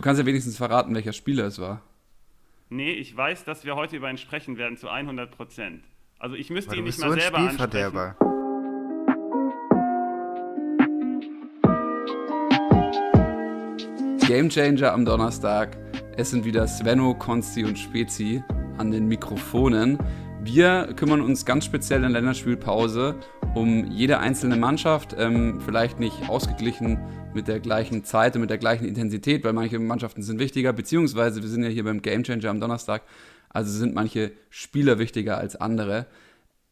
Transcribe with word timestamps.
Du 0.00 0.02
kannst 0.02 0.18
ja 0.18 0.24
wenigstens 0.24 0.56
verraten, 0.56 0.94
welcher 0.94 1.12
Spieler 1.12 1.44
es 1.44 1.58
war. 1.58 1.82
Nee, 2.70 2.92
ich 2.92 3.14
weiß, 3.14 3.44
dass 3.44 3.66
wir 3.66 3.76
heute 3.76 3.96
über 3.96 4.08
ihn 4.08 4.16
sprechen 4.16 4.56
werden 4.56 4.78
zu 4.78 4.88
100 4.88 5.30
Prozent. 5.30 5.84
Also 6.18 6.36
ich 6.36 6.48
müsste 6.48 6.74
ihn 6.74 6.84
nicht 6.84 6.98
mal 7.00 7.08
so 7.08 7.12
ein 7.12 7.20
selber 7.20 7.36
ansprechen. 7.36 8.14
Gamechanger 14.26 14.90
am 14.90 15.04
Donnerstag. 15.04 15.76
Es 16.16 16.30
sind 16.30 16.46
wieder 16.46 16.66
Svenno, 16.66 17.12
Konsti 17.12 17.66
und 17.66 17.78
Spezi 17.78 18.42
an 18.78 18.90
den 18.90 19.06
Mikrofonen. 19.06 19.98
Wir 20.42 20.94
kümmern 20.96 21.20
uns 21.20 21.44
ganz 21.44 21.66
speziell 21.66 22.04
in 22.04 22.12
Länderspielpause 22.12 23.16
um 23.54 23.84
jede 23.90 24.18
einzelne 24.18 24.56
Mannschaft. 24.56 25.14
Ähm, 25.18 25.60
vielleicht 25.60 26.00
nicht 26.00 26.30
ausgeglichen 26.30 26.98
mit 27.34 27.48
der 27.48 27.60
gleichen 27.60 28.04
Zeit 28.04 28.34
und 28.34 28.42
mit 28.42 28.50
der 28.50 28.58
gleichen 28.58 28.84
Intensität, 28.84 29.44
weil 29.44 29.52
manche 29.52 29.78
Mannschaften 29.78 30.22
sind 30.22 30.38
wichtiger, 30.38 30.72
beziehungsweise 30.72 31.42
wir 31.42 31.48
sind 31.48 31.62
ja 31.62 31.68
hier 31.68 31.84
beim 31.84 32.02
Gamechanger 32.02 32.50
am 32.50 32.60
Donnerstag. 32.60 33.02
Also 33.48 33.70
sind 33.72 33.94
manche 33.94 34.32
Spieler 34.48 34.98
wichtiger 34.98 35.38
als 35.38 35.56
andere. 35.56 36.06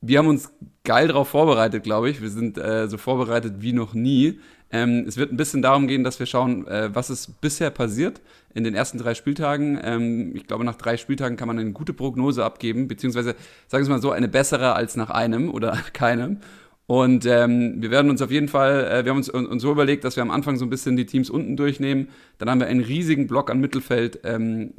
Wir 0.00 0.18
haben 0.18 0.28
uns 0.28 0.52
geil 0.84 1.08
darauf 1.08 1.28
vorbereitet, 1.28 1.82
glaube 1.82 2.08
ich. 2.08 2.22
Wir 2.22 2.30
sind 2.30 2.56
äh, 2.56 2.88
so 2.88 2.98
vorbereitet 2.98 3.54
wie 3.58 3.72
noch 3.72 3.94
nie. 3.94 4.38
Ähm, 4.70 5.04
es 5.08 5.16
wird 5.16 5.32
ein 5.32 5.36
bisschen 5.36 5.62
darum 5.62 5.88
gehen, 5.88 6.04
dass 6.04 6.18
wir 6.20 6.26
schauen, 6.26 6.66
äh, 6.68 6.94
was 6.94 7.10
ist 7.10 7.40
bisher 7.40 7.70
passiert 7.70 8.20
in 8.54 8.64
den 8.64 8.74
ersten 8.74 8.98
drei 8.98 9.14
Spieltagen. 9.14 9.78
Ähm, 9.82 10.36
ich 10.36 10.46
glaube, 10.46 10.64
nach 10.64 10.76
drei 10.76 10.96
Spieltagen 10.96 11.36
kann 11.36 11.48
man 11.48 11.58
eine 11.58 11.72
gute 11.72 11.94
Prognose 11.94 12.44
abgeben, 12.44 12.86
beziehungsweise, 12.86 13.34
sagen 13.66 13.84
wir 13.86 13.94
mal 13.94 14.02
so, 14.02 14.12
eine 14.12 14.28
bessere 14.28 14.74
als 14.74 14.94
nach 14.94 15.10
einem 15.10 15.50
oder 15.50 15.72
keinem. 15.92 16.38
Und 16.90 17.26
ähm, 17.26 17.82
wir 17.82 17.90
werden 17.90 18.10
uns 18.10 18.22
auf 18.22 18.30
jeden 18.30 18.48
Fall, 18.48 18.86
äh, 18.86 19.04
wir 19.04 19.10
haben 19.10 19.18
uns, 19.18 19.28
uns 19.28 19.60
so 19.60 19.70
überlegt, 19.70 20.04
dass 20.04 20.16
wir 20.16 20.22
am 20.22 20.30
Anfang 20.30 20.56
so 20.56 20.64
ein 20.64 20.70
bisschen 20.70 20.96
die 20.96 21.04
Teams 21.04 21.28
unten 21.28 21.54
durchnehmen. 21.54 22.08
Dann 22.38 22.48
haben 22.48 22.60
wir 22.60 22.66
einen 22.66 22.80
riesigen 22.80 23.26
Block 23.26 23.50
an 23.50 23.60
Mittelfeld, 23.60 24.20
ähm, 24.24 24.72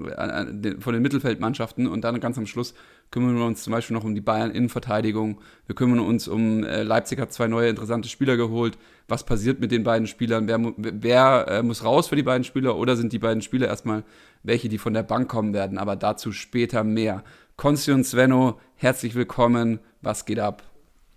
von 0.79 0.93
den 0.93 1.03
Mittelfeldmannschaften. 1.03 1.85
Und 1.85 2.01
dann 2.01 2.19
ganz 2.19 2.39
am 2.39 2.47
Schluss 2.47 2.73
kümmern 3.11 3.37
wir 3.37 3.45
uns 3.45 3.61
zum 3.61 3.73
Beispiel 3.73 3.95
noch 3.95 4.03
um 4.03 4.15
die 4.15 4.21
Bayern-Innenverteidigung. 4.21 5.37
Wir 5.67 5.75
kümmern 5.75 5.99
uns 5.99 6.27
um, 6.27 6.63
äh, 6.63 6.81
Leipzig 6.81 7.19
hat 7.19 7.31
zwei 7.31 7.47
neue 7.47 7.69
interessante 7.69 8.09
Spieler 8.09 8.37
geholt. 8.37 8.79
Was 9.07 9.23
passiert 9.23 9.59
mit 9.59 9.71
den 9.71 9.83
beiden 9.83 10.07
Spielern? 10.07 10.47
Wer, 10.47 10.59
wer 10.77 11.47
äh, 11.47 11.61
muss 11.61 11.83
raus 11.83 12.07
für 12.07 12.15
die 12.15 12.23
beiden 12.23 12.43
Spieler? 12.43 12.75
Oder 12.75 12.95
sind 12.95 13.13
die 13.13 13.19
beiden 13.19 13.43
Spieler 13.43 13.67
erstmal 13.67 14.03
welche, 14.41 14.67
die 14.67 14.79
von 14.79 14.95
der 14.95 15.03
Bank 15.03 15.29
kommen 15.29 15.53
werden? 15.53 15.77
Aber 15.77 15.95
dazu 15.95 16.31
später 16.31 16.83
mehr. 16.83 17.23
Konsti 17.55 17.91
und 17.91 18.03
Svenno, 18.03 18.59
herzlich 18.77 19.13
willkommen. 19.13 19.77
Was 20.01 20.25
geht 20.25 20.39
ab? 20.39 20.63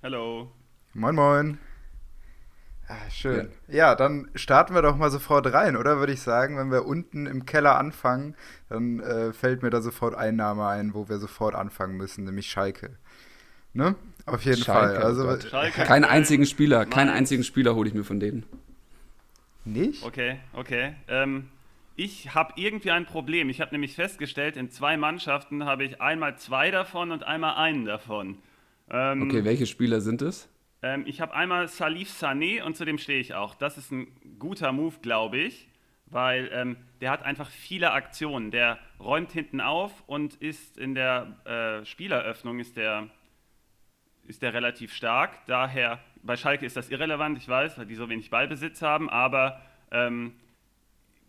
Hallo. 0.02 0.50
Moin, 0.94 1.14
moin. 1.14 1.58
Ah, 2.88 3.10
schön. 3.10 3.48
Ja. 3.68 3.94
dann 3.94 4.28
starten 4.34 4.74
wir 4.74 4.82
doch 4.82 4.96
mal 4.96 5.10
sofort 5.10 5.50
rein, 5.52 5.76
oder 5.76 5.98
würde 5.98 6.12
ich 6.12 6.20
sagen, 6.20 6.58
wenn 6.58 6.70
wir 6.70 6.84
unten 6.84 7.26
im 7.26 7.46
Keller 7.46 7.78
anfangen, 7.78 8.34
dann 8.68 9.00
äh, 9.00 9.32
fällt 9.32 9.62
mir 9.62 9.70
da 9.70 9.80
sofort 9.80 10.14
ein 10.14 10.36
Name 10.36 10.66
ein, 10.66 10.92
wo 10.92 11.08
wir 11.08 11.18
sofort 11.18 11.54
anfangen 11.54 11.96
müssen, 11.96 12.24
nämlich 12.24 12.50
Schalke. 12.50 12.90
Ne? 13.72 13.94
Auf 14.26 14.44
jeden 14.44 14.62
Schalke, 14.62 14.96
Fall. 14.96 15.02
Also. 15.02 15.40
Schalke, 15.48 15.84
Keinen 15.84 16.04
einzigen 16.04 16.44
Spieler, 16.44 16.84
keinen 16.84 17.06
Mainz. 17.06 17.20
einzigen 17.20 17.44
Spieler 17.44 17.74
hole 17.74 17.88
ich 17.88 17.94
mir 17.94 18.04
von 18.04 18.20
denen. 18.20 18.44
nicht? 19.64 20.04
Okay, 20.04 20.38
okay. 20.52 20.94
Ähm, 21.08 21.48
ich 21.96 22.34
habe 22.34 22.52
irgendwie 22.56 22.90
ein 22.90 23.06
Problem. 23.06 23.48
Ich 23.48 23.60
habe 23.62 23.70
nämlich 23.72 23.94
festgestellt, 23.94 24.56
in 24.58 24.70
zwei 24.70 24.96
Mannschaften 24.98 25.64
habe 25.64 25.84
ich 25.84 26.00
einmal 26.02 26.36
zwei 26.36 26.70
davon 26.70 27.10
und 27.12 27.22
einmal 27.24 27.54
einen 27.54 27.86
davon. 27.86 28.38
Ähm, 28.90 29.22
Okay, 29.22 29.44
welche 29.44 29.66
Spieler 29.66 30.00
sind 30.02 30.20
es? 30.20 30.48
Ähm, 30.82 31.04
ich 31.06 31.20
habe 31.20 31.34
einmal 31.34 31.68
Salif 31.68 32.10
Sané 32.10 32.62
und 32.62 32.76
zu 32.76 32.84
dem 32.84 32.98
stehe 32.98 33.20
ich 33.20 33.34
auch. 33.34 33.54
Das 33.54 33.78
ist 33.78 33.92
ein 33.92 34.08
guter 34.38 34.72
Move, 34.72 34.96
glaube 35.00 35.38
ich, 35.38 35.68
weil 36.06 36.50
ähm, 36.52 36.76
der 37.00 37.10
hat 37.10 37.22
einfach 37.22 37.48
viele 37.48 37.92
Aktionen. 37.92 38.50
Der 38.50 38.78
räumt 38.98 39.32
hinten 39.32 39.60
auf 39.60 39.92
und 40.06 40.34
ist 40.34 40.76
in 40.76 40.94
der 40.94 41.80
äh, 41.82 41.86
Spieleröffnung 41.86 42.58
ist 42.58 42.76
der, 42.76 43.08
ist 44.26 44.42
der 44.42 44.54
relativ 44.54 44.92
stark. 44.92 45.46
Daher, 45.46 46.00
bei 46.22 46.36
Schalke 46.36 46.66
ist 46.66 46.76
das 46.76 46.90
irrelevant, 46.90 47.38
ich 47.38 47.48
weiß, 47.48 47.78
weil 47.78 47.86
die 47.86 47.94
so 47.94 48.08
wenig 48.08 48.30
Ballbesitz 48.30 48.82
haben, 48.82 49.08
aber 49.08 49.62
ähm, 49.90 50.34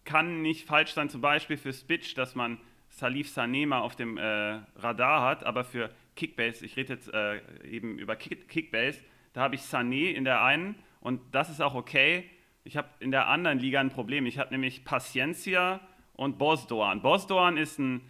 kann 0.04 0.42
nicht 0.42 0.68
falsch 0.68 0.92
sein, 0.94 1.10
zum 1.10 1.22
Beispiel 1.22 1.58
für 1.58 1.74
Spitch, 1.74 2.16
dass 2.16 2.36
man 2.36 2.60
Salif 2.90 3.28
Sané 3.28 3.66
mal 3.66 3.80
auf 3.80 3.96
dem 3.96 4.18
äh, 4.18 4.60
Radar 4.76 5.22
hat, 5.22 5.46
aber 5.46 5.64
für 5.64 5.90
Kickbase, 6.16 6.66
ich 6.66 6.76
rede 6.78 6.94
jetzt 6.94 7.12
äh, 7.12 7.40
eben 7.64 7.98
über 7.98 8.16
Kick 8.16 8.48
Kickbase, 8.48 9.00
da 9.34 9.42
habe 9.42 9.56
ich 9.56 9.62
Sané 9.62 10.12
in 10.12 10.24
der 10.24 10.44
einen 10.44 10.76
und 11.02 11.22
das 11.32 11.50
ist 11.50 11.62
auch 11.62 11.76
okay. 11.76 12.30
Ich 12.64 12.78
habe 12.78 12.88
in 13.00 13.12
der 13.12 13.28
anderen 13.28 13.60
Liga 13.60 13.82
ein 13.82 13.90
Problem. 13.90 14.26
Ich 14.26 14.40
habe 14.40 14.52
nämlich 14.52 14.86
Paciencia 14.86 15.82
und 16.14 16.38
Bosdoan. 16.38 17.02
Bosdoan 17.02 17.58
ist 17.58 17.80
ein 17.80 18.02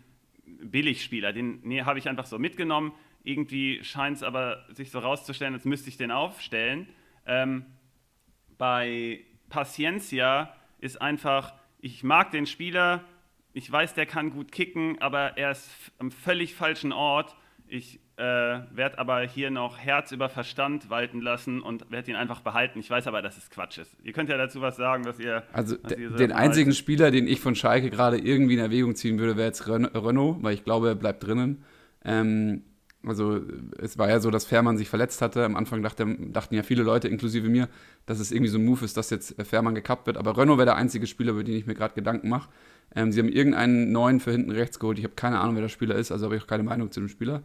Billigspieler, 0.46 1.34
den 1.34 1.62
nee, 1.64 1.84
habe 1.84 2.00
ich 2.00 2.08
einfach 2.08 2.26
so 2.26 2.38
mitgenommen. 2.38 2.92
Irgendwie 3.24 3.84
scheint 3.84 4.18
es 4.18 4.24
aber 4.24 4.66
sich 4.70 4.92
so 4.92 5.00
rauszustellen, 5.00 5.54
als 5.54 5.66
müsste 5.66 5.90
ich 5.90 5.98
den 5.98 6.12
aufstellen. 6.12 6.90
Ähm, 7.26 7.66
bei 8.58 9.22
Paciencia 9.50 10.54
ist 10.80 11.02
einfach, 11.02 11.54
ich 11.80 12.04
mag 12.04 12.32
den 12.32 12.46
Spieler, 12.46 13.04
ich 13.54 13.72
weiß, 13.72 13.94
der 13.94 14.06
kann 14.06 14.32
gut 14.32 14.52
kicken, 14.52 15.02
aber 15.02 15.38
er 15.38 15.52
ist 15.52 15.72
am 16.00 16.12
völlig 16.12 16.56
falschen 16.56 16.92
Ort. 16.92 17.36
Ich 17.68 18.00
äh, 18.16 18.22
werde 18.22 19.00
aber 19.00 19.22
hier 19.22 19.50
noch 19.50 19.78
Herz 19.80 20.12
über 20.12 20.30
Verstand 20.30 20.90
walten 20.90 21.22
lassen 21.22 21.62
und 21.62 21.90
werde 21.90 22.12
ihn 22.12 22.18
einfach 22.18 22.42
behalten. 22.42 22.80
Ich 22.80 22.90
weiß 22.90 23.08
aber, 23.08 23.22
dass 23.22 23.38
es 23.38 23.50
Quatsch 23.50 23.80
ist. 23.80 23.96
Ihr 24.04 24.14
könnt 24.14 24.30
ja 24.30 24.38
dazu 24.38 24.62
was 24.62 24.76
sagen, 24.76 25.06
was 25.06 25.20
ihr. 25.20 25.44
Also 25.52 25.78
was 25.82 25.98
ihr 25.98 26.12
so 26.12 26.18
den 26.18 26.32
einzigen 26.32 26.68
haltet. 26.68 26.78
Spieler, 26.78 27.12
den 27.12 27.28
ich 27.28 27.40
von 27.40 27.56
Schalke 27.56 27.90
gerade 27.90 28.18
irgendwie 28.18 28.54
in 28.54 28.60
Erwägung 28.60 28.96
ziehen 28.96 29.18
würde, 29.18 29.36
wäre 29.36 29.48
jetzt 29.48 29.68
Ren 29.68 29.86
Renault, 29.86 30.44
weil 30.44 30.54
ich 30.54 30.64
glaube, 30.64 30.90
er 30.90 30.96
bleibt 30.96 31.26
drinnen. 31.26 31.64
Ähm, 32.06 32.62
also 33.06 33.42
es 33.80 33.98
war 33.98 34.10
ja 34.10 34.20
so, 34.20 34.32
dass 34.32 34.46
Fährmann 34.46 34.78
sich 34.78 34.90
verletzt 34.90 35.22
hatte. 35.22 35.44
Am 35.44 35.56
Anfang 35.56 35.82
dachte, 35.82 36.06
dachten 36.06 36.56
ja 36.56 36.64
viele 36.64 36.84
Leute, 36.84 37.08
inklusive 37.08 37.50
mir, 37.50 37.68
dass 38.06 38.20
es 38.20 38.32
irgendwie 38.32 38.50
so 38.50 38.60
ein 38.60 38.66
Move 38.66 38.86
ist, 38.86 38.96
dass 38.96 39.10
jetzt 39.10 39.38
äh, 39.40 39.44
Fährmann 39.44 39.74
gekappt 39.74 40.06
wird. 40.06 40.18
Aber 40.18 40.38
Renault 40.38 40.60
wäre 40.60 40.68
der 40.68 40.76
einzige 40.76 41.08
Spieler, 41.08 41.32
über 41.32 41.44
den 41.44 41.56
ich 41.56 41.66
mir 41.66 41.74
gerade 41.74 41.96
Gedanken 41.96 42.30
mache. 42.30 42.50
Ähm, 42.96 43.12
sie 43.12 43.20
haben 43.20 43.30
irgendeinen 43.30 43.92
neuen 43.92 44.20
für 44.20 44.32
hinten 44.32 44.52
rechts 44.52 44.80
geholt. 44.80 45.00
Ich 45.00 45.04
habe 45.04 45.16
keine 45.16 45.40
Ahnung, 45.40 45.56
wer 45.56 45.64
der 45.64 45.70
Spieler 45.70 45.96
ist, 45.96 46.12
also 46.12 46.26
habe 46.26 46.36
ich 46.36 46.44
auch 46.44 46.48
keine 46.48 46.64
Meinung 46.64 46.92
zu 46.92 47.00
dem 47.00 47.10
Spieler. 47.10 47.42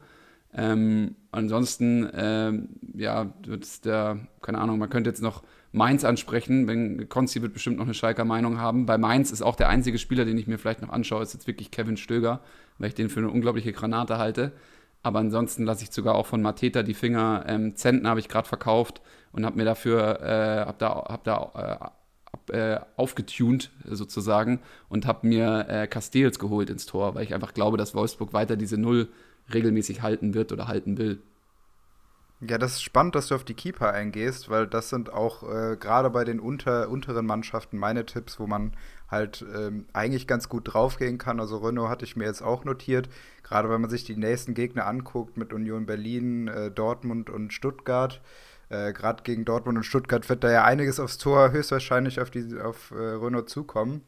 Ähm, 0.55 1.17
ansonsten, 1.31 2.09
ähm, 2.15 2.69
ja, 2.95 3.33
wird 3.45 3.85
der, 3.85 4.19
keine 4.41 4.59
Ahnung, 4.59 4.79
man 4.79 4.91
könnte 4.91 5.11
jetzt 5.11 5.23
noch 5.23 5.43
Mainz 5.73 6.05
ansprechen, 6.05 6.67
wenn 6.67 7.09
Konzi 7.09 7.43
wird 7.43 7.53
bestimmt 7.53 7.77
noch 7.77 7.85
eine 7.85 7.95
Schalker 7.95 8.25
Meinung 8.25 8.59
haben. 8.59 8.87
Bei 8.87 8.97
Mainz 8.97 9.31
ist 9.31 9.43
auch 9.43 9.57
der 9.57 9.69
einzige 9.69 9.99
Spieler, 9.99 10.25
den 10.25 10.39
ich 10.39 10.47
mir 10.47 10.59
vielleicht 10.59 10.81
noch 10.81 10.89
anschaue, 10.89 11.23
ist 11.23 11.35
jetzt 11.35 11.47
wirklich 11.47 11.71
Kevin 11.71 11.97
Stöger, 11.97 12.41
weil 12.79 12.89
ich 12.89 12.95
den 12.95 13.11
für 13.11 13.21
eine 13.21 13.31
unglaubliche 13.31 13.73
Granate 13.73 14.19
halte. 14.19 14.53
Aber 15.03 15.19
ansonsten 15.21 15.65
lasse 15.65 15.85
ich 15.85 15.93
sogar 15.93 16.15
auch 16.15 16.27
von 16.27 16.43
Mateta 16.43 16.83
die 16.83 16.95
Finger. 16.95 17.45
Ähm, 17.47 17.77
Zentner 17.77 18.11
habe 18.11 18.21
ich 18.21 18.29
gerade 18.29 18.49
verkauft 18.49 19.01
und 19.33 19.45
habe 19.45 19.57
mir 19.57 19.65
dafür, 19.65 20.21
äh, 20.23 20.67
habe 20.67 20.79
da, 20.79 20.89
hab 21.09 21.25
da 21.25 21.93
äh, 22.49 22.55
äh, 22.75 22.81
aufgetunt 22.97 23.71
sozusagen 23.85 24.61
und 24.89 25.07
habe 25.07 25.27
mir 25.27 25.67
äh, 25.69 25.87
Castells 25.87 26.39
geholt 26.39 26.71
ins 26.71 26.87
Tor, 26.87 27.15
weil 27.15 27.25
ich 27.25 27.35
einfach 27.35 27.55
glaube, 27.55 27.77
dass 27.77 27.95
Wolfsburg 27.95 28.33
weiter 28.33 28.57
diese 28.57 28.79
Null 28.79 29.09
regelmäßig 29.53 30.03
halten 30.03 30.35
wird 30.35 30.53
oder 30.53 30.69
halten 30.69 30.99
will. 30.99 31.23
Ja, 32.41 32.57
das 32.57 32.75
ist 32.75 32.83
spannend, 32.83 33.17
dass 33.17 33.27
du 33.29 33.35
auf 33.35 33.43
die 33.43 33.55
Keeper 33.55 33.93
eingehst, 33.93 34.49
weil 34.49 34.69
das 34.69 34.91
sind 34.91 35.13
auch 35.13 35.43
äh, 35.43 35.77
gerade 35.77 36.09
bei 36.11 36.23
den 36.23 36.39
unter, 36.39 36.89
unteren 36.89 37.27
Mannschaften 37.27 37.79
meine 37.79 38.07
Tipps, 38.07 38.39
wo 38.39 38.47
man 38.47 38.75
halt 39.11 39.45
ähm, 39.57 39.87
eigentlich 39.93 40.29
ganz 40.29 40.49
gut 40.49 40.73
draufgehen 40.73 41.19
kann. 41.19 41.41
Also 41.41 41.57
Renault 41.59 41.89
hatte 41.89 42.05
ich 42.05 42.15
mir 42.15 42.27
jetzt 42.27 42.43
auch 42.43 42.65
notiert, 42.65 43.09
gerade 43.43 43.69
wenn 43.69 43.81
man 43.81 43.91
sich 43.91 44.05
die 44.05 44.17
nächsten 44.17 44.55
Gegner 44.55 44.87
anguckt 44.87 45.37
mit 45.37 45.53
Union 45.53 45.87
Berlin, 45.87 46.47
äh, 46.47 46.71
Dortmund 46.71 47.29
und 47.29 47.53
Stuttgart. 47.53 48.21
Äh, 48.69 48.93
gerade 48.93 49.25
gegen 49.25 49.45
Dortmund 49.45 49.79
und 49.79 49.85
Stuttgart 49.85 50.29
wird 50.29 50.45
da 50.45 50.53
ja 50.53 50.65
einiges 50.65 51.01
aufs 51.01 51.19
Tor 51.19 51.51
höchstwahrscheinlich 51.51 52.21
auf, 52.21 52.31
die, 52.31 52.57
auf 52.61 52.93
äh, 52.93 52.95
Renault 52.95 53.51
zukommen. 53.51 54.03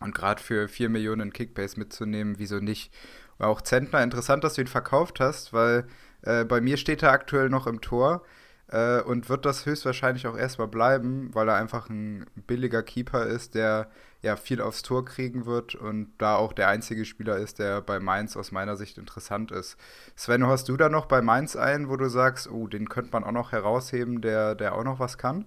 Und 0.00 0.14
gerade 0.14 0.42
für 0.42 0.68
4 0.68 0.90
Millionen 0.90 1.32
Kickbase 1.32 1.78
mitzunehmen, 1.78 2.34
wieso 2.38 2.58
nicht? 2.58 2.92
War 3.38 3.48
auch 3.48 3.60
Zentner 3.62 4.02
interessant, 4.02 4.44
dass 4.44 4.54
du 4.54 4.62
ihn 4.62 4.66
verkauft 4.66 5.20
hast, 5.20 5.52
weil 5.52 5.86
äh, 6.22 6.44
bei 6.44 6.60
mir 6.60 6.76
steht 6.76 7.02
er 7.02 7.12
aktuell 7.12 7.48
noch 7.48 7.66
im 7.66 7.80
Tor 7.80 8.22
äh, 8.68 9.00
und 9.02 9.28
wird 9.28 9.44
das 9.44 9.66
höchstwahrscheinlich 9.66 10.26
auch 10.26 10.36
erstmal 10.36 10.68
bleiben, 10.68 11.30
weil 11.34 11.48
er 11.48 11.56
einfach 11.56 11.88
ein 11.88 12.26
billiger 12.46 12.82
Keeper 12.82 13.26
ist, 13.26 13.54
der 13.54 13.90
ja 14.22 14.36
viel 14.36 14.60
aufs 14.60 14.82
Tor 14.82 15.04
kriegen 15.04 15.46
wird 15.46 15.74
und 15.74 16.12
da 16.18 16.36
auch 16.36 16.52
der 16.54 16.68
einzige 16.68 17.04
Spieler 17.04 17.36
ist, 17.36 17.58
der 17.58 17.82
bei 17.82 18.00
Mainz 18.00 18.36
aus 18.36 18.52
meiner 18.52 18.76
Sicht 18.76 18.96
interessant 18.98 19.50
ist. 19.52 19.76
Sven, 20.16 20.46
hast 20.46 20.68
du 20.68 20.76
da 20.76 20.88
noch 20.88 21.06
bei 21.06 21.20
Mainz 21.20 21.56
einen, 21.56 21.88
wo 21.90 21.96
du 21.96 22.08
sagst, 22.08 22.50
oh, 22.50 22.66
den 22.66 22.88
könnte 22.88 23.12
man 23.12 23.24
auch 23.24 23.32
noch 23.32 23.52
herausheben, 23.52 24.22
der, 24.22 24.54
der 24.54 24.74
auch 24.74 24.84
noch 24.84 24.98
was 24.98 25.18
kann? 25.18 25.44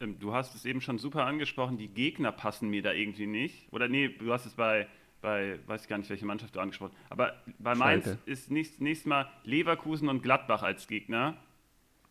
Ähm, 0.00 0.18
Du 0.18 0.32
hast 0.32 0.54
es 0.54 0.64
eben 0.64 0.80
schon 0.80 0.98
super 0.98 1.26
angesprochen, 1.26 1.76
die 1.78 1.88
Gegner 1.88 2.32
passen 2.32 2.68
mir 2.70 2.82
da 2.82 2.92
irgendwie 2.92 3.26
nicht. 3.26 3.72
Oder 3.72 3.88
nee, 3.88 4.08
du 4.08 4.32
hast 4.32 4.46
es 4.46 4.54
bei, 4.54 4.86
bei 5.20 5.58
weiß 5.66 5.82
ich 5.82 5.88
gar 5.88 5.98
nicht, 5.98 6.10
welche 6.10 6.26
Mannschaft 6.26 6.54
du 6.54 6.60
angesprochen 6.60 6.92
hast. 6.94 7.12
Aber 7.12 7.34
bei 7.58 7.74
Mainz 7.74 8.04
Schalke. 8.04 8.20
ist 8.26 8.50
nächstes, 8.50 8.80
nächstes 8.80 9.06
Mal 9.06 9.30
Leverkusen 9.44 10.08
und 10.08 10.22
Gladbach 10.22 10.62
als 10.62 10.86
Gegner. 10.86 11.36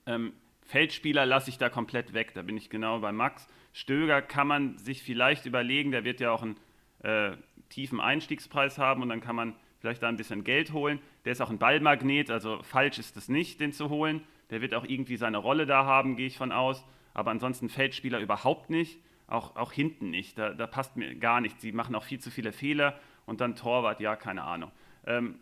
Ähm, 0.06 0.34
Feldspieler 0.62 1.26
lasse 1.26 1.50
ich 1.50 1.58
da 1.58 1.70
komplett 1.70 2.14
weg, 2.14 2.34
da 2.34 2.42
bin 2.42 2.58
ich 2.58 2.70
genau 2.70 3.00
bei 3.00 3.12
Max. 3.12 3.48
Stöger 3.72 4.22
kann 4.22 4.48
man 4.48 4.78
sich 4.78 5.04
vielleicht 5.04 5.46
überlegen, 5.46 5.92
der 5.92 6.04
wird 6.04 6.20
ja 6.20 6.32
auch 6.32 6.44
ein 6.44 6.58
äh, 7.04 7.38
tiefen 7.70 8.02
Einstiegspreis 8.02 8.78
haben 8.78 9.02
und 9.02 9.10
dann 9.10 9.22
kann 9.22 9.36
man 9.36 9.56
vielleicht 9.80 10.04
da 10.04 10.10
ein 10.10 10.18
bisschen 10.18 10.44
Geld 10.44 10.74
holen. 10.74 11.00
Der 11.26 11.32
ist 11.32 11.42
auch 11.42 11.50
ein 11.50 11.60
Ballmagnet, 11.60 12.32
also 12.32 12.62
falsch 12.64 13.00
ist 13.00 13.16
es 13.18 13.30
nicht, 13.30 13.60
den 13.60 13.72
zu 13.72 13.90
holen. 13.90 14.24
Der 14.50 14.62
wird 14.62 14.74
auch 14.74 14.86
irgendwie 14.86 15.18
seine 15.18 15.38
Rolle 15.38 15.66
da 15.66 15.86
haben, 15.86 16.16
gehe 16.16 16.28
ich 16.28 16.38
von 16.38 16.52
aus. 16.52 16.86
Aber 17.14 17.32
ansonsten 17.32 17.70
Feldspieler 17.70 18.20
überhaupt 18.20 18.70
nicht, 18.70 19.00
auch, 19.28 19.56
auch 19.56 19.72
hinten 19.72 20.10
nicht. 20.10 20.38
Da, 20.38 20.54
da 20.54 20.68
passt 20.68 20.96
mir 20.96 21.16
gar 21.16 21.42
nichts. 21.42 21.62
Sie 21.62 21.72
machen 21.72 21.96
auch 21.96 22.04
viel 22.04 22.20
zu 22.20 22.32
viele 22.32 22.52
Fehler 22.52 23.00
und 23.26 23.42
dann 23.42 23.56
Torwart, 23.56 24.00
ja, 24.00 24.16
keine 24.16 24.44
Ahnung. 24.44 24.72
Ähm, 25.06 25.36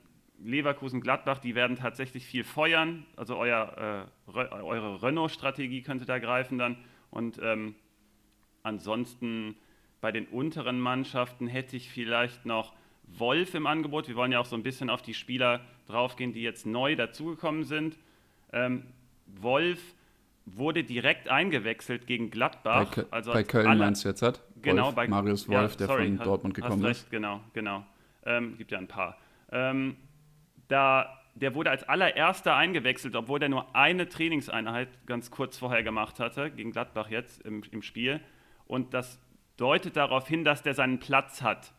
Leverkusen-Gladbach, 0.44 1.40
die 1.40 1.56
werden 1.56 1.78
tatsächlich 1.78 2.26
viel 2.26 2.44
feuern. 2.44 3.06
Also 3.16 3.38
euer, 3.38 4.10
äh, 4.28 4.42
eure 4.42 5.02
Renault-Strategie 5.02 5.82
könnte 5.82 6.06
da 6.06 6.20
greifen 6.20 6.58
dann. 6.58 6.78
Und 7.10 7.40
ähm, 7.42 7.76
ansonsten 8.64 9.56
bei 10.02 10.12
den 10.12 10.26
unteren 10.28 10.80
Mannschaften 10.80 11.48
hätte 11.48 11.78
ich 11.78 11.90
vielleicht 11.90 12.46
noch 12.46 12.74
Wolf 13.08 13.54
im 13.54 13.68
Angebot. 13.68 14.08
Wir 14.08 14.16
wollen 14.16 14.32
ja 14.32 14.40
auch 14.40 14.46
so 14.46 14.56
ein 14.56 14.64
bisschen 14.64 14.90
auf 14.90 15.02
die 15.02 15.14
Spieler 15.14 15.62
draufgehen, 15.88 16.34
die 16.34 16.42
jetzt 16.42 16.66
neu 16.66 16.96
dazugekommen 16.96 17.64
sind. 17.64 17.98
Ähm, 18.52 18.86
Wolf 19.28 19.95
wurde 20.46 20.84
direkt 20.84 21.30
eingewechselt 21.30 22.08
gegen 22.08 22.30
Gladbach. 22.30 22.96
Bei, 22.96 23.06
also 23.12 23.34
bei 23.34 23.44
Köln 23.44 23.68
alle, 23.68 23.80
meinst 23.80 24.04
du 24.04 24.10
jetzt 24.10 24.22
hat? 24.22 24.44
Genau, 24.62 24.86
Wolf, 24.86 24.96
bei 24.96 25.08
Marius 25.08 25.48
Wolf, 25.50 25.72
ja, 25.72 25.78
der 25.78 25.88
sorry, 25.88 26.08
von 26.08 26.18
Dortmund 26.20 26.54
gekommen 26.54 26.86
recht, 26.86 27.02
ist. 27.02 27.12
Genau, 27.12 27.42
genau. 27.54 27.86
Ähm, 28.26 28.58
gibt 28.58 28.72
ja 28.72 28.78
ein 28.78 28.88
paar. 28.88 29.18
Ähm, 29.52 29.98
da, 30.68 31.20
der 31.36 31.56
wurde 31.56 31.72
als 31.72 31.84
allererster 31.88 32.56
eingewechselt, 32.56 33.16
obwohl 33.16 33.40
der 33.40 33.50
nur 33.50 33.76
eine 33.76 34.08
Trainingseinheit 34.08 34.90
ganz 35.06 35.32
kurz 35.32 35.58
vorher 35.58 35.84
gemacht 35.84 36.20
hatte, 36.20 36.52
gegen 36.52 36.72
Gladbach 36.72 37.10
jetzt 37.10 37.42
im, 37.42 37.64
im 37.72 37.82
Spiel. 37.82 38.22
Und 38.68 38.94
das 38.94 39.20
deutet 39.58 39.96
darauf 39.96 40.28
hin, 40.28 40.44
dass 40.44 40.64
der 40.64 40.74
seinen 40.74 41.00
Platz 41.00 41.42
hat. 41.42 41.74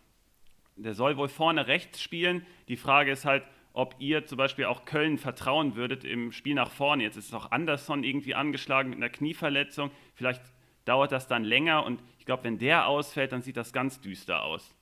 Der 0.76 0.94
soll 0.94 1.16
wohl 1.16 1.28
vorne 1.28 1.66
rechts 1.66 2.02
spielen. 2.02 2.44
Die 2.68 2.76
Frage 2.76 3.10
ist 3.10 3.24
halt, 3.24 3.44
ob 3.76 3.94
ihr 3.98 4.24
zum 4.24 4.38
Beispiel 4.38 4.64
auch 4.64 4.86
Köln 4.86 5.18
vertrauen 5.18 5.76
würdet 5.76 6.02
im 6.02 6.32
Spiel 6.32 6.54
nach 6.54 6.70
vorne. 6.70 7.02
Jetzt 7.02 7.18
ist 7.18 7.34
auch 7.34 7.50
Anderson 7.50 8.04
irgendwie 8.04 8.34
angeschlagen 8.34 8.88
mit 8.88 8.96
einer 8.96 9.10
Knieverletzung. 9.10 9.90
Vielleicht 10.14 10.40
dauert 10.86 11.12
das 11.12 11.28
dann 11.28 11.44
länger 11.44 11.84
und 11.84 12.00
ich 12.18 12.24
glaube, 12.24 12.44
wenn 12.44 12.56
der 12.56 12.86
ausfällt, 12.86 13.32
dann 13.32 13.42
sieht 13.42 13.58
das 13.58 13.74
ganz 13.74 14.00
düster 14.00 14.42
aus. 14.42 14.74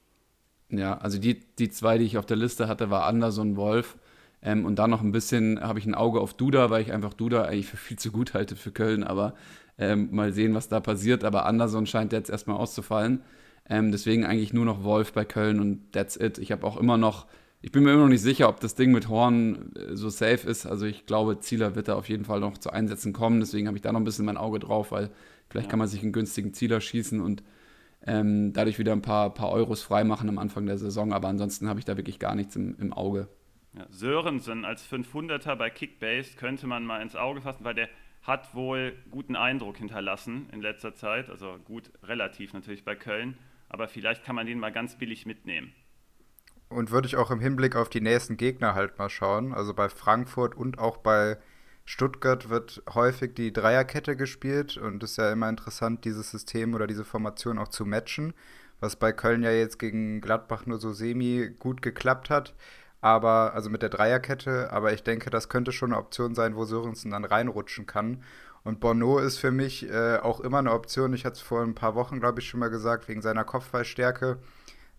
Ja, 0.69 0.97
also 0.99 1.19
die, 1.19 1.41
die 1.59 1.71
zwei, 1.71 1.99
die 1.99 2.05
ich 2.05 2.19
auf 2.19 2.27
der 2.27 2.37
Liste 2.37 2.69
hatte, 2.69 2.89
war 2.89 3.05
Anderson 3.07 3.57
Wolf. 3.57 3.99
Ähm, 4.43 4.65
und 4.65 4.79
dann 4.79 4.91
noch 4.91 5.01
ein 5.01 5.11
bisschen 5.11 5.61
habe 5.61 5.81
ich 5.81 5.87
ein 5.87 5.97
Auge 5.97 6.21
auf 6.21 6.35
Duda, 6.35 6.71
weil 6.71 6.83
ich 6.83 6.93
einfach 6.93 7.15
Duda 7.15 7.43
eigentlich 7.43 7.67
für 7.67 7.77
viel 7.77 7.99
zu 7.99 8.13
gut 8.13 8.33
halte 8.33 8.55
für 8.55 8.71
Köln. 8.71 9.03
Aber 9.03 9.35
ähm, 9.77 10.11
mal 10.13 10.33
sehen, 10.33 10.55
was 10.55 10.69
da 10.69 10.79
passiert. 10.79 11.25
Aber 11.25 11.47
Anderson 11.47 11.87
scheint 11.87 12.13
jetzt 12.13 12.31
erstmal 12.31 12.59
auszufallen. 12.59 13.23
Ähm, 13.69 13.91
deswegen 13.91 14.25
eigentlich 14.25 14.53
nur 14.53 14.65
noch 14.65 14.85
Wolf 14.85 15.13
bei 15.13 15.25
Köln 15.25 15.59
und 15.59 15.91
that's 15.93 16.17
it. 16.17 16.39
Ich 16.39 16.53
habe 16.53 16.65
auch 16.65 16.77
immer 16.77 16.97
noch, 16.97 17.27
ich 17.65 17.73
bin 17.73 17.83
mir 17.83 17.93
immer 17.93 18.03
noch 18.03 18.09
nicht 18.11 18.21
sicher, 18.21 18.51
ob 18.51 18.61
das 18.61 18.75
Ding 18.75 18.93
mit 18.93 19.09
Horn 19.09 19.73
äh, 19.75 19.97
so 19.97 20.11
safe 20.11 20.47
ist. 20.47 20.67
Also 20.67 20.85
ich 20.85 21.07
glaube, 21.07 21.41
Zieler 21.41 21.75
wird 21.75 21.89
da 21.89 21.95
auf 21.95 22.11
jeden 22.11 22.27
Fall 22.27 22.39
noch 22.39 22.59
zu 22.59 22.69
Einsätzen 22.69 23.15
kommen. 23.15 23.41
Deswegen 23.41 23.69
habe 23.69 23.79
ich 23.79 23.83
da 23.83 23.91
noch 23.91 24.01
ein 24.01 24.05
bisschen 24.05 24.27
mein 24.27 24.37
Auge 24.37 24.59
drauf, 24.59 24.93
weil 24.93 25.11
vielleicht 25.49 25.69
ja. 25.69 25.71
kann 25.71 25.79
man 25.79 25.89
sich 25.89 26.03
einen 26.03 26.13
günstigen 26.13 26.53
Zieler 26.53 26.83
schießen 26.83 27.23
und 27.23 27.43
ähm, 28.07 28.53
dadurch 28.53 28.79
wieder 28.79 28.93
ein 28.93 29.01
paar, 29.01 29.33
paar 29.33 29.51
Euros 29.51 29.83
freimachen 29.83 30.29
am 30.29 30.37
Anfang 30.37 30.67
der 30.67 30.77
Saison. 30.77 31.15
Aber 31.15 31.29
ansonsten 31.29 31.67
habe 31.67 31.79
ich 31.79 31.87
da 31.87 31.97
wirklich 31.97 32.19
gar 32.19 32.35
nichts 32.35 32.55
im, 32.55 32.77
im 32.79 32.93
Auge. 32.93 33.29
Ja, 33.73 33.87
Sörensen 33.89 34.67
als 34.67 34.87
500er 34.87 35.57
bei 35.57 35.71
Kickbase 35.71 36.37
könnte 36.37 36.67
man 36.67 36.85
mal 36.85 37.01
ins 37.01 37.17
Auge 37.17 37.41
fassen, 37.41 37.65
weil 37.65 37.75
der 37.75 37.89
hat 38.21 38.55
wohl 38.55 38.93
guten 39.11 39.37
Eindruck 39.37 39.79
hinterlassen 39.79 40.51
in 40.53 40.61
letzter 40.61 40.95
Zeit. 40.95 41.31
Also 41.31 41.57
gut, 41.65 41.91
relativ 42.03 42.53
natürlich 42.53 42.85
bei 42.85 42.95
Köln. 42.95 43.39
Aber 43.71 43.89
vielleicht 43.89 44.23
kann 44.23 44.37
man 44.37 44.47
den 44.47 44.59
mal 44.59 44.71
ganz 44.71 44.99
billig 44.99 45.25
mitnehmen. 45.25 45.73
Und 46.69 46.91
würde 46.91 47.07
ich 47.07 47.17
auch 47.17 47.31
im 47.31 47.41
Hinblick 47.41 47.77
auf 47.77 47.89
die 47.89 48.01
nächsten 48.01 48.37
Gegner 48.37 48.75
halt 48.75 48.99
mal 48.99 49.11
schauen. 49.11 49.53
Also 49.53 49.75
bei 49.75 49.89
Frankfurt 49.89 50.57
und 50.57 50.79
auch 50.79 50.97
bei 50.97 51.39
Stuttgart 51.85 52.49
wird 52.49 52.83
häufig 52.95 53.35
die 53.35 53.53
Dreierkette 53.53 54.17
gespielt 54.17 54.79
und 54.79 55.03
es 55.03 55.13
ist 55.13 55.17
ja 55.19 55.31
immer 55.31 55.51
interessant, 55.51 56.05
dieses 56.05 56.31
System 56.31 56.75
oder 56.75 56.87
diese 56.87 57.05
Formation 57.05 57.59
auch 57.59 57.69
zu 57.69 57.85
matchen, 57.85 58.33
was 58.81 58.97
bei 58.97 59.13
Köln 59.13 59.43
ja 59.43 59.51
jetzt 59.51 59.79
gegen 59.79 60.21
Gladbach 60.23 60.65
nur 60.67 60.79
so 60.79 60.93
semi 60.93 61.51
gut 61.59 61.83
geklappt 61.83 62.31
hat. 62.31 62.55
Aber, 63.03 63.53
also 63.53 63.69
mit 63.69 63.83
der 63.83 63.91
Dreierkette, 63.91 64.73
aber 64.73 64.95
ich 64.95 65.03
denke, 65.03 65.29
das 65.29 65.51
könnte 65.51 65.73
schon 65.73 65.93
eine 65.93 66.01
Option 66.01 66.35
sein, 66.35 66.57
wo 66.57 66.65
Sörensen 66.65 67.11
dann 67.11 67.27
reinrutschen 67.27 67.87
kann. 67.87 68.23
Und 68.63 68.81
Bono 68.81 69.19
ist 69.19 69.37
für 69.37 69.51
mich 69.51 69.87
äh, 69.91 70.17
auch 70.17 70.41
immer 70.41 70.59
eine 70.59 70.73
Option. 70.73 71.13
Ich 71.13 71.27
hatte 71.27 71.35
es 71.35 71.43
vor 71.43 71.61
ein 71.61 71.75
paar 71.75 71.95
Wochen, 71.95 72.19
glaube 72.19 72.41
ich, 72.41 72.49
schon 72.49 72.61
mal 72.61 72.71
gesagt, 72.71 73.07
wegen 73.09 73.21
seiner 73.21 73.45
Kopfballstärke. 73.45 74.39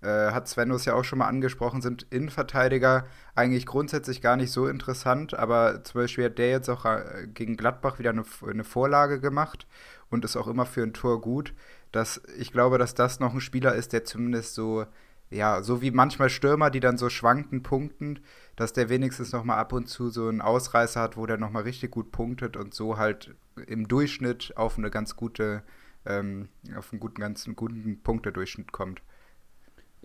Äh, 0.05 0.31
hat 0.33 0.47
Svenus 0.47 0.85
ja 0.85 0.93
auch 0.93 1.03
schon 1.03 1.17
mal 1.17 1.27
angesprochen, 1.27 1.81
sind 1.81 2.05
Innenverteidiger 2.11 3.07
eigentlich 3.33 3.65
grundsätzlich 3.65 4.21
gar 4.21 4.35
nicht 4.35 4.51
so 4.51 4.67
interessant, 4.67 5.33
aber 5.33 5.83
zum 5.83 6.01
Beispiel 6.01 6.25
hat 6.25 6.37
der 6.37 6.51
jetzt 6.51 6.69
auch 6.69 6.85
äh, 6.85 7.27
gegen 7.33 7.57
Gladbach 7.57 7.97
wieder 7.97 8.11
eine, 8.11 8.23
eine 8.47 8.63
Vorlage 8.63 9.19
gemacht 9.19 9.65
und 10.11 10.23
ist 10.23 10.37
auch 10.37 10.47
immer 10.47 10.67
für 10.67 10.83
ein 10.83 10.93
Tor 10.93 11.21
gut. 11.21 11.53
Dass 11.91 12.21
ich 12.37 12.51
glaube, 12.51 12.77
dass 12.77 12.93
das 12.93 13.19
noch 13.19 13.33
ein 13.33 13.41
Spieler 13.41 13.73
ist, 13.73 13.93
der 13.93 14.05
zumindest 14.05 14.53
so, 14.53 14.85
ja, 15.31 15.63
so 15.63 15.81
wie 15.81 15.89
manchmal 15.89 16.29
Stürmer, 16.29 16.69
die 16.69 16.81
dann 16.81 16.99
so 16.99 17.09
schwanken, 17.09 17.63
punkten, 17.63 18.19
dass 18.57 18.73
der 18.73 18.89
wenigstens 18.89 19.31
noch 19.31 19.43
mal 19.43 19.57
ab 19.57 19.73
und 19.73 19.87
zu 19.87 20.09
so 20.11 20.27
einen 20.27 20.41
Ausreißer 20.41 21.01
hat, 21.01 21.17
wo 21.17 21.25
der 21.25 21.37
noch 21.37 21.49
mal 21.49 21.63
richtig 21.63 21.89
gut 21.89 22.11
punktet 22.11 22.57
und 22.57 22.75
so 22.75 22.97
halt 22.97 23.33
im 23.65 23.87
Durchschnitt 23.87 24.53
auf 24.55 24.77
eine 24.77 24.91
ganz 24.91 25.15
gute, 25.15 25.63
ähm, 26.05 26.49
auf 26.77 26.91
einen 26.91 26.99
guten, 26.99 27.21
ganz 27.21 27.49
guten 27.55 28.01
Punktedurchschnitt 28.03 28.71
kommt. 28.71 29.01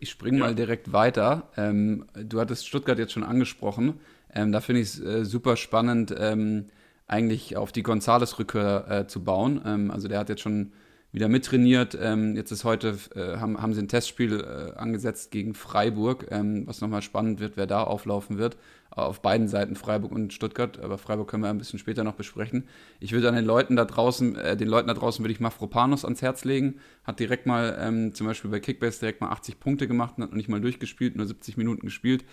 Ich 0.02 0.08
springe 0.08 0.38
ja. 0.38 0.44
mal 0.46 0.54
direkt 0.54 0.92
weiter. 0.94 1.48
Ähm, 1.58 2.06
du 2.14 2.40
hattest 2.40 2.66
Stuttgart 2.66 2.98
jetzt 2.98 3.12
schon 3.12 3.22
angesprochen. 3.22 4.00
Ähm, 4.34 4.50
da 4.50 4.62
finde 4.62 4.80
ich 4.80 4.88
es 4.88 5.00
äh, 5.00 5.24
super 5.26 5.56
spannend, 5.56 6.14
ähm, 6.18 6.66
eigentlich 7.06 7.58
auf 7.58 7.70
die 7.70 7.82
Gonzales-Rückkehr 7.82 8.86
äh, 8.88 9.06
zu 9.06 9.22
bauen. 9.22 9.60
Ähm, 9.66 9.90
also 9.90 10.08
der 10.08 10.18
hat 10.20 10.30
jetzt 10.30 10.40
schon 10.40 10.72
wieder 11.12 11.28
mittrainiert. 11.28 11.98
Ähm, 12.00 12.36
jetzt 12.36 12.52
ist 12.52 12.64
heute, 12.64 12.96
äh, 13.14 13.38
haben, 13.38 13.60
haben 13.60 13.74
sie 13.74 13.82
ein 13.82 13.88
Testspiel 13.88 14.40
äh, 14.40 14.78
angesetzt 14.78 15.30
gegen 15.30 15.54
Freiburg, 15.54 16.26
ähm, 16.30 16.66
was 16.66 16.80
nochmal 16.80 17.02
spannend 17.02 17.40
wird, 17.40 17.56
wer 17.56 17.66
da 17.66 17.82
auflaufen 17.82 18.38
wird. 18.38 18.56
Auf 18.90 19.22
beiden 19.22 19.46
Seiten 19.48 19.76
Freiburg 19.76 20.10
und 20.12 20.32
Stuttgart, 20.32 20.80
aber 20.80 20.98
Freiburg 20.98 21.28
können 21.28 21.42
wir 21.44 21.50
ein 21.50 21.58
bisschen 21.58 21.78
später 21.78 22.02
noch 22.02 22.14
besprechen. 22.14 22.64
Ich 22.98 23.12
würde 23.12 23.28
an 23.28 23.36
den 23.36 23.44
Leuten 23.44 23.76
da 23.76 23.84
draußen, 23.84 24.36
äh, 24.36 24.56
den 24.56 24.68
Leuten 24.68 24.88
da 24.88 24.94
draußen 24.94 25.24
würde 25.24 25.32
ich 25.32 25.40
Mafropanos 25.40 26.04
ans 26.04 26.22
Herz 26.22 26.44
legen. 26.44 26.80
Hat 27.04 27.18
direkt 27.20 27.46
mal, 27.46 27.76
ähm, 27.80 28.14
zum 28.14 28.26
Beispiel 28.26 28.50
bei 28.50 28.60
Kickbase 28.60 29.00
direkt 29.00 29.20
mal 29.20 29.30
80 29.30 29.60
Punkte 29.60 29.88
gemacht 29.88 30.14
und 30.16 30.24
hat 30.24 30.30
noch 30.30 30.36
nicht 30.36 30.48
mal 30.48 30.60
durchgespielt, 30.60 31.16
nur 31.16 31.26
70 31.26 31.56
Minuten 31.56 31.86
gespielt. 31.86 32.24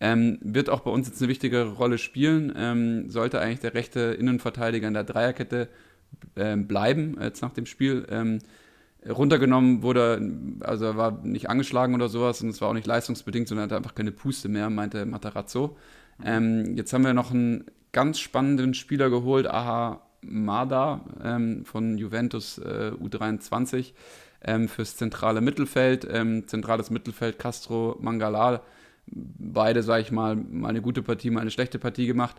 Ähm, 0.00 0.38
wird 0.42 0.68
auch 0.68 0.80
bei 0.80 0.90
uns 0.90 1.06
jetzt 1.06 1.22
eine 1.22 1.28
wichtige 1.28 1.62
Rolle 1.62 1.98
spielen. 1.98 2.52
Ähm, 2.56 3.08
sollte 3.08 3.40
eigentlich 3.40 3.60
der 3.60 3.74
rechte 3.74 4.00
Innenverteidiger 4.00 4.88
in 4.88 4.94
der 4.94 5.04
Dreierkette 5.04 5.68
bleiben 6.34 7.18
jetzt 7.20 7.42
nach 7.42 7.52
dem 7.52 7.66
Spiel. 7.66 8.06
Ähm, 8.10 8.38
runtergenommen 9.08 9.82
wurde, 9.82 10.20
also 10.60 10.86
er 10.86 10.96
war 10.96 11.20
nicht 11.24 11.50
angeschlagen 11.50 11.94
oder 11.94 12.08
sowas 12.08 12.40
und 12.40 12.48
es 12.48 12.60
war 12.60 12.68
auch 12.68 12.74
nicht 12.74 12.86
leistungsbedingt, 12.86 13.48
sondern 13.48 13.64
er 13.64 13.66
hatte 13.66 13.76
einfach 13.76 13.94
keine 13.94 14.12
Puste 14.12 14.48
mehr, 14.48 14.70
meinte 14.70 15.04
Matarazzo. 15.06 15.76
Ähm, 16.24 16.76
jetzt 16.76 16.92
haben 16.92 17.04
wir 17.04 17.12
noch 17.12 17.32
einen 17.32 17.64
ganz 17.90 18.20
spannenden 18.20 18.74
Spieler 18.74 19.10
geholt, 19.10 19.46
Aha 19.46 20.02
Mada 20.22 21.00
ähm, 21.22 21.64
von 21.64 21.98
Juventus 21.98 22.58
äh, 22.58 22.92
U23 22.92 23.92
ähm, 24.44 24.68
fürs 24.68 24.96
zentrale 24.96 25.40
Mittelfeld. 25.40 26.06
Ähm, 26.10 26.46
zentrales 26.46 26.90
Mittelfeld 26.90 27.38
Castro, 27.38 27.96
Mangala, 28.00 28.62
beide, 29.06 29.82
sage 29.82 30.02
ich 30.02 30.12
mal, 30.12 30.36
mal 30.36 30.68
eine 30.68 30.80
gute 30.80 31.02
Partie, 31.02 31.30
mal 31.30 31.40
eine 31.40 31.50
schlechte 31.50 31.78
Partie 31.78 32.06
gemacht. 32.06 32.36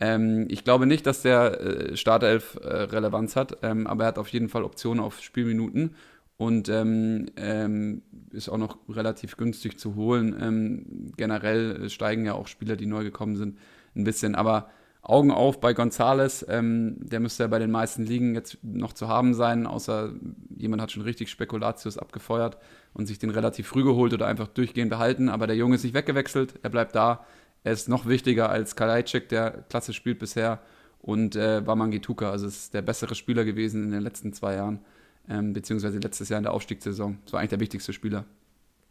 Ähm, 0.00 0.46
ich 0.48 0.64
glaube 0.64 0.86
nicht, 0.86 1.06
dass 1.06 1.22
der 1.22 1.60
äh, 1.60 1.96
Startelf 1.96 2.58
äh, 2.62 2.66
Relevanz 2.66 3.36
hat, 3.36 3.58
ähm, 3.62 3.86
aber 3.86 4.04
er 4.04 4.08
hat 4.08 4.18
auf 4.18 4.28
jeden 4.28 4.48
Fall 4.48 4.62
Optionen 4.64 5.02
auf 5.02 5.20
Spielminuten 5.20 5.96
und 6.36 6.68
ähm, 6.68 7.26
ähm 7.36 8.02
ist 8.30 8.48
auch 8.48 8.58
noch 8.58 8.78
relativ 8.88 9.36
günstig 9.36 9.78
zu 9.78 9.96
holen. 9.96 10.36
Ähm, 10.40 11.12
generell 11.16 11.88
steigen 11.90 12.26
ja 12.26 12.34
auch 12.34 12.46
Spieler, 12.46 12.76
die 12.76 12.86
neu 12.86 13.02
gekommen 13.02 13.36
sind, 13.36 13.58
ein 13.96 14.04
bisschen. 14.04 14.34
Aber 14.34 14.68
Augen 15.02 15.30
auf 15.30 15.60
bei 15.60 15.72
Gonzales, 15.72 16.44
ähm, 16.48 16.96
der 17.00 17.20
müsste 17.20 17.44
ja 17.44 17.46
bei 17.46 17.58
den 17.58 17.70
meisten 17.70 18.04
Ligen 18.04 18.34
jetzt 18.34 18.58
noch 18.62 18.92
zu 18.92 19.08
haben 19.08 19.32
sein, 19.32 19.66
außer 19.66 20.12
jemand 20.56 20.82
hat 20.82 20.92
schon 20.92 21.02
richtig 21.02 21.30
Spekulatius 21.30 21.96
abgefeuert 21.96 22.58
und 22.92 23.06
sich 23.06 23.18
den 23.18 23.30
relativ 23.30 23.68
früh 23.68 23.84
geholt 23.84 24.12
oder 24.12 24.26
einfach 24.26 24.48
durchgehend 24.48 24.90
behalten. 24.90 25.28
Aber 25.28 25.46
der 25.46 25.56
Junge 25.56 25.76
ist 25.76 25.84
nicht 25.84 25.94
weggewechselt, 25.94 26.54
er 26.62 26.70
bleibt 26.70 26.94
da 26.94 27.24
er 27.64 27.72
ist 27.72 27.88
noch 27.88 28.06
wichtiger 28.06 28.50
als 28.50 28.76
Kalajdzic, 28.76 29.28
der 29.28 29.64
klasse 29.68 29.92
spielt 29.92 30.18
bisher, 30.18 30.60
und 31.00 31.36
äh, 31.36 31.66
Wamangituka. 31.66 32.30
Also 32.30 32.46
ist 32.46 32.74
der 32.74 32.82
bessere 32.82 33.14
Spieler 33.14 33.44
gewesen 33.44 33.84
in 33.84 33.90
den 33.90 34.02
letzten 34.02 34.32
zwei 34.32 34.54
Jahren, 34.54 34.80
ähm, 35.28 35.52
beziehungsweise 35.52 35.98
letztes 35.98 36.28
Jahr 36.28 36.38
in 36.38 36.44
der 36.44 36.52
Aufstiegssaison. 36.52 37.18
Das 37.24 37.32
war 37.32 37.40
eigentlich 37.40 37.50
der 37.50 37.60
wichtigste 37.60 37.92
Spieler. 37.92 38.24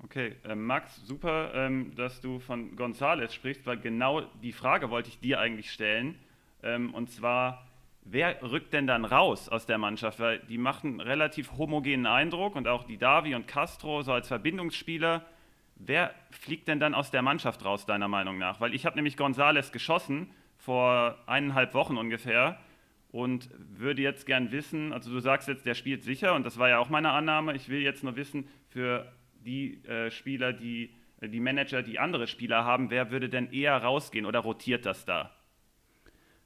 Okay, 0.04 0.36
äh, 0.48 0.56
Max, 0.56 1.06
super, 1.06 1.52
ähm, 1.56 1.94
dass 1.96 2.22
du 2.22 2.40
von 2.40 2.76
González 2.76 3.32
sprichst, 3.32 3.66
weil 3.66 3.80
genau 3.80 4.22
die 4.44 4.54
Frage 4.54 4.90
wollte 4.90 5.10
ich 5.10 5.20
dir 5.20 5.40
eigentlich 5.40 5.72
stellen. 5.72 6.16
Ähm, 6.62 6.94
und 6.94 7.10
zwar, 7.10 7.68
wer 8.04 8.42
rückt 8.44 8.74
denn 8.74 8.86
dann 8.86 9.06
raus 9.06 9.50
aus 9.50 9.66
der 9.66 9.80
Mannschaft? 9.80 10.20
Weil 10.20 10.40
die 10.48 10.60
machen 10.60 11.00
einen 11.00 11.02
relativ 11.02 11.58
homogenen 11.58 12.06
Eindruck 12.06 12.56
und 12.56 12.68
auch 12.68 12.84
die 12.84 12.98
Davi 12.98 13.34
und 13.34 13.48
Castro 13.48 14.04
so 14.04 14.12
als 14.14 14.28
Verbindungsspieler. 14.28 15.26
Wer 15.80 16.14
fliegt 16.32 16.68
denn 16.68 16.80
dann 16.80 16.94
aus 16.94 17.12
der 17.12 17.22
Mannschaft 17.22 17.64
raus, 17.64 17.86
deiner 17.86 18.08
Meinung 18.08 18.38
nach? 18.38 18.60
Weil 18.60 18.74
ich 18.74 18.86
habe 18.86 18.96
nämlich 18.96 19.16
Gonzales 19.16 19.72
geschossen 19.72 20.32
vor 20.58 21.18
eineinhalb 21.28 21.74
Wochen 21.74 21.98
ungefähr 21.98 22.60
und 23.12 23.50
würde 23.58 24.02
jetzt 24.02 24.26
gern 24.26 24.52
wissen, 24.52 24.92
also 24.92 25.12
du 25.12 25.20
sagst 25.20 25.48
jetzt, 25.48 25.66
der 25.66 25.76
spielt 25.76 26.04
sicher 26.04 26.34
und 26.34 26.46
das 26.46 26.58
war 26.58 26.70
ja 26.70 26.80
auch 26.80 26.90
meine 26.90 27.12
Annahme. 27.12 27.56
Ich 27.56 27.70
will 27.70 27.82
jetzt 27.82 28.04
nur 28.04 28.16
wissen, 28.16 28.48
für 28.70 29.12
die 29.46 29.84
äh, 29.86 30.12
Spieler, 30.12 30.52
die, 30.52 30.96
äh, 31.22 31.30
die 31.30 31.40
Manager, 31.40 31.84
die 31.84 32.00
andere 32.00 32.28
Spieler 32.28 32.66
haben, 32.66 32.90
wer 32.90 33.12
würde 33.12 33.30
denn 33.30 33.52
eher 33.52 33.78
rausgehen 33.78 34.26
oder 34.26 34.40
rotiert 34.40 34.86
das 34.86 35.06
da? 35.06 35.32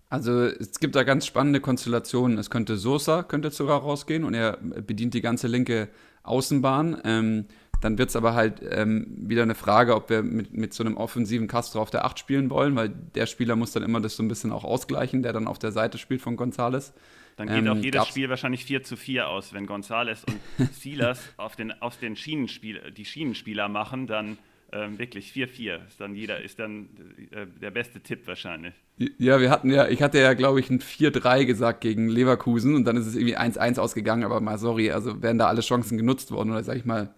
Also 0.10 0.44
es 0.44 0.80
gibt 0.80 0.96
da 0.96 1.04
ganz 1.04 1.26
spannende 1.26 1.62
Konstellationen. 1.62 2.38
Es 2.38 2.50
könnte 2.50 2.76
Sosa 2.76 3.24
könnte 3.24 3.50
sogar 3.50 3.80
rausgehen 3.80 4.26
und 4.26 4.34
er 4.34 4.58
bedient 4.58 5.14
die 5.14 5.22
ganze 5.22 5.48
linke 5.48 5.88
Außenbahn. 6.24 7.02
Ähm, 7.06 7.46
dann 7.82 7.98
wird 7.98 8.10
es 8.10 8.16
aber 8.16 8.34
halt 8.34 8.62
ähm, 8.70 9.08
wieder 9.18 9.44
eine 9.44 9.56
Frage, 9.56 9.96
ob 9.96 10.10
wir 10.10 10.22
mit, 10.24 10.54
mit 10.54 10.74
so 10.74 10.84
einem 10.84 10.98
offensiven 10.98 11.48
Castro 11.48 11.82
auf 11.82 11.90
der 11.90 12.06
8 12.06 12.18
spielen 12.18 12.50
wollen, 12.50 12.76
weil 12.76 12.90
der 12.90 13.26
Spieler 13.26 13.56
muss 13.56 13.72
dann 13.72 13.84
immer 13.84 14.00
das 14.00 14.16
so 14.16 14.24
ein 14.24 14.28
bisschen 14.28 14.52
auch 14.52 14.64
ausgleichen, 14.64 15.24
der 15.24 15.34
dann 15.34 15.48
auf 15.48 15.60
der 15.60 15.72
Seite 15.72 15.98
spielt 15.98 16.22
von 16.22 16.36
Gonzales. 16.36 16.94
Dann 17.38 17.48
geht 17.48 17.58
ähm, 17.58 17.68
auch 17.70 17.78
jedes 17.78 18.08
Spiel 18.08 18.30
wahrscheinlich 18.30 18.66
4 18.66 18.84
zu 18.84 18.96
4 18.96 19.28
aus. 19.28 19.54
Wenn 19.54 19.66
Gonzales 19.66 20.24
und 20.26 20.40
Silas 20.74 21.34
auf 21.38 21.56
den, 21.56 21.72
auf 21.82 21.98
den 21.98 22.16
Schienenspiel, 22.16 22.92
die 22.96 23.06
Schienenspieler 23.06 23.68
machen, 23.68 24.06
dann 24.06 24.38
ähm, 24.74 24.98
wirklich 25.00 25.32
4-4 25.32 25.88
ist 25.88 26.00
dann 26.00 26.16
jeder, 26.16 26.42
ist 26.42 26.60
dann 26.60 26.90
äh, 27.32 27.46
der 27.62 27.72
beste 27.72 28.00
Tipp 28.00 28.26
wahrscheinlich. 28.26 28.74
Ja, 29.18 29.42
wir 29.42 29.50
hatten 29.50 29.70
ja, 29.70 29.88
ich 29.88 30.02
hatte 30.02 30.20
ja, 30.20 30.34
glaube 30.34 30.60
ich, 30.60 30.70
ein 30.70 30.80
4-3 30.80 31.46
gesagt 31.46 31.82
gegen 31.82 32.08
Leverkusen 32.08 32.76
und 32.76 32.86
dann 32.86 32.96
ist 32.96 33.06
es 33.06 33.16
irgendwie 33.16 33.38
1-1 33.38 33.80
ausgegangen, 33.80 34.24
aber 34.24 34.40
mal 34.40 34.58
sorry, 34.58 34.92
also 34.92 35.22
wären 35.22 35.38
da 35.38 35.48
alle 35.48 35.62
Chancen 35.62 35.98
genutzt 35.98 36.32
worden 36.32 36.52
oder 36.52 36.64
sag 36.64 36.78
ich 36.78 36.86
mal 36.86 37.14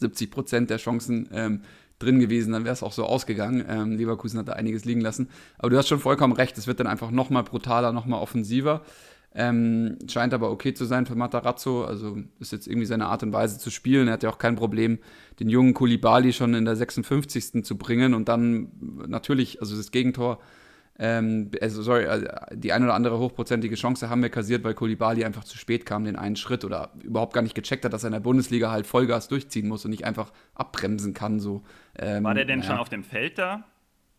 70 0.00 0.30
Prozent 0.30 0.70
der 0.70 0.78
Chancen 0.78 1.28
ähm, 1.32 1.62
drin 1.98 2.18
gewesen, 2.18 2.52
dann 2.52 2.64
wäre 2.64 2.72
es 2.72 2.82
auch 2.82 2.92
so 2.92 3.04
ausgegangen. 3.04 3.64
Ähm, 3.68 3.92
Leverkusen 3.92 4.38
hat 4.38 4.48
da 4.48 4.54
einiges 4.54 4.84
liegen 4.84 5.00
lassen. 5.00 5.28
Aber 5.58 5.70
du 5.70 5.76
hast 5.76 5.88
schon 5.88 6.00
vollkommen 6.00 6.32
recht, 6.32 6.58
es 6.58 6.66
wird 6.66 6.80
dann 6.80 6.86
einfach 6.86 7.10
nochmal 7.10 7.44
brutaler, 7.44 7.92
nochmal 7.92 8.20
offensiver. 8.20 8.82
Ähm, 9.32 9.96
scheint 10.08 10.34
aber 10.34 10.50
okay 10.50 10.74
zu 10.74 10.84
sein 10.86 11.06
für 11.06 11.14
Matarazzo. 11.14 11.84
Also 11.84 12.18
ist 12.40 12.52
jetzt 12.52 12.66
irgendwie 12.66 12.86
seine 12.86 13.06
Art 13.06 13.22
und 13.22 13.32
Weise 13.32 13.58
zu 13.58 13.70
spielen. 13.70 14.08
Er 14.08 14.14
hat 14.14 14.22
ja 14.22 14.30
auch 14.30 14.38
kein 14.38 14.56
Problem, 14.56 14.98
den 15.38 15.48
jungen 15.48 15.74
Kulibali 15.74 16.32
schon 16.32 16.54
in 16.54 16.64
der 16.64 16.74
56. 16.74 17.64
zu 17.64 17.78
bringen 17.78 18.14
und 18.14 18.28
dann 18.28 18.72
natürlich, 19.06 19.60
also 19.60 19.76
das 19.76 19.92
Gegentor 19.92 20.40
ähm, 21.02 21.50
also 21.62 21.80
sorry, 21.80 22.04
also 22.04 22.26
die 22.52 22.74
ein 22.74 22.84
oder 22.84 22.92
andere 22.92 23.18
hochprozentige 23.18 23.74
Chance 23.74 24.10
haben 24.10 24.20
wir 24.20 24.28
kassiert, 24.28 24.62
weil 24.64 24.74
Kolibali 24.74 25.24
einfach 25.24 25.44
zu 25.44 25.56
spät 25.56 25.86
kam, 25.86 26.04
den 26.04 26.14
einen 26.14 26.36
Schritt 26.36 26.62
oder 26.62 26.92
überhaupt 27.02 27.32
gar 27.32 27.40
nicht 27.40 27.54
gecheckt 27.54 27.86
hat, 27.86 27.94
dass 27.94 28.04
er 28.04 28.08
in 28.08 28.12
der 28.12 28.20
Bundesliga 28.20 28.70
halt 28.70 28.86
Vollgas 28.86 29.26
durchziehen 29.26 29.66
muss 29.66 29.82
und 29.86 29.92
nicht 29.92 30.04
einfach 30.04 30.30
abbremsen 30.54 31.14
kann. 31.14 31.40
So. 31.40 31.62
Ähm, 31.98 32.22
war 32.22 32.34
der 32.34 32.44
denn 32.44 32.58
naja. 32.58 32.72
schon 32.72 32.78
auf 32.78 32.90
dem 32.90 33.02
Feld 33.02 33.38
da? 33.38 33.64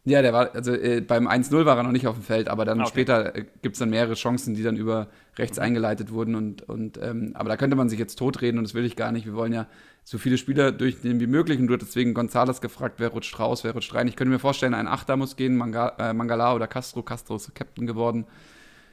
Ja, 0.06 0.24
der 0.24 0.34
war, 0.34 0.56
also 0.56 0.74
äh, 0.74 1.02
beim 1.02 1.28
1-0 1.28 1.66
war 1.66 1.78
er 1.78 1.84
noch 1.84 1.92
nicht 1.92 2.08
auf 2.08 2.16
dem 2.16 2.24
Feld, 2.24 2.48
aber 2.48 2.66
dann 2.66 2.82
okay. 2.82 2.90
später 2.90 3.36
äh, 3.36 3.46
gibt 3.62 3.76
es 3.76 3.80
dann 3.80 3.92
mehrere 3.92 4.16
Chancen, 4.16 4.56
die 4.56 4.64
dann 4.64 4.76
über 4.76 5.10
rechts 5.38 5.58
mhm. 5.58 5.64
eingeleitet 5.64 6.12
wurden. 6.12 6.36
Und, 6.36 6.68
und 6.68 7.00
ähm, 7.02 7.32
aber 7.36 7.50
da 7.50 7.58
könnte 7.58 7.76
man 7.76 7.90
sich 7.90 8.00
jetzt 8.00 8.16
totreden 8.18 8.58
und 8.58 8.64
das 8.64 8.74
will 8.74 8.86
ich 8.86 8.96
gar 8.96 9.12
nicht. 9.12 9.26
Wir 9.26 9.34
wollen 9.34 9.54
ja 9.54 9.68
so 10.04 10.18
viele 10.18 10.38
Spieler 10.38 10.72
durchnehmen 10.72 11.20
wie 11.20 11.28
möglich. 11.28 11.60
Und 11.60 11.68
du 11.68 11.74
hast 11.74 11.82
deswegen 11.82 12.14
Gonzales 12.14 12.62
gefragt, 12.62 12.96
wer 12.98 13.10
rutscht 13.10 13.38
raus, 13.40 13.64
wer 13.64 13.74
rutscht 13.74 13.94
rein. 13.94 14.08
Ich 14.08 14.16
könnte 14.16 14.32
mir 14.32 14.40
vorstellen, 14.40 14.74
ein 14.74 14.88
Achter 14.88 15.18
muss 15.18 15.36
gehen, 15.36 15.58
Manga, 15.58 15.96
äh, 16.00 16.14
Mangala 16.14 16.56
oder 16.56 16.68
Castro. 16.68 17.04
Castro 17.04 17.36
ist 17.36 17.54
Captain 17.56 17.86
geworden. 17.86 18.26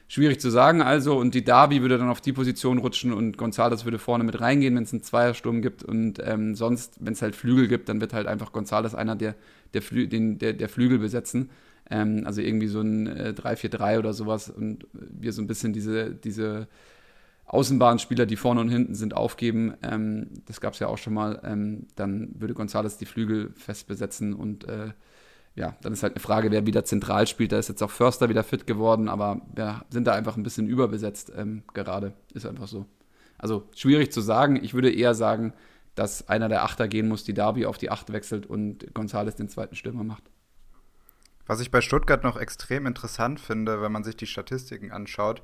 Schwierig 0.07 0.39
zu 0.39 0.49
sagen 0.49 0.81
also. 0.81 1.17
Und 1.17 1.35
die 1.35 1.43
Darby 1.43 1.81
würde 1.81 1.97
dann 1.97 2.09
auf 2.09 2.21
die 2.21 2.33
Position 2.33 2.79
rutschen 2.79 3.13
und 3.13 3.37
Gonzales 3.37 3.85
würde 3.85 3.99
vorne 3.99 4.23
mit 4.23 4.39
reingehen, 4.41 4.75
wenn 4.75 4.83
es 4.83 4.93
einen 4.93 5.03
Zweiersturm 5.03 5.61
gibt. 5.61 5.83
Und 5.83 6.19
ähm, 6.25 6.55
sonst, 6.55 6.95
wenn 6.99 7.13
es 7.13 7.21
halt 7.21 7.35
Flügel 7.35 7.67
gibt, 7.67 7.89
dann 7.89 8.01
wird 8.01 8.13
halt 8.13 8.25
einfach 8.25 8.51
Gonzales 8.51 8.95
einer 8.95 9.15
der, 9.15 9.35
der, 9.73 9.81
Flü 9.81 10.07
den, 10.07 10.39
der, 10.39 10.53
der 10.53 10.69
Flügel 10.69 10.97
besetzen. 10.99 11.49
Ähm, 11.89 12.23
also 12.25 12.41
irgendwie 12.41 12.67
so 12.67 12.81
ein 12.81 13.07
äh, 13.07 13.33
3-4-3 13.35 13.99
oder 13.99 14.13
sowas. 14.13 14.49
Und 14.49 14.87
wir 14.93 15.33
so 15.33 15.41
ein 15.41 15.47
bisschen 15.47 15.73
diese, 15.73 16.13
diese 16.13 16.67
Außenbahnspieler, 17.45 18.25
die 18.25 18.35
vorne 18.35 18.61
und 18.61 18.69
hinten 18.69 18.95
sind, 18.95 19.15
aufgeben. 19.15 19.73
Ähm, 19.81 20.27
das 20.45 20.61
gab 20.61 20.73
es 20.73 20.79
ja 20.79 20.87
auch 20.87 20.97
schon 20.97 21.13
mal. 21.13 21.41
Ähm, 21.43 21.87
dann 21.95 22.35
würde 22.39 22.53
Gonzales 22.53 22.97
die 22.97 23.05
Flügel 23.05 23.51
fest 23.55 23.87
besetzen 23.87 24.33
und 24.33 24.65
äh, 24.67 24.91
ja, 25.55 25.75
dann 25.81 25.93
ist 25.93 26.03
halt 26.03 26.13
eine 26.13 26.21
Frage, 26.21 26.51
wer 26.51 26.67
wieder 26.67 26.85
zentral 26.85 27.27
spielt. 27.27 27.51
Da 27.51 27.57
ist 27.57 27.69
jetzt 27.69 27.81
auch 27.81 27.89
Förster 27.89 28.29
wieder 28.29 28.43
fit 28.43 28.67
geworden, 28.67 29.09
aber 29.09 29.41
wir 29.53 29.83
sind 29.89 30.05
da 30.05 30.13
einfach 30.13 30.37
ein 30.37 30.43
bisschen 30.43 30.67
überbesetzt 30.67 31.31
ähm, 31.35 31.63
gerade. 31.73 32.13
Ist 32.33 32.45
einfach 32.45 32.67
so. 32.67 32.85
Also 33.37 33.67
schwierig 33.75 34.11
zu 34.11 34.21
sagen. 34.21 34.63
Ich 34.63 34.73
würde 34.73 34.93
eher 34.93 35.15
sagen, 35.15 35.53
dass 35.95 36.29
einer 36.29 36.49
der 36.49 36.63
Achter 36.63 36.87
gehen 36.87 37.07
muss, 37.07 37.23
die 37.23 37.33
Darby 37.33 37.65
auf 37.65 37.77
die 37.77 37.89
Acht 37.89 38.13
wechselt 38.13 38.45
und 38.45 38.93
Gonzales 38.93 39.35
den 39.35 39.49
zweiten 39.49 39.75
Stürmer 39.75 40.03
macht. 40.03 40.23
Was 41.49 41.61
ich 41.61 41.71
bei 41.71 41.81
Stuttgart 41.81 42.23
noch 42.23 42.37
extrem 42.37 42.85
interessant 42.85 43.39
finde, 43.39 43.81
wenn 43.81 43.91
man 43.91 44.03
sich 44.03 44.15
die 44.15 44.27
Statistiken 44.27 44.91
anschaut, 44.91 45.41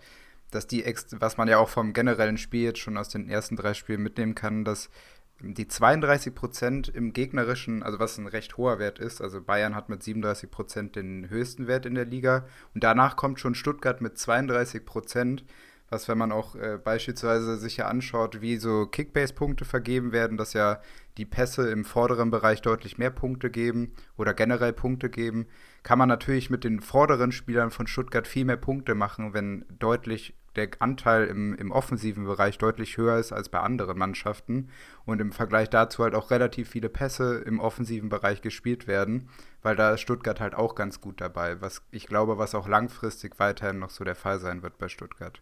dass 0.51 0.67
die, 0.67 0.85
was 1.13 1.38
man 1.38 1.47
ja 1.47 1.57
auch 1.57 1.67
vom 1.67 1.93
generellen 1.93 2.38
Spiel 2.38 2.62
jetzt 2.62 2.77
schon 2.77 2.95
aus 2.95 3.09
den 3.09 3.27
ersten 3.27 3.55
drei 3.55 3.74
Spielen 3.74 4.03
mitnehmen 4.03 4.35
kann, 4.35 4.63
dass 4.65 4.91
die 5.39 5.67
32 5.67 6.35
Prozent 6.35 6.89
im 6.89 7.12
gegnerischen, 7.12 7.81
also 7.81 7.97
was 7.97 8.19
ein 8.19 8.27
recht 8.27 8.55
hoher 8.55 8.77
Wert 8.77 9.00
ist, 9.00 9.19
also 9.19 9.41
Bayern 9.41 9.74
hat 9.74 9.89
mit 9.89 10.03
37 10.03 10.51
Prozent 10.51 10.95
den 10.95 11.27
höchsten 11.27 11.65
Wert 11.65 11.88
in 11.88 11.95
der 11.95 12.05
Liga 12.05 12.45
und 12.75 12.83
danach 12.83 13.15
kommt 13.15 13.39
schon 13.39 13.55
Stuttgart 13.55 14.00
mit 14.00 14.15
32 14.15 14.85
Prozent, 14.85 15.43
was 15.89 16.07
wenn 16.07 16.17
man 16.17 16.31
auch 16.31 16.55
äh, 16.55 16.77
beispielsweise 16.83 17.57
sich 17.57 17.77
ja 17.77 17.87
anschaut, 17.87 18.41
wie 18.41 18.57
so 18.57 18.87
Kickbase-Punkte 18.87 19.65
vergeben 19.65 20.11
werden, 20.11 20.37
dass 20.37 20.53
ja 20.53 20.81
die 21.17 21.25
Pässe 21.25 21.69
im 21.69 21.85
vorderen 21.85 22.31
Bereich 22.31 22.61
deutlich 22.61 22.97
mehr 22.97 23.11
Punkte 23.11 23.49
geben 23.49 23.93
oder 24.17 24.33
generell 24.33 24.73
Punkte 24.73 25.09
geben, 25.09 25.47
kann 25.83 25.99
man 25.99 26.09
natürlich 26.09 26.49
mit 26.49 26.63
den 26.63 26.81
vorderen 26.81 27.31
Spielern 27.31 27.71
von 27.71 27.87
Stuttgart 27.87 28.27
viel 28.27 28.45
mehr 28.45 28.57
Punkte 28.57 28.95
machen, 28.95 29.33
wenn 29.33 29.65
deutlich 29.79 30.35
der 30.55 30.69
Anteil 30.79 31.27
im, 31.27 31.53
im 31.55 31.71
offensiven 31.71 32.25
Bereich 32.25 32.57
deutlich 32.57 32.97
höher 32.97 33.17
ist 33.17 33.31
als 33.31 33.50
bei 33.50 33.59
anderen 33.59 33.97
Mannschaften 33.97 34.69
und 35.05 35.21
im 35.21 35.31
Vergleich 35.31 35.69
dazu 35.69 36.03
halt 36.03 36.15
auch 36.15 36.31
relativ 36.31 36.69
viele 36.69 36.89
Pässe 36.89 37.38
im 37.39 37.59
offensiven 37.59 38.09
Bereich 38.09 38.41
gespielt 38.41 38.88
werden, 38.88 39.29
weil 39.62 39.75
da 39.75 39.93
ist 39.93 40.01
Stuttgart 40.01 40.39
halt 40.39 40.55
auch 40.55 40.75
ganz 40.75 41.01
gut 41.01 41.21
dabei, 41.21 41.62
was 41.62 41.81
ich 41.91 42.07
glaube, 42.07 42.38
was 42.38 42.55
auch 42.55 42.67
langfristig 42.67 43.39
weiterhin 43.39 43.79
noch 43.79 43.89
so 43.89 44.03
der 44.03 44.15
Fall 44.15 44.39
sein 44.39 44.63
wird 44.63 44.77
bei 44.77 44.88
Stuttgart. 44.88 45.41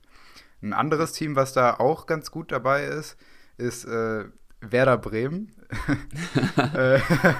Ein 0.62 0.74
anderes 0.74 1.12
Team, 1.12 1.36
was 1.36 1.54
da 1.54 1.76
auch 1.76 2.06
ganz 2.06 2.32
gut 2.32 2.52
dabei 2.52 2.86
ist, 2.86 3.18
ist 3.58 3.86
äh, 3.86 4.26
Werder 4.72 4.98
Bremen. 4.98 5.52
Äh, 6.76 7.00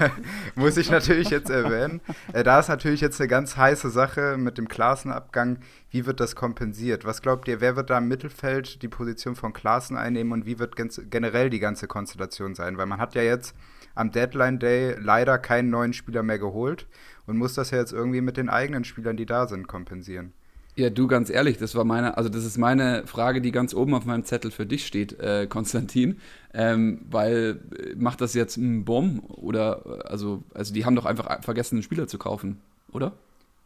muss 0.56 0.78
ich 0.78 0.90
natürlich 0.90 1.30
jetzt 1.30 1.50
erwähnen. 1.50 2.02
Äh, 2.34 2.44
da 2.44 2.60
ist 2.60 2.68
natürlich 2.68 3.02
jetzt 3.02 3.22
eine 3.22 3.28
ganz 3.28 3.58
heiße 3.58 3.90
Sache 3.90 4.38
mit 4.38 4.58
dem 4.58 4.68
Klassenabgang. 4.68 5.60
Wie 5.92 6.06
wird 6.06 6.20
das 6.20 6.36
kompensiert? 6.36 7.06
Was 7.06 7.22
glaubt 7.22 7.48
ihr, 7.48 7.62
wer 7.62 7.76
wird 7.76 7.90
da 7.90 8.00
im 8.00 8.08
Mittelfeld 8.08 8.82
die 8.82 8.88
Position 8.88 9.36
von 9.36 9.54
Klassen 9.54 9.98
einnehmen 9.98 10.34
und 10.34 10.46
wie 10.46 10.60
wird 10.60 10.76
generell 11.10 11.50
die 11.50 11.60
ganze 11.60 11.88
Konstellation 11.88 12.56
sein? 12.56 12.78
Weil 12.78 12.88
man 12.88 13.00
hat 13.00 13.16
ja 13.16 13.22
jetzt 13.22 13.56
am 13.96 14.12
Deadline 14.12 14.60
Day 14.60 14.96
leider 15.00 15.38
keinen 15.38 15.70
neuen 15.70 15.94
Spieler 15.94 16.24
mehr 16.24 16.40
geholt 16.40 16.88
und 17.26 17.38
muss 17.38 17.54
das 17.54 17.72
ja 17.72 17.78
jetzt 17.78 17.94
irgendwie 17.94 18.22
mit 18.22 18.38
den 18.38 18.50
eigenen 18.50 18.84
Spielern, 18.84 19.18
die 19.18 19.26
da 19.26 19.48
sind, 19.48 19.68
kompensieren. 19.68 20.34
Ja, 20.76 20.90
du 20.90 21.08
ganz 21.08 21.30
ehrlich, 21.30 21.58
das 21.58 21.76
war 21.76 21.84
meine, 21.84 22.18
also 22.18 22.30
das 22.30 22.46
ist 22.46 22.58
meine 22.58 23.06
Frage, 23.06 23.42
die 23.42 23.52
ganz 23.52 23.76
oben 23.76 23.94
auf 23.94 24.06
meinem 24.06 24.24
Zettel 24.24 24.50
für 24.50 24.66
dich 24.66 24.88
steht, 24.88 25.20
äh, 25.20 25.46
Konstantin. 25.48 26.20
Ähm, 26.54 27.06
weil 27.10 27.60
äh, 27.78 27.96
macht 27.96 28.22
das 28.22 28.34
jetzt 28.34 28.58
ein 28.58 28.84
Bomb 28.86 29.24
oder 29.30 30.06
also, 30.10 30.44
also 30.54 30.74
die 30.74 30.86
haben 30.86 30.96
doch 30.96 31.06
einfach 31.06 31.44
vergessen, 31.44 31.76
einen 31.76 31.84
Spieler 31.84 32.08
zu 32.08 32.18
kaufen, 32.18 32.62
oder? 32.92 33.14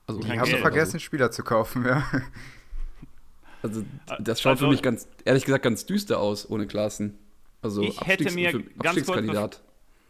Also, 0.05 0.21
die 0.21 0.39
haben 0.39 0.47
vergessen, 0.47 0.93
einen 0.93 0.99
Spieler 1.01 1.31
zu 1.31 1.43
kaufen, 1.43 1.85
ja. 1.85 2.03
Also 3.61 3.83
das 4.19 4.39
schaut 4.39 4.51
also, 4.51 4.65
für 4.65 4.71
mich 4.71 4.81
ganz, 4.81 5.07
ehrlich 5.25 5.43
gesagt, 5.43 5.63
ganz 5.63 5.85
düster 5.85 6.19
aus 6.19 6.49
ohne 6.49 6.67
Klassen. 6.67 7.17
Also 7.61 7.81
ich 7.81 7.99
hätte 8.01 8.31
mir 8.31 8.63
ganz 8.79 9.05
kurz, 9.05 9.61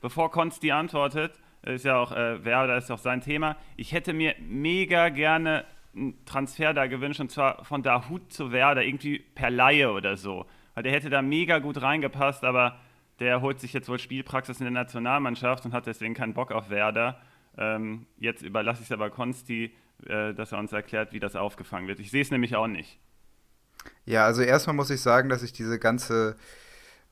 bevor 0.02 0.32
Konsti 0.32 0.72
antwortet, 0.72 1.32
ist 1.64 1.86
ja 1.86 1.98
auch 1.98 2.12
äh, 2.12 2.44
Werder 2.44 2.78
ist 2.78 2.92
auch 2.92 3.00
sein 3.00 3.22
Thema. 3.22 3.56
Ich 3.78 3.94
hätte 3.94 4.14
mir 4.14 4.36
mega 4.40 5.10
gerne 5.10 5.66
einen 5.98 6.26
Transfer 6.26 6.74
da 6.74 6.88
gewünscht 6.88 7.20
und 7.20 7.32
zwar 7.32 7.66
von 7.66 7.84
Dahut 7.84 8.32
zu 8.32 8.52
Werder, 8.52 8.84
irgendwie 8.84 9.20
per 9.20 9.50
Laie 9.50 9.92
oder 9.92 10.18
so. 10.18 10.46
Weil 10.74 10.84
der 10.84 10.92
hätte 10.92 11.10
da 11.10 11.22
mega 11.22 11.60
gut 11.60 11.82
reingepasst, 11.82 12.44
aber 12.44 12.80
der 13.20 13.42
holt 13.42 13.60
sich 13.60 13.74
jetzt 13.74 13.90
wohl 13.90 14.00
Spielpraxis 14.00 14.60
in 14.60 14.66
der 14.66 14.72
Nationalmannschaft 14.72 15.66
und 15.66 15.74
hat 15.74 15.88
deswegen 15.88 16.14
keinen 16.14 16.34
Bock 16.34 16.52
auf 16.52 16.70
Werder. 16.70 17.20
Ähm, 17.58 18.06
jetzt 18.18 18.44
überlasse 18.44 18.82
ich 18.82 18.88
es 18.88 18.92
aber 18.92 19.10
Konsti, 19.10 19.74
äh, 20.06 20.34
dass 20.34 20.52
er 20.52 20.60
uns 20.60 20.72
erklärt, 20.72 21.14
wie 21.14 21.20
das 21.20 21.36
aufgefangen 21.36 21.88
wird. 21.88 22.00
Ich 22.00 22.12
sehe 22.12 22.22
es 22.22 22.30
nämlich 22.30 22.56
auch 22.56 22.68
nicht. 22.68 23.00
Ja, 24.06 24.26
also 24.26 24.42
erstmal 24.42 24.76
muss 24.76 24.90
ich 24.90 25.02
sagen, 25.02 25.30
dass 25.30 25.44
ich 25.44 25.54
diese 25.54 25.80
ganze 25.80 26.36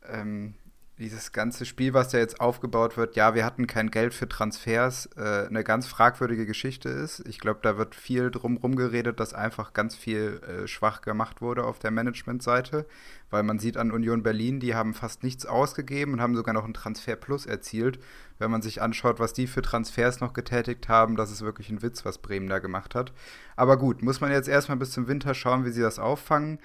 ähm, 0.08 0.54
dieses 0.98 1.34
ganze 1.34 1.66
Spiel, 1.66 1.94
was 1.94 2.10
da 2.10 2.20
jetzt 2.20 2.40
aufgebaut 2.40 2.96
wird, 2.96 3.18
ja, 3.18 3.36
wir 3.36 3.44
hatten 3.44 3.68
kein 3.68 3.92
Geld 3.92 4.14
für 4.14 4.30
Transfers, 4.30 5.10
äh, 5.18 5.46
eine 5.48 5.66
ganz 5.66 5.88
fragwürdige 5.88 6.46
Geschichte 6.46 6.88
ist. 6.88 7.22
Ich 7.28 7.40
glaube, 7.40 7.60
da 7.64 7.78
wird 7.78 7.96
viel 7.96 8.32
drum 8.32 8.76
geredet, 8.76 9.20
dass 9.20 9.34
einfach 9.34 9.74
ganz 9.74 9.96
viel 9.96 10.40
äh, 10.48 10.68
schwach 10.68 11.02
gemacht 11.02 11.42
wurde 11.42 11.66
auf 11.66 11.80
der 11.80 11.92
Managementseite, 11.92 12.86
weil 13.30 13.44
man 13.44 13.60
sieht 13.60 13.76
an 13.76 13.92
Union 13.92 14.24
Berlin, 14.24 14.62
die 14.62 14.74
haben 14.74 14.94
fast 14.94 15.24
nichts 15.24 15.46
ausgegeben 15.46 16.14
und 16.14 16.22
haben 16.22 16.36
sogar 16.36 16.54
noch 16.54 16.64
einen 16.64 16.74
Transfer 16.74 17.18
Plus 17.18 17.46
erzielt. 17.46 18.00
Wenn 18.40 18.52
man 18.52 18.62
sich 18.62 18.82
anschaut, 18.82 19.20
was 19.20 19.34
die 19.34 19.48
für 19.48 19.62
Transfers 19.62 20.22
noch 20.22 20.32
getätigt 20.32 20.88
haben, 20.88 21.18
das 21.18 21.30
ist 21.30 21.42
wirklich 21.42 21.70
ein 21.70 21.82
Witz, 21.82 22.06
was 22.06 22.20
Bremen 22.20 22.48
da 22.48 22.60
gemacht 22.60 22.96
hat. 22.96 23.12
Aber 23.58 23.78
gut, 23.78 24.02
muss 24.02 24.22
man 24.22 24.32
jetzt 24.32 24.48
erstmal 24.48 24.78
bis 24.78 24.92
zum 24.92 25.10
Winter 25.10 25.34
schauen, 25.34 25.66
wie 25.66 25.72
sie 25.72 25.82
das 25.82 26.00
auffangen. 26.00 26.60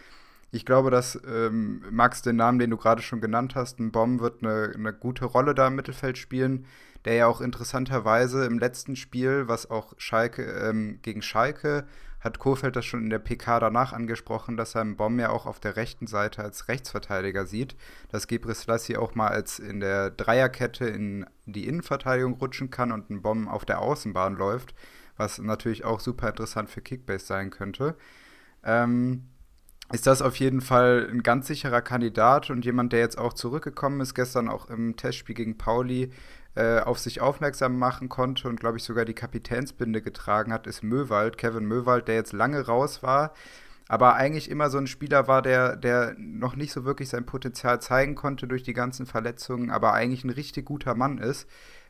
Ich 0.52 0.66
glaube, 0.66 0.90
dass 0.90 1.20
ähm, 1.26 1.84
Max 1.90 2.22
den 2.22 2.36
Namen, 2.36 2.58
den 2.58 2.70
du 2.70 2.76
gerade 2.76 3.02
schon 3.02 3.20
genannt 3.20 3.54
hast, 3.54 3.78
ein 3.78 3.92
Bomb 3.92 4.20
wird 4.20 4.42
eine, 4.42 4.72
eine 4.74 4.92
gute 4.92 5.24
Rolle 5.24 5.54
da 5.54 5.68
im 5.68 5.76
Mittelfeld 5.76 6.18
spielen, 6.18 6.66
der 7.04 7.14
ja 7.14 7.26
auch 7.26 7.40
interessanterweise 7.40 8.44
im 8.44 8.58
letzten 8.58 8.96
Spiel, 8.96 9.46
was 9.46 9.70
auch 9.70 9.94
Schalke 9.96 10.42
ähm, 10.42 10.98
gegen 11.02 11.22
Schalke, 11.22 11.86
hat 12.20 12.38
Kofeld 12.38 12.76
das 12.76 12.84
schon 12.84 13.04
in 13.04 13.10
der 13.10 13.18
PK 13.18 13.60
danach 13.60 13.92
angesprochen, 13.92 14.56
dass 14.56 14.74
er 14.74 14.82
einen 14.82 14.96
Bomb 14.96 15.18
ja 15.18 15.30
auch 15.30 15.46
auf 15.46 15.58
der 15.58 15.76
rechten 15.76 16.06
Seite 16.06 16.42
als 16.42 16.68
Rechtsverteidiger 16.68 17.46
sieht, 17.46 17.76
dass 18.10 18.26
Gebris 18.26 18.66
Lassi 18.66 18.96
auch 18.96 19.14
mal 19.14 19.28
als 19.28 19.58
in 19.58 19.80
der 19.80 20.10
Dreierkette 20.10 20.84
in 20.84 21.24
die 21.46 21.66
Innenverteidigung 21.66 22.34
rutschen 22.34 22.70
kann 22.70 22.92
und 22.92 23.08
ein 23.08 23.22
Bomb 23.22 23.48
auf 23.48 23.64
der 23.64 23.80
Außenbahn 23.80 24.36
läuft, 24.36 24.74
was 25.16 25.38
natürlich 25.38 25.84
auch 25.84 26.00
super 26.00 26.28
interessant 26.28 26.68
für 26.68 26.82
Kickbase 26.82 27.24
sein 27.24 27.50
könnte. 27.50 27.96
Ähm, 28.62 29.29
ist 29.92 30.06
das 30.06 30.22
auf 30.22 30.36
jeden 30.36 30.60
Fall 30.60 31.08
ein 31.10 31.22
ganz 31.22 31.46
sicherer 31.48 31.82
Kandidat 31.82 32.50
und 32.50 32.64
jemand, 32.64 32.92
der 32.92 33.00
jetzt 33.00 33.18
auch 33.18 33.32
zurückgekommen 33.32 34.00
ist, 34.00 34.14
gestern 34.14 34.48
auch 34.48 34.70
im 34.70 34.96
Testspiel 34.96 35.34
gegen 35.34 35.58
Pauli 35.58 36.10
äh, 36.54 36.80
auf 36.80 36.98
sich 36.98 37.20
aufmerksam 37.20 37.78
machen 37.78 38.08
konnte 38.08 38.48
und, 38.48 38.60
glaube 38.60 38.78
ich, 38.78 38.84
sogar 38.84 39.04
die 39.04 39.14
Kapitänsbinde 39.14 40.02
getragen 40.02 40.52
hat, 40.52 40.66
ist 40.66 40.82
Möwald, 40.82 41.38
Kevin 41.38 41.64
Möwald, 41.64 42.08
der 42.08 42.14
jetzt 42.16 42.32
lange 42.32 42.66
raus 42.66 43.02
war, 43.02 43.32
aber 43.88 44.14
eigentlich 44.14 44.48
immer 44.48 44.70
so 44.70 44.78
ein 44.78 44.86
Spieler 44.86 45.26
war, 45.26 45.42
der, 45.42 45.76
der 45.76 46.14
noch 46.18 46.54
nicht 46.54 46.72
so 46.72 46.84
wirklich 46.84 47.08
sein 47.08 47.26
Potenzial 47.26 47.80
zeigen 47.80 48.14
konnte 48.14 48.46
durch 48.46 48.62
die 48.62 48.72
ganzen 48.72 49.06
Verletzungen, 49.06 49.70
aber 49.70 49.92
eigentlich 49.92 50.22
ein 50.24 50.30
richtig 50.30 50.66
guter 50.66 50.94
Mann 50.94 51.18
ist. 51.18 51.48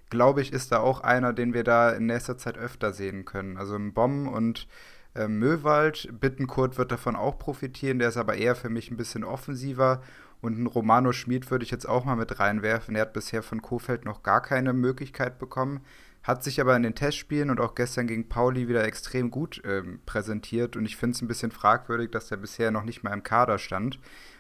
Glaube 0.08 0.40
ich, 0.40 0.52
ist 0.52 0.72
da 0.72 0.80
auch 0.80 1.02
einer, 1.02 1.32
den 1.32 1.52
wir 1.54 1.62
da 1.62 1.90
in 1.90 2.06
nächster 2.06 2.38
Zeit 2.38 2.56
öfter 2.56 2.92
sehen 2.92 3.26
können. 3.26 3.58
Also 3.58 3.76
ein 3.76 3.92
Bomb 3.92 4.32
und 4.32 4.66
äh, 5.14 5.28
Möwald. 5.28 6.08
Bittenkurt 6.20 6.78
wird 6.78 6.92
davon 6.92 7.16
auch 7.16 7.38
profitieren, 7.38 7.98
der 7.98 8.08
ist 8.08 8.16
aber 8.16 8.36
eher 8.36 8.54
für 8.54 8.68
mich 8.68 8.90
ein 8.90 8.96
bisschen 8.96 9.24
offensiver. 9.24 10.02
Und 10.40 10.58
ein 10.58 10.66
Romano 10.66 11.12
Schmid 11.12 11.50
würde 11.50 11.64
ich 11.64 11.70
jetzt 11.70 11.88
auch 11.88 12.04
mal 12.04 12.16
mit 12.16 12.38
reinwerfen. 12.38 12.94
Er 12.96 13.02
hat 13.02 13.12
bisher 13.12 13.42
von 13.42 13.60
Kofeld 13.60 14.04
noch 14.04 14.22
gar 14.22 14.40
keine 14.40 14.72
Möglichkeit 14.72 15.38
bekommen, 15.38 15.80
hat 16.22 16.42
sich 16.42 16.60
aber 16.60 16.74
in 16.76 16.82
den 16.82 16.94
Testspielen 16.94 17.50
und 17.50 17.60
auch 17.60 17.74
gestern 17.74 18.06
gegen 18.06 18.28
Pauli 18.28 18.68
wieder 18.68 18.84
extrem 18.84 19.30
gut 19.30 19.60
ähm, 19.64 20.00
präsentiert. 20.06 20.76
Und 20.76 20.86
ich 20.86 20.96
finde 20.96 21.14
es 21.16 21.22
ein 21.22 21.28
bisschen 21.28 21.50
fragwürdig, 21.50 22.10
dass 22.10 22.30
er 22.30 22.38
bisher 22.38 22.70
noch 22.70 22.84
nicht 22.84 23.02
mal 23.02 23.12
im 23.12 23.22
Kader 23.22 23.58
stand. 23.58 23.98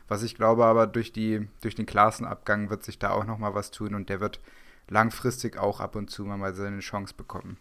Was 0.08 0.22
ich 0.22 0.34
glaube 0.34 0.64
aber 0.64 0.86
durch, 0.86 1.12
die, 1.12 1.48
durch 1.60 1.74
den 1.74 1.86
Klassenabgang 1.86 2.70
wird 2.70 2.82
sich 2.82 2.98
da 2.98 3.10
auch 3.10 3.24
noch 3.24 3.38
mal 3.38 3.54
was 3.54 3.70
tun 3.70 3.94
und 3.94 4.08
der 4.08 4.20
wird 4.20 4.40
langfristig 4.88 5.56
auch 5.56 5.80
ab 5.80 5.96
und 5.96 6.10
zu 6.10 6.24
mal 6.24 6.54
seine 6.54 6.80
Chance 6.80 7.14
bekommen. 7.16 7.58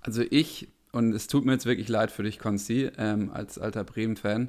Also 0.00 0.22
ich 0.30 0.68
und 0.98 1.12
es 1.12 1.28
tut 1.28 1.44
mir 1.44 1.52
jetzt 1.52 1.64
wirklich 1.64 1.88
leid 1.88 2.10
für 2.10 2.24
dich, 2.24 2.40
Konzi, 2.40 2.90
ähm, 2.98 3.30
als 3.32 3.56
alter 3.56 3.84
Bremen-Fan. 3.84 4.48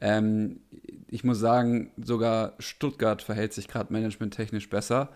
Ähm, 0.00 0.60
ich 1.08 1.22
muss 1.22 1.38
sagen, 1.38 1.92
sogar 1.96 2.54
Stuttgart 2.58 3.22
verhält 3.22 3.52
sich 3.52 3.68
gerade 3.68 3.92
managementtechnisch 3.92 4.68
besser. 4.68 5.12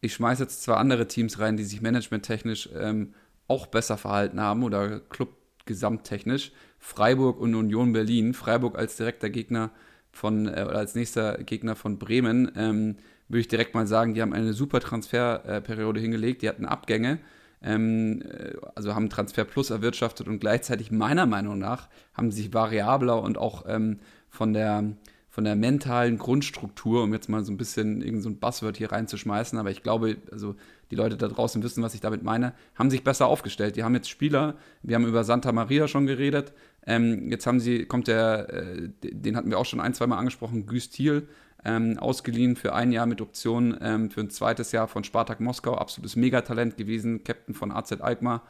Ich 0.00 0.14
schmeiße 0.14 0.44
jetzt 0.44 0.62
zwei 0.62 0.74
andere 0.74 1.08
Teams 1.08 1.40
rein, 1.40 1.56
die 1.56 1.64
sich 1.64 1.82
managementtechnisch 1.82 2.68
ähm, 2.78 3.12
auch 3.48 3.66
besser 3.66 3.96
verhalten 3.98 4.40
haben 4.40 4.62
oder 4.62 5.00
Club 5.00 5.30
gesamttechnisch. 5.66 6.52
Freiburg 6.78 7.40
und 7.40 7.56
Union 7.56 7.92
Berlin. 7.92 8.32
Freiburg 8.32 8.78
als 8.78 8.96
direkter 8.96 9.30
Gegner 9.30 9.72
von, 10.12 10.46
äh, 10.46 10.64
oder 10.64 10.78
als 10.78 10.94
nächster 10.94 11.38
Gegner 11.38 11.74
von 11.74 11.98
Bremen, 11.98 12.52
ähm, 12.54 12.98
würde 13.26 13.40
ich 13.40 13.48
direkt 13.48 13.74
mal 13.74 13.88
sagen, 13.88 14.14
die 14.14 14.22
haben 14.22 14.32
eine 14.32 14.52
super 14.52 14.78
Transferperiode 14.78 15.98
hingelegt. 15.98 16.42
Die 16.42 16.48
hatten 16.48 16.66
Abgänge 16.66 17.18
ähm, 17.62 18.22
äh, 18.22 18.56
also 18.74 18.94
haben 18.94 19.08
Transfer 19.08 19.44
Plus 19.44 19.70
erwirtschaftet 19.70 20.28
und 20.28 20.40
gleichzeitig 20.40 20.90
meiner 20.90 21.26
Meinung 21.26 21.58
nach 21.58 21.88
haben 22.14 22.30
sich 22.30 22.52
variabler 22.52 23.22
und 23.22 23.38
auch 23.38 23.64
ähm, 23.66 24.00
von 24.28 24.52
der 24.52 24.84
von 25.30 25.44
der 25.44 25.54
mentalen 25.54 26.18
Grundstruktur, 26.18 27.04
um 27.04 27.12
jetzt 27.12 27.28
mal 27.28 27.44
so 27.44 27.52
ein 27.52 27.56
bisschen 27.56 28.02
irgend 28.02 28.24
so 28.24 28.28
ein 28.28 28.40
Buzzword 28.40 28.76
hier 28.76 28.90
reinzuschmeißen, 28.90 29.58
aber 29.58 29.70
ich 29.70 29.84
glaube, 29.84 30.16
also 30.32 30.56
die 30.90 30.96
Leute 30.96 31.16
da 31.16 31.28
draußen 31.28 31.62
wissen, 31.62 31.84
was 31.84 31.94
ich 31.94 32.00
damit 32.00 32.24
meine, 32.24 32.52
haben 32.74 32.90
sich 32.90 33.04
besser 33.04 33.28
aufgestellt. 33.28 33.76
Die 33.76 33.84
haben 33.84 33.94
jetzt 33.94 34.10
Spieler, 34.10 34.56
wir 34.82 34.96
haben 34.96 35.06
über 35.06 35.22
Santa 35.22 35.52
Maria 35.52 35.86
schon 35.86 36.06
geredet, 36.06 36.52
ähm, 36.84 37.30
jetzt 37.30 37.46
haben 37.46 37.60
sie, 37.60 37.86
kommt 37.86 38.08
der, 38.08 38.52
äh, 38.52 38.88
den 39.02 39.36
hatten 39.36 39.50
wir 39.50 39.58
auch 39.58 39.66
schon 39.66 39.80
ein, 39.80 39.94
zwei 39.94 40.08
Mal 40.08 40.18
angesprochen, 40.18 40.66
Güstil, 40.66 41.28
ähm, 41.64 41.98
ausgeliehen 41.98 42.56
für 42.56 42.74
ein 42.74 42.90
Jahr 42.90 43.06
mit 43.06 43.20
Option 43.20 43.76
ähm, 43.80 44.10
für 44.10 44.20
ein 44.20 44.30
zweites 44.30 44.72
Jahr 44.72 44.88
von 44.88 45.04
Spartak 45.04 45.40
Moskau. 45.40 45.74
Absolutes 45.74 46.16
Megatalent 46.16 46.76
gewesen, 46.76 47.22
Captain 47.22 47.54
von 47.54 47.70
AZ 47.70 47.92
Alkmaar. 47.92 48.42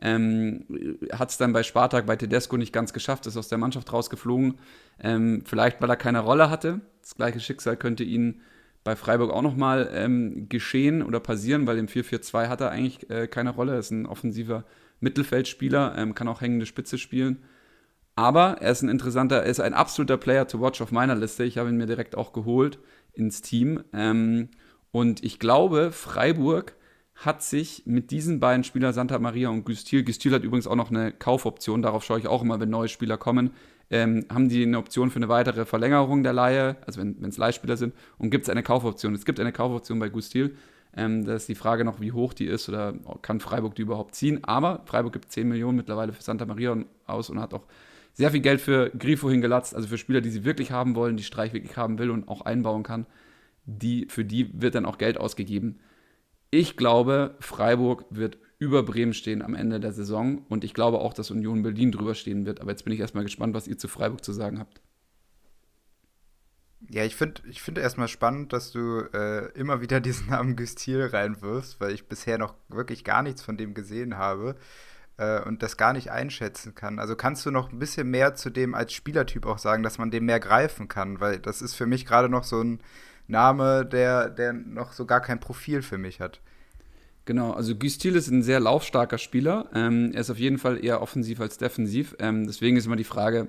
Ähm, 0.00 0.98
Hat 1.12 1.30
es 1.30 1.38
dann 1.38 1.52
bei 1.52 1.62
Spartak, 1.62 2.06
bei 2.06 2.16
Tedesco 2.16 2.56
nicht 2.56 2.72
ganz 2.72 2.92
geschafft, 2.92 3.26
ist 3.26 3.36
aus 3.36 3.48
der 3.48 3.58
Mannschaft 3.58 3.92
rausgeflogen. 3.92 4.58
Ähm, 5.00 5.42
vielleicht, 5.44 5.80
weil 5.80 5.90
er 5.90 5.96
keine 5.96 6.20
Rolle 6.20 6.50
hatte. 6.50 6.80
Das 7.00 7.14
gleiche 7.14 7.40
Schicksal 7.40 7.76
könnte 7.76 8.04
ihn 8.04 8.40
bei 8.84 8.96
Freiburg 8.96 9.32
auch 9.32 9.42
nochmal 9.42 9.90
ähm, 9.94 10.48
geschehen 10.48 11.02
oder 11.02 11.18
passieren, 11.18 11.66
weil 11.66 11.78
im 11.78 11.86
4-4-2 11.86 12.48
hat 12.48 12.60
er 12.60 12.70
eigentlich 12.70 13.08
äh, 13.10 13.26
keine 13.26 13.50
Rolle. 13.50 13.72
Er 13.72 13.78
ist 13.78 13.90
ein 13.90 14.06
offensiver 14.06 14.64
Mittelfeldspieler, 15.00 15.94
ähm, 15.96 16.14
kann 16.14 16.28
auch 16.28 16.42
hängende 16.42 16.66
Spitze 16.66 16.98
spielen. 16.98 17.42
Aber 18.16 18.58
er 18.60 18.70
ist 18.70 18.82
ein 18.82 18.88
interessanter, 18.88 19.42
er 19.42 19.50
ist 19.50 19.60
ein 19.60 19.74
absoluter 19.74 20.18
Player 20.18 20.46
to 20.46 20.60
watch 20.60 20.80
auf 20.80 20.92
meiner 20.92 21.16
Liste. 21.16 21.44
Ich 21.44 21.58
habe 21.58 21.70
ihn 21.70 21.76
mir 21.76 21.86
direkt 21.86 22.14
auch 22.14 22.32
geholt 22.32 22.78
ins 23.12 23.42
Team. 23.42 23.82
Ähm, 23.92 24.50
und 24.92 25.24
ich 25.24 25.38
glaube, 25.38 25.90
Freiburg 25.90 26.76
hat 27.14 27.42
sich 27.42 27.82
mit 27.86 28.10
diesen 28.10 28.40
beiden 28.40 28.64
Spielern, 28.64 28.92
Santa 28.92 29.18
Maria 29.18 29.48
und 29.48 29.64
Güstil, 29.64 30.02
Güstil 30.02 30.32
hat 30.32 30.42
übrigens 30.42 30.66
auch 30.66 30.74
noch 30.74 30.90
eine 30.90 31.12
Kaufoption, 31.12 31.82
darauf 31.82 32.04
schaue 32.04 32.18
ich 32.18 32.26
auch 32.26 32.42
immer, 32.42 32.58
wenn 32.58 32.70
neue 32.70 32.88
Spieler 32.88 33.16
kommen, 33.16 33.50
ähm, 33.90 34.26
haben 34.32 34.48
die 34.48 34.62
eine 34.62 34.78
Option 34.78 35.10
für 35.10 35.16
eine 35.16 35.28
weitere 35.28 35.64
Verlängerung 35.64 36.22
der 36.22 36.32
Leihe, 36.32 36.76
also 36.86 37.00
wenn 37.00 37.22
es 37.22 37.36
Leihspieler 37.36 37.76
sind, 37.76 37.94
und 38.18 38.30
gibt 38.30 38.44
es 38.44 38.50
eine 38.50 38.62
Kaufoption. 38.62 39.14
Es 39.14 39.24
gibt 39.24 39.38
eine 39.38 39.52
Kaufoption 39.52 39.98
bei 39.98 40.08
Gustil. 40.08 40.56
Ähm, 40.96 41.24
da 41.24 41.34
ist 41.34 41.48
die 41.48 41.54
Frage 41.54 41.84
noch, 41.84 42.00
wie 42.00 42.12
hoch 42.12 42.32
die 42.32 42.46
ist 42.46 42.68
oder 42.68 42.94
kann 43.22 43.40
Freiburg 43.40 43.74
die 43.74 43.82
überhaupt 43.82 44.14
ziehen. 44.14 44.44
Aber 44.44 44.82
Freiburg 44.86 45.12
gibt 45.12 45.30
10 45.30 45.48
Millionen 45.48 45.76
mittlerweile 45.76 46.12
für 46.12 46.22
Santa 46.22 46.46
Maria 46.46 46.76
aus 47.06 47.30
und 47.30 47.40
hat 47.40 47.52
auch 47.52 47.64
sehr 48.12 48.30
viel 48.30 48.40
Geld 48.40 48.60
für 48.60 48.90
Grifo 48.90 49.28
hingelatzt, 49.28 49.74
also 49.74 49.88
für 49.88 49.98
Spieler, 49.98 50.20
die 50.20 50.30
sie 50.30 50.44
wirklich 50.44 50.70
haben 50.70 50.94
wollen, 50.94 51.16
die 51.16 51.24
Streich 51.24 51.52
wirklich 51.52 51.76
haben 51.76 51.98
will 51.98 52.10
und 52.10 52.28
auch 52.28 52.42
einbauen 52.42 52.84
kann. 52.84 53.06
Die, 53.66 54.06
für 54.08 54.24
die 54.24 54.50
wird 54.60 54.76
dann 54.76 54.86
auch 54.86 54.98
Geld 54.98 55.18
ausgegeben. 55.18 55.80
Ich 56.56 56.76
glaube, 56.76 57.34
Freiburg 57.40 58.04
wird 58.10 58.38
über 58.60 58.84
Bremen 58.84 59.12
stehen 59.12 59.42
am 59.42 59.56
Ende 59.56 59.80
der 59.80 59.92
Saison 59.92 60.46
und 60.48 60.62
ich 60.62 60.72
glaube 60.72 61.00
auch, 61.00 61.12
dass 61.12 61.32
Union 61.32 61.64
Berlin 61.64 61.90
drüber 61.90 62.14
stehen 62.14 62.46
wird. 62.46 62.60
Aber 62.60 62.70
jetzt 62.70 62.84
bin 62.84 62.92
ich 62.92 63.00
erstmal 63.00 63.24
gespannt, 63.24 63.54
was 63.54 63.66
ihr 63.66 63.76
zu 63.76 63.88
Freiburg 63.88 64.24
zu 64.24 64.32
sagen 64.32 64.60
habt. 64.60 64.80
Ja, 66.88 67.02
ich 67.02 67.16
finde 67.16 67.42
ich 67.50 67.60
find 67.60 67.76
erstmal 67.76 68.06
spannend, 68.06 68.52
dass 68.52 68.70
du 68.70 69.00
äh, 69.12 69.50
immer 69.58 69.80
wieder 69.80 69.98
diesen 70.00 70.28
Namen 70.28 70.54
Güstil 70.54 71.04
reinwirfst, 71.06 71.80
weil 71.80 71.90
ich 71.90 72.06
bisher 72.06 72.38
noch 72.38 72.54
wirklich 72.68 73.02
gar 73.02 73.24
nichts 73.24 73.42
von 73.42 73.56
dem 73.56 73.74
gesehen 73.74 74.16
habe 74.16 74.54
äh, 75.16 75.42
und 75.42 75.60
das 75.60 75.76
gar 75.76 75.92
nicht 75.92 76.12
einschätzen 76.12 76.76
kann. 76.76 77.00
Also 77.00 77.16
kannst 77.16 77.44
du 77.46 77.50
noch 77.50 77.72
ein 77.72 77.80
bisschen 77.80 78.08
mehr 78.12 78.36
zu 78.36 78.48
dem 78.48 78.76
als 78.76 78.92
Spielertyp 78.92 79.46
auch 79.46 79.58
sagen, 79.58 79.82
dass 79.82 79.98
man 79.98 80.12
dem 80.12 80.26
mehr 80.26 80.38
greifen 80.38 80.86
kann, 80.86 81.18
weil 81.18 81.40
das 81.40 81.62
ist 81.62 81.74
für 81.74 81.86
mich 81.86 82.06
gerade 82.06 82.28
noch 82.28 82.44
so 82.44 82.62
ein 82.62 82.80
Name, 83.26 83.86
der, 83.86 84.28
der 84.28 84.52
noch 84.52 84.92
so 84.92 85.06
gar 85.06 85.20
kein 85.20 85.40
Profil 85.40 85.82
für 85.82 85.98
mich 85.98 86.20
hat. 86.20 86.40
Genau, 87.26 87.52
also 87.52 87.74
Güstil 87.74 88.16
ist 88.16 88.28
ein 88.28 88.42
sehr 88.42 88.60
laufstarker 88.60 89.16
Spieler. 89.16 89.70
Ähm, 89.74 90.12
er 90.12 90.20
ist 90.20 90.30
auf 90.30 90.38
jeden 90.38 90.58
Fall 90.58 90.84
eher 90.84 91.00
offensiv 91.00 91.40
als 91.40 91.56
defensiv. 91.56 92.14
Ähm, 92.18 92.46
deswegen 92.46 92.76
ist 92.76 92.84
immer 92.84 92.96
die 92.96 93.04
Frage, 93.04 93.48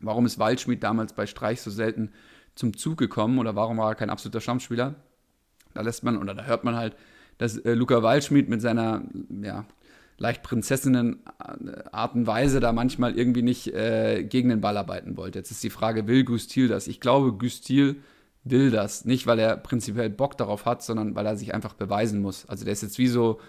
warum 0.00 0.26
ist 0.26 0.38
Waldschmidt 0.38 0.82
damals 0.82 1.12
bei 1.12 1.26
Streich 1.26 1.60
so 1.60 1.70
selten 1.70 2.12
zum 2.54 2.76
Zug 2.76 2.96
gekommen 2.96 3.38
oder 3.38 3.56
warum 3.56 3.78
war 3.78 3.90
er 3.90 3.94
kein 3.96 4.10
absoluter 4.10 4.40
Stammspieler? 4.40 4.94
Da 5.74 5.80
lässt 5.80 6.04
man 6.04 6.18
oder 6.18 6.34
da 6.34 6.44
hört 6.44 6.62
man 6.62 6.76
halt, 6.76 6.94
dass 7.38 7.58
äh, 7.58 7.74
Luca 7.74 8.02
Waldschmidt 8.04 8.48
mit 8.48 8.62
seiner 8.62 9.02
ja, 9.42 9.64
leicht 10.18 10.44
Prinzessinnen-Art 10.44 12.14
und 12.14 12.26
Weise 12.28 12.60
da 12.60 12.72
manchmal 12.72 13.18
irgendwie 13.18 13.42
nicht 13.42 13.74
äh, 13.74 14.22
gegen 14.22 14.50
den 14.50 14.60
Ball 14.60 14.76
arbeiten 14.76 15.16
wollte. 15.16 15.40
Jetzt 15.40 15.50
ist 15.50 15.64
die 15.64 15.70
Frage, 15.70 16.06
will 16.06 16.24
Gustil 16.24 16.68
das? 16.68 16.86
Ich 16.86 17.00
glaube, 17.00 17.32
Gustil 17.32 17.96
will 18.44 18.70
das. 18.70 19.04
Nicht, 19.04 19.26
weil 19.26 19.38
er 19.38 19.56
prinzipiell 19.56 20.10
Bock 20.10 20.36
darauf 20.36 20.66
hat, 20.66 20.82
sondern 20.82 21.14
weil 21.14 21.26
er 21.26 21.36
sich 21.36 21.54
einfach 21.54 21.74
beweisen 21.74 22.20
muss. 22.20 22.46
Also 22.46 22.64
der 22.64 22.72
ist 22.72 22.82
jetzt 22.82 22.98
wie 22.98 23.08
so, 23.08 23.40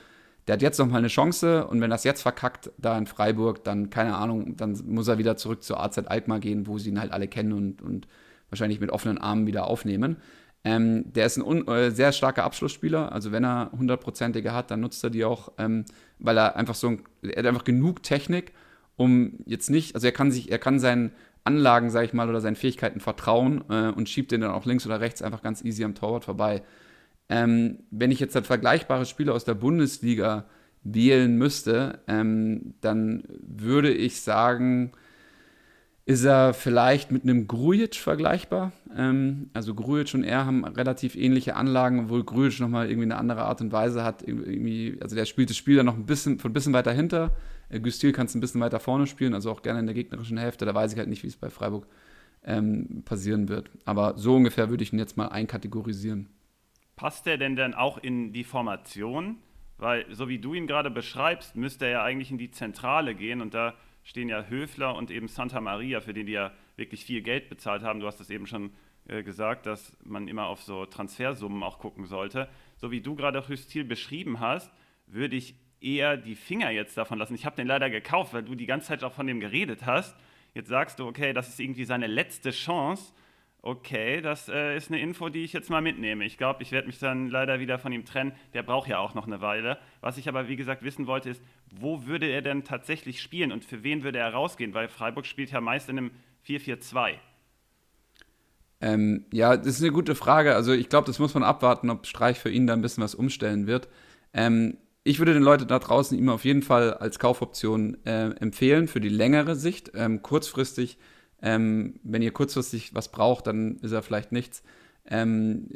der 0.47 0.53
hat 0.53 0.61
jetzt 0.61 0.79
nochmal 0.79 0.99
eine 0.99 1.07
Chance 1.07 1.67
und 1.67 1.81
wenn 1.81 1.89
das 1.89 2.03
jetzt 2.03 2.21
verkackt 2.21 2.71
da 2.77 2.97
in 2.97 3.07
Freiburg, 3.07 3.63
dann, 3.63 3.89
keine 3.89 4.15
Ahnung, 4.15 4.55
dann 4.55 4.79
muss 4.85 5.07
er 5.07 5.17
wieder 5.17 5.37
zurück 5.37 5.63
zur 5.63 5.83
AZ 5.83 5.97
Alkmaar 5.97 6.39
gehen, 6.39 6.67
wo 6.67 6.77
sie 6.77 6.89
ihn 6.89 6.99
halt 6.99 7.11
alle 7.11 7.27
kennen 7.27 7.51
und, 7.51 7.81
und 7.81 8.07
wahrscheinlich 8.49 8.79
mit 8.79 8.91
offenen 8.91 9.17
Armen 9.17 9.47
wieder 9.47 9.67
aufnehmen. 9.67 10.17
Ähm, 10.63 11.13
der 11.13 11.27
ist 11.27 11.37
ein 11.37 11.67
äh, 11.67 11.91
sehr 11.91 12.11
starker 12.11 12.43
Abschlussspieler. 12.43 13.11
Also 13.11 13.31
wenn 13.31 13.43
er 13.43 13.71
hundertprozentige 13.77 14.53
hat, 14.53 14.71
dann 14.71 14.79
nutzt 14.79 15.03
er 15.03 15.11
die 15.11 15.25
auch, 15.25 15.51
ähm, 15.57 15.85
weil 16.19 16.37
er 16.37 16.55
einfach 16.55 16.75
so, 16.75 16.89
ein, 16.89 17.03
er 17.21 17.39
hat 17.39 17.45
einfach 17.45 17.63
genug 17.63 18.01
Technik, 18.01 18.53
um 18.97 19.33
jetzt 19.45 19.69
nicht, 19.69 19.93
also 19.93 20.07
er 20.07 20.13
kann 20.13 20.31
sich, 20.31 20.51
er 20.51 20.57
kann 20.57 20.79
seinen 20.79 21.11
Anlagen, 21.45 21.89
sag 21.89 22.03
ich 22.05 22.13
mal, 22.13 22.27
oder 22.27 22.41
seinen 22.41 22.55
Fähigkeiten 22.55 22.99
vertrauen 22.99 23.63
äh, 23.69 23.89
und 23.89 24.09
schiebt 24.09 24.31
den 24.31 24.41
dann 24.41 24.51
auch 24.51 24.65
links 24.65 24.85
oder 24.85 24.99
rechts 24.99 25.21
einfach 25.21 25.41
ganz 25.41 25.63
easy 25.63 25.83
am 25.83 25.95
Torwart 25.95 26.25
vorbei. 26.25 26.63
Ähm, 27.29 27.79
wenn 27.91 28.11
ich 28.11 28.19
jetzt 28.19 28.35
halt 28.35 28.45
vergleichbare 28.47 29.05
Spieler 29.05 29.33
aus 29.33 29.45
der 29.45 29.53
Bundesliga 29.53 30.45
wählen 30.83 31.37
müsste, 31.37 31.99
ähm, 32.07 32.73
dann 32.81 33.23
würde 33.29 33.91
ich 33.93 34.21
sagen, 34.21 34.91
ist 36.05 36.23
er 36.23 36.53
vielleicht 36.53 37.11
mit 37.11 37.23
einem 37.23 37.47
Grujic 37.47 37.95
vergleichbar. 37.95 38.71
Ähm, 38.95 39.49
also 39.53 39.73
Grujic 39.73 40.13
und 40.13 40.23
er 40.23 40.45
haben 40.45 40.63
relativ 40.63 41.15
ähnliche 41.15 41.55
Anlagen, 41.55 42.01
obwohl 42.01 42.23
Grujic 42.23 42.59
nochmal 42.59 42.89
irgendwie 42.89 43.07
eine 43.07 43.17
andere 43.17 43.43
Art 43.43 43.61
und 43.61 43.71
Weise 43.71 44.03
hat. 44.03 44.21
Irgendwie, 44.21 44.97
also 45.01 45.15
der 45.15 45.25
spielt 45.25 45.49
das 45.49 45.57
Spiel 45.57 45.77
dann 45.77 45.87
noch 45.87 45.97
ein 45.97 46.05
bisschen, 46.05 46.37
von 46.37 46.51
ein 46.51 46.53
bisschen 46.53 46.73
weiter 46.73 46.91
hinter. 46.91 47.31
Äh, 47.69 47.79
Gustil 47.79 48.11
kann 48.11 48.27
es 48.27 48.35
ein 48.35 48.41
bisschen 48.41 48.61
weiter 48.61 48.79
vorne 48.79 49.07
spielen, 49.07 49.33
also 49.33 49.51
auch 49.51 49.61
gerne 49.61 49.79
in 49.79 49.85
der 49.85 49.95
gegnerischen 49.95 50.37
Hälfte. 50.37 50.65
Da 50.65 50.73
weiß 50.73 50.93
ich 50.93 50.97
halt 50.97 51.09
nicht, 51.09 51.23
wie 51.23 51.27
es 51.27 51.37
bei 51.37 51.49
Freiburg 51.49 51.87
ähm, 52.43 53.03
passieren 53.05 53.49
wird. 53.49 53.69
Aber 53.85 54.17
so 54.17 54.35
ungefähr 54.35 54.69
würde 54.69 54.83
ich 54.83 54.93
ihn 54.93 54.99
jetzt 54.99 55.17
mal 55.17 55.27
einkategorisieren. 55.27 56.29
Passt 56.95 57.25
der 57.25 57.37
denn 57.37 57.55
dann 57.55 57.73
auch 57.73 57.97
in 57.97 58.31
die 58.31 58.43
Formation? 58.43 59.37
Weil, 59.77 60.05
so 60.13 60.29
wie 60.29 60.39
du 60.39 60.53
ihn 60.53 60.67
gerade 60.67 60.89
beschreibst, 60.89 61.55
müsste 61.55 61.85
er 61.85 61.91
ja 61.91 62.03
eigentlich 62.03 62.31
in 62.31 62.37
die 62.37 62.51
Zentrale 62.51 63.13
gehen 63.13 63.41
und 63.41 63.53
da 63.53 63.73
stehen 64.03 64.29
ja 64.29 64.45
Höfler 64.45 64.95
und 64.95 65.11
eben 65.11 65.27
Santa 65.27 65.59
Maria, 65.59 65.99
für 65.99 66.13
den 66.13 66.27
die 66.27 66.33
ja 66.33 66.53
wirklich 66.77 67.03
viel 67.03 67.21
Geld 67.21 67.49
bezahlt 67.49 67.81
haben. 67.83 67.99
Du 67.99 68.07
hast 68.07 68.21
es 68.21 68.29
eben 68.29 68.47
schon 68.47 68.71
äh, 69.07 69.23
gesagt, 69.23 69.65
dass 69.65 69.97
man 70.03 70.27
immer 70.27 70.45
auf 70.45 70.63
so 70.63 70.85
Transfersummen 70.85 71.61
auch 71.63 71.79
gucken 71.79 72.05
sollte. 72.05 72.47
So 72.77 72.91
wie 72.91 73.01
du 73.01 73.15
gerade 73.15 73.47
Hüstil 73.47 73.83
beschrieben 73.83 74.39
hast, 74.39 74.71
würde 75.07 75.35
ich 75.35 75.55
eher 75.81 76.17
die 76.17 76.35
Finger 76.35 76.71
jetzt 76.71 76.97
davon 76.97 77.19
lassen. 77.19 77.35
Ich 77.35 77.45
habe 77.45 77.55
den 77.55 77.67
leider 77.67 77.89
gekauft, 77.89 78.33
weil 78.33 78.43
du 78.43 78.55
die 78.55 78.65
ganze 78.65 78.87
Zeit 78.87 79.03
auch 79.03 79.13
von 79.13 79.27
dem 79.27 79.39
geredet 79.39 79.85
hast. 79.85 80.15
Jetzt 80.53 80.69
sagst 80.69 80.99
du, 80.99 81.07
okay, 81.07 81.33
das 81.33 81.49
ist 81.49 81.59
irgendwie 81.59 81.85
seine 81.85 82.07
letzte 82.07 82.51
Chance. 82.51 83.13
Okay, 83.61 84.21
das 84.21 84.47
äh, 84.47 84.77
ist 84.77 84.91
eine 84.91 85.01
Info, 85.01 85.29
die 85.29 85.43
ich 85.43 85.51
jetzt 85.51 85.71
mal 85.71 85.81
mitnehme. 85.81 86.23
Ich 86.23 86.37
glaube, 86.37 86.61
ich 86.61 86.71
werde 86.71 86.87
mich 86.87 86.99
dann 86.99 87.29
leider 87.29 87.59
wieder 87.59 87.79
von 87.79 87.91
ihm 87.91 88.05
trennen. 88.05 88.31
Der 88.53 88.61
braucht 88.61 88.87
ja 88.87 88.99
auch 88.99 89.15
noch 89.15 89.25
eine 89.25 89.41
Weile. 89.41 89.79
Was 90.01 90.17
ich 90.17 90.29
aber, 90.29 90.47
wie 90.47 90.55
gesagt, 90.55 90.83
wissen 90.83 91.07
wollte, 91.07 91.31
ist, 91.31 91.41
wo 91.71 92.05
würde 92.05 92.27
er 92.27 92.43
denn 92.43 92.63
tatsächlich 92.63 93.21
spielen 93.21 93.51
und 93.51 93.65
für 93.65 93.83
wen 93.83 94.03
würde 94.03 94.19
er 94.19 94.31
rausgehen? 94.31 94.75
Weil 94.75 94.87
Freiburg 94.87 95.25
spielt 95.25 95.51
ja 95.51 95.61
meist 95.61 95.89
in 95.89 95.97
einem 95.97 96.11
4-4-2. 96.47 97.15
Ähm, 98.81 99.25
ja, 99.33 99.57
das 99.57 99.67
ist 99.67 99.81
eine 99.81 99.91
gute 99.91 100.13
Frage. 100.13 100.53
Also 100.53 100.71
ich 100.71 100.87
glaube, 100.87 101.07
das 101.07 101.17
muss 101.17 101.33
man 101.33 101.43
abwarten, 101.43 101.89
ob 101.89 102.05
Streich 102.05 102.37
für 102.37 102.51
ihn 102.51 102.67
da 102.67 102.73
ein 102.73 102.83
bisschen 102.83 103.03
was 103.03 103.15
umstellen 103.15 103.65
wird. 103.65 103.89
Ähm, 104.31 104.77
ich 105.05 105.19
würde 105.19 105.33
den 105.33 105.43
Leuten 105.43 105.67
da 105.67 105.79
draußen 105.79 106.17
ihm 106.17 106.27
auf 106.27 106.43
jeden 106.43 106.63
Fall 106.63 106.93
als 106.93 107.19
Kaufoption 107.19 107.97
äh, 108.05 108.31
empfehlen 108.31 108.89
für 108.89 108.99
die 108.99 109.07
längere 109.09 109.55
Sicht. 109.55 109.91
Ähm, 109.95 110.21
kurzfristig 110.21 110.97
ähm, 111.45 111.99
wenn 112.03 112.21
ihr 112.21 112.31
kurzfristig 112.31 112.95
was 112.95 113.11
braucht, 113.11 113.47
dann 113.47 113.77
ist 113.77 113.91
er 113.91 114.01
vielleicht 114.01 114.31
nichts. 114.31 114.63
Ähm, 115.07 115.67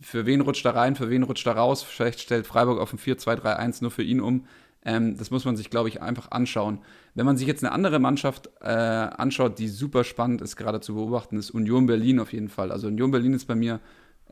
für 0.00 0.26
wen 0.26 0.40
rutscht 0.40 0.64
er 0.64 0.76
rein, 0.76 0.94
für 0.94 1.10
wen 1.10 1.24
rutscht 1.24 1.46
er 1.46 1.56
raus? 1.56 1.82
Vielleicht 1.82 2.20
stellt 2.20 2.46
Freiburg 2.46 2.78
auf 2.78 2.92
ein 2.92 2.98
4-2-3-1 2.98 3.78
nur 3.82 3.90
für 3.90 4.04
ihn 4.04 4.20
um. 4.20 4.46
Ähm, 4.84 5.16
das 5.16 5.32
muss 5.32 5.44
man 5.44 5.56
sich, 5.56 5.70
glaube 5.70 5.88
ich, 5.88 6.00
einfach 6.00 6.30
anschauen. 6.30 6.78
Wenn 7.14 7.26
man 7.26 7.36
sich 7.36 7.48
jetzt 7.48 7.64
eine 7.64 7.72
andere 7.72 7.98
Mannschaft 7.98 8.48
äh, 8.60 8.68
anschaut, 8.68 9.58
die 9.58 9.66
super 9.66 10.04
spannend 10.04 10.40
ist, 10.40 10.54
gerade 10.54 10.80
zu 10.80 10.94
beobachten, 10.94 11.36
ist 11.36 11.50
Union 11.50 11.86
Berlin 11.86 12.20
auf 12.20 12.32
jeden 12.32 12.48
Fall. 12.48 12.70
Also 12.70 12.86
Union 12.86 13.10
Berlin 13.10 13.34
ist 13.34 13.46
bei 13.46 13.56
mir 13.56 13.80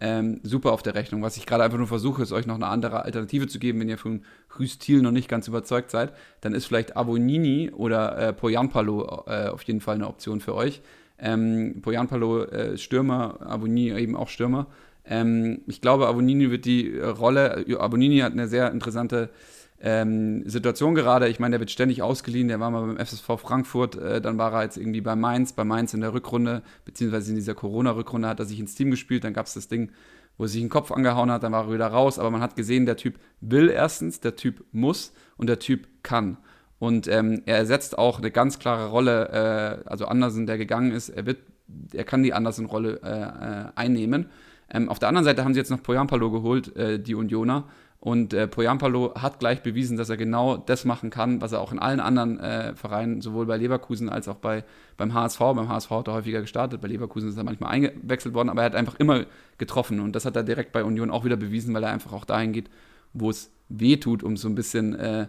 ähm, 0.00 0.40
super 0.42 0.72
auf 0.72 0.82
der 0.82 0.94
Rechnung. 0.94 1.22
Was 1.22 1.37
ich 1.37 1.46
gerade 1.46 1.64
einfach 1.64 1.78
nur 1.78 1.87
versuche, 1.87 2.22
ist 2.22 2.32
euch 2.32 2.46
noch 2.46 2.56
eine 2.56 2.66
andere 2.66 3.04
Alternative 3.04 3.46
zu 3.46 3.59
geben, 3.59 3.80
wenn 3.80 3.88
ihr 3.88 3.98
von 3.98 4.22
Rüstil 4.59 5.02
noch 5.02 5.11
nicht 5.11 5.28
ganz 5.28 5.48
überzeugt 5.48 5.90
seid, 5.90 6.12
dann 6.40 6.54
ist 6.54 6.66
vielleicht 6.66 6.96
Avonini 6.96 7.70
oder 7.70 8.18
äh, 8.18 8.32
Poyanpalo 8.32 9.24
äh, 9.26 9.48
auf 9.48 9.62
jeden 9.62 9.80
Fall 9.80 9.96
eine 9.96 10.09
Option 10.09 10.40
für 10.40 10.54
euch. 10.54 10.82
Ähm, 11.18 11.80
Poyanpalo 11.82 12.44
äh, 12.44 12.78
Stürmer, 12.78 13.38
Avonini 13.40 13.98
eben 13.98 14.16
auch 14.16 14.28
Stürmer. 14.28 14.66
Ähm, 15.04 15.62
ich 15.66 15.80
glaube, 15.80 16.09
Avonini 16.09 16.50
wird 16.50 16.64
die 16.64 16.98
Rolle, 16.98 17.64
Avonini 17.78 18.18
hat 18.18 18.32
eine 18.32 18.48
sehr 18.48 18.70
interessante 18.72 19.30
ähm, 19.80 20.48
Situation 20.48 20.94
gerade. 20.94 21.28
Ich 21.28 21.38
meine, 21.38 21.52
der 21.52 21.60
wird 21.60 21.70
ständig 21.70 22.02
ausgeliehen. 22.02 22.48
Der 22.48 22.60
war 22.60 22.70
mal 22.70 22.86
beim 22.86 22.98
FSV 22.98 23.38
Frankfurt, 23.38 23.96
äh, 23.96 24.20
dann 24.20 24.38
war 24.38 24.52
er 24.52 24.62
jetzt 24.62 24.76
irgendwie 24.76 25.00
bei 25.00 25.16
Mainz, 25.16 25.52
bei 25.52 25.64
Mainz 25.64 25.94
in 25.94 26.00
der 26.00 26.14
Rückrunde, 26.14 26.62
beziehungsweise 26.84 27.30
in 27.30 27.36
dieser 27.36 27.54
Corona-Rückrunde 27.54 28.28
hat 28.28 28.40
er 28.40 28.46
sich 28.46 28.58
ins 28.58 28.74
Team 28.74 28.90
gespielt. 28.90 29.24
Dann 29.24 29.34
gab 29.34 29.46
es 29.46 29.54
das 29.54 29.68
Ding, 29.68 29.90
wo 30.38 30.44
er 30.44 30.48
sich 30.48 30.60
den 30.60 30.70
Kopf 30.70 30.92
angehauen 30.92 31.30
hat, 31.30 31.42
dann 31.42 31.52
war 31.52 31.66
er 31.66 31.72
wieder 31.72 31.88
raus. 31.88 32.18
Aber 32.18 32.30
man 32.30 32.40
hat 32.40 32.56
gesehen, 32.56 32.86
der 32.86 32.96
Typ 32.96 33.18
will 33.40 33.68
erstens, 33.70 34.20
der 34.20 34.36
Typ 34.36 34.64
muss 34.72 35.12
und 35.36 35.48
der 35.48 35.58
Typ 35.58 35.86
kann. 36.02 36.38
Und 36.78 37.08
ähm, 37.08 37.42
er 37.46 37.56
ersetzt 37.56 37.96
auch 37.96 38.18
eine 38.18 38.30
ganz 38.30 38.58
klare 38.58 38.90
Rolle, 38.90 39.82
äh, 39.84 39.88
also 39.88 40.06
Andersen, 40.06 40.46
der 40.46 40.58
gegangen 40.58 40.92
ist, 40.92 41.08
er 41.08 41.24
wird, 41.24 41.38
er 41.92 42.04
kann 42.04 42.22
die 42.22 42.34
Andersen-Rolle 42.34 43.00
äh, 43.02 43.08
äh, 43.08 43.72
einnehmen. 43.74 44.26
Ähm, 44.68 44.88
auf 44.88 44.98
der 44.98 45.08
anderen 45.08 45.24
Seite 45.24 45.44
haben 45.44 45.54
sie 45.54 45.60
jetzt 45.60 45.70
noch 45.70 45.82
Poyampalo 45.82 46.30
geholt, 46.30 46.76
äh, 46.76 47.00
die 47.00 47.14
Unioner. 47.14 47.64
Und 48.07 48.33
äh, 48.35 48.47
Poyampalo 48.47 49.14
hat 49.16 49.40
gleich 49.40 49.64
bewiesen, 49.64 49.97
dass 49.97 50.11
er 50.11 50.16
genau 50.16 50.59
das 50.59 50.85
machen 50.85 51.11
kann, 51.11 51.40
was 51.40 51.51
er 51.51 51.61
auch 51.61 51.73
in 51.73 51.81
allen 51.81 51.99
anderen 51.99 52.38
äh, 52.38 52.73
Vereinen, 52.77 53.21
sowohl 53.21 53.47
bei 53.47 53.57
Leverkusen 53.57 54.09
als 54.09 54.29
auch 54.29 54.37
bei, 54.37 54.62
beim 54.97 55.12
HSV, 55.12 55.40
beim 55.40 55.69
HSV 55.69 55.90
hat 55.90 56.07
er 56.07 56.14
häufiger 56.14 56.40
gestartet, 56.40 56.81
bei 56.81 56.87
Leverkusen 56.87 57.29
ist 57.31 57.37
er 57.37 57.42
manchmal 57.42 57.73
eingewechselt 57.73 58.33
worden, 58.33 58.49
aber 58.49 58.61
er 58.61 58.66
hat 58.66 58.77
einfach 58.77 58.95
immer 59.01 59.25
getroffen. 59.59 59.99
Und 59.99 60.14
das 60.14 60.25
hat 60.25 60.37
er 60.37 60.45
direkt 60.45 60.71
bei 60.71 60.85
Union 60.85 61.11
auch 61.11 61.25
wieder 61.25 61.35
bewiesen, 61.35 61.75
weil 61.75 61.83
er 61.83 61.90
einfach 61.90 62.12
auch 62.12 62.25
dahin 62.25 62.53
geht, 62.53 62.71
wo 63.12 63.29
es 63.29 63.51
weh 63.71 63.97
tut, 63.97 64.23
um 64.23 64.37
so 64.37 64.49
ein 64.49 64.55
bisschen 64.55 64.95
äh, 64.95 65.27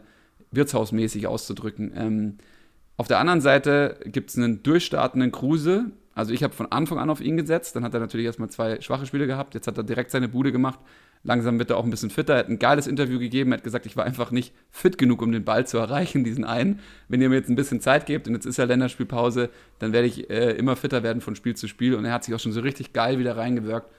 wirtshausmäßig 0.52 1.26
auszudrücken. 1.26 1.94
Ähm, 1.96 2.38
auf 2.96 3.08
der 3.08 3.18
anderen 3.18 3.42
Seite 3.42 3.98
gibt 4.06 4.30
es 4.30 4.38
einen 4.38 4.62
durchstartenden 4.62 5.32
Kruse. 5.32 5.86
Also 6.14 6.32
ich 6.32 6.44
habe 6.44 6.54
von 6.54 6.72
Anfang 6.72 7.00
an 7.00 7.10
auf 7.10 7.22
ihn 7.22 7.38
gesetzt. 7.38 7.76
Dann 7.76 7.84
hat 7.84 7.96
er 7.96 8.02
natürlich 8.02 8.28
erstmal 8.28 8.52
zwei 8.52 8.80
schwache 8.82 9.08
Spiele 9.08 9.26
gehabt. 9.26 9.56
Jetzt 9.56 9.66
hat 9.66 9.78
er 9.80 9.84
direkt 9.84 10.12
seine 10.12 10.28
Bude 10.28 10.52
gemacht. 10.52 10.78
Langsam 11.24 11.60
wird 11.60 11.70
er 11.70 11.78
auch 11.78 11.84
ein 11.84 11.90
bisschen 11.90 12.10
fitter. 12.10 12.34
Er 12.34 12.40
hat 12.40 12.50
ein 12.50 12.60
geiles 12.60 12.88
Interview 12.88 13.20
gegeben. 13.20 13.52
Er 13.52 13.58
hat 13.58 13.64
gesagt, 13.64 13.86
ich 13.86 13.98
war 13.98 14.06
einfach 14.06 14.32
nicht 14.32 14.54
fit 14.72 14.98
genug, 14.98 15.22
um 15.22 15.32
den 15.32 15.44
Ball 15.44 15.68
zu 15.68 15.78
erreichen, 15.78 16.24
diesen 16.24 16.46
einen. 16.46 16.80
Wenn 17.10 17.22
ihr 17.22 17.30
mir 17.30 17.36
jetzt 17.36 17.50
ein 17.50 17.56
bisschen 17.56 17.82
Zeit 17.82 18.06
gebt 18.06 18.28
und 18.28 18.34
jetzt 18.34 18.46
ist 18.46 18.58
ja 18.58 18.64
Länderspielpause, 18.66 19.50
dann 19.80 19.94
werde 19.94 20.08
ich 20.08 20.30
äh, 20.30 20.52
immer 20.52 20.76
fitter 20.76 21.04
werden 21.04 21.22
von 21.22 21.36
Spiel 21.36 21.56
zu 21.56 21.68
Spiel. 21.68 21.96
Und 21.96 22.06
er 22.06 22.14
hat 22.14 22.24
sich 22.24 22.34
auch 22.34 22.40
schon 22.40 22.54
so 22.54 22.62
richtig 22.62 22.94
geil 22.94 23.20
wieder 23.20 23.36
reingewirkt. 23.38 23.90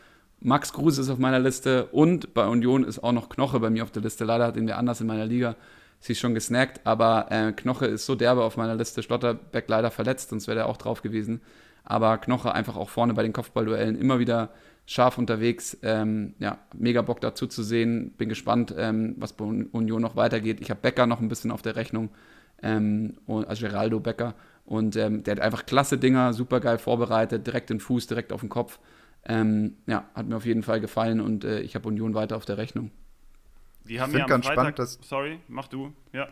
Max 0.41 0.73
Kruse 0.73 1.01
ist 1.01 1.11
auf 1.11 1.19
meiner 1.19 1.41
Liste 1.41 1.87
und 1.87 2.33
bei 2.33 2.47
Union 2.47 2.85
ist 2.85 3.03
auch 3.03 3.13
noch 3.13 3.29
Knoche 3.29 3.59
bei 3.59 3.71
mir 3.71 3.83
auf 3.83 3.91
der 3.91 4.03
Liste. 4.03 4.25
Leider 4.25 4.47
hat 4.47 4.57
ihn 4.57 4.69
wer 4.69 4.79
anders 4.79 5.01
in 5.01 5.09
meiner 5.09 5.27
Liga 5.27 5.57
sich 6.01 6.21
schon 6.21 6.35
gesnackt, 6.35 6.81
aber 6.85 7.27
äh, 7.31 7.53
Knoche 7.53 7.87
ist 7.87 8.07
so 8.07 8.15
derbe 8.15 8.45
auf 8.45 8.57
meiner 8.57 8.77
Liste. 8.77 9.03
Schlotterbeck 9.03 9.65
leider 9.69 9.91
verletzt, 9.91 10.31
sonst 10.31 10.47
wäre 10.47 10.61
er 10.61 10.67
auch 10.67 10.77
drauf 10.77 11.03
gewesen. 11.03 11.41
Aber 11.83 12.19
Knoche 12.19 12.55
einfach 12.55 12.77
auch 12.77 12.89
vorne 12.89 13.15
bei 13.15 13.23
den 13.23 13.33
Kopfballduellen 13.33 13.99
immer 13.99 14.21
wieder 14.21 14.51
scharf 14.89 15.19
unterwegs. 15.19 15.77
Ähm, 15.83 16.35
ja, 16.39 16.59
mega 16.75 17.03
Bock 17.03 17.21
dazu 17.21 17.47
zu 17.47 17.63
sehen. 17.63 18.13
Bin 18.17 18.31
gespannt, 18.31 18.75
ähm, 18.77 19.15
was 19.19 19.35
bei 19.35 19.45
Union 19.45 20.01
noch 20.01 20.17
weitergeht. 20.17 20.61
Ich 20.63 20.71
habe 20.71 20.81
Becker 20.81 21.07
noch 21.07 21.21
ein 21.21 21.29
bisschen 21.29 21.51
auf 21.51 21.61
der 21.61 21.77
Rechnung, 21.77 22.09
ähm, 22.63 23.19
also 23.27 23.67
Geraldo 23.67 24.01
Becker. 24.01 24.35
Und 24.65 24.97
ähm, 24.97 25.23
der 25.25 25.37
hat 25.37 25.41
einfach 25.41 25.67
klasse 25.67 25.99
Dinger, 25.99 26.33
super 26.33 26.61
geil 26.61 26.79
vorbereitet, 26.79 27.47
direkt 27.47 27.69
den 27.69 27.81
Fuß, 27.81 28.07
direkt 28.07 28.33
auf 28.33 28.41
den 28.41 28.49
Kopf. 28.49 28.79
Ähm, 29.27 29.77
ja, 29.87 30.09
hat 30.15 30.27
mir 30.27 30.37
auf 30.37 30.47
jeden 30.47 30.63
Fall 30.63 30.81
gefallen 30.81 31.21
und 31.21 31.45
äh, 31.45 31.61
ich 31.61 31.75
habe 31.75 31.87
Union 31.87 32.15
weiter 32.15 32.37
auf 32.37 32.47
der 32.47 32.57
Rechnung. 32.57 32.91
Die 33.85 34.01
haben 34.01 34.13
ich 34.13 34.19
ja 34.19 34.25
am 34.25 34.31
ganz 34.31 34.47
Freitag, 34.47 34.61
spannend, 34.61 34.79
dass. 34.79 34.99
Sorry, 35.03 35.39
mach 35.49 35.69
du, 35.69 35.93
ja. 36.15 36.29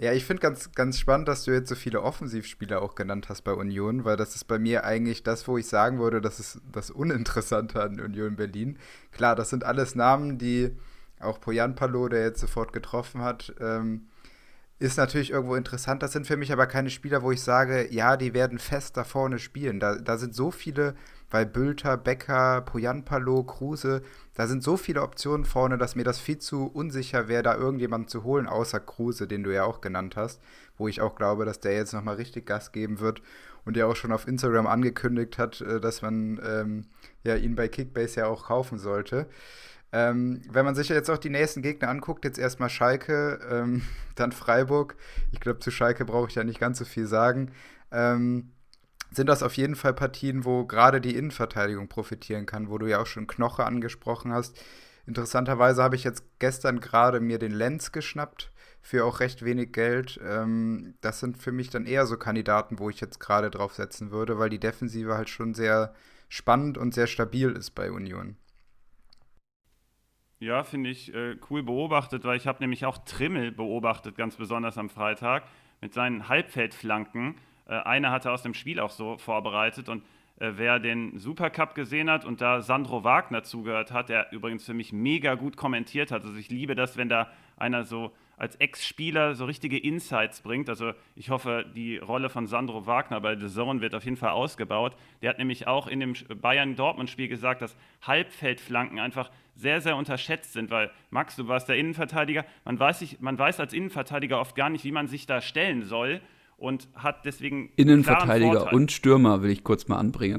Ja, 0.00 0.14
ich 0.14 0.24
finde 0.24 0.40
ganz, 0.40 0.72
ganz 0.72 0.98
spannend, 0.98 1.28
dass 1.28 1.44
du 1.44 1.50
jetzt 1.50 1.68
so 1.68 1.74
viele 1.74 2.00
Offensivspieler 2.00 2.80
auch 2.80 2.94
genannt 2.94 3.28
hast 3.28 3.42
bei 3.42 3.52
Union, 3.52 4.06
weil 4.06 4.16
das 4.16 4.34
ist 4.34 4.44
bei 4.44 4.58
mir 4.58 4.84
eigentlich 4.84 5.22
das, 5.24 5.46
wo 5.46 5.58
ich 5.58 5.66
sagen 5.66 5.98
würde, 5.98 6.22
das 6.22 6.40
ist 6.40 6.58
das 6.72 6.90
Uninteressante 6.90 7.82
an 7.82 8.00
Union 8.00 8.34
Berlin. 8.34 8.78
Klar, 9.12 9.36
das 9.36 9.50
sind 9.50 9.62
alles 9.62 9.94
Namen, 9.94 10.38
die 10.38 10.74
auch 11.20 11.38
Poyan 11.38 11.74
Palo, 11.74 12.08
der 12.08 12.22
jetzt 12.22 12.40
sofort 12.40 12.72
getroffen 12.72 13.20
hat, 13.20 13.54
ähm, 13.60 14.06
ist 14.78 14.96
natürlich 14.96 15.32
irgendwo 15.32 15.54
interessant. 15.54 16.02
Das 16.02 16.12
sind 16.12 16.26
für 16.26 16.38
mich 16.38 16.50
aber 16.50 16.66
keine 16.66 16.88
Spieler, 16.88 17.22
wo 17.22 17.30
ich 17.30 17.42
sage, 17.42 17.92
ja, 17.92 18.16
die 18.16 18.32
werden 18.32 18.58
fest 18.58 18.96
da 18.96 19.04
vorne 19.04 19.38
spielen. 19.38 19.80
Da, 19.80 19.96
da 19.96 20.16
sind 20.16 20.34
so 20.34 20.50
viele 20.50 20.94
weil 21.30 21.46
Bülter, 21.46 21.96
Becker, 21.96 22.60
Poyanpalo, 22.62 23.44
Kruse, 23.44 24.02
da 24.34 24.46
sind 24.46 24.62
so 24.62 24.76
viele 24.76 25.02
Optionen 25.02 25.44
vorne, 25.44 25.78
dass 25.78 25.96
mir 25.96 26.04
das 26.04 26.18
viel 26.18 26.38
zu 26.38 26.66
unsicher 26.66 27.28
wäre, 27.28 27.42
da 27.42 27.56
irgendjemanden 27.56 28.08
zu 28.08 28.24
holen, 28.24 28.46
außer 28.46 28.80
Kruse, 28.80 29.26
den 29.26 29.42
du 29.42 29.54
ja 29.54 29.64
auch 29.64 29.80
genannt 29.80 30.16
hast, 30.16 30.40
wo 30.76 30.88
ich 30.88 31.00
auch 31.00 31.14
glaube, 31.14 31.44
dass 31.44 31.60
der 31.60 31.74
jetzt 31.74 31.92
nochmal 31.92 32.16
richtig 32.16 32.46
Gas 32.46 32.72
geben 32.72 33.00
wird 33.00 33.22
und 33.64 33.76
der 33.76 33.86
auch 33.86 33.96
schon 33.96 34.12
auf 34.12 34.26
Instagram 34.26 34.66
angekündigt 34.66 35.38
hat, 35.38 35.60
äh, 35.60 35.80
dass 35.80 36.02
man 36.02 36.40
ähm, 36.44 36.86
ja, 37.22 37.36
ihn 37.36 37.54
bei 37.54 37.68
Kickbase 37.68 38.20
ja 38.20 38.26
auch 38.26 38.46
kaufen 38.46 38.78
sollte. 38.78 39.26
Ähm, 39.92 40.42
wenn 40.48 40.64
man 40.64 40.74
sich 40.74 40.88
jetzt 40.88 41.10
auch 41.10 41.18
die 41.18 41.30
nächsten 41.30 41.62
Gegner 41.62 41.88
anguckt, 41.88 42.24
jetzt 42.24 42.38
erstmal 42.38 42.70
Schalke, 42.70 43.40
ähm, 43.50 43.82
dann 44.14 44.32
Freiburg. 44.32 44.96
Ich 45.32 45.40
glaube, 45.40 45.58
zu 45.58 45.70
Schalke 45.70 46.04
brauche 46.04 46.28
ich 46.28 46.34
ja 46.34 46.44
nicht 46.44 46.60
ganz 46.60 46.78
so 46.78 46.84
viel 46.84 47.06
sagen. 47.06 47.50
Ähm, 47.90 48.52
sind 49.10 49.28
das 49.28 49.42
auf 49.42 49.56
jeden 49.56 49.76
Fall 49.76 49.94
Partien, 49.94 50.44
wo 50.44 50.64
gerade 50.64 51.00
die 51.00 51.16
Innenverteidigung 51.16 51.88
profitieren 51.88 52.46
kann, 52.46 52.70
wo 52.70 52.78
du 52.78 52.86
ja 52.86 53.00
auch 53.00 53.06
schon 53.06 53.26
Knoche 53.26 53.64
angesprochen 53.64 54.32
hast. 54.32 54.62
Interessanterweise 55.06 55.82
habe 55.82 55.96
ich 55.96 56.04
jetzt 56.04 56.24
gestern 56.38 56.80
gerade 56.80 57.20
mir 57.20 57.38
den 57.38 57.52
Lenz 57.52 57.90
geschnappt 57.92 58.52
für 58.82 59.04
auch 59.04 59.20
recht 59.20 59.44
wenig 59.44 59.72
Geld. 59.72 60.20
Ähm, 60.24 60.94
das 61.00 61.20
sind 61.20 61.38
für 61.38 61.52
mich 61.52 61.70
dann 61.70 61.86
eher 61.86 62.06
so 62.06 62.16
Kandidaten, 62.16 62.78
wo 62.78 62.90
ich 62.90 63.00
jetzt 63.00 63.18
gerade 63.18 63.50
drauf 63.50 63.74
setzen 63.74 64.10
würde, 64.10 64.38
weil 64.38 64.50
die 64.50 64.60
Defensive 64.60 65.14
halt 65.14 65.28
schon 65.28 65.54
sehr 65.54 65.94
spannend 66.28 66.78
und 66.78 66.94
sehr 66.94 67.06
stabil 67.06 67.50
ist 67.50 67.70
bei 67.72 67.90
Union. 67.90 68.36
Ja, 70.38 70.64
finde 70.64 70.88
ich 70.88 71.12
äh, 71.12 71.36
cool 71.50 71.62
beobachtet, 71.62 72.24
weil 72.24 72.38
ich 72.38 72.46
habe 72.46 72.60
nämlich 72.60 72.86
auch 72.86 72.98
Trimmel 73.04 73.52
beobachtet, 73.52 74.16
ganz 74.16 74.36
besonders 74.36 74.78
am 74.78 74.88
Freitag, 74.88 75.42
mit 75.82 75.92
seinen 75.92 76.28
Halbfeldflanken. 76.28 77.34
Äh, 77.70 77.82
eine 77.84 78.10
hatte 78.10 78.32
aus 78.32 78.42
dem 78.42 78.54
Spiel 78.54 78.80
auch 78.80 78.90
so 78.90 79.16
vorbereitet 79.16 79.88
und 79.88 80.02
äh, 80.40 80.52
wer 80.56 80.78
den 80.78 81.16
Supercup 81.18 81.74
gesehen 81.74 82.10
hat 82.10 82.24
und 82.24 82.40
da 82.40 82.60
Sandro 82.60 83.04
Wagner 83.04 83.42
zugehört 83.44 83.92
hat, 83.92 84.08
der 84.08 84.32
übrigens 84.32 84.66
für 84.66 84.74
mich 84.74 84.92
mega 84.92 85.36
gut 85.36 85.56
kommentiert 85.56 86.10
hat. 86.10 86.24
Also 86.24 86.36
ich 86.36 86.50
liebe 86.50 86.74
das, 86.74 86.96
wenn 86.96 87.08
da 87.08 87.30
einer 87.56 87.84
so 87.84 88.12
als 88.36 88.56
Ex-Spieler 88.56 89.34
so 89.34 89.44
richtige 89.44 89.78
Insights 89.78 90.40
bringt. 90.40 90.70
Also 90.70 90.92
ich 91.14 91.28
hoffe, 91.28 91.66
die 91.76 91.98
Rolle 91.98 92.30
von 92.30 92.46
Sandro 92.46 92.86
Wagner 92.86 93.20
bei 93.20 93.36
The 93.36 93.48
Zone 93.48 93.82
wird 93.82 93.94
auf 93.94 94.04
jeden 94.04 94.16
Fall 94.16 94.30
ausgebaut. 94.30 94.96
Der 95.20 95.28
hat 95.28 95.38
nämlich 95.38 95.66
auch 95.66 95.86
in 95.86 96.00
dem 96.00 96.14
Bayern-Dortmund-Spiel 96.40 97.28
gesagt, 97.28 97.60
dass 97.60 97.76
Halbfeldflanken 98.00 98.98
einfach 98.98 99.30
sehr, 99.56 99.82
sehr 99.82 99.94
unterschätzt 99.94 100.54
sind, 100.54 100.70
weil 100.70 100.90
Max, 101.10 101.36
du 101.36 101.48
warst 101.48 101.68
der 101.68 101.76
Innenverteidiger. 101.76 102.46
Man 102.64 102.80
weiß, 102.80 103.02
nicht, 103.02 103.20
man 103.20 103.38
weiß 103.38 103.60
als 103.60 103.74
Innenverteidiger 103.74 104.40
oft 104.40 104.56
gar 104.56 104.70
nicht, 104.70 104.84
wie 104.84 104.92
man 104.92 105.06
sich 105.06 105.26
da 105.26 105.42
stellen 105.42 105.82
soll 105.82 106.22
und 106.60 106.88
hat 106.94 107.24
deswegen. 107.24 107.70
Innenverteidiger 107.76 108.72
und 108.72 108.92
Stürmer 108.92 109.42
will 109.42 109.50
ich 109.50 109.64
kurz 109.64 109.88
mal 109.88 109.98
anbringen. 109.98 110.38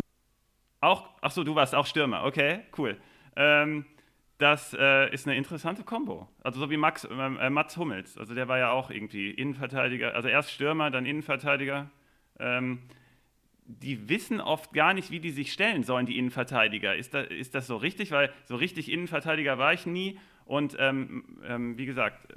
Auch, 0.80 1.10
ach 1.22 1.32
so, 1.32 1.44
du 1.44 1.56
warst 1.56 1.76
auch 1.76 1.86
Stürmer, 1.86 2.24
okay, 2.24 2.62
cool. 2.78 2.98
Ähm, 3.36 3.86
das 4.38 4.76
äh, 4.78 5.14
ist 5.14 5.28
eine 5.28 5.38
interessante 5.38 5.84
Kombo. 5.84 6.28
Also 6.44 6.60
so 6.60 6.70
wie 6.72 6.78
Max, 6.78 7.08
ähm, 7.10 7.38
äh, 7.40 7.50
Mats 7.50 7.78
Hummels. 7.78 8.18
Also 8.18 8.34
der 8.34 8.48
war 8.48 8.58
ja 8.58 8.72
auch 8.72 8.90
irgendwie 8.90 9.30
Innenverteidiger, 9.30 10.16
also 10.16 10.28
erst 10.28 10.52
Stürmer, 10.52 10.90
dann 10.90 11.06
Innenverteidiger. 11.06 11.92
Ähm, 12.40 12.80
die 13.66 14.10
wissen 14.10 14.42
oft 14.42 14.74
gar 14.74 14.94
nicht, 14.94 15.12
wie 15.12 15.20
die 15.20 15.30
sich 15.30 15.54
stellen 15.54 15.84
sollen, 15.84 16.08
die 16.08 16.18
Innenverteidiger. 16.18 16.96
Ist, 16.96 17.14
da, 17.14 17.22
ist 17.22 17.54
das 17.54 17.68
so 17.68 17.78
richtig? 17.78 18.12
Weil 18.12 18.32
so 18.46 18.56
richtig 18.56 18.92
Innenverteidiger 18.92 19.60
war 19.60 19.74
ich 19.74 19.86
nie. 19.86 20.18
Und 20.46 20.76
ähm, 20.80 21.40
ähm 21.48 21.78
wie 21.78 21.86
gesagt, 21.86 22.28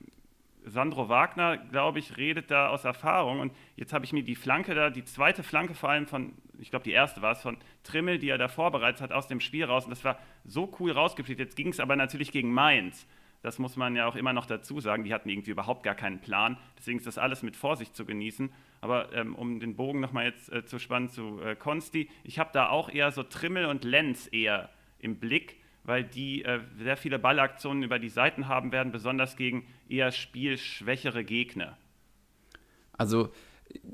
Sandro 0.64 1.08
Wagner, 1.08 1.58
glaube 1.58 1.98
ich, 1.98 2.16
redet 2.16 2.50
da 2.50 2.68
aus 2.68 2.84
Erfahrung. 2.84 3.40
Und 3.40 3.52
jetzt 3.76 3.92
habe 3.92 4.04
ich 4.04 4.12
mir 4.12 4.22
die 4.22 4.34
Flanke 4.34 4.74
da, 4.74 4.90
die 4.90 5.04
zweite 5.04 5.42
Flanke 5.42 5.74
vor 5.74 5.90
allem 5.90 6.06
von, 6.06 6.32
ich 6.58 6.70
glaube, 6.70 6.84
die 6.84 6.92
erste 6.92 7.22
war 7.22 7.32
es, 7.32 7.42
von 7.42 7.56
Trimmel, 7.82 8.18
die 8.18 8.28
er 8.28 8.38
da 8.38 8.48
vorbereitet 8.48 9.00
hat, 9.00 9.12
aus 9.12 9.28
dem 9.28 9.40
Spiel 9.40 9.64
raus. 9.64 9.84
Und 9.84 9.90
das 9.90 10.04
war 10.04 10.18
so 10.44 10.72
cool 10.80 10.92
rausgepflegt. 10.92 11.40
Jetzt 11.40 11.56
ging 11.56 11.68
es 11.68 11.80
aber 11.80 11.96
natürlich 11.96 12.32
gegen 12.32 12.52
Mainz. 12.52 13.06
Das 13.42 13.58
muss 13.58 13.76
man 13.76 13.94
ja 13.94 14.06
auch 14.06 14.16
immer 14.16 14.32
noch 14.32 14.46
dazu 14.46 14.80
sagen. 14.80 15.04
Die 15.04 15.12
hatten 15.12 15.28
irgendwie 15.28 15.50
überhaupt 15.50 15.82
gar 15.82 15.94
keinen 15.94 16.20
Plan. 16.20 16.56
Deswegen 16.78 16.98
ist 16.98 17.06
das 17.06 17.18
alles 17.18 17.42
mit 17.42 17.56
Vorsicht 17.56 17.94
zu 17.94 18.06
genießen. 18.06 18.50
Aber 18.80 19.12
ähm, 19.12 19.34
um 19.34 19.60
den 19.60 19.76
Bogen 19.76 20.00
nochmal 20.00 20.24
jetzt 20.24 20.50
äh, 20.50 20.64
zu 20.64 20.78
spannen 20.78 21.10
zu 21.10 21.40
äh, 21.42 21.54
Konsti, 21.54 22.08
ich 22.22 22.38
habe 22.38 22.50
da 22.54 22.70
auch 22.70 22.88
eher 22.88 23.10
so 23.12 23.22
Trimmel 23.22 23.66
und 23.66 23.84
Lenz 23.84 24.28
eher 24.32 24.70
im 24.98 25.16
Blick 25.16 25.56
weil 25.84 26.02
die 26.02 26.44
äh, 26.44 26.60
sehr 26.78 26.96
viele 26.96 27.18
Ballaktionen 27.18 27.82
über 27.82 27.98
die 27.98 28.08
Seiten 28.08 28.48
haben 28.48 28.72
werden, 28.72 28.90
besonders 28.90 29.36
gegen 29.36 29.66
eher 29.88 30.12
spielschwächere 30.12 31.24
Gegner. 31.24 31.76
Also 32.92 33.30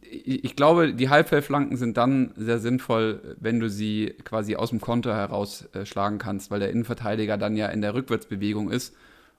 ich 0.03 0.57
glaube, 0.57 0.94
die 0.94 1.09
Halbfeldflanken 1.09 1.76
sind 1.76 1.96
dann 1.96 2.33
sehr 2.37 2.59
sinnvoll, 2.59 3.37
wenn 3.40 3.61
du 3.61 3.70
sie 3.70 4.14
quasi 4.24 4.57
aus 4.57 4.70
dem 4.70 4.81
Konter 4.81 5.16
herausschlagen 5.16 6.18
äh, 6.18 6.22
kannst, 6.22 6.50
weil 6.50 6.61
der 6.61 6.70
Innenverteidiger 6.70 7.38
dann 7.38 7.57
ja 7.57 7.68
in 7.68 7.81
der 7.81 7.94
Rückwärtsbewegung 7.94 8.70
ist 8.70 8.94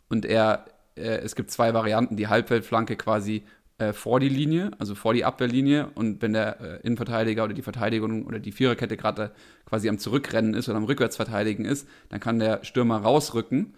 und 0.09 0.25
er, 0.25 0.65
äh, 0.95 1.19
es 1.19 1.35
gibt 1.35 1.51
zwei 1.51 1.73
Varianten, 1.73 2.15
die 2.15 2.27
Halbfeldflanke 2.27 2.95
quasi 2.95 3.43
äh, 3.77 3.93
vor 3.93 4.19
die 4.19 4.29
Linie, 4.29 4.71
also 4.79 4.95
vor 4.95 5.13
die 5.13 5.25
Abwehrlinie. 5.25 5.89
Und 5.95 6.21
wenn 6.21 6.33
der 6.33 6.83
Innenverteidiger 6.83 7.43
oder 7.43 7.53
die 7.53 7.61
Verteidigung 7.61 8.25
oder 8.25 8.39
die 8.39 8.51
Viererkette 8.51 8.97
gerade 8.97 9.31
quasi 9.65 9.89
am 9.89 9.99
Zurückrennen 9.99 10.53
ist 10.53 10.69
oder 10.69 10.77
am 10.77 10.85
Rückwärtsverteidigen 10.85 11.65
ist, 11.65 11.87
dann 12.09 12.19
kann 12.19 12.39
der 12.39 12.63
Stürmer 12.63 12.97
rausrücken 12.97 13.73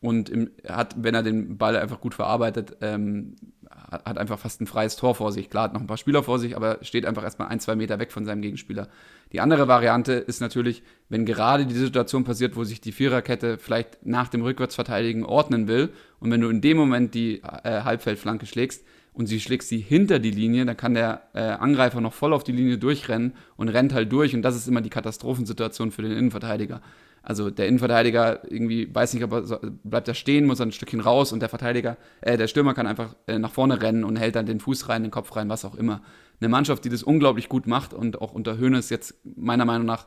und 0.00 0.28
im, 0.28 0.50
hat, 0.66 1.02
wenn 1.02 1.14
er 1.14 1.22
den 1.22 1.58
Ball 1.58 1.76
einfach 1.76 2.00
gut 2.00 2.14
verarbeitet, 2.14 2.76
ähm, 2.80 3.34
hat 3.68 4.18
einfach 4.18 4.38
fast 4.38 4.60
ein 4.60 4.66
freies 4.66 4.96
Tor 4.96 5.14
vor 5.14 5.32
sich. 5.32 5.50
Klar, 5.50 5.64
hat 5.64 5.74
noch 5.74 5.80
ein 5.80 5.86
paar 5.86 5.96
Spieler 5.96 6.22
vor 6.22 6.38
sich, 6.38 6.56
aber 6.56 6.78
steht 6.82 7.04
einfach 7.04 7.24
erstmal 7.24 7.48
ein, 7.48 7.60
zwei 7.60 7.74
Meter 7.74 7.98
weg 7.98 8.12
von 8.12 8.24
seinem 8.24 8.42
Gegenspieler. 8.42 8.88
Die 9.32 9.40
andere 9.40 9.66
Variante 9.66 10.12
ist 10.12 10.40
natürlich, 10.40 10.82
wenn 11.08 11.24
gerade 11.24 11.66
die 11.66 11.74
Situation 11.74 12.24
passiert, 12.24 12.54
wo 12.56 12.64
sich 12.64 12.80
die 12.80 12.92
Viererkette 12.92 13.58
vielleicht 13.58 14.06
nach 14.06 14.28
dem 14.28 14.42
Rückwärtsverteidigen 14.42 15.24
ordnen 15.24 15.68
will 15.68 15.90
und 16.20 16.30
wenn 16.30 16.40
du 16.40 16.48
in 16.48 16.60
dem 16.60 16.76
Moment 16.76 17.14
die 17.14 17.42
äh, 17.42 17.82
Halbfeldflanke 17.82 18.46
schlägst, 18.46 18.84
und 19.18 19.26
sie 19.26 19.40
schlägt 19.40 19.64
sie 19.64 19.78
hinter 19.78 20.20
die 20.20 20.30
Linie, 20.30 20.64
dann 20.64 20.76
kann 20.76 20.94
der 20.94 21.22
äh, 21.34 21.40
Angreifer 21.40 22.00
noch 22.00 22.12
voll 22.12 22.32
auf 22.32 22.44
die 22.44 22.52
Linie 22.52 22.78
durchrennen 22.78 23.34
und 23.56 23.68
rennt 23.68 23.92
halt 23.92 24.12
durch 24.12 24.32
und 24.32 24.42
das 24.42 24.54
ist 24.54 24.68
immer 24.68 24.80
die 24.80 24.90
Katastrophensituation 24.90 25.90
für 25.90 26.02
den 26.02 26.12
Innenverteidiger. 26.12 26.80
Also 27.20 27.50
der 27.50 27.66
Innenverteidiger 27.66 28.48
irgendwie 28.48 28.94
weiß 28.94 29.14
nicht, 29.14 29.24
ob 29.24 29.32
er 29.32 29.42
so, 29.42 29.58
bleibt 29.82 30.06
er 30.06 30.14
stehen, 30.14 30.46
muss 30.46 30.60
ein 30.60 30.70
Stückchen 30.70 31.00
raus 31.00 31.32
und 31.32 31.40
der 31.40 31.48
Verteidiger, 31.48 31.96
äh, 32.20 32.36
der 32.36 32.46
Stürmer 32.46 32.74
kann 32.74 32.86
einfach 32.86 33.16
äh, 33.26 33.40
nach 33.40 33.50
vorne 33.50 33.82
rennen 33.82 34.04
und 34.04 34.16
hält 34.16 34.36
dann 34.36 34.46
den 34.46 34.60
Fuß 34.60 34.88
rein, 34.88 35.02
den 35.02 35.10
Kopf 35.10 35.34
rein, 35.34 35.48
was 35.48 35.64
auch 35.64 35.74
immer. 35.74 36.00
Eine 36.40 36.48
Mannschaft, 36.48 36.84
die 36.84 36.88
das 36.88 37.02
unglaublich 37.02 37.48
gut 37.48 37.66
macht 37.66 37.92
und 37.92 38.22
auch 38.22 38.32
unter 38.32 38.56
Höhnes 38.56 38.88
jetzt 38.88 39.16
meiner 39.24 39.64
Meinung 39.64 39.86
nach 39.86 40.06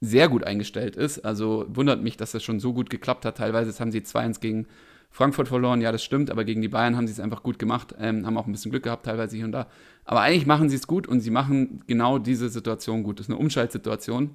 sehr 0.00 0.30
gut 0.30 0.44
eingestellt 0.44 0.96
ist. 0.96 1.18
Also 1.26 1.66
wundert 1.68 2.02
mich, 2.02 2.16
dass 2.16 2.32
das 2.32 2.42
schon 2.42 2.58
so 2.58 2.72
gut 2.72 2.88
geklappt 2.88 3.26
hat. 3.26 3.36
Teilweise 3.36 3.78
haben 3.78 3.92
sie 3.92 4.00
2-1 4.00 4.40
gegen 4.40 4.66
Frankfurt 5.10 5.48
verloren, 5.48 5.80
ja, 5.80 5.92
das 5.92 6.04
stimmt, 6.04 6.30
aber 6.30 6.44
gegen 6.44 6.60
die 6.60 6.68
Bayern 6.68 6.96
haben 6.96 7.06
sie 7.06 7.12
es 7.12 7.20
einfach 7.20 7.42
gut 7.42 7.58
gemacht, 7.58 7.94
ähm, 7.98 8.26
haben 8.26 8.36
auch 8.36 8.46
ein 8.46 8.52
bisschen 8.52 8.70
Glück 8.70 8.82
gehabt, 8.82 9.06
teilweise 9.06 9.36
hier 9.36 9.46
und 9.46 9.52
da. 9.52 9.66
Aber 10.04 10.20
eigentlich 10.20 10.46
machen 10.46 10.68
sie 10.68 10.76
es 10.76 10.86
gut 10.86 11.06
und 11.06 11.20
sie 11.20 11.30
machen 11.30 11.82
genau 11.86 12.18
diese 12.18 12.48
Situation 12.48 13.02
gut. 13.02 13.18
Das 13.18 13.26
ist 13.26 13.30
eine 13.30 13.38
Umschaltsituation. 13.38 14.30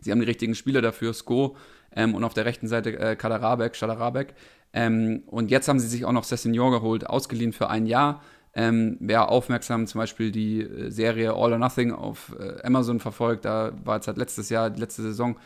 Sie 0.00 0.12
haben 0.12 0.20
die 0.20 0.26
richtigen 0.26 0.54
Spieler 0.54 0.82
dafür, 0.82 1.12
Sko 1.14 1.56
ähm, 1.94 2.14
und 2.14 2.24
auf 2.24 2.34
der 2.34 2.44
rechten 2.44 2.68
Seite 2.68 2.98
äh, 2.98 3.16
Kaderabek, 3.16 3.74
Schadarabek. 3.74 4.34
Ähm, 4.72 5.22
und 5.26 5.50
jetzt 5.50 5.68
haben 5.68 5.78
sie 5.78 5.88
sich 5.88 6.04
auch 6.04 6.12
noch 6.12 6.24
Sessignon 6.24 6.72
geholt, 6.72 7.06
ausgeliehen 7.08 7.52
für 7.52 7.70
ein 7.70 7.86
Jahr. 7.86 8.22
Ähm, 8.56 8.96
wer 9.00 9.30
aufmerksam 9.30 9.86
zum 9.86 10.00
Beispiel 10.00 10.30
die 10.30 10.60
äh, 10.60 10.90
Serie 10.90 11.32
All 11.32 11.52
or 11.52 11.58
Nothing 11.58 11.92
auf 11.92 12.34
äh, 12.38 12.62
Amazon 12.62 13.00
verfolgt, 13.00 13.44
da 13.44 13.72
war 13.84 13.98
es 13.98 14.06
halt 14.06 14.16
letztes 14.16 14.48
Jahr, 14.48 14.70
die 14.70 14.80
letzte 14.80 15.02
Saison, 15.02 15.36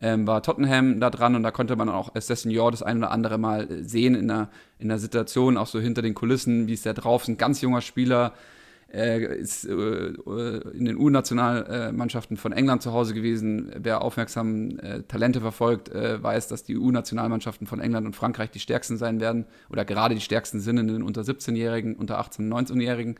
ähm, 0.00 0.26
war 0.26 0.42
Tottenham 0.42 1.00
da 1.00 1.10
dran 1.10 1.34
und 1.34 1.42
da 1.42 1.50
konnte 1.50 1.76
man 1.76 1.88
auch 1.88 2.14
Assassin 2.14 2.50
Yor 2.50 2.70
das 2.70 2.82
ein 2.82 2.98
oder 2.98 3.10
andere 3.10 3.38
Mal 3.38 3.82
sehen 3.82 4.14
in 4.14 4.28
der, 4.28 4.48
in 4.78 4.88
der 4.88 4.98
Situation, 4.98 5.56
auch 5.56 5.66
so 5.66 5.80
hinter 5.80 6.02
den 6.02 6.14
Kulissen, 6.14 6.66
wie 6.66 6.74
ist 6.74 6.84
der 6.84 6.94
drauf, 6.94 7.22
ist 7.22 7.28
ein 7.28 7.38
ganz 7.38 7.60
junger 7.60 7.80
Spieler, 7.80 8.34
äh, 8.92 9.38
ist 9.38 9.64
äh, 9.64 9.72
in 9.72 10.84
den 10.84 10.96
U-Nationalmannschaften 10.96 12.36
von 12.36 12.52
England 12.52 12.82
zu 12.82 12.92
Hause 12.92 13.14
gewesen. 13.14 13.72
Wer 13.76 14.02
aufmerksam 14.02 14.78
äh, 14.78 15.02
Talente 15.02 15.40
verfolgt, 15.40 15.88
äh, 15.88 16.22
weiß, 16.22 16.48
dass 16.48 16.62
die 16.62 16.76
U-Nationalmannschaften 16.76 17.66
von 17.66 17.80
England 17.80 18.06
und 18.06 18.14
Frankreich 18.14 18.50
die 18.50 18.60
stärksten 18.60 18.96
sein 18.96 19.20
werden 19.20 19.46
oder 19.70 19.84
gerade 19.84 20.14
die 20.14 20.20
stärksten 20.20 20.60
sind 20.60 20.78
in 20.78 20.88
den 20.88 21.02
unter 21.02 21.22
17-Jährigen, 21.22 21.96
unter 21.96 22.20
18-, 22.20 22.48
19-Jährigen. 22.48 23.16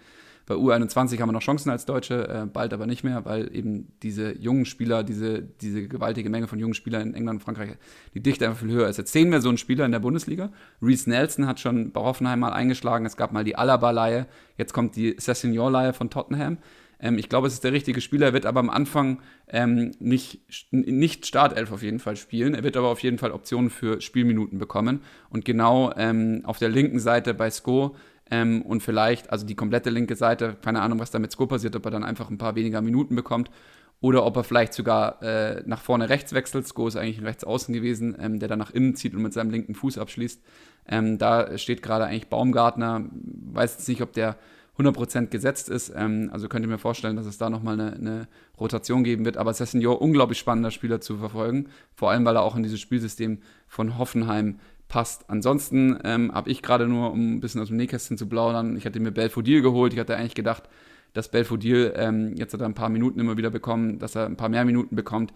Bei 0.46 0.54
U21 0.54 1.20
haben 1.20 1.28
wir 1.28 1.32
noch 1.32 1.42
Chancen 1.42 1.70
als 1.70 1.86
Deutsche, 1.86 2.28
äh, 2.28 2.46
bald 2.46 2.72
aber 2.72 2.86
nicht 2.86 3.02
mehr, 3.02 3.24
weil 3.24 3.54
eben 3.54 3.92
diese 4.02 4.38
jungen 4.38 4.64
Spieler, 4.64 5.02
diese, 5.02 5.42
diese 5.42 5.88
gewaltige 5.88 6.30
Menge 6.30 6.46
von 6.46 6.60
jungen 6.60 6.74
Spielern 6.74 7.02
in 7.02 7.14
England 7.14 7.40
und 7.40 7.44
Frankreich, 7.44 7.76
die 8.14 8.22
Dichte 8.22 8.46
einfach 8.46 8.60
viel 8.60 8.70
höher 8.70 8.88
ist. 8.88 8.96
Jetzt 8.96 9.12
sehen 9.12 9.32
wir 9.32 9.40
so 9.40 9.48
einen 9.48 9.58
Spieler 9.58 9.84
in 9.84 9.90
der 9.92 9.98
Bundesliga. 9.98 10.52
Reese 10.80 11.10
Nelson 11.10 11.48
hat 11.48 11.58
schon 11.58 11.90
bei 11.90 12.00
Hoffenheim 12.00 12.38
mal 12.38 12.52
eingeschlagen. 12.52 13.04
Es 13.06 13.16
gab 13.16 13.32
mal 13.32 13.42
die 13.42 13.56
Alaba-Leihe. 13.56 14.26
Jetzt 14.56 14.72
kommt 14.72 14.94
die 14.94 15.16
Sessignon-Leihe 15.18 15.92
von 15.92 16.10
Tottenham. 16.10 16.58
Ähm, 17.00 17.18
ich 17.18 17.28
glaube, 17.28 17.46
es 17.48 17.54
ist 17.54 17.64
der 17.64 17.72
richtige 17.72 18.00
Spieler. 18.00 18.26
Er 18.26 18.32
wird 18.32 18.46
aber 18.46 18.60
am 18.60 18.70
Anfang 18.70 19.20
ähm, 19.48 19.92
nicht, 19.98 20.40
nicht 20.70 21.26
Startelf 21.26 21.72
auf 21.72 21.82
jeden 21.82 21.98
Fall 21.98 22.16
spielen. 22.16 22.54
Er 22.54 22.62
wird 22.62 22.76
aber 22.76 22.88
auf 22.88 23.00
jeden 23.00 23.18
Fall 23.18 23.32
Optionen 23.32 23.70
für 23.70 24.00
Spielminuten 24.00 24.58
bekommen. 24.58 25.00
Und 25.28 25.44
genau 25.44 25.92
ähm, 25.96 26.42
auf 26.44 26.58
der 26.58 26.68
linken 26.68 27.00
Seite 27.00 27.34
bei 27.34 27.50
Sko 27.50 27.96
ähm, 28.30 28.62
und 28.62 28.82
vielleicht, 28.82 29.30
also 29.30 29.46
die 29.46 29.54
komplette 29.54 29.90
linke 29.90 30.16
Seite, 30.16 30.56
keine 30.62 30.82
Ahnung, 30.82 30.98
was 30.98 31.10
da 31.10 31.18
mit 31.18 31.32
Sko 31.32 31.46
passiert, 31.46 31.76
ob 31.76 31.84
er 31.84 31.90
dann 31.90 32.04
einfach 32.04 32.30
ein 32.30 32.38
paar 32.38 32.56
weniger 32.56 32.82
Minuten 32.82 33.14
bekommt 33.14 33.50
oder 34.00 34.26
ob 34.26 34.36
er 34.36 34.44
vielleicht 34.44 34.74
sogar 34.74 35.22
äh, 35.22 35.62
nach 35.66 35.80
vorne 35.80 36.08
rechts 36.08 36.32
wechselt. 36.32 36.66
Sko 36.66 36.88
ist 36.88 36.96
eigentlich 36.96 37.22
rechts 37.22 37.44
außen 37.44 37.72
gewesen, 37.72 38.16
ähm, 38.20 38.38
der 38.38 38.48
dann 38.48 38.58
nach 38.58 38.70
innen 38.70 38.94
zieht 38.94 39.14
und 39.14 39.22
mit 39.22 39.32
seinem 39.32 39.50
linken 39.50 39.74
Fuß 39.74 39.98
abschließt. 39.98 40.42
Ähm, 40.88 41.18
da 41.18 41.56
steht 41.56 41.82
gerade 41.82 42.04
eigentlich 42.04 42.28
Baumgartner, 42.28 43.04
weiß 43.12 43.74
jetzt 43.74 43.88
nicht, 43.88 44.02
ob 44.02 44.12
der 44.12 44.36
100% 44.78 45.28
gesetzt 45.28 45.68
ist. 45.68 45.92
Ähm, 45.96 46.28
also 46.32 46.48
könnt 46.48 46.64
ihr 46.64 46.68
mir 46.68 46.78
vorstellen, 46.78 47.16
dass 47.16 47.26
es 47.26 47.38
da 47.38 47.48
nochmal 47.48 47.80
eine, 47.80 47.92
eine 47.94 48.28
Rotation 48.60 49.04
geben 49.04 49.24
wird. 49.24 49.36
Aber 49.36 49.54
Sessignon, 49.54 49.96
unglaublich 49.96 50.38
spannender 50.38 50.70
Spieler 50.70 51.00
zu 51.00 51.16
verfolgen. 51.16 51.68
Vor 51.94 52.10
allem, 52.10 52.24
weil 52.24 52.36
er 52.36 52.42
auch 52.42 52.56
in 52.56 52.62
dieses 52.62 52.80
Spielsystem 52.80 53.38
von 53.66 53.98
Hoffenheim 53.98 54.58
passt. 54.88 55.28
Ansonsten 55.28 55.98
ähm, 56.04 56.32
habe 56.32 56.50
ich 56.50 56.62
gerade 56.62 56.86
nur, 56.86 57.12
um 57.12 57.36
ein 57.36 57.40
bisschen 57.40 57.60
aus 57.60 57.68
dem 57.68 57.76
Nähkästchen 57.76 58.18
zu 58.18 58.28
plaudern, 58.28 58.76
ich 58.76 58.86
hatte 58.86 59.00
mir 59.00 59.10
Belfodil 59.10 59.62
geholt. 59.62 59.92
Ich 59.92 59.98
hatte 59.98 60.16
eigentlich 60.16 60.34
gedacht, 60.34 60.64
dass 61.12 61.28
Belfodil 61.28 61.92
ähm, 61.96 62.34
jetzt 62.36 62.52
hat 62.52 62.60
er 62.60 62.66
ein 62.66 62.74
paar 62.74 62.88
Minuten 62.88 63.18
immer 63.18 63.36
wieder 63.36 63.50
bekommen, 63.50 63.98
dass 63.98 64.14
er 64.14 64.26
ein 64.26 64.36
paar 64.36 64.48
mehr 64.48 64.64
Minuten 64.64 64.96
bekommt. 64.96 65.32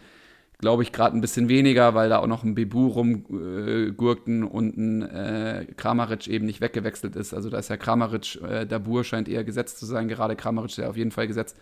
Glaube 0.58 0.82
ich 0.82 0.92
gerade 0.92 1.16
ein 1.16 1.22
bisschen 1.22 1.48
weniger, 1.48 1.94
weil 1.94 2.10
da 2.10 2.18
auch 2.18 2.26
noch 2.26 2.44
ein 2.44 2.54
Bebu 2.54 2.88
rumgurkten 2.88 4.42
äh, 4.42 4.46
und 4.46 4.76
ein 4.76 5.02
äh, 5.02 5.66
Kramaric 5.76 6.28
eben 6.28 6.44
nicht 6.44 6.60
weggewechselt 6.60 7.16
ist. 7.16 7.32
Also 7.32 7.48
da 7.48 7.58
ist 7.58 7.70
ja 7.70 7.78
Kramaric, 7.78 8.42
äh, 8.42 8.66
Dabur 8.66 9.02
scheint 9.04 9.26
eher 9.26 9.42
gesetzt 9.42 9.78
zu 9.78 9.86
sein, 9.86 10.06
gerade 10.06 10.36
Kramaric 10.36 10.70
ist 10.70 10.76
ja 10.76 10.90
auf 10.90 10.98
jeden 10.98 11.12
Fall 11.12 11.26
gesetzt. 11.26 11.56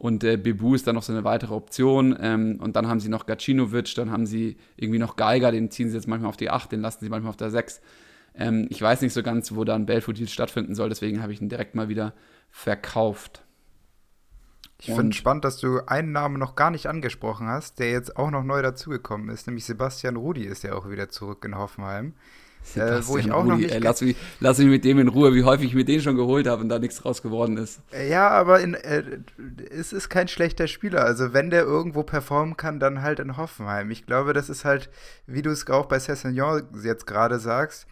Und 0.00 0.24
äh, 0.24 0.38
Bebu 0.38 0.74
ist 0.74 0.86
dann 0.86 0.94
noch 0.94 1.02
so 1.02 1.12
eine 1.12 1.24
weitere 1.24 1.52
Option. 1.52 2.16
Ähm, 2.18 2.58
und 2.58 2.74
dann 2.74 2.88
haben 2.88 3.00
sie 3.00 3.10
noch 3.10 3.26
Gacinovic, 3.26 3.94
dann 3.96 4.10
haben 4.10 4.24
sie 4.24 4.56
irgendwie 4.76 4.98
noch 4.98 5.16
Geiger, 5.16 5.52
den 5.52 5.70
ziehen 5.70 5.90
sie 5.90 5.94
jetzt 5.94 6.08
manchmal 6.08 6.30
auf 6.30 6.38
die 6.38 6.48
8, 6.48 6.72
den 6.72 6.80
lassen 6.80 7.04
sie 7.04 7.10
manchmal 7.10 7.28
auf 7.28 7.36
der 7.36 7.50
6. 7.50 7.82
Ähm, 8.34 8.66
ich 8.70 8.80
weiß 8.80 9.02
nicht 9.02 9.12
so 9.12 9.22
ganz, 9.22 9.54
wo 9.54 9.62
dann 9.64 9.84
Belfodil 9.84 10.26
stattfinden 10.26 10.74
soll, 10.74 10.88
deswegen 10.88 11.20
habe 11.20 11.34
ich 11.34 11.42
ihn 11.42 11.50
direkt 11.50 11.74
mal 11.74 11.90
wieder 11.90 12.14
verkauft. 12.48 13.42
Ich 14.78 14.86
finde 14.86 15.10
es 15.10 15.16
spannend, 15.16 15.44
dass 15.44 15.58
du 15.58 15.80
einen 15.86 16.12
Namen 16.12 16.38
noch 16.38 16.56
gar 16.56 16.70
nicht 16.70 16.86
angesprochen 16.86 17.48
hast, 17.48 17.78
der 17.78 17.90
jetzt 17.90 18.16
auch 18.16 18.30
noch 18.30 18.42
neu 18.42 18.62
dazugekommen 18.62 19.28
ist, 19.28 19.48
nämlich 19.48 19.66
Sebastian 19.66 20.16
Rudi 20.16 20.44
ist 20.44 20.64
ja 20.64 20.76
auch 20.76 20.88
wieder 20.88 21.10
zurück 21.10 21.44
in 21.44 21.58
Hoffenheim. 21.58 22.14
Äh, 22.76 23.06
wo 23.06 23.18
ich 23.18 23.30
auch 23.32 23.44
Rudi, 23.44 23.48
noch 23.48 23.58
nicht. 23.58 23.72
Ey, 23.72 23.80
lass, 23.80 24.00
mich, 24.00 24.16
lass 24.38 24.58
mich 24.58 24.68
mit 24.68 24.84
dem 24.84 24.98
in 24.98 25.08
Ruhe, 25.08 25.34
wie 25.34 25.44
häufig 25.44 25.68
ich 25.68 25.74
mir 25.74 25.84
den 25.84 26.00
schon 26.00 26.16
geholt 26.16 26.46
habe 26.46 26.62
und 26.62 26.68
da 26.68 26.78
nichts 26.78 26.98
draus 26.98 27.22
geworden 27.22 27.56
ist. 27.56 27.80
Ja, 28.08 28.28
aber 28.28 28.60
in, 28.60 28.74
äh, 28.74 29.02
es 29.70 29.92
ist 29.92 30.08
kein 30.08 30.28
schlechter 30.28 30.68
Spieler. 30.68 31.04
Also, 31.04 31.32
wenn 31.32 31.50
der 31.50 31.62
irgendwo 31.62 32.02
performen 32.02 32.56
kann, 32.56 32.78
dann 32.78 33.02
halt 33.02 33.18
in 33.18 33.36
Hoffenheim. 33.36 33.90
Ich 33.90 34.06
glaube, 34.06 34.32
das 34.32 34.48
ist 34.48 34.64
halt, 34.64 34.90
wie 35.26 35.42
du 35.42 35.50
es 35.50 35.68
auch 35.68 35.86
bei 35.86 35.98
Cessignon 35.98 36.62
jetzt 36.82 37.06
gerade 37.06 37.38
sagst, 37.38 37.86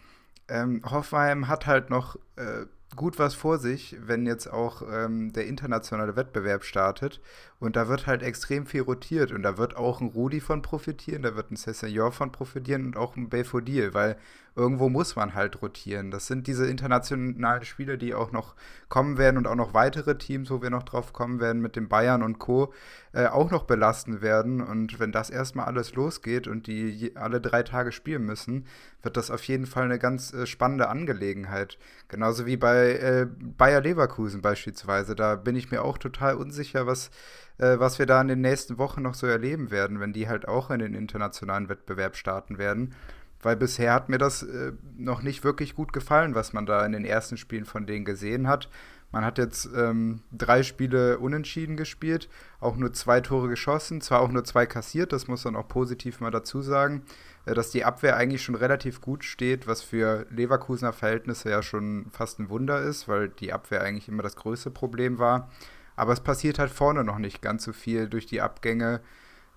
ähm, 0.47 0.81
Hoffenheim 0.89 1.47
hat 1.47 1.67
halt 1.67 1.89
noch. 1.89 2.15
Äh, 2.35 2.65
gut 2.95 3.19
was 3.19 3.35
vor 3.35 3.59
sich, 3.59 3.95
wenn 4.01 4.25
jetzt 4.25 4.47
auch 4.47 4.81
ähm, 4.91 5.31
der 5.33 5.45
internationale 5.45 6.15
Wettbewerb 6.15 6.63
startet. 6.63 7.21
Und 7.59 7.75
da 7.75 7.87
wird 7.87 8.07
halt 8.07 8.23
extrem 8.23 8.65
viel 8.65 8.81
rotiert. 8.81 9.31
Und 9.31 9.43
da 9.43 9.57
wird 9.57 9.75
auch 9.75 10.01
ein 10.01 10.07
Rudi 10.07 10.39
von 10.39 10.61
profitieren, 10.61 11.21
da 11.21 11.35
wird 11.35 11.51
ein 11.51 11.57
Cessignon 11.57 12.11
von 12.11 12.31
profitieren 12.31 12.85
und 12.85 12.97
auch 12.97 13.15
ein 13.15 13.29
Belfodil, 13.29 13.93
weil 13.93 14.17
irgendwo 14.59 14.89
muss 14.89 15.15
man 15.15 15.35
halt 15.35 15.61
rotieren. 15.61 16.11
Das 16.11 16.27
sind 16.27 16.45
diese 16.45 16.67
internationalen 16.67 17.63
Spiele, 17.63 17.97
die 17.97 18.13
auch 18.13 18.33
noch 18.33 18.55
kommen 18.89 19.17
werden 19.17 19.37
und 19.37 19.47
auch 19.47 19.55
noch 19.55 19.73
weitere 19.73 20.17
Teams, 20.17 20.51
wo 20.51 20.61
wir 20.61 20.69
noch 20.69 20.83
drauf 20.83 21.13
kommen 21.13 21.39
werden, 21.39 21.61
mit 21.61 21.77
den 21.77 21.87
Bayern 21.87 22.21
und 22.21 22.39
Co. 22.39 22.73
Äh, 23.13 23.27
auch 23.27 23.51
noch 23.51 23.63
belasten 23.63 24.21
werden. 24.21 24.61
Und 24.61 24.99
wenn 24.99 25.13
das 25.13 25.29
erstmal 25.29 25.65
alles 25.65 25.95
losgeht 25.95 26.47
und 26.47 26.67
die 26.67 27.13
alle 27.15 27.39
drei 27.39 27.63
Tage 27.63 27.93
spielen 27.93 28.25
müssen, 28.25 28.65
wird 29.01 29.15
das 29.15 29.31
auf 29.31 29.43
jeden 29.45 29.65
Fall 29.65 29.85
eine 29.85 29.97
ganz 29.97 30.33
äh, 30.33 30.45
spannende 30.45 30.89
Angelegenheit. 30.89 31.77
Genauso 32.09 32.45
wie 32.45 32.57
bei 32.57 32.91
äh, 32.91 33.27
Bayer 33.57 33.79
Leverkusen 33.79 34.41
beispielsweise. 34.41 35.15
Da 35.15 35.35
bin 35.35 35.55
ich 35.55 35.71
mir 35.71 35.83
auch 35.83 35.97
total 35.97 36.35
unsicher, 36.35 36.85
was 36.85 37.11
äh, 37.59 37.79
was 37.79 37.97
wir 37.97 38.05
da 38.05 38.19
in 38.21 38.27
den 38.27 38.41
nächsten 38.41 38.77
Wochen 38.77 39.01
noch 39.01 39.13
so 39.13 39.25
erleben 39.25 39.71
werden, 39.71 39.99
wenn 39.99 40.13
die 40.13 40.27
halt 40.27 40.47
auch 40.47 40.69
in 40.69 40.79
den 40.79 40.95
internationalen 40.95 41.69
Wettbewerb 41.69 42.15
starten 42.15 42.57
werden 42.57 42.93
weil 43.41 43.55
bisher 43.55 43.93
hat 43.93 44.09
mir 44.09 44.17
das 44.17 44.43
äh, 44.43 44.73
noch 44.97 45.21
nicht 45.21 45.43
wirklich 45.43 45.75
gut 45.75 45.93
gefallen, 45.93 46.35
was 46.35 46.53
man 46.53 46.65
da 46.65 46.85
in 46.85 46.91
den 46.91 47.05
ersten 47.05 47.37
Spielen 47.37 47.65
von 47.65 47.85
denen 47.85 48.05
gesehen 48.05 48.47
hat. 48.47 48.69
Man 49.11 49.25
hat 49.25 49.39
jetzt 49.39 49.67
ähm, 49.75 50.21
drei 50.31 50.61
Spiele 50.61 51.17
unentschieden 51.17 51.77
gespielt, 51.77 52.29
auch 52.59 52.75
nur 52.75 52.93
zwei 52.93 53.21
Tore 53.21 53.49
geschossen, 53.49 54.01
zwar 54.01 54.21
auch 54.21 54.29
nur 54.29 54.43
zwei 54.43 54.67
kassiert, 54.67 55.13
das 55.13 55.27
muss 55.27 55.45
man 55.45 55.55
auch 55.55 55.67
positiv 55.67 56.19
mal 56.19 56.29
dazu 56.29 56.61
sagen, 56.61 57.03
äh, 57.45 57.55
dass 57.55 57.71
die 57.71 57.85
Abwehr 57.85 58.17
eigentlich 58.17 58.43
schon 58.43 58.55
relativ 58.55 59.01
gut 59.01 59.23
steht, 59.23 59.65
was 59.65 59.81
für 59.81 60.27
Leverkusener 60.29 60.93
Verhältnisse 60.93 61.49
ja 61.49 61.63
schon 61.63 62.05
fast 62.11 62.39
ein 62.39 62.49
Wunder 62.49 62.81
ist, 62.81 63.07
weil 63.07 63.29
die 63.29 63.51
Abwehr 63.51 63.81
eigentlich 63.81 64.09
immer 64.09 64.21
das 64.21 64.35
größte 64.35 64.69
Problem 64.69 65.17
war. 65.17 65.49
Aber 65.95 66.13
es 66.13 66.21
passiert 66.21 66.59
halt 66.59 66.71
vorne 66.71 67.03
noch 67.03 67.17
nicht 67.17 67.41
ganz 67.41 67.63
so 67.63 67.73
viel 67.73 68.07
durch 68.07 68.27
die 68.27 68.41
Abgänge 68.41 69.01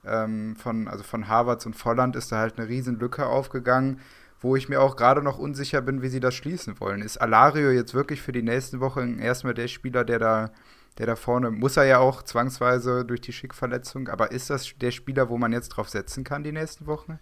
ähm, 0.04 0.56
von, 0.56 0.88
also 0.88 1.02
von 1.02 1.28
Harvards 1.28 1.66
und 1.66 1.74
Volland 1.74 2.16
ist 2.16 2.32
da 2.32 2.38
halt 2.38 2.58
eine 2.58 2.68
riesen 2.68 2.98
Lücke 2.98 3.26
aufgegangen, 3.26 4.00
wo 4.40 4.56
ich 4.56 4.68
mir 4.68 4.80
auch 4.80 4.96
gerade 4.96 5.22
noch 5.22 5.38
unsicher 5.38 5.80
bin, 5.80 6.02
wie 6.02 6.08
sie 6.08 6.20
das 6.20 6.34
schließen 6.34 6.80
wollen. 6.80 7.02
Ist 7.02 7.18
Alario 7.18 7.70
jetzt 7.70 7.94
wirklich 7.94 8.20
für 8.20 8.32
die 8.32 8.42
nächsten 8.42 8.80
Wochen 8.80 9.18
erstmal 9.18 9.54
der 9.54 9.68
Spieler, 9.68 10.04
der 10.04 10.18
da, 10.18 10.50
der 10.98 11.06
da 11.06 11.16
vorne, 11.16 11.50
muss 11.50 11.76
er 11.76 11.84
ja 11.84 11.98
auch 11.98 12.22
zwangsweise 12.22 13.04
durch 13.04 13.20
die 13.20 13.32
Schickverletzung, 13.32 14.08
aber 14.08 14.32
ist 14.32 14.50
das 14.50 14.72
der 14.80 14.90
Spieler, 14.90 15.28
wo 15.28 15.38
man 15.38 15.52
jetzt 15.52 15.70
drauf 15.70 15.88
setzen 15.88 16.24
kann 16.24 16.42
die 16.42 16.52
nächsten 16.52 16.86
Wochen? 16.86 17.18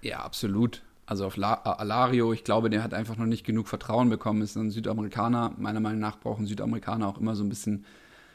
Ja, 0.00 0.20
absolut. 0.20 0.82
Also 1.10 1.26
auf 1.26 1.36
La 1.36 1.54
Alario, 1.54 2.32
ich 2.32 2.44
glaube, 2.44 2.70
der 2.70 2.84
hat 2.84 2.94
einfach 2.94 3.16
noch 3.16 3.26
nicht 3.26 3.44
genug 3.44 3.66
Vertrauen 3.66 4.08
bekommen. 4.08 4.42
Ist 4.42 4.54
ein 4.54 4.70
Südamerikaner. 4.70 5.52
Meiner 5.58 5.80
Meinung 5.80 5.98
nach 5.98 6.20
brauchen 6.20 6.46
Südamerikaner 6.46 7.08
auch 7.08 7.18
immer 7.18 7.34
so 7.34 7.42
ein 7.42 7.48
bisschen 7.48 7.84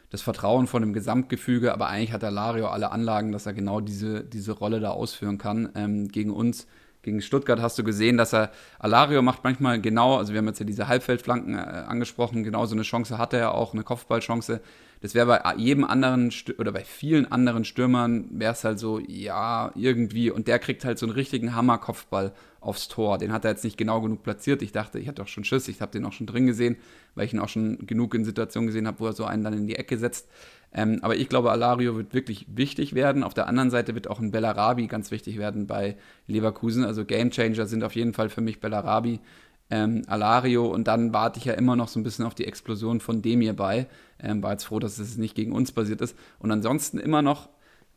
das 0.09 0.21
Vertrauen 0.21 0.67
von 0.67 0.81
dem 0.81 0.93
Gesamtgefüge, 0.93 1.73
aber 1.73 1.87
eigentlich 1.87 2.13
hat 2.13 2.21
der 2.21 2.31
Lario 2.31 2.67
alle 2.67 2.91
Anlagen, 2.91 3.31
dass 3.31 3.45
er 3.45 3.53
genau 3.53 3.81
diese, 3.81 4.23
diese 4.23 4.51
Rolle 4.51 4.79
da 4.79 4.91
ausführen 4.91 5.37
kann. 5.37 5.69
Ähm, 5.75 6.07
gegen 6.07 6.31
uns, 6.31 6.67
gegen 7.01 7.21
Stuttgart 7.21 7.61
hast 7.61 7.77
du 7.77 7.83
gesehen, 7.83 8.17
dass 8.17 8.33
er, 8.33 8.51
Alario 8.79 9.21
macht 9.21 9.43
manchmal 9.43 9.79
genau, 9.81 10.17
also 10.17 10.33
wir 10.33 10.39
haben 10.39 10.47
jetzt 10.47 10.59
ja 10.59 10.65
diese 10.65 10.87
Halbfeldflanken 10.87 11.55
äh, 11.55 11.57
angesprochen, 11.57 12.43
genau 12.43 12.65
so 12.65 12.75
eine 12.75 12.83
Chance 12.83 13.17
hatte 13.17 13.37
er 13.37 13.53
auch, 13.53 13.73
eine 13.73 13.83
Kopfballchance. 13.83 14.61
Das 15.05 15.13
wäre 15.13 15.27
bei 15.27 15.55
jedem 15.57 15.83
anderen 15.83 16.33
oder 16.57 16.71
bei 16.71 16.83
vielen 16.83 17.31
anderen 17.31 17.63
Stürmern 17.63 18.25
wäre 18.31 18.53
es 18.53 18.63
halt 18.63 18.79
so, 18.79 18.97
ja, 18.97 19.71
irgendwie. 19.75 20.31
Und 20.31 20.47
der 20.47 20.57
kriegt 20.57 20.83
halt 20.83 20.97
so 20.97 21.05
einen 21.05 21.13
richtigen 21.13 21.53
Hammerkopfball 21.53 22.33
aufs 22.59 22.87
Tor. 22.87 23.19
Den 23.19 23.31
hat 23.31 23.45
er 23.45 23.51
jetzt 23.51 23.63
nicht 23.63 23.77
genau 23.77 24.01
genug 24.01 24.23
platziert. 24.23 24.63
Ich 24.63 24.71
dachte, 24.71 24.97
ich 24.97 25.07
hatte 25.07 25.21
auch 25.21 25.27
schon 25.27 25.43
Schiss, 25.43 25.67
ich 25.67 25.79
habe 25.79 25.91
den 25.91 26.05
auch 26.05 26.11
schon 26.11 26.25
drin 26.25 26.47
gesehen, 26.47 26.77
weil 27.13 27.27
ich 27.27 27.33
ihn 27.33 27.39
auch 27.39 27.49
schon 27.49 27.85
genug 27.85 28.15
in 28.15 28.25
Situationen 28.25 28.65
gesehen 28.65 28.87
habe, 28.87 28.99
wo 28.99 29.05
er 29.05 29.13
so 29.13 29.25
einen 29.25 29.43
dann 29.43 29.53
in 29.53 29.67
die 29.67 29.75
Ecke 29.75 29.99
setzt. 29.99 30.27
Ähm, 30.73 30.97
aber 31.03 31.15
ich 31.15 31.29
glaube, 31.29 31.51
Alario 31.51 31.95
wird 31.97 32.15
wirklich 32.15 32.47
wichtig 32.49 32.95
werden. 32.95 33.21
Auf 33.21 33.35
der 33.35 33.47
anderen 33.47 33.69
Seite 33.69 33.93
wird 33.93 34.07
auch 34.07 34.19
ein 34.19 34.31
Bellarabi 34.31 34.87
ganz 34.87 35.11
wichtig 35.11 35.37
werden 35.37 35.67
bei 35.67 35.97
Leverkusen. 36.25 36.83
Also 36.83 37.05
Gamechanger 37.05 37.67
sind 37.67 37.83
auf 37.83 37.95
jeden 37.95 38.13
Fall 38.13 38.29
für 38.29 38.41
mich 38.41 38.59
Bellarabi 38.59 39.19
ähm, 39.69 40.03
Alario 40.07 40.67
und 40.67 40.87
dann 40.87 41.13
warte 41.13 41.39
ich 41.39 41.45
ja 41.45 41.53
immer 41.53 41.75
noch 41.75 41.87
so 41.87 41.99
ein 41.99 42.03
bisschen 42.03 42.25
auf 42.25 42.35
die 42.35 42.45
Explosion 42.45 42.99
von 42.99 43.21
Demir 43.21 43.53
bei. 43.53 43.87
Ähm, 44.19 44.43
war 44.43 44.51
jetzt 44.51 44.65
froh, 44.65 44.79
dass 44.79 44.99
es 44.99 45.17
nicht 45.17 45.35
gegen 45.35 45.51
uns 45.51 45.71
basiert 45.71 46.01
ist. 46.01 46.15
Und 46.39 46.51
ansonsten 46.51 46.99
immer 46.99 47.21
noch, 47.21 47.49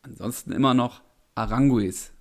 ansonsten 0.02 0.52
immer 0.52 0.74
noch 0.74 1.02
Aranguis. 1.35 2.12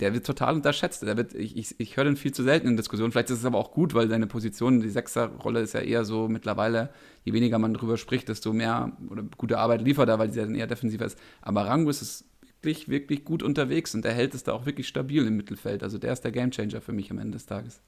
Der 0.00 0.12
wird 0.12 0.26
total 0.26 0.54
unterschätzt. 0.56 1.02
Der 1.02 1.16
wird, 1.16 1.34
ich, 1.34 1.56
ich, 1.56 1.74
ich 1.78 1.96
höre 1.96 2.04
den 2.04 2.16
viel 2.16 2.32
zu 2.32 2.42
selten 2.42 2.68
in 2.68 2.76
Diskussionen. 2.76 3.12
Vielleicht 3.12 3.30
ist 3.30 3.38
es 3.38 3.44
aber 3.46 3.58
auch 3.58 3.72
gut, 3.72 3.94
weil 3.94 4.08
seine 4.08 4.26
Position, 4.26 4.80
die 4.80 4.90
Sechserrolle 4.90 5.60
ist 5.60 5.72
ja 5.72 5.80
eher 5.80 6.04
so 6.04 6.28
mittlerweile, 6.28 6.90
je 7.24 7.32
weniger 7.32 7.58
man 7.58 7.72
drüber 7.72 7.96
spricht, 7.96 8.28
desto 8.28 8.52
mehr 8.52 8.92
oder 9.08 9.22
gute 9.38 9.58
Arbeit 9.58 9.80
liefert 9.80 10.08
er, 10.08 10.18
weil 10.18 10.30
sie 10.30 10.40
dann 10.40 10.54
eher 10.54 10.66
defensiver 10.66 11.06
ist. 11.06 11.18
Aber 11.40 11.62
Aranguis 11.62 12.02
ist 12.02 12.26
wirklich, 12.62 12.88
wirklich 12.88 13.24
gut 13.24 13.42
unterwegs 13.42 13.94
und 13.94 14.04
er 14.04 14.12
hält 14.12 14.34
es 14.34 14.42
da 14.42 14.52
auch 14.52 14.66
wirklich 14.66 14.88
stabil 14.88 15.26
im 15.26 15.36
Mittelfeld. 15.36 15.82
Also 15.82 15.96
der 15.96 16.12
ist 16.12 16.22
der 16.22 16.32
Gamechanger 16.32 16.82
für 16.82 16.92
mich 16.92 17.10
am 17.10 17.18
Ende 17.18 17.38
des 17.38 17.46
Tages. 17.46 17.80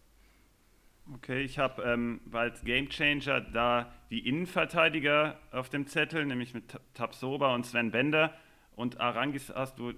Okay, 1.15 1.41
ich 1.41 1.59
habe 1.59 1.83
ähm, 1.85 2.21
als 2.33 2.63
Gamechanger 2.65 3.41
da 3.41 3.91
die 4.11 4.29
Innenverteidiger 4.29 5.39
auf 5.53 5.71
dem 5.71 5.87
Zettel, 5.87 6.27
nämlich 6.27 6.53
mit 6.53 6.65
Tapsoba 6.93 7.55
und 7.55 7.65
Sven 7.65 7.91
Bender. 7.91 8.35
Und 8.77 9.01
Arangis 9.01 9.51
hast 9.55 9.79
du, 9.79 9.95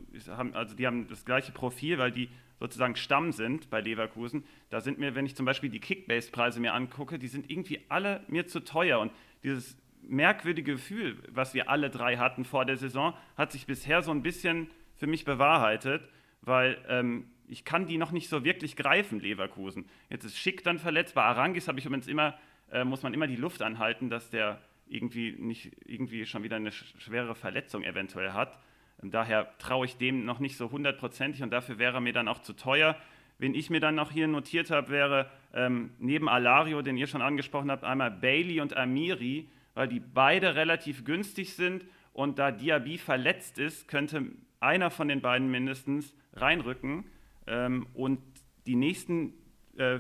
also 0.53 0.77
die 0.77 0.87
haben 0.87 1.09
das 1.09 1.25
gleiche 1.25 1.51
Profil, 1.51 1.99
weil 1.99 2.13
die 2.13 2.29
sozusagen 2.61 2.95
Stamm 2.95 3.33
sind 3.33 3.71
bei 3.71 3.81
Leverkusen. 3.81 4.45
Da 4.69 4.81
sind 4.81 4.99
mir, 4.99 5.17
wenn 5.17 5.27
ich 5.27 5.35
zum 5.35 5.47
Beispiel 5.47 5.69
die 5.69 5.81
Kickbase-Preise 5.81 6.61
mir 6.61 6.75
angucke, 6.75 7.19
die 7.19 7.27
sind 7.27 7.51
irgendwie 7.51 7.81
alle 7.89 8.23
mir 8.29 8.47
zu 8.47 8.61
teuer. 8.61 9.01
Und 9.01 9.11
dieses 9.43 9.77
merkwürdige 10.03 10.73
Gefühl, 10.73 11.19
was 11.29 11.55
wir 11.55 11.69
alle 11.69 11.91
drei 11.91 12.19
hatten 12.19 12.45
vor 12.45 12.65
der 12.65 12.77
Saison, 12.77 13.15
hat 13.37 13.51
sich 13.51 13.67
bisher 13.67 14.03
so 14.03 14.13
ein 14.13 14.23
bisschen 14.23 14.71
für 14.95 15.09
mich 15.09 15.25
bewahrheitet, 15.25 16.09
weil 16.43 16.79
ähm, 16.89 17.27
ich 17.51 17.65
kann 17.65 17.87
die 17.87 17.99
noch 17.99 18.13
nicht 18.13 18.29
so 18.29 18.45
wirklich 18.45 18.77
greifen, 18.77 19.19
Leverkusen. 19.19 19.87
Jetzt 20.09 20.25
ist 20.25 20.39
Schick 20.39 20.63
dann 20.63 20.79
verletzt. 20.79 21.15
Bei 21.15 21.25
Arangis 21.25 21.67
habe 21.67 21.79
ich 21.81 21.85
übrigens 21.85 22.07
immer, 22.07 22.39
äh, 22.71 22.85
muss 22.85 23.03
man 23.03 23.13
immer 23.13 23.27
die 23.27 23.37
Luft 23.37 23.61
anhalten, 23.61 24.09
dass 24.09 24.31
der 24.31 24.63
irgendwie 24.89 25.33
nicht 25.33 25.73
irgendwie 25.85 26.27
schon 26.27 26.43
wieder 26.45 26.57
eine 26.57 26.71
schwere 26.73 27.35
Verletzung 27.35 27.83
eventuell 27.83 28.33
hat. 28.33 28.59
Und 28.99 29.15
daher 29.15 29.57
traue 29.59 29.87
ich 29.87 29.97
dem 29.97 30.25
noch 30.25 30.39
nicht 30.39 30.57
so 30.57 30.71
hundertprozentig 30.71 31.43
und 31.43 31.51
dafür 31.51 31.79
wäre 31.79 31.95
er 31.95 32.01
mir 32.01 32.13
dann 32.13 32.29
auch 32.29 32.41
zu 32.41 32.53
teuer. 32.53 32.97
Wen 33.39 33.55
ich 33.55 33.71
mir 33.71 33.81
dann 33.81 33.95
noch 33.95 34.13
hier 34.13 34.29
notiert 34.29 34.71
habe, 34.71 34.91
wäre 34.91 35.31
ähm, 35.55 35.91
neben 35.99 36.29
Alario, 36.29 36.83
den 36.83 36.97
ihr 36.97 37.07
schon 37.07 37.23
angesprochen 37.23 37.71
habt, 37.71 37.83
einmal 37.83 38.11
Bailey 38.11 38.61
und 38.61 38.77
Amiri, 38.77 39.49
weil 39.75 39.89
die 39.89 40.01
beide 40.01 40.55
relativ 40.55 41.05
günstig 41.05 41.55
sind 41.55 41.85
und 42.13 42.39
da 42.39 42.53
Diaby 42.53 42.99
verletzt 42.99 43.59
ist, 43.59 43.89
könnte 43.89 44.27
einer 44.61 44.91
von 44.91 45.09
den 45.09 45.21
beiden 45.21 45.51
mindestens 45.51 46.15
reinrücken. 46.35 47.05
Ähm, 47.51 47.89
und 47.93 48.21
die 48.67 48.77
nächsten, 48.77 49.35
äh, 49.77 49.99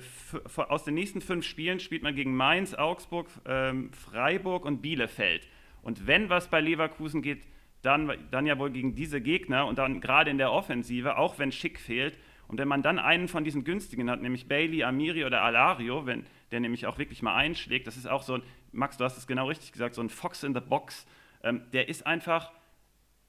aus 0.56 0.84
den 0.84 0.94
nächsten 0.94 1.20
fünf 1.20 1.44
Spielen 1.44 1.80
spielt 1.80 2.02
man 2.02 2.14
gegen 2.14 2.34
Mainz, 2.36 2.74
Augsburg, 2.74 3.28
ähm, 3.44 3.92
Freiburg 3.92 4.64
und 4.64 4.80
Bielefeld. 4.80 5.46
Und 5.82 6.06
wenn 6.06 6.30
was 6.30 6.48
bei 6.48 6.60
Leverkusen 6.60 7.22
geht, 7.22 7.46
dann, 7.82 8.12
dann 8.30 8.46
ja 8.46 8.58
wohl 8.58 8.70
gegen 8.70 8.94
diese 8.94 9.20
Gegner 9.20 9.66
und 9.66 9.78
dann 9.78 10.00
gerade 10.00 10.30
in 10.30 10.38
der 10.38 10.52
Offensive, 10.52 11.16
auch 11.16 11.38
wenn 11.38 11.50
Schick 11.50 11.80
fehlt. 11.80 12.18
Und 12.46 12.58
wenn 12.58 12.68
man 12.68 12.82
dann 12.82 12.98
einen 12.98 13.28
von 13.28 13.44
diesen 13.44 13.64
günstigen 13.64 14.10
hat, 14.10 14.22
nämlich 14.22 14.48
Bailey, 14.48 14.84
Amiri 14.84 15.24
oder 15.24 15.42
Alario, 15.42 16.06
wenn 16.06 16.26
der 16.50 16.60
nämlich 16.60 16.86
auch 16.86 16.98
wirklich 16.98 17.22
mal 17.22 17.34
einschlägt, 17.34 17.86
das 17.86 17.96
ist 17.96 18.08
auch 18.08 18.22
so 18.22 18.34
ein, 18.34 18.42
Max, 18.72 18.96
du 18.96 19.04
hast 19.04 19.16
es 19.16 19.26
genau 19.26 19.48
richtig 19.48 19.72
gesagt, 19.72 19.94
so 19.94 20.02
ein 20.02 20.08
Fox 20.08 20.44
in 20.44 20.54
the 20.54 20.60
Box 20.60 21.06
Ähm, 21.42 21.62
der 21.72 21.88
ist 21.88 22.06
einfach 22.06 22.52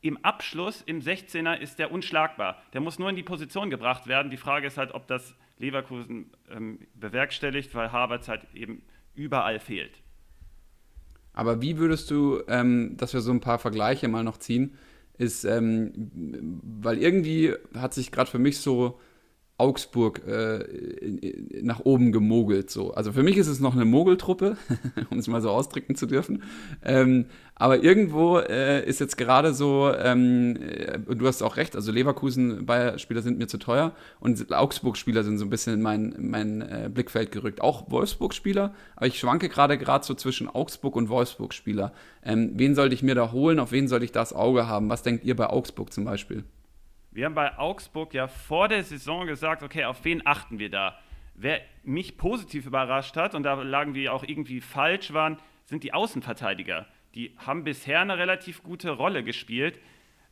im 0.01 0.17
Abschluss, 0.23 0.81
im 0.85 0.99
16er, 0.99 1.57
ist 1.57 1.79
der 1.79 1.91
unschlagbar. 1.91 2.61
Der 2.73 2.81
muss 2.81 2.99
nur 2.99 3.09
in 3.09 3.15
die 3.15 3.23
Position 3.23 3.69
gebracht 3.69 4.07
werden. 4.07 4.31
Die 4.31 4.37
Frage 4.37 4.67
ist 4.67 4.77
halt, 4.77 4.93
ob 4.93 5.07
das 5.07 5.35
Leverkusen 5.59 6.31
ähm, 6.49 6.79
bewerkstelligt, 6.95 7.73
weil 7.75 7.91
Harvards 7.91 8.27
halt 8.27 8.47
eben 8.53 8.81
überall 9.13 9.59
fehlt. 9.59 10.01
Aber 11.33 11.61
wie 11.61 11.77
würdest 11.77 12.09
du, 12.11 12.41
ähm, 12.47 12.97
dass 12.97 13.13
wir 13.13 13.21
so 13.21 13.31
ein 13.31 13.39
paar 13.39 13.59
Vergleiche 13.59 14.07
mal 14.07 14.23
noch 14.23 14.37
ziehen, 14.37 14.77
ist, 15.17 15.45
ähm, 15.45 15.91
weil 16.81 16.97
irgendwie 16.97 17.53
hat 17.75 17.93
sich 17.93 18.11
gerade 18.11 18.29
für 18.29 18.39
mich 18.39 18.59
so 18.59 18.99
Augsburg 19.61 20.23
äh, 20.27 21.61
nach 21.61 21.81
oben 21.81 22.11
gemogelt. 22.11 22.71
So. 22.71 22.95
Also 22.95 23.11
für 23.11 23.21
mich 23.21 23.37
ist 23.37 23.47
es 23.47 23.59
noch 23.59 23.75
eine 23.75 23.85
Mogeltruppe, 23.85 24.57
um 25.11 25.19
es 25.19 25.27
mal 25.27 25.39
so 25.39 25.51
ausdrücken 25.51 25.95
zu 25.95 26.07
dürfen. 26.07 26.41
Ähm, 26.83 27.25
aber 27.53 27.83
irgendwo 27.83 28.39
äh, 28.39 28.83
ist 28.83 28.99
jetzt 28.99 29.19
gerade 29.19 29.53
so, 29.53 29.93
ähm, 29.95 30.57
äh, 30.59 30.97
du 31.15 31.27
hast 31.27 31.43
auch 31.43 31.57
recht, 31.57 31.75
also 31.75 31.91
Leverkusen-Spieler 31.91 33.21
sind 33.21 33.37
mir 33.37 33.47
zu 33.47 33.59
teuer 33.59 33.91
und 34.19 34.51
Augsburg-Spieler 34.51 35.23
sind 35.23 35.37
so 35.37 35.45
ein 35.45 35.51
bisschen 35.51 35.75
in 35.75 35.81
mein, 35.83 36.15
mein 36.17 36.61
äh, 36.61 36.89
Blickfeld 36.91 37.31
gerückt. 37.31 37.61
Auch 37.61 37.91
Wolfsburg-Spieler, 37.91 38.73
aber 38.95 39.05
ich 39.05 39.19
schwanke 39.19 39.47
gerade 39.47 39.77
gerade 39.77 40.03
so 40.03 40.15
zwischen 40.15 40.47
Augsburg 40.47 40.95
und 40.95 41.09
Wolfsburg-Spieler. 41.09 41.93
Ähm, 42.25 42.53
wen 42.55 42.73
sollte 42.73 42.95
ich 42.95 43.03
mir 43.03 43.13
da 43.13 43.31
holen? 43.31 43.59
Auf 43.59 43.71
wen 43.71 43.87
soll 43.87 44.01
ich 44.01 44.11
das 44.11 44.33
Auge 44.33 44.67
haben? 44.67 44.89
Was 44.89 45.03
denkt 45.03 45.23
ihr 45.23 45.35
bei 45.35 45.47
Augsburg 45.47 45.93
zum 45.93 46.05
Beispiel? 46.05 46.43
Wir 47.13 47.25
haben 47.25 47.35
bei 47.35 47.57
Augsburg 47.57 48.13
ja 48.13 48.27
vor 48.27 48.69
der 48.69 48.83
Saison 48.83 49.27
gesagt, 49.27 49.63
okay, 49.63 49.83
auf 49.83 50.05
wen 50.05 50.25
achten 50.25 50.59
wir 50.59 50.69
da? 50.69 50.97
Wer 51.35 51.61
mich 51.83 52.17
positiv 52.17 52.65
überrascht 52.65 53.17
hat, 53.17 53.35
und 53.35 53.43
da 53.43 53.55
lagen 53.61 53.93
wir 53.93 54.13
auch 54.13 54.23
irgendwie 54.23 54.61
falsch 54.61 55.11
waren, 55.11 55.37
sind 55.65 55.83
die 55.83 55.93
Außenverteidiger. 55.93 56.87
Die 57.13 57.35
haben 57.37 57.65
bisher 57.65 57.99
eine 57.99 58.17
relativ 58.17 58.63
gute 58.63 58.91
Rolle 58.91 59.25
gespielt. 59.25 59.77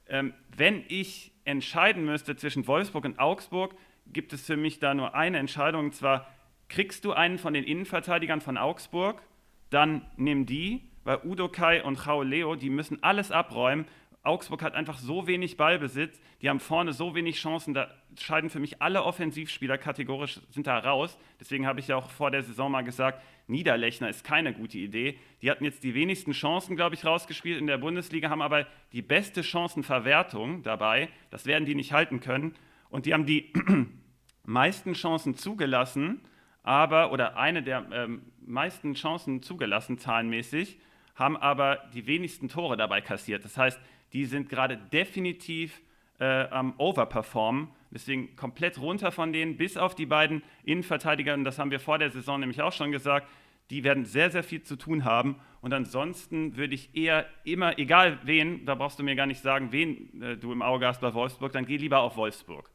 Ähm, 0.07 0.33
wenn 0.55 0.85
ich 0.87 1.33
entscheiden 1.43 2.05
müsste 2.05 2.37
zwischen 2.37 2.65
Wolfsburg 2.65 3.03
und 3.03 3.19
Augsburg, 3.19 3.75
gibt 4.07 4.31
es 4.31 4.45
für 4.45 4.55
mich 4.55 4.79
da 4.79 4.93
nur 4.93 5.15
eine 5.15 5.37
Entscheidung, 5.37 5.85
und 5.85 5.95
zwar 5.95 6.27
kriegst 6.69 7.03
du 7.03 7.11
einen 7.11 7.39
von 7.39 7.53
den 7.53 7.65
Innenverteidigern 7.65 8.39
von 8.39 8.57
Augsburg, 8.57 9.21
dann 9.69 10.05
nimm 10.15 10.45
die, 10.45 10.89
weil 11.03 11.19
Udo 11.25 11.49
Kai 11.49 11.83
und 11.83 12.05
Jao 12.05 12.23
Leo, 12.23 12.55
die 12.55 12.69
müssen 12.69 13.03
alles 13.03 13.31
abräumen 13.31 13.85
Augsburg 14.23 14.61
hat 14.61 14.73
einfach 14.73 14.97
so 14.97 15.27
wenig 15.27 15.55
Ballbesitz, 15.55 16.19
die 16.41 16.49
haben 16.49 16.59
vorne 16.59 16.91
so 16.91 17.15
wenig 17.15 17.37
Chancen, 17.37 17.73
da 17.73 17.89
scheiden 18.17 18.49
für 18.49 18.59
mich 18.59 18.81
alle 18.81 19.03
Offensivspieler 19.03 19.77
kategorisch 19.77 20.41
sind 20.49 20.67
da 20.67 20.77
raus. 20.77 21.17
Deswegen 21.39 21.65
habe 21.65 21.79
ich 21.79 21.87
ja 21.87 21.95
auch 21.95 22.09
vor 22.09 22.29
der 22.29 22.43
Saison 22.43 22.71
mal 22.71 22.83
gesagt, 22.83 23.21
Niederlechner 23.47 24.09
ist 24.09 24.23
keine 24.23 24.53
gute 24.53 24.77
Idee. 24.77 25.17
Die 25.41 25.49
hatten 25.49 25.63
jetzt 25.63 25.83
die 25.83 25.95
wenigsten 25.95 26.33
Chancen, 26.33 26.75
glaube 26.75 26.95
ich, 26.95 27.05
rausgespielt 27.05 27.59
in 27.59 27.67
der 27.67 27.77
Bundesliga, 27.77 28.29
haben 28.29 28.41
aber 28.41 28.67
die 28.91 29.01
beste 29.01 29.41
Chancenverwertung 29.43 30.63
dabei. 30.63 31.09
Das 31.31 31.45
werden 31.45 31.65
die 31.65 31.75
nicht 31.75 31.93
halten 31.93 32.19
können. 32.19 32.55
Und 32.89 33.05
die 33.05 33.13
haben 33.13 33.25
die 33.25 33.53
meisten 34.43 34.93
Chancen 34.93 35.35
zugelassen, 35.35 36.21
aber, 36.61 37.11
oder 37.11 37.37
eine 37.37 37.63
der 37.63 37.87
ähm, 37.91 38.21
meisten 38.45 38.93
Chancen 38.93 39.41
zugelassen, 39.41 39.97
zahlenmäßig, 39.97 40.79
haben 41.15 41.35
aber 41.35 41.89
die 41.93 42.05
wenigsten 42.05 42.49
Tore 42.49 42.77
dabei 42.77 43.01
kassiert. 43.01 43.43
Das 43.43 43.57
heißt, 43.57 43.79
die 44.13 44.25
sind 44.25 44.49
gerade 44.49 44.77
definitiv 44.77 45.81
äh, 46.19 46.47
am 46.49 46.73
Overperformen. 46.77 47.69
Deswegen 47.91 48.35
komplett 48.35 48.79
runter 48.79 49.11
von 49.11 49.33
denen, 49.33 49.57
bis 49.57 49.77
auf 49.77 49.95
die 49.95 50.05
beiden 50.05 50.43
Innenverteidiger. 50.63 51.33
Und 51.33 51.43
das 51.43 51.57
haben 51.57 51.71
wir 51.71 51.79
vor 51.79 51.97
der 51.97 52.11
Saison 52.11 52.39
nämlich 52.39 52.61
auch 52.61 52.73
schon 52.73 52.91
gesagt. 52.91 53.27
Die 53.71 53.83
werden 53.83 54.05
sehr, 54.05 54.29
sehr 54.29 54.43
viel 54.43 54.63
zu 54.63 54.75
tun 54.75 55.05
haben. 55.05 55.35
Und 55.61 55.73
ansonsten 55.73 56.55
würde 56.55 56.75
ich 56.75 56.95
eher 56.95 57.25
immer, 57.43 57.77
egal 57.77 58.19
wen, 58.23 58.65
da 58.65 58.75
brauchst 58.75 58.99
du 58.99 59.03
mir 59.03 59.15
gar 59.15 59.25
nicht 59.25 59.41
sagen, 59.41 59.71
wen 59.71 60.21
äh, 60.21 60.37
du 60.37 60.51
im 60.51 60.61
Auge 60.61 60.87
hast 60.87 61.01
bei 61.01 61.13
Wolfsburg, 61.13 61.51
dann 61.51 61.65
geh 61.65 61.77
lieber 61.77 61.99
auf 61.99 62.15
Wolfsburg. 62.15 62.69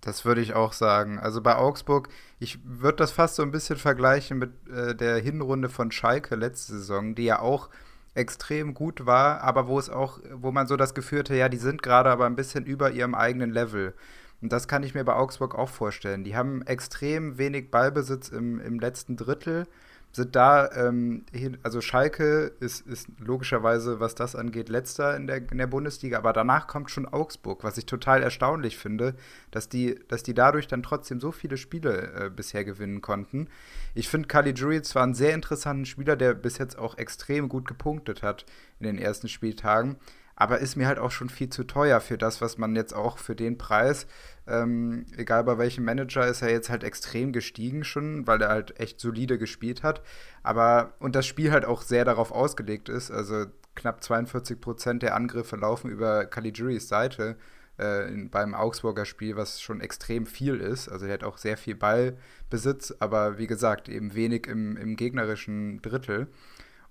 Das 0.00 0.24
würde 0.24 0.40
ich 0.40 0.54
auch 0.54 0.72
sagen. 0.72 1.18
Also 1.18 1.40
bei 1.40 1.56
Augsburg, 1.56 2.08
ich 2.40 2.58
würde 2.64 2.96
das 2.96 3.12
fast 3.12 3.36
so 3.36 3.42
ein 3.42 3.52
bisschen 3.52 3.76
vergleichen 3.76 4.38
mit 4.38 4.50
äh, 4.68 4.94
der 4.96 5.18
Hinrunde 5.18 5.68
von 5.68 5.92
Schalke 5.92 6.34
letzte 6.34 6.72
Saison, 6.72 7.14
die 7.14 7.24
ja 7.24 7.38
auch 7.38 7.70
extrem 8.14 8.74
gut 8.74 9.06
war, 9.06 9.40
aber 9.40 9.68
wo 9.68 9.78
es 9.78 9.88
auch, 9.88 10.20
wo 10.34 10.52
man 10.52 10.66
so 10.66 10.76
das 10.76 10.94
Gefühl 10.94 11.20
hatte, 11.20 11.36
ja, 11.36 11.48
die 11.48 11.56
sind 11.56 11.82
gerade 11.82 12.10
aber 12.10 12.26
ein 12.26 12.36
bisschen 12.36 12.66
über 12.66 12.90
ihrem 12.90 13.14
eigenen 13.14 13.50
Level. 13.50 13.94
Und 14.42 14.52
das 14.52 14.68
kann 14.68 14.82
ich 14.82 14.94
mir 14.94 15.04
bei 15.04 15.14
Augsburg 15.14 15.54
auch 15.54 15.68
vorstellen. 15.68 16.24
Die 16.24 16.36
haben 16.36 16.62
extrem 16.62 17.38
wenig 17.38 17.70
Ballbesitz 17.70 18.28
im, 18.28 18.60
im 18.60 18.80
letzten 18.80 19.16
Drittel 19.16 19.66
sind 20.12 20.36
da, 20.36 20.70
ähm, 20.72 21.24
also 21.62 21.80
Schalke 21.80 22.52
ist, 22.60 22.86
ist 22.86 23.08
logischerweise, 23.18 23.98
was 23.98 24.14
das 24.14 24.36
angeht, 24.36 24.68
letzter 24.68 25.16
in 25.16 25.26
der, 25.26 25.38
in 25.50 25.56
der 25.56 25.66
Bundesliga, 25.66 26.18
aber 26.18 26.34
danach 26.34 26.66
kommt 26.66 26.90
schon 26.90 27.06
Augsburg, 27.06 27.64
was 27.64 27.78
ich 27.78 27.86
total 27.86 28.22
erstaunlich 28.22 28.76
finde, 28.76 29.14
dass 29.50 29.70
die, 29.70 29.98
dass 30.08 30.22
die 30.22 30.34
dadurch 30.34 30.68
dann 30.68 30.82
trotzdem 30.82 31.18
so 31.18 31.32
viele 31.32 31.56
Spiele 31.56 32.12
äh, 32.12 32.30
bisher 32.30 32.64
gewinnen 32.64 33.00
konnten. 33.00 33.48
Ich 33.94 34.08
finde 34.10 34.28
Caligiuri 34.28 34.82
zwar 34.82 35.04
einen 35.04 35.14
sehr 35.14 35.34
interessanten 35.34 35.86
Spieler, 35.86 36.16
der 36.16 36.34
bis 36.34 36.58
jetzt 36.58 36.78
auch 36.78 36.98
extrem 36.98 37.48
gut 37.48 37.66
gepunktet 37.66 38.22
hat 38.22 38.44
in 38.80 38.86
den 38.86 38.98
ersten 38.98 39.28
Spieltagen, 39.28 39.96
aber 40.36 40.58
ist 40.58 40.76
mir 40.76 40.88
halt 40.88 40.98
auch 40.98 41.10
schon 41.10 41.30
viel 41.30 41.48
zu 41.48 41.64
teuer 41.64 42.00
für 42.00 42.18
das, 42.18 42.40
was 42.42 42.58
man 42.58 42.76
jetzt 42.76 42.94
auch 42.94 43.16
für 43.16 43.36
den 43.36 43.56
Preis, 43.56 44.06
ähm, 44.46 45.06
egal 45.16 45.44
bei 45.44 45.58
welchem 45.58 45.84
Manager, 45.84 46.26
ist 46.26 46.42
er 46.42 46.50
jetzt 46.50 46.70
halt 46.70 46.84
extrem 46.84 47.32
gestiegen 47.32 47.84
schon, 47.84 48.26
weil 48.26 48.42
er 48.42 48.48
halt 48.48 48.78
echt 48.80 49.00
solide 49.00 49.38
gespielt 49.38 49.82
hat. 49.82 50.02
Aber 50.42 50.94
und 50.98 51.14
das 51.14 51.26
Spiel 51.26 51.52
halt 51.52 51.64
auch 51.64 51.82
sehr 51.82 52.04
darauf 52.04 52.32
ausgelegt 52.32 52.88
ist, 52.88 53.10
also 53.10 53.46
knapp 53.74 54.02
42 54.02 54.60
Prozent 54.60 55.02
der 55.02 55.14
Angriffe 55.14 55.56
laufen 55.56 55.90
über 55.90 56.26
Caligiuris 56.26 56.88
Seite 56.88 57.36
äh, 57.78 58.12
in, 58.12 58.30
beim 58.30 58.54
Augsburger 58.54 59.04
Spiel, 59.04 59.36
was 59.36 59.60
schon 59.60 59.80
extrem 59.80 60.26
viel 60.26 60.56
ist. 60.56 60.88
Also 60.88 61.06
er 61.06 61.14
hat 61.14 61.24
auch 61.24 61.38
sehr 61.38 61.56
viel 61.56 61.74
Ballbesitz, 61.74 62.94
aber 62.98 63.38
wie 63.38 63.46
gesagt, 63.46 63.88
eben 63.88 64.14
wenig 64.14 64.46
im, 64.46 64.76
im 64.76 64.96
gegnerischen 64.96 65.80
Drittel. 65.82 66.28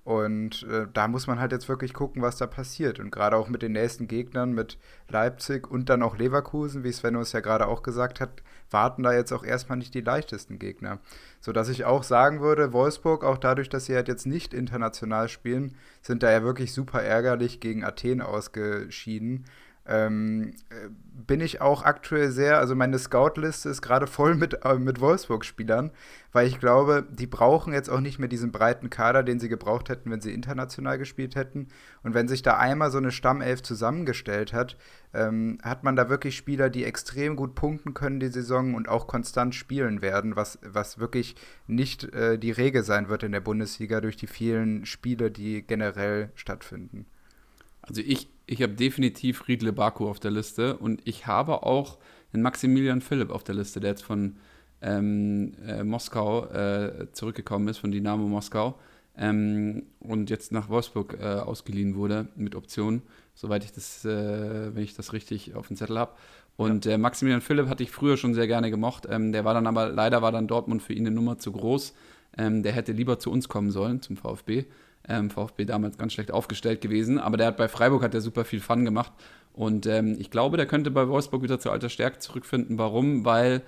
Und 0.03 0.63
äh, 0.63 0.87
da 0.91 1.07
muss 1.07 1.27
man 1.27 1.39
halt 1.39 1.51
jetzt 1.51 1.69
wirklich 1.69 1.93
gucken, 1.93 2.23
was 2.23 2.37
da 2.37 2.47
passiert. 2.47 2.99
Und 2.99 3.11
gerade 3.11 3.37
auch 3.37 3.49
mit 3.49 3.61
den 3.61 3.73
nächsten 3.73 4.07
Gegnern, 4.07 4.51
mit 4.51 4.79
Leipzig 5.07 5.69
und 5.69 5.89
dann 5.89 6.01
auch 6.01 6.17
Leverkusen, 6.17 6.83
wie 6.83 6.91
Sven 6.91 7.15
uns 7.15 7.33
ja 7.33 7.39
gerade 7.39 7.67
auch 7.67 7.83
gesagt 7.83 8.19
hat, 8.19 8.41
warten 8.71 9.03
da 9.03 9.13
jetzt 9.13 9.31
auch 9.31 9.43
erstmal 9.43 9.77
nicht 9.77 9.93
die 9.93 10.01
leichtesten 10.01 10.57
Gegner. 10.57 10.99
Sodass 11.39 11.69
ich 11.69 11.85
auch 11.85 12.01
sagen 12.01 12.41
würde, 12.41 12.73
Wolfsburg, 12.73 13.23
auch 13.23 13.37
dadurch, 13.37 13.69
dass 13.69 13.85
sie 13.85 13.95
halt 13.95 14.07
jetzt 14.07 14.25
nicht 14.25 14.55
international 14.55 15.29
spielen, 15.29 15.75
sind 16.01 16.23
da 16.23 16.31
ja 16.31 16.41
wirklich 16.41 16.73
super 16.73 17.03
ärgerlich 17.03 17.59
gegen 17.59 17.83
Athen 17.83 18.21
ausgeschieden 18.21 19.45
ähm, 19.85 20.53
äh, 20.69 20.89
bin 21.27 21.41
ich 21.41 21.61
auch 21.61 21.83
aktuell 21.83 22.31
sehr, 22.31 22.57
also 22.57 22.75
meine 22.75 22.99
Scout-Liste 22.99 23.69
ist 23.69 23.81
gerade 23.81 24.07
voll 24.07 24.35
mit, 24.35 24.63
äh, 24.63 24.75
mit 24.75 25.01
Wolfsburg-Spielern, 25.01 25.91
weil 26.31 26.47
ich 26.47 26.59
glaube, 26.59 27.05
die 27.09 27.27
brauchen 27.27 27.73
jetzt 27.73 27.89
auch 27.89 27.99
nicht 27.99 28.19
mehr 28.19 28.27
diesen 28.29 28.51
breiten 28.51 28.89
Kader, 28.89 29.23
den 29.23 29.39
sie 29.39 29.49
gebraucht 29.49 29.89
hätten, 29.89 30.11
wenn 30.11 30.21
sie 30.21 30.33
international 30.33 30.97
gespielt 30.97 31.35
hätten. 31.35 31.67
Und 32.03 32.13
wenn 32.13 32.27
sich 32.27 32.41
da 32.41 32.57
einmal 32.57 32.91
so 32.91 32.97
eine 32.97 33.11
Stammelf 33.11 33.61
zusammengestellt 33.63 34.53
hat, 34.53 34.77
ähm, 35.13 35.57
hat 35.63 35.83
man 35.83 35.95
da 35.95 36.09
wirklich 36.09 36.37
Spieler, 36.37 36.69
die 36.69 36.85
extrem 36.85 37.35
gut 37.35 37.55
punkten 37.55 37.93
können 37.93 38.19
die 38.19 38.27
Saison 38.27 38.75
und 38.75 38.87
auch 38.87 39.07
konstant 39.07 39.55
spielen 39.55 40.01
werden, 40.01 40.35
was, 40.35 40.59
was 40.63 40.99
wirklich 40.99 41.35
nicht 41.67 42.13
äh, 42.13 42.37
die 42.37 42.51
Regel 42.51 42.83
sein 42.83 43.09
wird 43.09 43.23
in 43.23 43.31
der 43.31 43.41
Bundesliga 43.41 43.99
durch 43.99 44.17
die 44.17 44.27
vielen 44.27 44.85
Spiele, 44.85 45.31
die 45.31 45.65
generell 45.65 46.31
stattfinden. 46.35 47.05
Also 47.81 48.01
ich, 48.01 48.29
ich 48.45 48.61
habe 48.61 48.73
definitiv 48.73 49.47
Riedle 49.47 49.73
Baku 49.73 50.07
auf 50.07 50.19
der 50.19 50.31
Liste 50.31 50.77
und 50.77 51.01
ich 51.05 51.27
habe 51.27 51.63
auch 51.63 51.97
einen 52.33 52.43
Maximilian 52.43 53.01
Philipp 53.01 53.29
auf 53.31 53.43
der 53.43 53.55
Liste, 53.55 53.79
der 53.79 53.91
jetzt 53.91 54.03
von 54.03 54.37
ähm, 54.81 55.53
äh, 55.65 55.83
Moskau 55.83 56.45
äh, 56.47 57.07
zurückgekommen 57.11 57.67
ist, 57.67 57.77
von 57.77 57.91
Dynamo 57.91 58.27
Moskau 58.27 58.79
ähm, 59.17 59.83
und 59.99 60.29
jetzt 60.29 60.51
nach 60.51 60.69
Wolfsburg 60.69 61.17
äh, 61.19 61.25
ausgeliehen 61.25 61.95
wurde 61.95 62.27
mit 62.35 62.55
Option, 62.55 63.01
soweit 63.35 63.63
ich 63.63 63.71
das, 63.71 64.05
äh, 64.05 64.75
wenn 64.75 64.83
ich 64.83 64.95
das 64.95 65.13
richtig 65.13 65.55
auf 65.55 65.67
dem 65.67 65.77
Zettel 65.77 65.99
habe. 65.99 66.13
Und 66.57 66.85
ja. 66.85 66.93
Äh, 66.93 66.97
Maximilian 66.97 67.41
Philipp 67.41 67.67
hatte 67.67 67.83
ich 67.83 67.91
früher 67.91 68.17
schon 68.17 68.33
sehr 68.33 68.47
gerne 68.47 68.71
gemocht. 68.71 69.07
Ähm, 69.09 69.31
der 69.31 69.45
war 69.45 69.53
dann 69.53 69.67
aber, 69.67 69.89
leider 69.89 70.21
war 70.21 70.31
dann 70.31 70.47
Dortmund 70.47 70.81
für 70.81 70.93
ihn 70.93 71.05
eine 71.05 71.15
Nummer 71.15 71.37
zu 71.37 71.51
groß. 71.51 71.93
Ähm, 72.37 72.63
der 72.63 72.71
hätte 72.71 72.93
lieber 72.93 73.19
zu 73.19 73.31
uns 73.31 73.49
kommen 73.49 73.71
sollen, 73.71 74.01
zum 74.01 74.15
VfB. 74.15 74.65
Ähm, 75.07 75.29
VfB 75.29 75.65
damals 75.65 75.97
ganz 75.97 76.13
schlecht 76.13 76.31
aufgestellt 76.31 76.81
gewesen, 76.81 77.17
aber 77.17 77.37
der 77.37 77.47
hat 77.47 77.57
bei 77.57 77.67
Freiburg 77.67 78.03
hat 78.03 78.13
der 78.13 78.21
super 78.21 78.45
viel 78.45 78.59
Fun 78.59 78.85
gemacht 78.85 79.11
und 79.53 79.85
ähm, 79.85 80.15
ich 80.19 80.31
glaube, 80.31 80.57
der 80.57 80.65
könnte 80.65 80.91
bei 80.91 81.07
Wolfsburg 81.07 81.43
wieder 81.43 81.59
zur 81.59 81.71
alter 81.71 81.89
Stärke 81.89 82.19
zurückfinden. 82.19 82.77
Warum? 82.77 83.25
Weil 83.25 83.63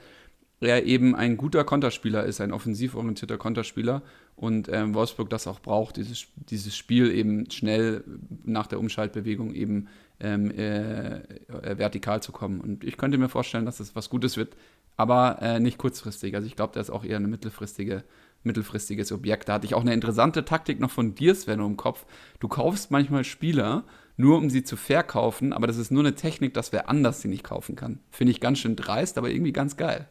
er 0.61 0.86
eben 0.86 1.15
ein 1.15 1.36
guter 1.36 1.63
Konterspieler 1.63 2.23
ist, 2.23 2.39
ein 2.39 2.53
offensiv 2.53 2.95
orientierter 2.95 3.38
Konterspieler 3.38 4.01
und 4.36 4.69
ähm, 4.71 4.93
Wolfsburg 4.93 5.29
das 5.29 5.45
auch 5.45 5.59
braucht, 5.59 5.97
dieses, 5.97 6.25
dieses 6.36 6.75
Spiel 6.75 7.11
eben 7.11 7.49
schnell 7.51 8.03
nach 8.45 8.67
der 8.67 8.79
Umschaltbewegung 8.79 9.53
eben 9.53 9.88
ähm, 10.19 10.51
äh, 10.51 11.17
äh, 11.17 11.77
vertikal 11.77 12.23
zu 12.23 12.31
kommen. 12.31 12.61
Und 12.61 12.84
ich 12.84 12.97
könnte 12.97 13.17
mir 13.17 13.29
vorstellen, 13.29 13.65
dass 13.65 13.77
das 13.77 13.95
was 13.95 14.09
Gutes 14.09 14.38
wird, 14.38 14.55
aber 14.95 15.39
äh, 15.41 15.59
nicht 15.59 15.77
kurzfristig. 15.77 16.34
Also 16.36 16.47
ich 16.47 16.55
glaube, 16.55 16.73
der 16.73 16.81
ist 16.81 16.91
auch 16.91 17.03
eher 17.03 17.17
eine 17.17 17.27
mittelfristige 17.27 18.03
mittelfristiges 18.46 19.12
Objekt. 19.12 19.50
Da 19.50 19.54
hatte 19.54 19.66
ich 19.66 19.76
auch 19.76 19.82
eine 19.82 19.94
interessante 19.94 20.46
Taktik 20.46 20.80
noch 20.80 20.91
von 20.91 21.16
dir, 21.16 21.36
Sven, 21.36 21.60
im 21.60 21.78
Kopf. 21.78 22.06
Du 22.39 22.48
kaufst 22.48 22.91
manchmal 22.91 23.24
Spieler, 23.24 23.84
nur 24.18 24.38
um 24.38 24.50
sie 24.50 24.64
zu 24.64 24.76
verkaufen, 24.76 25.54
aber 25.54 25.68
das 25.68 25.78
ist 25.78 25.91
nur 25.91 26.04
eine 26.04 26.16
Technik, 26.16 26.54
dass 26.54 26.72
wer 26.72 26.89
anders 26.89 27.22
sie 27.22 27.28
nicht 27.28 27.44
kaufen 27.44 27.76
kann. 27.76 28.00
Finde 28.12 28.32
ich 28.32 28.39
ganz 28.39 28.60
schön 28.60 28.76
dreist, 28.76 29.18
aber 29.18 29.30
irgendwie 29.30 29.54
ganz 29.54 29.78
geil. 29.78 30.08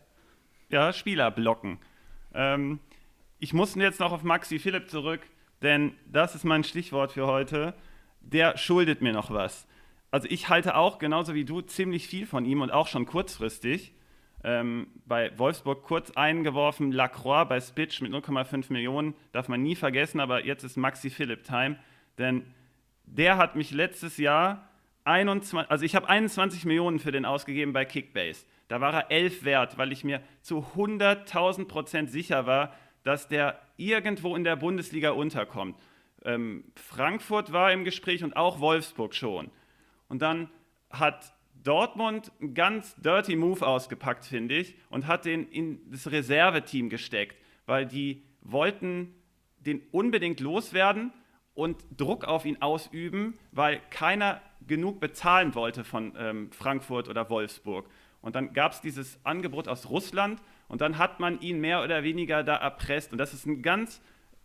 Ja, 0.70 0.92
Spieler 0.92 1.30
blocken. 1.30 1.78
Ähm, 2.34 2.80
ich 3.38 3.52
muss 3.52 3.74
jetzt 3.74 4.00
noch 4.00 4.12
auf 4.12 4.22
Maxi 4.22 4.58
Philipp 4.58 4.88
zurück, 4.88 5.20
denn 5.62 5.92
das 6.06 6.34
ist 6.34 6.44
mein 6.44 6.64
Stichwort 6.64 7.12
für 7.12 7.26
heute. 7.26 7.74
Der 8.20 8.56
schuldet 8.56 9.02
mir 9.02 9.12
noch 9.12 9.30
was. 9.30 9.66
Also 10.10 10.28
ich 10.30 10.48
halte 10.48 10.76
auch, 10.76 10.98
genauso 10.98 11.34
wie 11.34 11.44
du, 11.44 11.60
ziemlich 11.60 12.06
viel 12.06 12.26
von 12.26 12.44
ihm 12.44 12.60
und 12.60 12.70
auch 12.70 12.86
schon 12.86 13.06
kurzfristig. 13.06 13.94
Ähm, 14.44 14.88
bei 15.06 15.36
Wolfsburg 15.38 15.84
kurz 15.84 16.10
eingeworfen, 16.12 16.90
Lacroix 16.90 17.48
bei 17.48 17.60
Spitch 17.60 18.00
mit 18.00 18.12
0,5 18.12 18.72
Millionen, 18.72 19.14
darf 19.30 19.48
man 19.48 19.62
nie 19.62 19.76
vergessen, 19.76 20.18
aber 20.18 20.44
jetzt 20.44 20.64
ist 20.64 20.76
Maxi 20.76 21.10
Philipp 21.10 21.44
Time, 21.44 21.78
denn 22.18 22.44
der 23.04 23.36
hat 23.36 23.54
mich 23.54 23.70
letztes 23.70 24.16
Jahr 24.16 24.68
21, 25.04 25.70
also 25.70 25.84
ich 25.84 25.94
habe 25.94 26.08
21 26.08 26.64
Millionen 26.64 26.98
für 26.98 27.12
den 27.12 27.24
ausgegeben 27.24 27.72
bei 27.72 27.84
Kickbase. 27.84 28.46
Da 28.68 28.80
war 28.80 28.94
er 28.94 29.10
11 29.10 29.44
wert, 29.44 29.78
weil 29.78 29.92
ich 29.92 30.04
mir 30.04 30.22
zu 30.40 30.66
100.000 30.74 31.66
Prozent 31.66 32.10
sicher 32.10 32.46
war, 32.46 32.74
dass 33.02 33.28
der 33.28 33.60
irgendwo 33.76 34.36
in 34.36 34.44
der 34.44 34.56
Bundesliga 34.56 35.10
unterkommt. 35.10 35.76
Ähm, 36.24 36.64
Frankfurt 36.76 37.52
war 37.52 37.72
im 37.72 37.84
Gespräch 37.84 38.22
und 38.22 38.36
auch 38.36 38.60
Wolfsburg 38.60 39.14
schon. 39.14 39.50
Und 40.08 40.22
dann 40.22 40.48
hat 40.90 41.34
Dortmund 41.62 42.32
einen 42.40 42.54
ganz 42.54 42.94
dirty 42.96 43.36
Move 43.36 43.66
ausgepackt, 43.66 44.24
finde 44.24 44.56
ich, 44.56 44.74
und 44.90 45.06
hat 45.06 45.24
den 45.24 45.48
in 45.48 45.90
das 45.90 46.10
Reserveteam 46.10 46.88
gesteckt, 46.88 47.36
weil 47.66 47.86
die 47.86 48.22
wollten 48.40 49.14
den 49.58 49.80
unbedingt 49.92 50.40
loswerden 50.40 51.12
und 51.54 51.84
Druck 51.96 52.24
auf 52.24 52.44
ihn 52.44 52.60
ausüben, 52.60 53.38
weil 53.52 53.80
keiner 53.90 54.40
genug 54.66 55.00
bezahlen 55.00 55.54
wollte 55.54 55.84
von 55.84 56.14
ähm, 56.18 56.50
Frankfurt 56.52 57.08
oder 57.08 57.28
Wolfsburg. 57.30 57.88
Und 58.20 58.36
dann 58.36 58.52
gab 58.52 58.72
es 58.72 58.80
dieses 58.80 59.18
Angebot 59.24 59.68
aus 59.68 59.90
Russland 59.90 60.40
und 60.68 60.80
dann 60.80 60.98
hat 60.98 61.20
man 61.20 61.40
ihn 61.40 61.60
mehr 61.60 61.82
oder 61.82 62.02
weniger 62.02 62.42
da 62.44 62.56
erpresst. 62.56 63.12
Und 63.12 63.18
das 63.18 63.34
ist 63.34 63.46
ein 63.46 63.62
ganz 63.62 64.00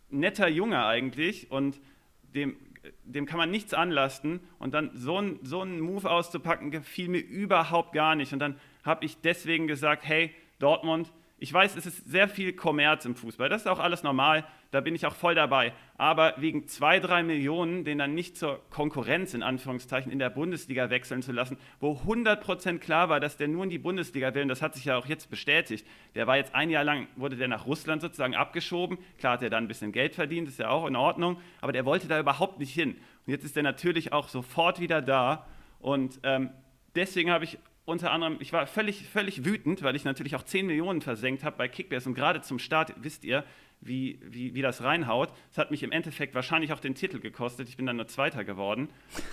netter 0.09 0.47
Junge 0.47 0.85
eigentlich 0.85 1.51
und 1.51 1.79
dem 2.23 2.57
dem 3.03 3.25
kann 3.25 3.37
man 3.37 3.51
nichts 3.51 3.73
anlasten. 3.73 4.39
Und 4.59 4.73
dann 4.73 4.91
so, 4.93 5.19
ein, 5.19 5.39
so 5.43 5.61
einen 5.61 5.79
Move 5.79 6.09
auszupacken, 6.09 6.71
gefiel 6.71 7.09
mir 7.09 7.19
überhaupt 7.19 7.93
gar 7.93 8.15
nicht. 8.15 8.33
Und 8.33 8.39
dann 8.39 8.59
habe 8.83 9.05
ich 9.05 9.21
deswegen 9.21 9.67
gesagt, 9.67 10.05
hey, 10.05 10.33
Dortmund, 10.59 11.11
ich 11.39 11.53
weiß, 11.53 11.75
es 11.75 11.85
ist 11.85 12.09
sehr 12.09 12.27
viel 12.27 12.53
Kommerz 12.53 13.05
im 13.05 13.15
Fußball. 13.15 13.47
Das 13.47 13.61
ist 13.61 13.67
auch 13.67 13.77
alles 13.77 14.01
normal. 14.01 14.43
Da 14.71 14.81
bin 14.81 14.95
ich 14.95 15.05
auch 15.05 15.13
voll 15.13 15.35
dabei. 15.35 15.71
Aber 15.95 16.33
wegen 16.37 16.67
zwei, 16.67 16.99
drei 16.99 17.21
Millionen, 17.21 17.85
den 17.85 17.99
dann 17.99 18.15
nicht 18.15 18.37
zur 18.37 18.67
Konkurrenz 18.71 19.35
in 19.35 19.43
Anführungszeichen 19.43 20.11
in 20.11 20.17
der 20.17 20.31
Bundesliga 20.31 20.89
wechseln 20.89 21.21
zu 21.21 21.31
lassen, 21.31 21.57
wo 21.79 21.91
100% 21.93 22.79
klar 22.79 23.09
war, 23.09 23.19
dass 23.19 23.37
der 23.37 23.47
nur 23.49 23.63
in 23.63 23.69
die 23.69 23.77
Bundesliga 23.77 24.33
will, 24.33 24.41
und 24.41 24.47
das 24.47 24.63
hat 24.63 24.73
sich 24.73 24.85
ja 24.85 24.97
auch 24.97 25.05
jetzt 25.05 25.29
bestätigt. 25.29 25.85
Der 26.15 26.25
war 26.25 26.37
jetzt 26.37 26.55
ein 26.55 26.71
Jahr 26.71 26.83
lang, 26.83 27.07
wurde 27.15 27.35
der 27.35 27.47
nach 27.47 27.67
Russland 27.67 28.01
sozusagen 28.01 28.35
abgeschoben. 28.35 28.97
Klar 29.19 29.33
hat 29.33 29.43
er 29.43 29.51
dann 29.51 29.65
ein 29.65 29.67
bisschen 29.67 29.91
Geld 29.91 30.15
verdient, 30.15 30.47
ist 30.47 30.57
ja 30.57 30.69
auch 30.69 30.87
in 30.87 30.95
Ordnung. 30.95 31.39
Aber 31.61 31.71
der 31.71 31.85
wollte 31.85 32.07
da 32.07 32.19
überhaupt 32.19 32.57
nicht 32.57 32.73
hin. 32.73 32.95
Und 33.27 33.31
jetzt 33.31 33.45
ist 33.45 33.55
er 33.55 33.63
natürlich 33.63 34.11
auch 34.11 34.27
sofort 34.27 34.79
wieder 34.79 35.03
da. 35.03 35.45
Und 35.79 36.19
ähm, 36.23 36.49
deswegen 36.95 37.29
habe 37.29 37.43
ich 37.45 37.59
unter 37.87 38.11
anderem, 38.11 38.35
ich 38.39 38.51
war 38.51 38.67
völlig, 38.67 39.07
völlig 39.07 39.45
wütend, 39.45 39.81
weil 39.81 39.95
ich 39.95 40.03
natürlich 40.03 40.35
auch 40.35 40.43
10 40.43 40.67
Millionen 40.67 41.01
versenkt 41.01 41.45
habe 41.45 41.55
bei 41.57 41.69
Kickbase 41.69 42.09
und 42.09 42.15
gerade 42.15 42.41
zum 42.41 42.59
Start, 42.59 42.93
wisst 42.97 43.23
ihr, 43.23 43.45
wie, 43.79 44.19
wie, 44.25 44.53
wie 44.53 44.61
das 44.61 44.83
reinhaut. 44.83 45.29
Das 45.49 45.57
hat 45.57 45.71
mich 45.71 45.83
im 45.83 45.93
Endeffekt 45.93 46.35
wahrscheinlich 46.35 46.73
auch 46.73 46.81
den 46.81 46.95
Titel 46.95 47.19
gekostet. 47.19 47.69
Ich 47.69 47.77
bin 47.77 47.85
dann 47.85 47.95
nur 47.95 48.07
Zweiter 48.07 48.43
geworden. 48.43 48.89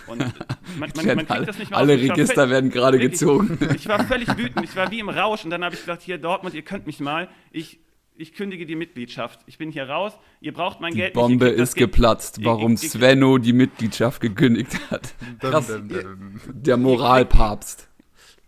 Und 0.07 0.19
man, 0.79 0.89
man, 0.95 1.15
man 1.17 1.27
kriegt 1.27 1.49
das 1.49 1.59
nicht 1.59 1.71
mehr 1.71 1.79
Alle 1.79 1.95
aus. 1.95 1.99
Register 1.99 2.35
völlig, 2.35 2.51
werden 2.51 2.69
gerade 2.69 2.97
gezogen. 2.97 3.57
Ich, 3.59 3.71
ich, 3.75 3.87
war 3.89 4.05
völlig 4.05 4.29
wütend. 4.37 4.63
Ich 4.63 4.75
war 4.77 4.89
wie 4.89 4.99
im 4.99 5.09
Rausch. 5.09 5.43
Und 5.43 5.49
dann 5.49 5.65
habe 5.65 5.75
ich 5.75 5.81
gesagt, 5.81 6.01
hier 6.01 6.17
Dortmund, 6.17 6.55
ihr 6.55 6.61
könnt 6.61 6.85
mich 6.85 7.01
mal. 7.01 7.27
Ich, 7.51 7.79
ich 8.15 8.33
kündige 8.33 8.65
die 8.65 8.75
Mitgliedschaft. 8.75 9.41
Ich 9.47 9.57
bin 9.57 9.69
hier 9.69 9.89
raus. 9.89 10.13
Ihr 10.39 10.53
braucht 10.53 10.79
mein 10.79 10.93
die 10.93 10.99
Geld 10.99 11.13
Bombe 11.13 11.47
nicht. 11.47 11.59
ist 11.59 11.75
geplatzt, 11.75 12.39
warum 12.45 12.77
Svenno 12.77 13.37
die 13.37 13.51
Mitgliedschaft 13.51 14.21
gekündigt 14.21 14.79
hat. 14.91 15.13
Krass, 15.41 15.77
der 16.53 16.77
Moralpapst 16.77 17.89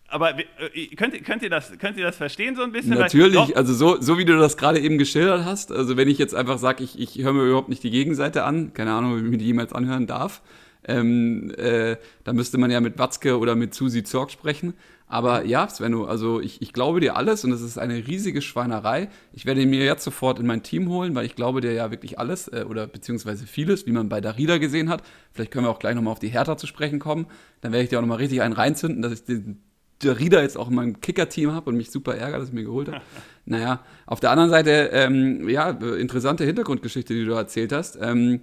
aber 0.07 0.39
äh, 0.39 0.87
könnt, 0.95 1.23
könnt, 1.25 1.43
ihr 1.43 1.49
das, 1.49 1.77
könnt 1.79 1.97
ihr 1.97 2.05
das 2.05 2.15
verstehen 2.15 2.55
so 2.55 2.63
ein 2.63 2.71
bisschen? 2.71 2.97
Natürlich, 2.97 3.57
also 3.57 3.73
so, 3.73 4.01
so 4.01 4.17
wie 4.17 4.25
du 4.25 4.37
das 4.37 4.57
gerade 4.57 4.79
eben 4.79 4.97
geschildert 4.97 5.43
hast, 5.45 5.71
also 5.71 5.97
wenn 5.97 6.07
ich 6.07 6.17
jetzt 6.17 6.33
einfach 6.33 6.57
sage, 6.57 6.83
ich, 6.83 6.97
ich 6.99 7.23
höre 7.23 7.33
mir 7.33 7.43
überhaupt 7.43 7.69
nicht 7.69 7.83
die 7.83 7.91
Gegenseite 7.91 8.43
an, 8.43 8.73
keine 8.73 8.93
Ahnung, 8.93 9.13
ob 9.13 9.17
ich 9.17 9.29
mir 9.29 9.37
die 9.37 9.45
jemals 9.45 9.73
anhören 9.73 10.07
darf, 10.07 10.41
ähm, 10.87 11.51
äh, 11.57 11.97
da 12.23 12.33
müsste 12.33 12.57
man 12.57 12.71
ja 12.71 12.79
mit 12.79 12.97
Watzke 12.97 13.37
oder 13.37 13.55
mit 13.55 13.73
Susi 13.73 14.03
Zorg 14.03 14.31
sprechen. 14.31 14.73
Aber 15.09 15.45
ja, 15.45 15.67
Svenno, 15.69 16.03
also 16.05 16.41
ich, 16.41 16.61
ich 16.61 16.73
glaube 16.73 16.99
dir 16.99 17.15
alles 17.15 17.45
und 17.45 17.51
es 17.53 17.61
ist 17.61 17.77
eine 17.77 18.07
riesige 18.07 18.41
Schweinerei. 18.41 19.09
Ich 19.31 19.45
werde 19.45 19.61
ihn 19.61 19.69
mir 19.69 19.85
jetzt 19.85 20.03
sofort 20.03 20.37
in 20.37 20.45
mein 20.45 20.63
Team 20.63 20.89
holen, 20.89 21.15
weil 21.15 21.25
ich 21.25 21.35
glaube 21.35 21.61
dir 21.61 21.71
ja 21.71 21.91
wirklich 21.91 22.19
alles 22.19 22.49
äh, 22.49 22.65
oder 22.67 22.87
beziehungsweise 22.87 23.47
vieles, 23.47 23.85
wie 23.85 23.93
man 23.93 24.09
bei 24.09 24.19
Darida 24.19 24.57
gesehen 24.57 24.89
hat. 24.89 25.03
Vielleicht 25.31 25.51
können 25.51 25.65
wir 25.65 25.69
auch 25.69 25.79
gleich 25.79 25.95
nochmal 25.95 26.11
auf 26.11 26.19
die 26.19 26.27
Hertha 26.27 26.57
zu 26.57 26.67
sprechen 26.67 26.99
kommen. 26.99 27.27
Dann 27.61 27.71
werde 27.71 27.83
ich 27.83 27.89
dir 27.89 27.97
auch 27.97 28.01
nochmal 28.01 28.17
richtig 28.17 28.41
einen 28.41 28.53
reinzünden, 28.53 29.01
dass 29.01 29.13
ich 29.13 29.23
den 29.23 29.61
Rieder 30.03 30.41
jetzt 30.41 30.57
auch 30.57 30.69
in 30.69 30.75
meinem 30.75 31.01
Kicker-Team 31.01 31.51
habe 31.51 31.69
und 31.69 31.77
mich 31.77 31.91
super 31.91 32.15
ärgert, 32.15 32.41
dass 32.41 32.49
ich 32.49 32.53
mir 32.53 32.63
geholt 32.63 32.87
habe. 32.87 33.01
naja, 33.45 33.81
auf 34.05 34.19
der 34.19 34.31
anderen 34.31 34.49
Seite, 34.49 34.89
ähm, 34.93 35.49
ja, 35.49 35.69
interessante 35.69 36.43
Hintergrundgeschichte, 36.45 37.13
die 37.13 37.25
du 37.25 37.33
erzählt 37.33 37.71
hast. 37.71 37.97
Ähm, 38.01 38.41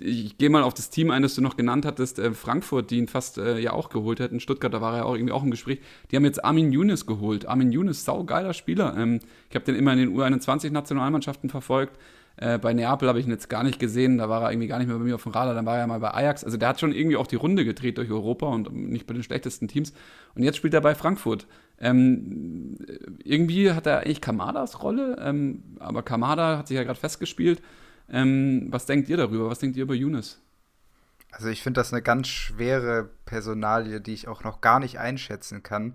ich 0.00 0.38
gehe 0.38 0.48
mal 0.48 0.62
auf 0.62 0.74
das 0.74 0.90
Team 0.90 1.10
ein, 1.10 1.22
das 1.22 1.34
du 1.34 1.40
noch 1.40 1.56
genannt 1.56 1.84
hattest, 1.84 2.18
äh, 2.18 2.32
Frankfurt, 2.32 2.90
die 2.90 2.98
ihn 2.98 3.08
fast 3.08 3.38
äh, 3.38 3.58
ja 3.58 3.72
auch 3.72 3.88
geholt 3.88 4.20
hätten. 4.20 4.38
Stuttgart, 4.38 4.72
da 4.72 4.80
war 4.80 4.96
er 4.96 5.06
auch 5.06 5.14
irgendwie 5.14 5.32
auch 5.32 5.42
im 5.42 5.50
Gespräch. 5.50 5.80
Die 6.10 6.16
haben 6.16 6.24
jetzt 6.24 6.44
Armin 6.44 6.70
Younes 6.72 7.06
geholt. 7.06 7.46
Armin 7.46 7.72
Younes, 7.72 8.04
saugeiler 8.04 8.54
Spieler. 8.54 8.96
Ähm, 8.96 9.20
ich 9.48 9.56
habe 9.56 9.64
den 9.64 9.74
immer 9.74 9.92
in 9.92 9.98
den 9.98 10.16
U21-Nationalmannschaften 10.16 11.50
verfolgt. 11.50 11.98
Äh, 12.40 12.58
bei 12.58 12.72
Neapel 12.72 13.06
habe 13.06 13.20
ich 13.20 13.26
ihn 13.26 13.30
jetzt 13.30 13.50
gar 13.50 13.62
nicht 13.62 13.78
gesehen, 13.78 14.16
da 14.16 14.30
war 14.30 14.42
er 14.42 14.50
irgendwie 14.50 14.66
gar 14.66 14.78
nicht 14.78 14.88
mehr 14.88 14.96
bei 14.96 15.04
mir 15.04 15.14
auf 15.14 15.24
dem 15.24 15.32
Radar, 15.32 15.54
dann 15.54 15.66
war 15.66 15.78
er 15.78 15.86
mal 15.86 16.00
bei 16.00 16.12
Ajax. 16.12 16.42
Also 16.42 16.56
der 16.56 16.70
hat 16.70 16.80
schon 16.80 16.92
irgendwie 16.92 17.16
auch 17.16 17.26
die 17.26 17.36
Runde 17.36 17.66
gedreht 17.66 17.98
durch 17.98 18.10
Europa 18.10 18.46
und 18.46 18.72
nicht 18.72 19.06
bei 19.06 19.12
den 19.12 19.22
schlechtesten 19.22 19.68
Teams. 19.68 19.92
Und 20.34 20.42
jetzt 20.42 20.56
spielt 20.56 20.72
er 20.72 20.80
bei 20.80 20.94
Frankfurt. 20.94 21.46
Ähm, 21.78 22.78
irgendwie 23.22 23.72
hat 23.72 23.86
er 23.86 24.00
eigentlich 24.00 24.22
Kamadas 24.22 24.82
Rolle, 24.82 25.18
ähm, 25.20 25.62
aber 25.78 26.02
Kamada 26.02 26.56
hat 26.56 26.68
sich 26.68 26.76
ja 26.76 26.82
gerade 26.82 26.98
festgespielt. 26.98 27.60
Ähm, 28.10 28.68
was 28.70 28.86
denkt 28.86 29.10
ihr 29.10 29.18
darüber? 29.18 29.50
Was 29.50 29.58
denkt 29.58 29.76
ihr 29.76 29.82
über 29.82 29.94
Younes? 29.94 30.40
Also 31.30 31.48
ich 31.48 31.62
finde 31.62 31.80
das 31.80 31.92
eine 31.92 32.02
ganz 32.02 32.26
schwere 32.28 33.10
Personalie, 33.26 34.00
die 34.00 34.14
ich 34.14 34.28
auch 34.28 34.44
noch 34.44 34.62
gar 34.62 34.80
nicht 34.80 34.98
einschätzen 34.98 35.62
kann, 35.62 35.94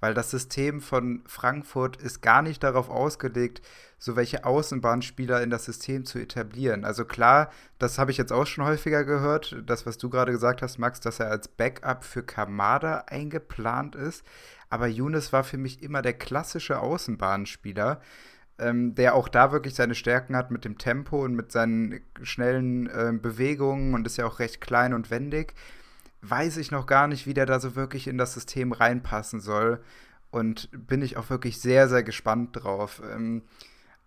weil 0.00 0.14
das 0.14 0.30
System 0.30 0.80
von 0.80 1.22
Frankfurt 1.26 1.96
ist 1.96 2.20
gar 2.20 2.42
nicht 2.42 2.62
darauf 2.62 2.90
ausgelegt, 2.90 3.62
so 3.98 4.14
welche 4.14 4.44
Außenbahnspieler 4.44 5.42
in 5.42 5.50
das 5.50 5.64
System 5.64 6.04
zu 6.04 6.18
etablieren. 6.18 6.84
Also 6.84 7.04
klar, 7.04 7.50
das 7.78 7.98
habe 7.98 8.10
ich 8.10 8.18
jetzt 8.18 8.32
auch 8.32 8.46
schon 8.46 8.64
häufiger 8.64 9.04
gehört, 9.04 9.56
das, 9.64 9.86
was 9.86 9.96
du 9.96 10.10
gerade 10.10 10.32
gesagt 10.32 10.60
hast, 10.62 10.78
Max, 10.78 11.00
dass 11.00 11.20
er 11.20 11.30
als 11.30 11.48
Backup 11.48 12.04
für 12.04 12.22
Kamada 12.22 13.04
eingeplant 13.06 13.94
ist. 13.94 14.24
Aber 14.68 14.86
Younes 14.86 15.32
war 15.32 15.44
für 15.44 15.58
mich 15.58 15.82
immer 15.82 16.02
der 16.02 16.12
klassische 16.12 16.80
Außenbahnspieler, 16.80 18.00
ähm, 18.58 18.94
der 18.94 19.14
auch 19.14 19.28
da 19.28 19.52
wirklich 19.52 19.74
seine 19.74 19.94
Stärken 19.94 20.36
hat 20.36 20.50
mit 20.50 20.64
dem 20.64 20.76
Tempo 20.76 21.24
und 21.24 21.34
mit 21.34 21.52
seinen 21.52 22.00
schnellen 22.22 22.86
äh, 22.86 23.12
Bewegungen 23.12 23.94
und 23.94 24.06
ist 24.06 24.16
ja 24.18 24.26
auch 24.26 24.40
recht 24.40 24.60
klein 24.60 24.92
und 24.92 25.10
wendig. 25.10 25.54
Weiß 26.28 26.56
ich 26.56 26.70
noch 26.70 26.86
gar 26.86 27.08
nicht, 27.08 27.26
wie 27.26 27.34
der 27.34 27.46
da 27.46 27.60
so 27.60 27.76
wirklich 27.76 28.08
in 28.08 28.18
das 28.18 28.34
System 28.34 28.72
reinpassen 28.72 29.40
soll. 29.40 29.80
Und 30.30 30.68
bin 30.72 31.02
ich 31.02 31.16
auch 31.16 31.30
wirklich 31.30 31.60
sehr, 31.60 31.88
sehr 31.88 32.02
gespannt 32.02 32.56
drauf. 32.56 33.00
Ähm, 33.12 33.42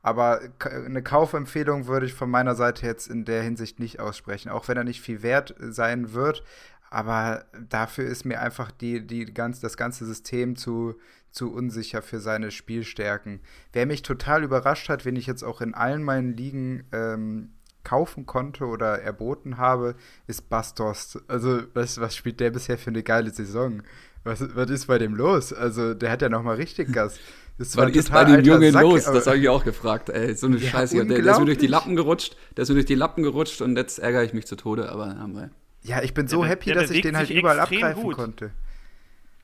aber 0.01 0.41
eine 0.63 1.03
Kaufempfehlung 1.03 1.87
würde 1.87 2.05
ich 2.05 2.13
von 2.13 2.29
meiner 2.29 2.55
Seite 2.55 2.85
jetzt 2.85 3.07
in 3.07 3.25
der 3.25 3.43
Hinsicht 3.43 3.79
nicht 3.79 3.99
aussprechen, 3.99 4.49
auch 4.49 4.67
wenn 4.67 4.77
er 4.77 4.83
nicht 4.83 5.01
viel 5.01 5.23
wert 5.23 5.55
sein 5.59 6.13
wird. 6.13 6.43
Aber 6.89 7.45
dafür 7.69 8.05
ist 8.05 8.25
mir 8.25 8.41
einfach 8.41 8.71
die, 8.71 9.05
die 9.05 9.25
ganz, 9.25 9.59
das 9.59 9.77
ganze 9.77 10.05
System 10.05 10.55
zu, 10.55 10.95
zu 11.31 11.53
unsicher 11.53 12.01
für 12.01 12.19
seine 12.19 12.49
Spielstärken. 12.51 13.41
Wer 13.73 13.85
mich 13.85 14.01
total 14.01 14.43
überrascht 14.43 14.89
hat, 14.89 15.05
wen 15.05 15.15
ich 15.15 15.27
jetzt 15.27 15.43
auch 15.43 15.61
in 15.61 15.75
allen 15.75 16.03
meinen 16.03 16.35
Ligen 16.35 16.85
ähm, 16.91 17.51
kaufen 17.83 18.25
konnte 18.25 18.65
oder 18.65 19.01
erboten 19.01 19.57
habe, 19.57 19.95
ist 20.27 20.49
Bastos. 20.49 21.19
Also, 21.27 21.61
was, 21.73 21.99
was 21.99 22.15
spielt 22.15 22.39
der 22.39 22.51
bisher 22.51 22.77
für 22.77 22.89
eine 22.89 23.03
geile 23.03 23.31
Saison? 23.31 23.83
Was, 24.23 24.43
was 24.55 24.69
ist 24.69 24.87
bei 24.87 24.97
dem 24.97 25.15
los? 25.15 25.53
Also, 25.53 25.93
der 25.93 26.11
hat 26.11 26.21
ja 26.21 26.29
nochmal 26.29 26.55
richtig 26.55 26.91
Gas. 26.93 27.17
Das 27.57 27.75
Was 27.75 27.91
ist 27.91 28.11
bei 28.11 28.23
dem 28.23 28.41
Jungen 28.45 28.71
Sack, 28.71 28.83
los? 28.83 29.03
Das 29.03 29.27
habe 29.27 29.37
ich 29.37 29.49
auch 29.49 29.65
gefragt. 29.65 30.07
Ey, 30.07 30.33
so 30.33 30.47
eine 30.47 30.57
ja, 30.57 30.69
Scheiße. 30.69 31.05
Der, 31.05 31.21
der, 31.21 31.33
ist 31.33 31.39
mir 31.39 31.45
durch 31.45 31.57
die 31.57 31.67
Lappen 31.67 31.97
gerutscht. 31.97 32.37
Der 32.55 32.63
ist 32.63 32.69
mir 32.69 32.75
durch 32.75 32.85
die 32.85 32.95
Lappen 32.95 33.21
gerutscht 33.21 33.61
und 33.61 33.75
jetzt 33.75 33.99
ärgere 33.99 34.23
ich 34.23 34.33
mich 34.33 34.47
zu 34.47 34.55
Tode. 34.55 34.89
Aber 34.89 35.07
haben 35.17 35.35
wir. 35.35 35.49
Ja, 35.83 36.01
ich 36.01 36.13
bin 36.13 36.29
so 36.29 36.41
der, 36.41 36.51
happy, 36.51 36.71
dass 36.71 36.89
ich 36.89 37.01
den 37.01 37.17
halt 37.17 37.29
überall 37.29 37.59
abgreifen 37.59 38.03
gut. 38.03 38.15
konnte. 38.15 38.51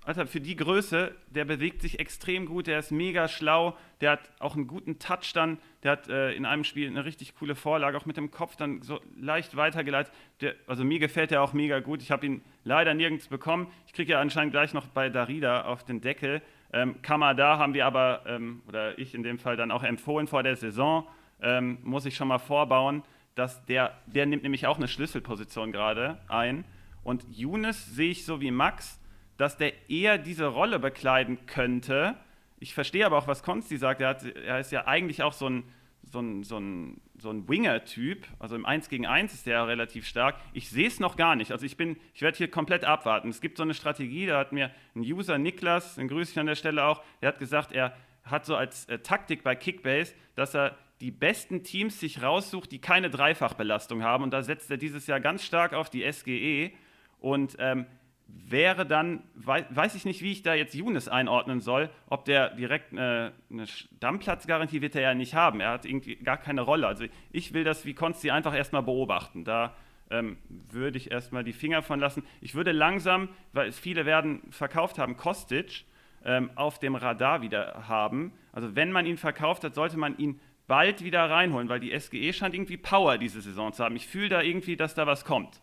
Alter, 0.06 0.28
für 0.28 0.40
die 0.40 0.56
Größe, 0.56 1.16
der 1.30 1.46
bewegt 1.46 1.82
sich 1.82 2.00
extrem 2.00 2.46
gut, 2.46 2.68
der 2.68 2.78
ist 2.78 2.92
mega 2.92 3.28
schlau, 3.28 3.76
der 4.02 4.12
hat 4.12 4.30
auch 4.38 4.56
einen 4.56 4.68
guten 4.68 5.00
Touch 5.00 5.34
dann, 5.34 5.58
der 5.82 5.94
hat 5.94 6.08
äh, 6.10 6.34
in 6.34 6.46
einem 6.46 6.64
Spiel 6.64 6.88
eine 6.88 7.06
richtig 7.06 7.34
coole 7.34 7.56
Vorlage, 7.56 7.98
auch 7.98 8.06
mit 8.06 8.16
dem 8.16 8.30
Kopf 8.30 8.56
dann 8.56 8.84
so 8.84 9.00
leicht 9.20 9.56
weitergeleitet. 9.56 10.14
Der, 10.42 10.54
also 10.68 10.84
mir 10.84 11.00
gefällt 11.00 11.32
der 11.32 11.42
auch 11.42 11.54
mega 11.54 11.80
gut. 11.80 12.04
Ich 12.04 12.12
habe 12.12 12.24
ihn 12.24 12.44
leider 12.64 12.94
nirgends 12.94 13.28
bekommen. 13.28 13.66
Ich 13.88 13.94
kriege 13.94 14.12
ja 14.12 14.22
anscheinend 14.22 14.52
gleich 14.52 14.76
noch 14.76 14.86
bei 14.86 15.10
Darida 15.10 15.64
auf 15.64 15.84
den 15.84 16.02
Deckel. 16.02 16.44
Ähm, 16.72 17.02
Kamada 17.02 17.58
haben 17.58 17.74
wir 17.74 17.88
aber, 17.88 18.22
ähm, 18.28 18.62
oder 18.68 19.00
ich 19.00 19.16
in 19.16 19.24
dem 19.24 19.40
Fall 19.40 19.58
dann 19.58 19.72
auch 19.72 19.84
empfohlen 19.84 20.28
vor 20.28 20.44
der 20.44 20.56
Saison, 20.56 21.08
ähm, 21.42 21.80
muss 21.82 22.06
ich 22.06 22.16
schon 22.16 22.28
mal 22.28 22.38
vorbauen, 22.38 23.02
dass 23.34 23.66
der, 23.66 23.98
der 24.06 24.28
nimmt 24.28 24.44
nämlich 24.44 24.68
auch 24.68 24.78
eine 24.78 24.88
Schlüsselposition 24.88 25.72
gerade 25.72 26.20
ein. 26.28 26.64
Und 27.04 27.26
Younes 27.32 27.88
sehe 27.88 28.12
ich 28.12 28.24
so 28.24 28.40
wie 28.40 28.52
Max, 28.52 29.00
dass 29.38 29.58
der 29.58 29.90
eher 29.90 30.18
diese 30.18 30.48
Rolle 30.48 30.80
bekleiden 30.80 31.46
könnte. 31.46 32.16
Ich 32.60 32.74
verstehe 32.74 33.06
aber 33.06 33.18
auch, 33.18 33.28
was 33.28 33.44
Konsti 33.44 33.78
sagt. 33.78 34.02
Er, 34.02 34.10
hat, 34.10 34.26
er 34.26 34.60
ist 34.60 34.72
ja 34.72 34.88
eigentlich 34.88 35.24
auch 35.24 35.34
so 35.34 35.50
ein, 35.50 35.64
so 36.04 36.20
ein, 36.20 36.44
so 36.44 36.58
ein, 36.58 37.02
so 37.18 37.30
ein 37.30 37.48
Winger-Typ. 37.48 38.28
Also 38.40 38.56
im 38.56 38.66
1 38.66 38.90
gegen 38.90 39.06
1 39.06 39.34
ist 39.34 39.46
der 39.46 39.68
relativ 39.68 40.08
stark. 40.08 40.36
Ich 40.54 40.70
sehe 40.70 40.88
es 40.88 41.00
noch 41.00 41.16
gar 41.18 41.36
nicht. 41.36 41.52
Also 41.52 41.66
ich 41.66 41.78
bin, 41.78 41.98
ich 42.14 42.22
werde 42.22 42.38
hier 42.38 42.50
komplett 42.50 42.86
abwarten. 42.86 43.30
Es 43.30 43.42
gibt 43.42 43.58
so 43.58 43.64
eine 43.64 43.74
Strategie, 43.74 44.26
da 44.26 44.38
hat 44.40 44.52
mir 44.52 44.72
ein 44.96 45.02
User, 45.02 45.38
Niklas, 45.38 45.96
den 45.96 46.08
grüße 46.08 46.32
ich 46.32 46.40
an 46.40 46.46
der 46.46 46.56
Stelle 46.56 46.86
auch, 46.86 47.04
der 47.22 47.30
hat 47.30 47.40
gesagt, 47.40 47.72
er 47.72 47.96
hat 48.24 48.46
so 48.46 48.56
als 48.56 48.86
äh, 48.86 49.00
Taktik 49.00 49.44
bei 49.44 49.56
Kickbase, 49.56 50.14
dass 50.36 50.56
er 50.56 50.78
die 51.02 51.12
besten 51.12 51.64
Teams 51.64 52.00
sich 52.00 52.24
raussucht, 52.24 52.72
die 52.72 52.80
keine 52.80 53.10
Dreifachbelastung 53.10 54.04
haben. 54.04 54.24
Und 54.24 54.32
da 54.32 54.42
setzt 54.42 54.72
er 54.72 54.78
dieses 54.78 55.08
Jahr 55.08 55.20
ganz 55.20 55.44
stark 55.44 55.74
auf 55.74 55.90
die 55.90 56.10
SGE. 56.12 56.72
Und 57.20 57.58
ähm, 57.60 57.86
wäre 58.28 58.86
dann, 58.86 59.24
weiß 59.36 59.96
ich 59.96 60.06
nicht, 60.06 60.22
wie 60.22 60.32
ich 60.32 60.44
da 60.44 60.54
jetzt 60.54 60.76
Younes 60.76 61.08
einordnen 61.08 61.62
soll, 61.62 61.90
ob 62.08 62.26
der 62.26 62.50
direkt 62.52 62.92
eine, 62.92 63.34
eine 63.50 63.68
Stammplatzgarantie 63.68 64.82
wird 64.82 64.96
er 64.96 65.02
ja 65.02 65.14
nicht 65.14 65.36
haben. 65.36 65.60
Er 65.60 65.72
hat 65.72 65.86
irgendwie 65.86 66.16
gar 66.16 66.38
keine 66.38 66.62
Rolle. 66.62 66.88
Also 66.88 67.06
ich 67.32 67.54
will 67.54 67.64
das 67.64 67.86
wie 67.86 67.94
Konsti 67.94 68.32
einfach 68.32 68.56
erstmal 68.56 68.84
beobachten. 68.84 69.46
Da 69.46 69.76
ähm, 70.10 70.38
würde 70.48 70.98
ich 70.98 71.12
erstmal 71.12 71.44
die 71.44 71.54
Finger 71.54 71.82
von 71.82 72.00
lassen. 72.00 72.24
Ich 72.42 72.56
würde 72.56 72.72
langsam, 72.72 73.30
weil 73.54 73.72
viele 73.72 74.06
werden 74.06 74.42
verkauft 74.52 75.00
haben, 75.00 75.18
Kostic 75.18 75.86
ähm, 76.24 76.52
auf 76.56 76.80
dem 76.80 76.96
Radar 76.96 77.42
wieder 77.42 77.88
haben. 77.88 78.34
Also 78.52 78.76
wenn 78.76 78.92
man 78.92 79.06
ihn 79.06 79.18
verkauft 79.18 79.64
hat, 79.64 79.76
sollte 79.76 79.98
man 79.98 80.18
ihn 80.18 80.40
bald 80.68 81.04
wieder 81.04 81.30
reinholen, 81.30 81.70
weil 81.70 81.80
die 81.80 81.98
SGE 81.98 82.34
scheint 82.34 82.56
irgendwie 82.56 82.78
Power 82.78 83.18
diese 83.18 83.42
Saison 83.42 83.72
zu 83.74 83.84
haben. 83.84 83.96
Ich 83.96 84.08
fühle 84.08 84.30
da 84.30 84.42
irgendwie, 84.42 84.76
dass 84.76 84.96
da 84.96 85.06
was 85.08 85.26
kommt. 85.26 85.62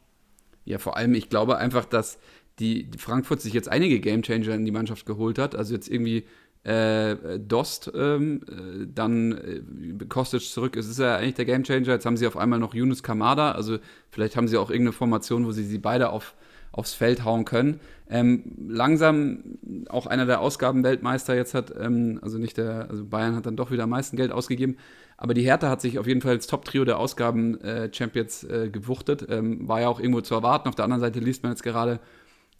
Ja, 0.64 0.78
vor 0.78 0.96
allem, 0.96 1.14
ich 1.14 1.28
glaube 1.28 1.58
einfach, 1.58 1.84
dass 1.84 2.20
die, 2.62 2.84
die 2.84 2.98
Frankfurt 2.98 3.40
sich 3.40 3.52
jetzt 3.52 3.68
einige 3.68 3.98
Gamechanger 3.98 4.54
in 4.54 4.64
die 4.64 4.70
Mannschaft 4.70 5.04
geholt 5.04 5.38
hat. 5.38 5.56
Also 5.56 5.74
jetzt 5.74 5.88
irgendwie 5.88 6.24
äh, 6.62 7.40
Dost, 7.40 7.90
ähm, 7.92 8.40
äh, 8.48 8.86
dann 8.86 9.32
äh, 9.32 10.04
Kostic 10.08 10.42
zurück. 10.42 10.76
Es 10.76 10.86
ist 10.86 11.00
ja 11.00 11.16
eigentlich 11.16 11.34
der 11.34 11.44
Gamechanger. 11.44 11.88
Jetzt 11.88 12.06
haben 12.06 12.16
sie 12.16 12.26
auf 12.26 12.36
einmal 12.36 12.60
noch 12.60 12.72
Yunus 12.72 13.02
Kamada. 13.02 13.50
Also 13.52 13.78
vielleicht 14.10 14.36
haben 14.36 14.46
sie 14.46 14.56
auch 14.56 14.70
irgendeine 14.70 14.92
Formation, 14.92 15.44
wo 15.44 15.50
sie 15.50 15.64
sie 15.64 15.78
beide 15.78 16.10
auf, 16.10 16.36
aufs 16.70 16.94
Feld 16.94 17.24
hauen 17.24 17.44
können. 17.44 17.80
Ähm, 18.08 18.44
langsam 18.68 19.58
auch 19.88 20.06
einer 20.06 20.24
der 20.24 20.40
Ausgabenweltmeister 20.40 21.34
jetzt 21.34 21.54
hat, 21.54 21.74
ähm, 21.76 22.20
also 22.22 22.38
nicht 22.38 22.58
der, 22.58 22.88
also 22.90 23.04
Bayern 23.06 23.34
hat 23.34 23.46
dann 23.46 23.56
doch 23.56 23.72
wieder 23.72 23.84
am 23.84 23.90
meisten 23.90 24.16
Geld 24.16 24.30
ausgegeben. 24.30 24.76
Aber 25.16 25.34
die 25.34 25.42
Hertha 25.42 25.68
hat 25.68 25.80
sich 25.80 25.98
auf 25.98 26.06
jeden 26.06 26.20
Fall 26.20 26.32
als 26.32 26.46
Top-Trio 26.46 26.84
der 26.84 26.98
Ausgaben-Champions 26.98 28.44
äh, 28.44 28.70
gewuchtet. 28.70 29.26
Ähm, 29.28 29.66
war 29.66 29.80
ja 29.80 29.88
auch 29.88 29.98
irgendwo 29.98 30.20
zu 30.20 30.34
erwarten. 30.34 30.68
Auf 30.68 30.74
der 30.76 30.84
anderen 30.84 31.00
Seite 31.00 31.18
liest 31.18 31.42
man 31.42 31.52
jetzt 31.52 31.62
gerade, 31.62 31.98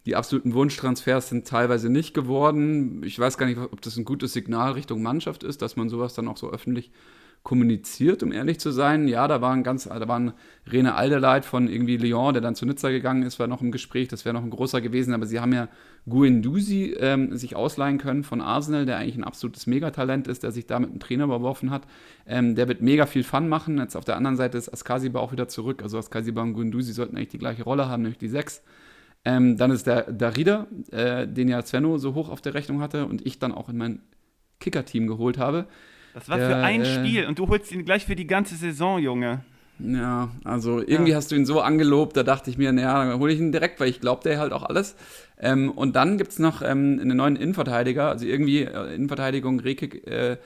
die 0.05 0.15
absoluten 0.15 0.53
Wunschtransfers 0.53 1.29
sind 1.29 1.47
teilweise 1.47 1.89
nicht 1.89 2.13
geworden. 2.13 3.01
Ich 3.03 3.17
weiß 3.17 3.37
gar 3.37 3.45
nicht, 3.45 3.57
ob 3.57 3.81
das 3.81 3.97
ein 3.97 4.05
gutes 4.05 4.33
Signal 4.33 4.73
Richtung 4.73 5.01
Mannschaft 5.01 5.43
ist, 5.43 5.61
dass 5.61 5.75
man 5.75 5.89
sowas 5.89 6.13
dann 6.13 6.27
auch 6.27 6.37
so 6.37 6.51
öffentlich 6.51 6.91
kommuniziert, 7.43 8.23
um 8.23 8.31
ehrlich 8.31 8.59
zu 8.59 8.71
sein. 8.71 9.07
Ja, 9.09 9.27
da 9.27 9.41
waren 9.41 9.63
ganz, 9.63 9.83
da 9.83 10.07
waren 10.07 10.31
Rene 10.71 10.95
Alderleit 10.95 11.43
von 11.43 11.67
irgendwie 11.67 11.97
Lyon, 11.97 12.33
der 12.33 12.41
dann 12.41 12.55
zu 12.55 12.65
Nizza 12.65 12.89
gegangen 12.89 13.23
ist, 13.23 13.37
war 13.37 13.47
noch 13.47 13.61
im 13.61 13.71
Gespräch. 13.71 14.07
Das 14.07 14.23
wäre 14.23 14.33
noch 14.33 14.43
ein 14.43 14.49
großer 14.49 14.79
gewesen, 14.79 15.13
aber 15.13 15.25
sie 15.25 15.41
haben 15.41 15.53
ja 15.53 15.67
Guendouzi 16.07 16.95
ähm, 16.99 17.35
sich 17.35 17.57
ausleihen 17.57 17.97
können 17.97 18.23
von 18.23 18.39
Arsenal, 18.39 18.85
der 18.85 18.97
eigentlich 18.97 19.17
ein 19.17 19.25
absolutes 19.25 19.67
Megatalent 19.67 20.27
ist, 20.27 20.43
der 20.43 20.51
sich 20.51 20.67
da 20.67 20.79
mit 20.79 20.91
einem 20.91 20.99
Trainer 21.01 21.25
überworfen 21.25 21.69
hat. 21.69 21.83
Ähm, 22.25 22.55
der 22.55 22.69
wird 22.69 22.81
mega 22.81 23.05
viel 23.05 23.25
Fun 23.25 23.49
machen. 23.49 23.77
Jetzt 23.77 23.97
auf 23.97 24.05
der 24.05 24.15
anderen 24.15 24.37
Seite 24.37 24.57
ist 24.57 24.71
Askasiba 24.71 25.19
auch 25.19 25.33
wieder 25.33 25.49
zurück. 25.49 25.83
Also 25.83 25.97
Askasiba 25.97 26.41
und 26.41 26.53
Guendouzi 26.53 26.93
sollten 26.93 27.17
eigentlich 27.17 27.29
die 27.29 27.39
gleiche 27.39 27.63
Rolle 27.63 27.89
haben, 27.89 28.03
nämlich 28.03 28.19
die 28.19 28.29
sechs. 28.29 28.63
Ähm, 29.25 29.57
dann 29.57 29.71
ist 29.71 29.87
der 29.87 30.11
Darida, 30.11 30.67
äh, 30.91 31.27
den 31.27 31.47
ja 31.47 31.61
Svenno 31.61 31.97
so 31.97 32.13
hoch 32.13 32.29
auf 32.29 32.41
der 32.41 32.53
Rechnung 32.53 32.81
hatte 32.81 33.05
und 33.05 33.25
ich 33.25 33.39
dann 33.39 33.53
auch 33.53 33.69
in 33.69 33.77
mein 33.77 34.01
Kicker-Team 34.59 35.07
geholt 35.07 35.37
habe. 35.37 35.67
Das 36.13 36.29
war 36.29 36.37
der, 36.37 36.49
für 36.49 36.55
ein 36.57 36.81
äh, 36.81 36.85
Spiel 36.85 37.25
und 37.27 37.39
du 37.39 37.47
holst 37.47 37.71
ihn 37.71 37.85
gleich 37.85 38.05
für 38.05 38.15
die 38.15 38.27
ganze 38.27 38.55
Saison, 38.55 38.99
Junge. 38.99 39.43
Ja, 39.79 40.29
also 40.43 40.79
irgendwie 40.79 41.11
ja. 41.11 41.17
hast 41.17 41.31
du 41.31 41.35
ihn 41.35 41.45
so 41.45 41.59
angelobt, 41.61 42.15
da 42.15 42.23
dachte 42.23 42.49
ich 42.49 42.57
mir, 42.57 42.71
naja, 42.71 43.05
dann 43.05 43.19
hole 43.19 43.33
ich 43.33 43.39
ihn 43.39 43.51
direkt, 43.51 43.79
weil 43.79 43.89
ich 43.89 44.01
glaube, 44.01 44.23
der 44.23 44.39
halt 44.39 44.53
auch 44.53 44.63
alles. 44.63 44.95
Ähm, 45.39 45.71
und 45.71 45.95
dann 45.95 46.17
gibt 46.17 46.31
es 46.31 46.39
noch 46.39 46.61
ähm, 46.61 46.99
einen 47.01 47.17
neuen 47.17 47.35
Innenverteidiger, 47.35 48.09
also 48.09 48.25
irgendwie 48.25 48.61
äh, 48.61 48.93
Innenverteidigung, 48.93 49.59
Rekik 49.59 50.05
äh, 50.07 50.37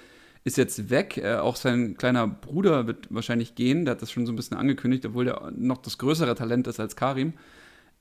ist 0.43 0.57
jetzt 0.57 0.89
weg. 0.89 1.17
Äh, 1.17 1.36
auch 1.36 1.57
sein 1.57 1.97
kleiner 1.97 2.25
Bruder 2.25 2.88
wird 2.88 3.07
wahrscheinlich 3.09 3.55
gehen, 3.55 3.86
der 3.86 3.93
hat 3.93 4.01
das 4.01 4.11
schon 4.11 4.25
so 4.25 4.32
ein 4.32 4.38
bisschen 4.38 4.57
angekündigt, 4.57 5.05
obwohl 5.05 5.25
der 5.25 5.51
noch 5.55 5.78
das 5.78 5.97
größere 5.97 6.36
Talent 6.36 6.67
ist 6.67 6.80
als 6.80 6.95
Karim. 6.95 7.34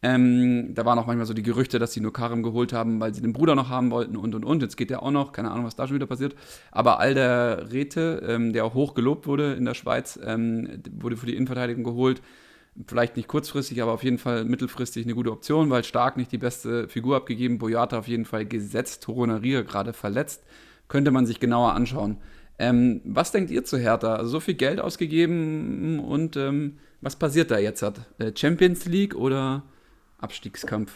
Ähm, 0.03 0.75
da 0.75 0.85
waren 0.85 0.99
auch 0.99 1.07
manchmal 1.07 1.27
so 1.27 1.33
die 1.33 1.43
Gerüchte, 1.43 1.79
dass 1.79 1.93
sie 1.93 2.01
nur 2.01 2.13
Karim 2.13 2.43
geholt 2.43 2.73
haben, 2.73 3.01
weil 3.01 3.15
sie 3.15 3.23
den 3.23 3.33
Bruder 3.33 3.55
noch 3.55 3.71
haben 3.71 3.91
wollten 3.91 4.17
und 4.17 4.35
und 4.35 4.45
und. 4.45 4.63
Jetzt 4.63 4.77
geht 4.77 4.91
der 4.91 5.03
auch 5.03 5.11
noch, 5.11 5.33
keine 5.33 5.51
Ahnung, 5.51 5.65
was 5.65 5.75
da 5.75 5.87
schon 5.87 5.97
wieder 5.97 6.07
passiert. 6.07 6.35
Aber 6.71 7.01
all 7.01 7.15
der 7.15 7.73
Räte, 7.73 8.23
ähm, 8.29 8.53
der 8.53 8.65
auch 8.65 8.75
hoch 8.75 8.95
gelobt 8.95 9.27
wurde 9.27 9.55
in 9.55 9.65
der 9.65 9.75
Schweiz, 9.75 10.19
ähm, 10.23 10.83
wurde 10.99 11.17
für 11.17 11.27
die 11.27 11.35
Innenverteidigung 11.35 11.85
geholt. 11.85 12.21
Vielleicht 12.87 13.17
nicht 13.17 13.27
kurzfristig, 13.27 13.81
aber 13.81 13.93
auf 13.93 14.05
jeden 14.05 14.19
Fall 14.19 14.45
mittelfristig 14.45 15.07
eine 15.07 15.15
gute 15.15 15.33
Option, 15.33 15.71
weil 15.71 15.83
Stark 15.83 16.19
nicht 16.19 16.31
die 16.31 16.39
beste 16.39 16.89
Figur 16.89 17.17
abgegeben, 17.17 17.57
Boyata 17.57 17.99
auf 17.99 18.07
jeden 18.07 18.27
Fall 18.27 18.45
gesetzt, 18.45 19.03
Toronaria 19.03 19.63
gerade 19.63 19.95
verletzt. 19.95 20.45
Könnte 20.89 21.11
man 21.11 21.25
sich 21.25 21.41
genauer 21.41 21.73
anschauen. 21.73 22.19
Ähm, 22.59 23.01
was 23.05 23.33
denkt 23.33 23.51
ihr 23.51 23.65
zu 23.65 23.79
Hertha? 23.79 24.17
Also 24.17 24.31
so 24.31 24.41
viel 24.41 24.55
Geld 24.55 24.79
ausgegeben 24.79 26.01
und 26.01 26.37
ähm, 26.37 26.79
was 27.01 27.17
passiert 27.17 27.51
da 27.51 27.59
jetzt? 27.59 27.83
Hat 27.83 28.01
äh, 28.19 28.33
Champions 28.35 28.85
League 28.85 29.15
oder 29.15 29.63
Abstiegskampf. 30.19 30.93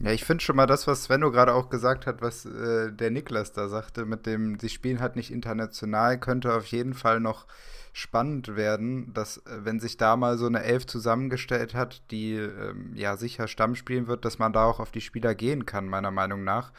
Ja, 0.00 0.12
ich 0.12 0.24
finde 0.24 0.42
schon 0.42 0.56
mal 0.56 0.66
das, 0.66 0.86
was 0.86 1.04
Svenno 1.04 1.30
gerade 1.30 1.52
auch 1.52 1.68
gesagt 1.68 2.06
hat, 2.06 2.22
was 2.22 2.46
äh, 2.46 2.90
der 2.90 3.10
Niklas 3.10 3.52
da 3.52 3.68
sagte, 3.68 4.06
mit 4.06 4.24
dem, 4.24 4.58
sie 4.58 4.70
spielen 4.70 5.00
halt 5.00 5.14
nicht 5.14 5.30
international, 5.30 6.18
könnte 6.18 6.54
auf 6.54 6.66
jeden 6.66 6.94
Fall 6.94 7.20
noch 7.20 7.46
spannend 7.92 8.56
werden, 8.56 9.12
dass, 9.12 9.38
äh, 9.38 9.64
wenn 9.64 9.78
sich 9.78 9.98
da 9.98 10.16
mal 10.16 10.38
so 10.38 10.46
eine 10.46 10.62
Elf 10.62 10.86
zusammengestellt 10.86 11.74
hat, 11.74 12.02
die 12.10 12.34
ähm, 12.34 12.92
ja 12.94 13.16
sicher 13.18 13.46
Stamm 13.46 13.74
spielen 13.74 14.06
wird, 14.06 14.24
dass 14.24 14.38
man 14.38 14.54
da 14.54 14.64
auch 14.64 14.80
auf 14.80 14.90
die 14.90 15.02
Spieler 15.02 15.34
gehen 15.34 15.66
kann, 15.66 15.86
meiner 15.86 16.10
Meinung 16.10 16.44
nach. 16.44 16.72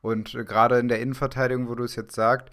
Und 0.00 0.34
äh, 0.34 0.44
gerade 0.44 0.78
in 0.78 0.88
der 0.88 1.00
Innenverteidigung, 1.00 1.68
wo 1.68 1.74
du 1.74 1.82
es 1.82 1.96
jetzt 1.96 2.14
sagst, 2.14 2.48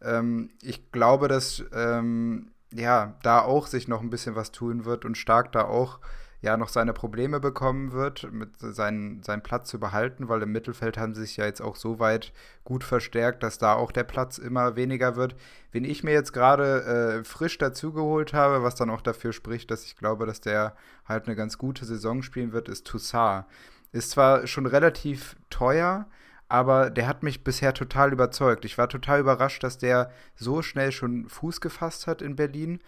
ähm, 0.00 0.50
ich 0.62 0.90
glaube, 0.92 1.28
dass 1.28 1.62
ähm, 1.74 2.52
ja 2.72 3.14
da 3.22 3.42
auch 3.42 3.66
sich 3.66 3.88
noch 3.88 4.00
ein 4.00 4.10
bisschen 4.10 4.36
was 4.36 4.52
tun 4.52 4.84
wird 4.86 5.04
und 5.04 5.18
stark 5.18 5.52
da 5.52 5.64
auch 5.64 6.00
ja 6.46 6.56
noch 6.56 6.68
seine 6.68 6.92
Probleme 6.92 7.40
bekommen 7.40 7.92
wird, 7.92 8.32
mit 8.32 8.50
seinen, 8.58 9.22
seinen 9.22 9.42
Platz 9.42 9.68
zu 9.68 9.80
behalten, 9.80 10.28
weil 10.28 10.42
im 10.42 10.52
Mittelfeld 10.52 10.96
haben 10.96 11.14
sie 11.14 11.22
sich 11.22 11.36
ja 11.36 11.44
jetzt 11.44 11.60
auch 11.60 11.76
so 11.76 11.98
weit 11.98 12.32
gut 12.64 12.84
verstärkt, 12.84 13.42
dass 13.42 13.58
da 13.58 13.74
auch 13.74 13.90
der 13.90 14.04
Platz 14.04 14.38
immer 14.38 14.76
weniger 14.76 15.16
wird. 15.16 15.34
Wen 15.72 15.84
ich 15.84 16.04
mir 16.04 16.12
jetzt 16.12 16.32
gerade 16.32 17.18
äh, 17.20 17.24
frisch 17.24 17.58
dazugeholt 17.58 18.32
habe, 18.32 18.62
was 18.62 18.76
dann 18.76 18.90
auch 18.90 19.02
dafür 19.02 19.32
spricht, 19.32 19.70
dass 19.70 19.84
ich 19.84 19.96
glaube, 19.96 20.24
dass 20.24 20.40
der 20.40 20.76
halt 21.04 21.26
eine 21.26 21.36
ganz 21.36 21.58
gute 21.58 21.84
Saison 21.84 22.22
spielen 22.22 22.52
wird, 22.52 22.68
ist 22.68 22.86
Toussaint. 22.86 23.44
Ist 23.92 24.10
zwar 24.10 24.46
schon 24.46 24.66
relativ 24.66 25.36
teuer, 25.50 26.06
aber 26.48 26.90
der 26.90 27.08
hat 27.08 27.24
mich 27.24 27.42
bisher 27.42 27.74
total 27.74 28.12
überzeugt. 28.12 28.64
Ich 28.64 28.78
war 28.78 28.88
total 28.88 29.20
überrascht, 29.20 29.64
dass 29.64 29.78
der 29.78 30.12
so 30.36 30.62
schnell 30.62 30.92
schon 30.92 31.28
Fuß 31.28 31.60
gefasst 31.60 32.06
hat 32.06 32.22
in 32.22 32.36
Berlin. 32.36 32.80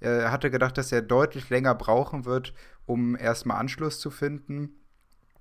Er 0.00 0.30
hatte 0.30 0.50
gedacht, 0.50 0.76
dass 0.78 0.92
er 0.92 1.02
deutlich 1.02 1.48
länger 1.48 1.74
brauchen 1.74 2.24
wird, 2.24 2.52
um 2.84 3.16
erstmal 3.16 3.58
Anschluss 3.58 3.98
zu 3.98 4.10
finden 4.10 4.70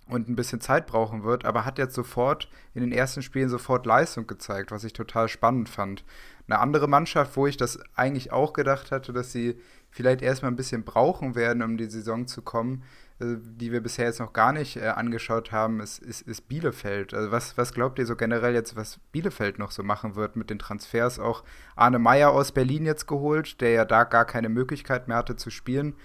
und 0.07 0.29
ein 0.29 0.35
bisschen 0.35 0.61
Zeit 0.61 0.87
brauchen 0.87 1.23
wird, 1.23 1.45
aber 1.45 1.65
hat 1.65 1.77
jetzt 1.77 1.95
sofort 1.95 2.49
in 2.73 2.81
den 2.81 2.91
ersten 2.91 3.21
Spielen 3.21 3.49
sofort 3.49 3.85
Leistung 3.85 4.27
gezeigt, 4.27 4.71
was 4.71 4.83
ich 4.83 4.93
total 4.93 5.27
spannend 5.27 5.67
fand. 5.67 6.03
Eine 6.47 6.59
andere 6.59 6.87
Mannschaft, 6.87 7.35
wo 7.35 7.47
ich 7.47 7.57
das 7.57 7.79
eigentlich 7.95 8.31
auch 8.31 8.53
gedacht 8.53 8.91
hatte, 8.91 9.13
dass 9.13 9.31
sie 9.31 9.59
vielleicht 9.89 10.21
erstmal 10.21 10.51
ein 10.51 10.57
bisschen 10.57 10.83
brauchen 10.83 11.35
werden, 11.35 11.63
um 11.63 11.77
die 11.77 11.89
Saison 11.89 12.27
zu 12.27 12.41
kommen, 12.43 12.83
die 13.19 13.71
wir 13.71 13.81
bisher 13.81 14.05
jetzt 14.05 14.19
noch 14.19 14.33
gar 14.33 14.51
nicht 14.51 14.75
äh, 14.75 14.87
angeschaut 14.87 15.53
haben, 15.53 15.79
ist, 15.79 15.99
ist, 15.99 16.21
ist 16.27 16.49
Bielefeld. 16.49 17.13
Also 17.13 17.31
was, 17.31 17.57
was 17.57 17.73
glaubt 17.73 17.97
ihr 17.97 18.05
so 18.05 18.17
generell 18.17 18.53
jetzt, 18.53 18.75
was 18.75 18.99
Bielefeld 19.13 19.57
noch 19.57 19.71
so 19.71 19.83
machen 19.83 20.15
wird 20.15 20.35
mit 20.35 20.49
den 20.49 20.59
Transfers? 20.59 21.17
Auch 21.17 21.43
Arne 21.77 21.99
Meyer 21.99 22.31
aus 22.31 22.51
Berlin 22.51 22.85
jetzt 22.85 23.07
geholt, 23.07 23.61
der 23.61 23.71
ja 23.71 23.85
da 23.85 24.03
gar 24.03 24.25
keine 24.25 24.49
Möglichkeit 24.49 25.07
mehr 25.07 25.17
hatte 25.17 25.37
zu 25.37 25.49
spielen. 25.49 25.95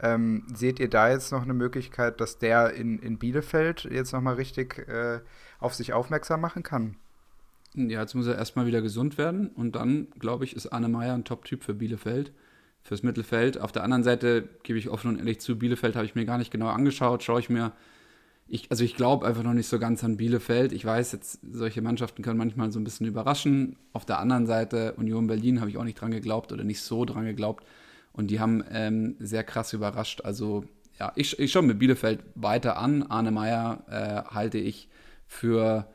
Ähm, 0.00 0.46
seht 0.54 0.78
ihr 0.78 0.90
da 0.90 1.08
jetzt 1.08 1.32
noch 1.32 1.42
eine 1.42 1.54
Möglichkeit, 1.54 2.20
dass 2.20 2.38
der 2.38 2.74
in, 2.74 2.98
in 2.98 3.18
Bielefeld 3.18 3.84
jetzt 3.84 4.12
nochmal 4.12 4.34
richtig 4.34 4.86
äh, 4.88 5.20
auf 5.58 5.74
sich 5.74 5.94
aufmerksam 5.94 6.40
machen 6.40 6.62
kann? 6.62 6.96
Ja, 7.74 8.00
jetzt 8.00 8.14
muss 8.14 8.26
er 8.26 8.36
erstmal 8.36 8.66
wieder 8.66 8.82
gesund 8.82 9.18
werden 9.18 9.48
und 9.48 9.74
dann, 9.74 10.08
glaube 10.18 10.44
ich, 10.44 10.54
ist 10.54 10.66
Anne 10.66 10.88
Meyer 10.88 11.14
ein 11.14 11.24
Top-Typ 11.24 11.64
für 11.64 11.74
Bielefeld, 11.74 12.32
fürs 12.82 13.02
Mittelfeld. 13.02 13.60
Auf 13.60 13.72
der 13.72 13.84
anderen 13.84 14.02
Seite 14.02 14.48
gebe 14.62 14.78
ich 14.78 14.88
offen 14.88 15.10
und 15.10 15.18
ehrlich 15.18 15.40
zu, 15.40 15.58
Bielefeld 15.58 15.96
habe 15.96 16.06
ich 16.06 16.14
mir 16.14 16.24
gar 16.24 16.38
nicht 16.38 16.50
genau 16.50 16.68
angeschaut, 16.68 17.22
schaue 17.22 17.40
ich 17.40 17.50
mir. 17.50 17.72
Ich, 18.46 18.70
also 18.70 18.82
ich 18.82 18.96
glaube 18.96 19.26
einfach 19.26 19.42
noch 19.42 19.52
nicht 19.52 19.68
so 19.68 19.78
ganz 19.78 20.02
an 20.02 20.16
Bielefeld. 20.16 20.72
Ich 20.72 20.84
weiß 20.84 21.12
jetzt, 21.12 21.40
solche 21.52 21.82
Mannschaften 21.82 22.22
können 22.22 22.38
manchmal 22.38 22.72
so 22.72 22.80
ein 22.80 22.84
bisschen 22.84 23.06
überraschen. 23.06 23.76
Auf 23.92 24.06
der 24.06 24.18
anderen 24.20 24.46
Seite, 24.46 24.94
Union 24.96 25.26
Berlin 25.26 25.60
habe 25.60 25.68
ich 25.68 25.76
auch 25.76 25.84
nicht 25.84 26.00
dran 26.00 26.10
geglaubt 26.10 26.50
oder 26.52 26.64
nicht 26.64 26.80
so 26.80 27.04
dran 27.04 27.26
geglaubt. 27.26 27.64
Und 28.12 28.30
die 28.30 28.40
haben 28.40 28.64
ähm, 28.70 29.16
sehr 29.18 29.44
krass 29.44 29.74
überrascht. 29.74 30.22
Also 30.22 30.64
ja, 30.98 31.12
ich, 31.14 31.38
ich 31.38 31.52
schaue 31.52 31.62
mir 31.62 31.74
Bielefeld 31.74 32.20
weiter 32.34 32.78
an. 32.78 33.02
Arne 33.02 33.30
Meyer 33.30 33.84
äh, 33.90 34.34
halte 34.34 34.58
ich 34.58 34.88
für 35.26 35.86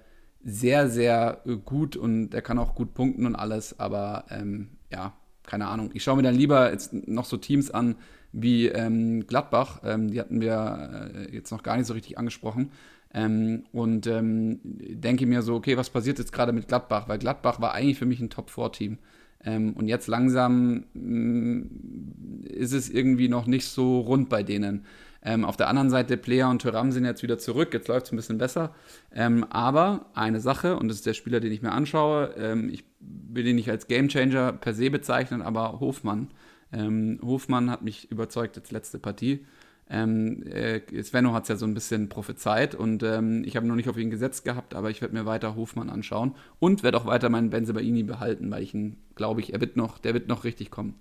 sehr, 0.43 0.89
sehr 0.89 1.41
gut 1.65 1.95
und 1.95 2.33
er 2.33 2.41
kann 2.41 2.59
auch 2.59 2.75
gut 2.75 2.93
punkten 2.93 3.25
und 3.25 3.35
alles, 3.35 3.79
aber 3.79 4.25
ähm, 4.29 4.69
ja, 4.91 5.13
keine 5.45 5.67
Ahnung. 5.67 5.91
Ich 5.93 6.03
schaue 6.03 6.17
mir 6.17 6.23
dann 6.23 6.35
lieber 6.35 6.71
jetzt 6.71 6.93
noch 6.93 7.25
so 7.25 7.37
Teams 7.37 7.71
an 7.71 7.95
wie 8.31 8.67
ähm, 8.67 9.27
Gladbach, 9.27 9.81
ähm, 9.83 10.09
die 10.09 10.19
hatten 10.19 10.41
wir 10.41 11.11
äh, 11.15 11.35
jetzt 11.35 11.51
noch 11.51 11.63
gar 11.63 11.77
nicht 11.77 11.85
so 11.85 11.93
richtig 11.93 12.17
angesprochen. 12.17 12.71
Ähm, 13.13 13.65
und 13.71 14.07
ähm, 14.07 14.59
denke 14.63 15.27
mir 15.27 15.43
so, 15.43 15.53
okay, 15.53 15.77
was 15.77 15.91
passiert 15.91 16.17
jetzt 16.17 16.33
gerade 16.33 16.51
mit 16.51 16.67
Gladbach? 16.67 17.07
Weil 17.07 17.19
Gladbach 17.19 17.61
war 17.61 17.73
eigentlich 17.73 17.99
für 17.99 18.07
mich 18.07 18.19
ein 18.19 18.31
Top-4-Team. 18.31 18.97
Ähm, 19.45 19.73
und 19.73 19.87
jetzt 19.87 20.07
langsam 20.07 20.85
mh, 20.93 21.01
mm, 21.03 22.43
ist 22.45 22.73
es 22.73 22.89
irgendwie 22.89 23.27
noch 23.29 23.45
nicht 23.45 23.67
so 23.67 23.99
rund 23.99 24.29
bei 24.29 24.41
denen. 24.41 24.85
Ähm, 25.25 25.45
auf 25.45 25.55
der 25.55 25.69
anderen 25.69 25.89
Seite, 25.89 26.17
Player 26.17 26.49
und 26.49 26.61
Thuram 26.61 26.91
sind 26.91 27.05
jetzt 27.05 27.23
wieder 27.23 27.37
zurück, 27.37 27.73
jetzt 27.73 27.87
läuft 27.87 28.07
es 28.07 28.11
ein 28.11 28.17
bisschen 28.17 28.37
besser. 28.37 28.75
Ähm, 29.13 29.45
aber 29.49 30.07
eine 30.13 30.41
Sache, 30.41 30.75
und 30.77 30.89
das 30.89 30.97
ist 30.97 31.05
der 31.05 31.13
Spieler, 31.13 31.39
den 31.39 31.51
ich 31.51 31.61
mir 31.61 31.71
anschaue, 31.71 32.33
ähm, 32.37 32.69
ich 32.69 32.83
will 32.99 33.47
ihn 33.47 33.55
nicht 33.55 33.69
als 33.69 33.87
Gamechanger 33.87 34.53
per 34.53 34.73
se 34.73 34.89
bezeichnen, 34.89 35.41
aber 35.41 35.79
Hofmann. 35.79 36.29
Ähm, 36.73 37.19
Hofmann 37.23 37.71
hat 37.71 37.83
mich 37.83 38.11
überzeugt 38.11 38.57
als 38.57 38.71
letzte 38.71 38.99
Partie. 38.99 39.45
Ähm, 39.89 40.43
äh, 40.43 40.81
Svenno 41.03 41.33
hat 41.33 41.43
es 41.43 41.49
ja 41.49 41.55
so 41.55 41.65
ein 41.65 41.73
bisschen 41.73 42.09
prophezeit 42.09 42.73
und 42.73 43.03
ähm, 43.03 43.43
ich 43.45 43.55
habe 43.55 43.67
noch 43.67 43.75
nicht 43.75 43.89
auf 43.89 43.97
ihn 43.97 44.09
gesetzt 44.09 44.45
gehabt, 44.45 44.75
aber 44.75 44.89
ich 44.89 45.01
werde 45.01 45.13
mir 45.13 45.25
weiter 45.25 45.55
Hofmann 45.55 45.89
anschauen 45.89 46.35
und 46.59 46.83
werde 46.83 46.97
auch 46.97 47.05
weiter 47.05 47.29
meinen 47.29 47.49
Benzebaini 47.49 48.03
behalten, 48.03 48.49
weil 48.49 48.63
ich 48.63 48.73
ihn, 48.73 48.97
glaube 49.15 49.41
ich, 49.41 49.53
er 49.53 49.61
wird 49.61 49.77
noch, 49.77 49.99
der 49.99 50.13
wird 50.13 50.27
noch 50.27 50.45
richtig 50.45 50.71
kommen. 50.71 50.95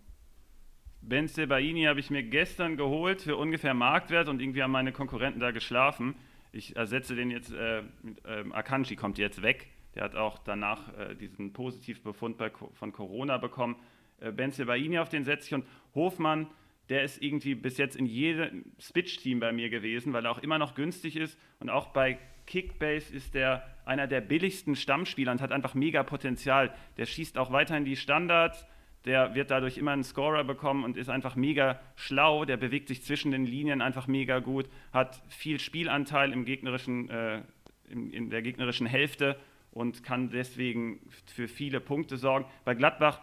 Ben 1.04 1.26
Sebaini 1.26 1.84
habe 1.84 1.98
ich 1.98 2.10
mir 2.10 2.22
gestern 2.22 2.76
geholt 2.76 3.22
für 3.22 3.36
ungefähr 3.36 3.74
Marktwert 3.74 4.28
und 4.28 4.40
irgendwie 4.40 4.62
haben 4.62 4.70
meine 4.70 4.92
Konkurrenten 4.92 5.40
da 5.40 5.50
geschlafen. 5.50 6.14
Ich 6.52 6.76
ersetze 6.76 7.16
den 7.16 7.32
jetzt, 7.32 7.52
äh, 7.52 7.82
mit, 8.02 8.24
äh, 8.24 8.44
Akanji 8.52 8.94
kommt 8.94 9.18
jetzt 9.18 9.42
weg. 9.42 9.66
Der 9.96 10.04
hat 10.04 10.14
auch 10.14 10.38
danach 10.38 10.96
äh, 10.96 11.16
diesen 11.16 11.52
Positivbefund 11.52 12.38
bei, 12.38 12.50
von 12.50 12.92
Corona 12.92 13.38
bekommen. 13.38 13.76
Äh, 14.20 14.30
ben 14.30 14.52
Sebaini 14.52 15.00
auf 15.00 15.08
den 15.08 15.24
setze 15.24 15.48
ich 15.48 15.54
und 15.54 15.66
Hofmann, 15.96 16.46
der 16.88 17.02
ist 17.02 17.20
irgendwie 17.20 17.56
bis 17.56 17.78
jetzt 17.78 17.96
in 17.96 18.06
jedem 18.06 18.64
Switch-Team 18.80 19.40
bei 19.40 19.50
mir 19.50 19.70
gewesen, 19.70 20.12
weil 20.12 20.24
er 20.24 20.30
auch 20.30 20.38
immer 20.38 20.58
noch 20.58 20.76
günstig 20.76 21.16
ist 21.16 21.36
und 21.58 21.68
auch 21.68 21.88
bei 21.88 22.18
Kickbase 22.46 23.12
ist 23.12 23.34
der 23.34 23.66
einer 23.84 24.06
der 24.06 24.20
billigsten 24.20 24.76
Stammspieler 24.76 25.32
und 25.32 25.40
hat 25.40 25.50
einfach 25.50 25.74
mega 25.74 26.04
Potenzial. 26.04 26.72
Der 26.96 27.06
schießt 27.06 27.38
auch 27.38 27.50
weiterhin 27.50 27.84
die 27.84 27.96
Standards 27.96 28.64
der 29.04 29.34
wird 29.34 29.50
dadurch 29.50 29.78
immer 29.78 29.92
einen 29.92 30.04
Scorer 30.04 30.44
bekommen 30.44 30.84
und 30.84 30.96
ist 30.96 31.08
einfach 31.08 31.36
mega 31.36 31.80
schlau, 31.96 32.44
der 32.44 32.56
bewegt 32.56 32.88
sich 32.88 33.02
zwischen 33.02 33.32
den 33.32 33.46
Linien 33.46 33.82
einfach 33.82 34.06
mega 34.06 34.38
gut, 34.38 34.68
hat 34.92 35.22
viel 35.28 35.58
Spielanteil 35.58 36.32
im 36.32 36.44
gegnerischen, 36.44 37.10
äh, 37.10 37.42
in, 37.88 38.12
in 38.12 38.30
der 38.30 38.42
gegnerischen 38.42 38.86
Hälfte 38.86 39.36
und 39.72 40.04
kann 40.04 40.30
deswegen 40.30 41.00
für 41.26 41.48
viele 41.48 41.80
Punkte 41.80 42.16
sorgen. 42.16 42.44
Bei 42.64 42.74
Gladbach 42.74 43.20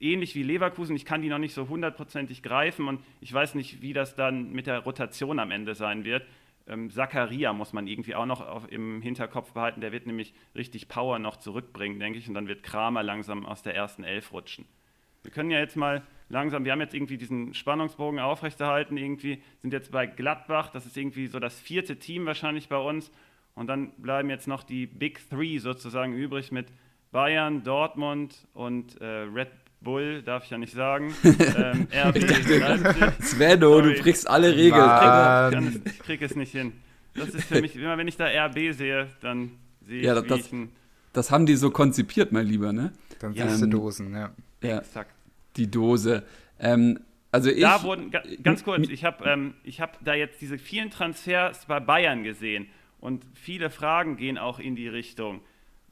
ähnlich 0.00 0.34
wie 0.34 0.42
Leverkusen, 0.42 0.96
ich 0.96 1.04
kann 1.04 1.22
die 1.22 1.28
noch 1.28 1.38
nicht 1.38 1.54
so 1.54 1.68
hundertprozentig 1.68 2.42
greifen 2.42 2.88
und 2.88 3.00
ich 3.20 3.32
weiß 3.32 3.54
nicht, 3.54 3.82
wie 3.82 3.92
das 3.92 4.16
dann 4.16 4.52
mit 4.52 4.66
der 4.66 4.80
Rotation 4.80 5.38
am 5.38 5.50
Ende 5.50 5.74
sein 5.74 6.04
wird. 6.04 6.26
Ähm, 6.66 6.90
Zakaria 6.90 7.52
muss 7.52 7.72
man 7.72 7.86
irgendwie 7.86 8.14
auch 8.14 8.26
noch 8.26 8.40
auf, 8.40 8.70
im 8.70 9.02
Hinterkopf 9.02 9.52
behalten, 9.52 9.80
der 9.80 9.92
wird 9.92 10.06
nämlich 10.06 10.34
richtig 10.54 10.88
Power 10.88 11.18
noch 11.18 11.36
zurückbringen, 11.36 11.98
denke 11.98 12.18
ich, 12.18 12.28
und 12.28 12.34
dann 12.34 12.48
wird 12.48 12.62
Kramer 12.62 13.02
langsam 13.02 13.46
aus 13.46 13.62
der 13.62 13.74
ersten 13.74 14.04
Elf 14.04 14.32
rutschen. 14.32 14.66
Wir 15.22 15.30
können 15.30 15.50
ja 15.50 15.58
jetzt 15.58 15.76
mal 15.76 16.02
langsam, 16.28 16.64
wir 16.64 16.72
haben 16.72 16.80
jetzt 16.80 16.94
irgendwie 16.94 17.18
diesen 17.18 17.54
Spannungsbogen 17.54 18.18
aufrechterhalten, 18.18 18.96
irgendwie 18.96 19.42
sind 19.60 19.72
jetzt 19.72 19.92
bei 19.92 20.06
Gladbach, 20.06 20.70
das 20.70 20.86
ist 20.86 20.96
irgendwie 20.96 21.26
so 21.26 21.38
das 21.38 21.60
vierte 21.60 21.96
Team 21.96 22.26
wahrscheinlich 22.26 22.68
bei 22.68 22.78
uns. 22.78 23.10
Und 23.54 23.66
dann 23.66 23.90
bleiben 23.98 24.30
jetzt 24.30 24.48
noch 24.48 24.62
die 24.62 24.86
Big 24.86 25.28
Three 25.28 25.58
sozusagen 25.58 26.14
übrig 26.14 26.52
mit 26.52 26.68
Bayern, 27.10 27.62
Dortmund 27.62 28.48
und 28.54 28.98
äh, 29.02 29.04
Red 29.04 29.50
Bull, 29.82 30.22
darf 30.22 30.44
ich 30.44 30.50
ja 30.50 30.58
nicht 30.58 30.72
sagen. 30.72 31.14
ähm, 31.24 31.86
RB, 31.92 32.20
dachte, 32.20 33.22
Svenno, 33.22 33.82
du 33.82 33.94
brichst 34.00 34.28
alle 34.28 34.56
Regeln. 34.56 35.82
Ich, 35.84 35.92
ich 35.92 35.98
kriege 35.98 36.24
es 36.24 36.34
nicht 36.34 36.52
hin. 36.52 36.72
Das 37.14 37.28
ist 37.28 37.44
für 37.44 37.60
mich, 37.60 37.76
immer 37.76 37.98
wenn 37.98 38.08
ich 38.08 38.16
da 38.16 38.26
RB 38.26 38.72
sehe, 38.72 39.08
dann 39.20 39.50
sehe 39.82 40.00
ich, 40.00 40.06
ja, 40.06 40.20
das, 40.20 40.50
ein 40.52 40.72
das 41.12 41.30
haben 41.30 41.46
die 41.46 41.56
so 41.56 41.70
konzipiert, 41.70 42.32
mein 42.32 42.46
Lieber, 42.46 42.72
ne? 42.72 42.92
Dann 43.18 43.34
ähm, 43.36 43.70
Dosen, 43.70 44.14
ja. 44.14 44.30
Ja, 44.62 44.78
Exakt. 44.78 45.10
die 45.56 45.70
Dose. 45.70 46.24
Ähm, 46.58 47.00
also 47.30 47.50
ich, 47.50 47.62
da 47.62 47.82
wurden, 47.82 48.12
ganz 48.42 48.62
kurz, 48.62 48.88
ich 48.88 49.04
habe 49.04 49.24
ähm, 49.24 49.54
hab 49.78 50.04
da 50.04 50.14
jetzt 50.14 50.40
diese 50.40 50.58
vielen 50.58 50.90
Transfers 50.90 51.64
bei 51.66 51.80
Bayern 51.80 52.24
gesehen 52.24 52.68
und 53.00 53.24
viele 53.34 53.70
Fragen 53.70 54.16
gehen 54.16 54.38
auch 54.38 54.58
in 54.58 54.76
die 54.76 54.88
Richtung. 54.88 55.40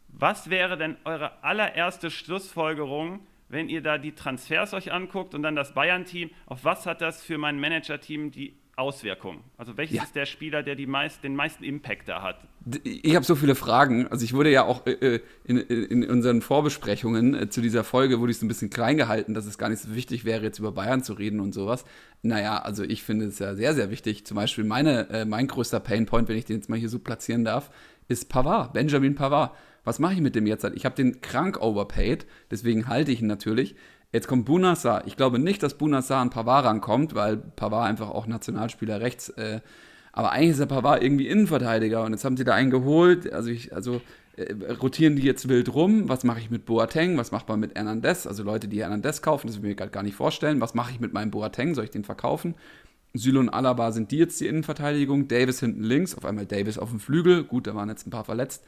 Was 0.09 0.51
wäre 0.51 0.77
denn 0.77 0.97
eure 1.05 1.43
allererste 1.43 2.11
Schlussfolgerung, 2.11 3.21
wenn 3.49 3.69
ihr 3.69 3.83
da 3.83 3.97
die 3.99 4.13
Transfers 4.13 4.75
euch 4.75 4.93
anguckt 4.93 5.35
und 5.35 5.43
dann 5.43 5.57
das 5.57 5.73
Bayern-Team? 5.73 6.31
Auf 6.47 6.65
was 6.65 6.87
hat 6.87 7.01
das 7.01 7.23
für 7.23 7.39
mein 7.39 7.59
Manager-Team 7.59 8.31
die 8.31 8.55
Auswirkungen? 8.77 9.43
Also 9.57 9.77
welches 9.77 9.97
ja. 9.97 10.03
ist 10.03 10.17
der 10.17 10.27
Spieler, 10.27 10.63
der 10.63 10.75
die 10.75 10.87
meist, 10.87 11.25
den 11.25 11.35
meisten 11.35 11.65
Impact 11.65 12.09
da 12.09 12.23
hat? 12.23 12.47
Ich 12.85 13.17
habe 13.17 13.25
so 13.25 13.37
viele 13.37 13.55
Fragen. 13.55 14.07
Also 14.09 14.25
ich 14.25 14.35
wurde 14.35 14.51
ja 14.51 14.65
auch 14.65 14.87
äh, 14.87 14.93
äh 14.93 15.21
in, 15.45 15.57
in, 15.59 16.11
unseren 16.11 16.43
Vorbesprechungen 16.43 17.35
äh, 17.35 17.49
zu 17.49 17.63
dieser 17.63 17.85
Folge, 17.85 18.21
wurde 18.21 18.33
ich 18.33 18.39
so 18.39 18.45
ein 18.45 18.49
bisschen 18.49 18.69
klein 18.69 18.99
gehalten, 18.99 19.33
dass 19.33 19.47
es 19.47 19.57
gar 19.57 19.71
nicht 19.71 19.81
so 19.81 19.95
wichtig 19.95 20.25
wäre, 20.27 20.43
jetzt 20.43 20.59
über 20.59 20.73
Bayern 20.73 21.03
zu 21.03 21.15
reden 21.15 21.41
und 21.41 21.55
sowas. 21.55 21.85
Naja, 22.23 22.59
also 22.59 22.83
ich 22.83 23.03
finde 23.03 23.27
es 23.27 23.39
ja 23.39 23.55
sehr, 23.55 23.75
sehr 23.75 23.91
wichtig. 23.91 24.27
Zum 24.27 24.37
Beispiel 24.37 24.65
meine, 24.65 25.09
äh, 25.09 25.25
mein 25.25 25.47
größter 25.47 25.81
Painpoint, 25.81 26.29
wenn 26.29 26.37
ich 26.37 26.45
den 26.45 26.57
jetzt 26.57 26.69
mal 26.69 26.79
hier 26.79 26.91
so 26.91 26.99
platzieren 26.99 27.45
darf, 27.45 27.71
ist 28.09 28.29
Pavard, 28.29 28.75
Benjamin 28.75 29.15
Pavard. 29.15 29.53
Was 29.85 29.99
mache 29.99 30.13
ich 30.13 30.21
mit 30.21 30.35
dem 30.35 30.47
jetzt? 30.47 30.65
Ich 30.75 30.85
habe 30.85 30.95
den 30.95 31.23
krank 31.23 31.63
overpaid, 31.63 32.27
deswegen 32.51 32.89
halte 32.89 33.11
ich 33.11 33.23
ihn 33.23 33.27
natürlich. 33.27 33.75
Jetzt 34.13 34.29
kommt 34.29 34.45
Bunassar. 34.45 35.07
Ich 35.07 35.17
glaube 35.17 35.39
nicht, 35.39 35.63
dass 35.63 35.79
Bunassar 35.79 36.21
an 36.21 36.31
Pavard 36.31 36.67
rankommt, 36.67 37.15
weil 37.15 37.39
Pavard 37.39 37.89
einfach 37.89 38.11
auch 38.11 38.27
Nationalspieler 38.27 39.01
rechts. 39.01 39.31
Äh, 39.31 39.61
aber 40.13 40.33
eigentlich 40.33 40.51
ist 40.51 40.61
der 40.61 40.67
Pavard 40.67 41.03
irgendwie 41.03 41.29
Innenverteidiger 41.29 42.05
und 42.05 42.13
jetzt 42.13 42.25
haben 42.25 42.37
sie 42.37 42.45
da 42.45 42.55
einen 42.55 42.71
geholt. 42.71 43.33
Also, 43.33 43.51
ich, 43.51 43.75
also 43.75 44.01
äh, 44.37 44.55
rotieren 44.81 45.17
die 45.17 45.23
jetzt 45.23 45.49
wild 45.49 45.73
rum. 45.73 46.09
Was 46.09 46.25
mache 46.25 46.41
ich 46.41 46.51
mit 46.51 46.67
Boateng? 46.67 47.17
Was 47.17 47.31
macht 47.31 47.49
man 47.49 47.61
mit 47.61 47.75
Hernandez? 47.77 48.27
Also 48.27 48.43
Leute, 48.43 48.69
die 48.69 48.81
Hernandez 48.81 49.23
kaufen, 49.23 49.47
das 49.47 49.57
will 49.57 49.65
ich 49.65 49.69
mir 49.71 49.75
gerade 49.77 49.91
gar 49.91 50.03
nicht 50.03 50.17
vorstellen. 50.17 50.61
Was 50.61 50.75
mache 50.75 50.93
ich 50.93 51.01
mit 51.01 51.13
meinem 51.13 51.31
Boateng? 51.31 51.75
Soll 51.75 51.85
ich 51.85 51.91
den 51.91 52.05
verkaufen? 52.05 52.55
Süle 53.13 53.41
und 53.41 53.49
Alaba 53.49 53.93
sind 53.93 54.13
die 54.13 54.19
jetzt 54.19 54.41
die 54.41 54.47
Innenverteidigung. 54.47 55.29
Davis 55.29 55.61
hinten 55.61 55.83
links. 55.83 56.17
Auf 56.17 56.25
einmal 56.25 56.47
Davis 56.47 56.79
auf 56.79 56.91
dem 56.91 57.01
Flügel. 57.01 57.45
Gut, 57.45 57.67
da 57.67 57.75
waren 57.75 57.89
jetzt 57.89 58.07
ein 58.07 58.11
paar 58.11 58.25
verletzt. 58.25 58.65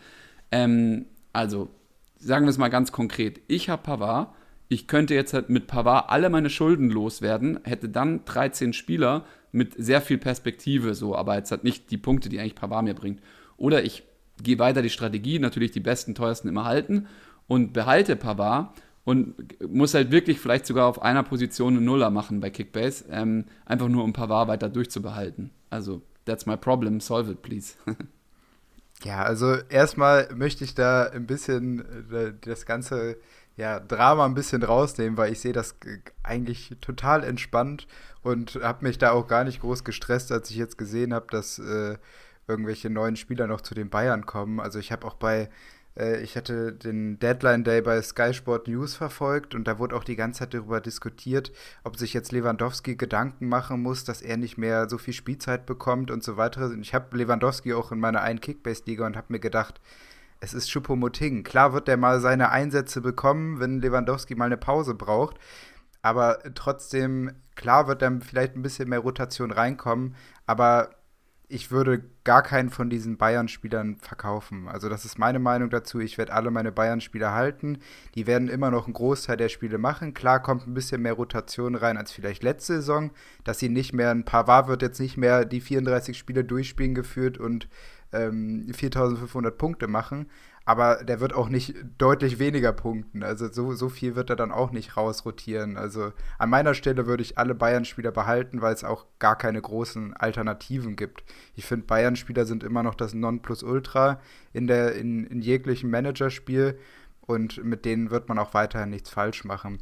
Ähm, 0.51 1.07
also, 1.33 1.71
sagen 2.19 2.45
wir 2.45 2.51
es 2.51 2.59
mal 2.59 2.69
ganz 2.69 2.93
konkret. 2.93 3.41
Ich 3.49 3.69
habe 3.69 3.83
Pavard 3.83 4.35
ich 4.73 4.87
könnte 4.87 5.15
jetzt 5.15 5.35
halt 5.35 5.51
mit 5.51 5.67
Pavard 5.67 6.09
alle 6.09 6.31
meine 6.31 6.49
Schulden 6.49 6.89
loswerden, 6.89 7.61
hätte 7.63 7.91
dann 7.91 8.25
13 8.25 8.73
Spieler 8.73 9.27
mit 9.53 9.75
sehr 9.77 10.01
viel 10.01 10.19
Perspektive, 10.19 10.95
so, 10.95 11.15
aber 11.15 11.37
jetzt 11.37 11.51
halt 11.51 11.63
nicht 11.63 11.91
die 11.91 11.99
Punkte, 11.99 12.29
die 12.29 12.41
eigentlich 12.41 12.55
Pavard 12.55 12.85
mir 12.85 12.95
bringt. 12.95 13.21
Oder 13.57 13.85
ich 13.85 14.03
gehe 14.43 14.59
weiter 14.59 14.83
die 14.83 14.91
Strategie, 14.91 15.39
natürlich 15.39 15.71
die 15.71 15.81
besten, 15.81 16.15
teuersten 16.15 16.49
immer 16.49 16.65
halten 16.65 17.07
und 17.47 17.73
behalte 17.73 18.17
Pavard 18.17 18.75
und 19.05 19.35
muss 19.69 19.95
halt 19.95 20.11
wirklich 20.11 20.41
vielleicht 20.41 20.67
sogar 20.67 20.87
auf 20.87 21.03
einer 21.03 21.23
Position 21.23 21.77
eine 21.77 21.85
Nuller 21.85 22.11
machen 22.11 22.41
bei 22.41 22.51
Kickbase, 22.51 23.05
ähm, 23.11 23.45
einfach 23.67 23.89
nur 23.89 24.05
um 24.05 24.13
Pavard 24.13 24.49
weiter 24.49 24.69
durchzubehalten. 24.69 25.51
Also, 25.71 26.03
that's 26.25 26.47
my 26.47 26.57
problem, 26.57 27.01
solve 27.01 27.31
it, 27.31 27.43
please. 27.43 27.75
ja, 29.05 29.23
also 29.23 29.57
erstmal 29.69 30.29
möchte 30.35 30.65
ich 30.65 30.75
da 30.75 31.05
ein 31.05 31.27
bisschen 31.27 31.81
äh, 32.13 32.33
das 32.41 32.65
Ganze 32.65 33.17
ja, 33.57 33.81
Drama 33.81 34.25
ein 34.25 34.35
bisschen 34.35 34.63
rausnehmen, 34.63 35.17
weil 35.17 35.33
ich 35.33 35.41
sehe 35.41 35.53
das 35.53 35.77
eigentlich 36.23 36.77
total 36.81 37.23
entspannt 37.25 37.87
und 38.23 38.59
habe 38.63 38.87
mich 38.87 38.99
da 38.99 39.13
auch 39.13 39.27
gar 39.27 39.45
nicht 39.45 39.61
groß 39.61 39.85
gestresst, 39.85 40.33
als 40.33 40.51
ich 40.51 40.57
jetzt 40.57 40.79
gesehen 40.79 41.13
habe, 41.13 41.27
dass 41.31 41.59
äh, 41.59 41.97
irgendwelche 42.49 42.91
neuen 42.91 43.17
Spieler 43.17 43.47
noch 43.47 43.61
zu 43.61 43.75
den 43.75 43.91
Bayern 43.91 44.27
kommen. 44.27 44.61
Also 44.61 44.79
ich 44.79 44.91
habe 44.91 45.07
auch 45.07 45.15
bei 45.15 45.51
äh, 45.97 46.23
ich 46.23 46.37
hatte 46.37 46.73
den 46.73 47.19
Deadline 47.19 47.65
Day 47.65 47.83
bei 47.83 48.01
Sky 48.03 48.33
Sport 48.35 48.69
News 48.69 48.95
verfolgt 48.95 49.55
und 49.55 49.65
da 49.69 49.79
wurde 49.79 49.97
auch 49.97 50.05
die 50.05 50.17
ganze 50.17 50.41
Zeit 50.41 50.55
darüber 50.55 50.81
diskutiert, 50.81 51.53
ob 51.85 51.97
sich 51.97 52.15
jetzt 52.15 52.33
Lewandowski 52.33 52.97
Gedanken 52.97 53.49
machen 53.49 53.83
muss, 53.83 54.05
dass 54.05 54.23
er 54.23 54.37
nicht 54.37 54.59
mehr 54.59 54.89
so 54.89 54.99
viel 54.99 55.15
Spielzeit 55.15 55.67
bekommt 55.67 56.11
und 56.11 56.23
so 56.25 56.37
weiter. 56.37 56.73
Ich 56.81 56.95
habe 56.95 57.17
Lewandowski 57.17 57.75
auch 57.75 57.93
in 57.93 58.01
meiner 58.01 58.23
einen 58.23 58.41
Kickbase-Liga 58.41 59.07
und 59.07 59.17
habe 59.17 59.27
mir 59.31 59.41
gedacht, 59.41 59.81
es 60.43 60.55
ist 60.55 60.71
Choupo-Moting. 60.71 61.45
Klar 61.45 61.73
wird 61.73 61.89
er 61.89 61.97
mal 61.97 62.21
seine 62.21 62.51
Einsätze 62.51 63.01
bekommen, 63.01 63.61
wenn 63.61 63.81
Lewandowski 63.81 64.35
mal 64.35 64.47
eine 64.47 64.57
Pause 64.57 64.95
braucht. 64.95 65.39
Aber 66.03 66.41
trotzdem, 66.57 67.31
klar 67.55 67.87
wird 67.87 68.03
dann 68.03 68.23
vielleicht 68.23 68.57
ein 68.57 68.63
bisschen 68.63 68.89
mehr 68.89 68.99
Rotation 68.99 69.53
reinkommen. 69.53 70.17
Aber 70.45 70.91
ich 71.47 71.71
würde 71.71 72.03
gar 72.25 72.43
keinen 72.43 72.71
von 72.71 72.91
diesen 72.91 73.19
Bayern-Spielern 73.19 73.99
verkaufen. 73.99 74.67
Also 74.67 74.89
das 74.89 75.05
ist 75.05 75.17
meine 75.17 75.39
Meinung 75.39 75.71
dazu. 75.71 76.01
Ich 76.01 76.19
werde 76.19 76.33
alle 76.33 76.51
meine 76.51 76.73
Bayern-Spieler 76.73 77.33
halten. 77.33 77.79
Die 78.17 78.27
werden 78.27 78.49
immer 78.49 78.73
noch 78.73 78.87
einen 78.87 78.95
Großteil 78.95 79.37
der 79.37 79.49
Spiele 79.49 79.79
machen. 79.79 80.13
Klar 80.13 80.43
kommt 80.43 80.67
ein 80.67 80.75
bisschen 80.75 81.03
mehr 81.03 81.13
Rotation 81.13 81.77
rein 81.77 81.97
als 81.97 82.11
vielleicht 82.11 82.43
letzte 82.43 82.77
Saison, 82.77 83.13
dass 83.45 83.61
sie 83.61 83.69
nicht 83.69 83.93
mehr, 83.93 84.11
ein 84.11 84.25
Pavard 84.25 84.67
wird 84.67 84.83
jetzt 84.83 84.99
nicht 84.99 85.17
mehr 85.17 85.45
die 85.45 85.61
34 85.61 86.19
Spiele 86.19 86.43
durchspielen 86.43 86.97
geführt 86.97 87.39
und 87.39 87.69
ähm, 88.13 88.67
4500 88.73 89.57
Punkte 89.57 89.89
machen 89.89 90.27
aber 90.65 91.03
der 91.03 91.21
wird 91.21 91.35
auch 91.35 91.49
nicht 91.49 91.75
deutlich 91.99 92.39
weniger 92.39 92.73
punkten. 92.73 93.23
Also 93.23 93.51
so, 93.51 93.75
so 93.75 93.89
viel 93.89 94.15
wird 94.15 94.31
er 94.31 94.37
dann 94.37 94.53
auch 94.53 94.71
nicht 94.71 94.97
rausrotieren. 94.97 95.77
Also 95.77 96.13
an 96.39 96.51
meiner 96.51 96.75
Stelle 96.75 97.07
würde 97.07 97.23
ich 97.23 97.37
alle 97.37 97.55
Bayern-Spieler 97.55 98.13
behalten, 98.13 98.63
weil 98.63 98.75
es 98.75 98.85
auch 98.85 99.07
gar 99.19 99.37
keine 99.37 99.61
großen 99.61 100.15
Alternativen 100.15 100.95
gibt. 100.95 101.25
Ich 101.57 101.67
finde, 101.67 101.87
Bayern-Spieler 101.87 102.45
sind 102.45 102.63
immer 102.63 102.83
noch 102.83 102.95
das 102.95 103.13
Nonplusultra 103.13 104.21
in, 104.53 104.67
der, 104.67 104.95
in, 104.95 105.25
in 105.25 105.41
jeglichem 105.41 105.91
Managerspiel 105.91 106.79
und 107.23 107.65
mit 107.65 107.85
denen 107.85 108.11
wird 108.11 108.29
man 108.29 108.39
auch 108.39 108.55
weiterhin 108.55 108.91
nichts 108.91 109.11
falsch 109.11 109.45
machen. 109.45 109.79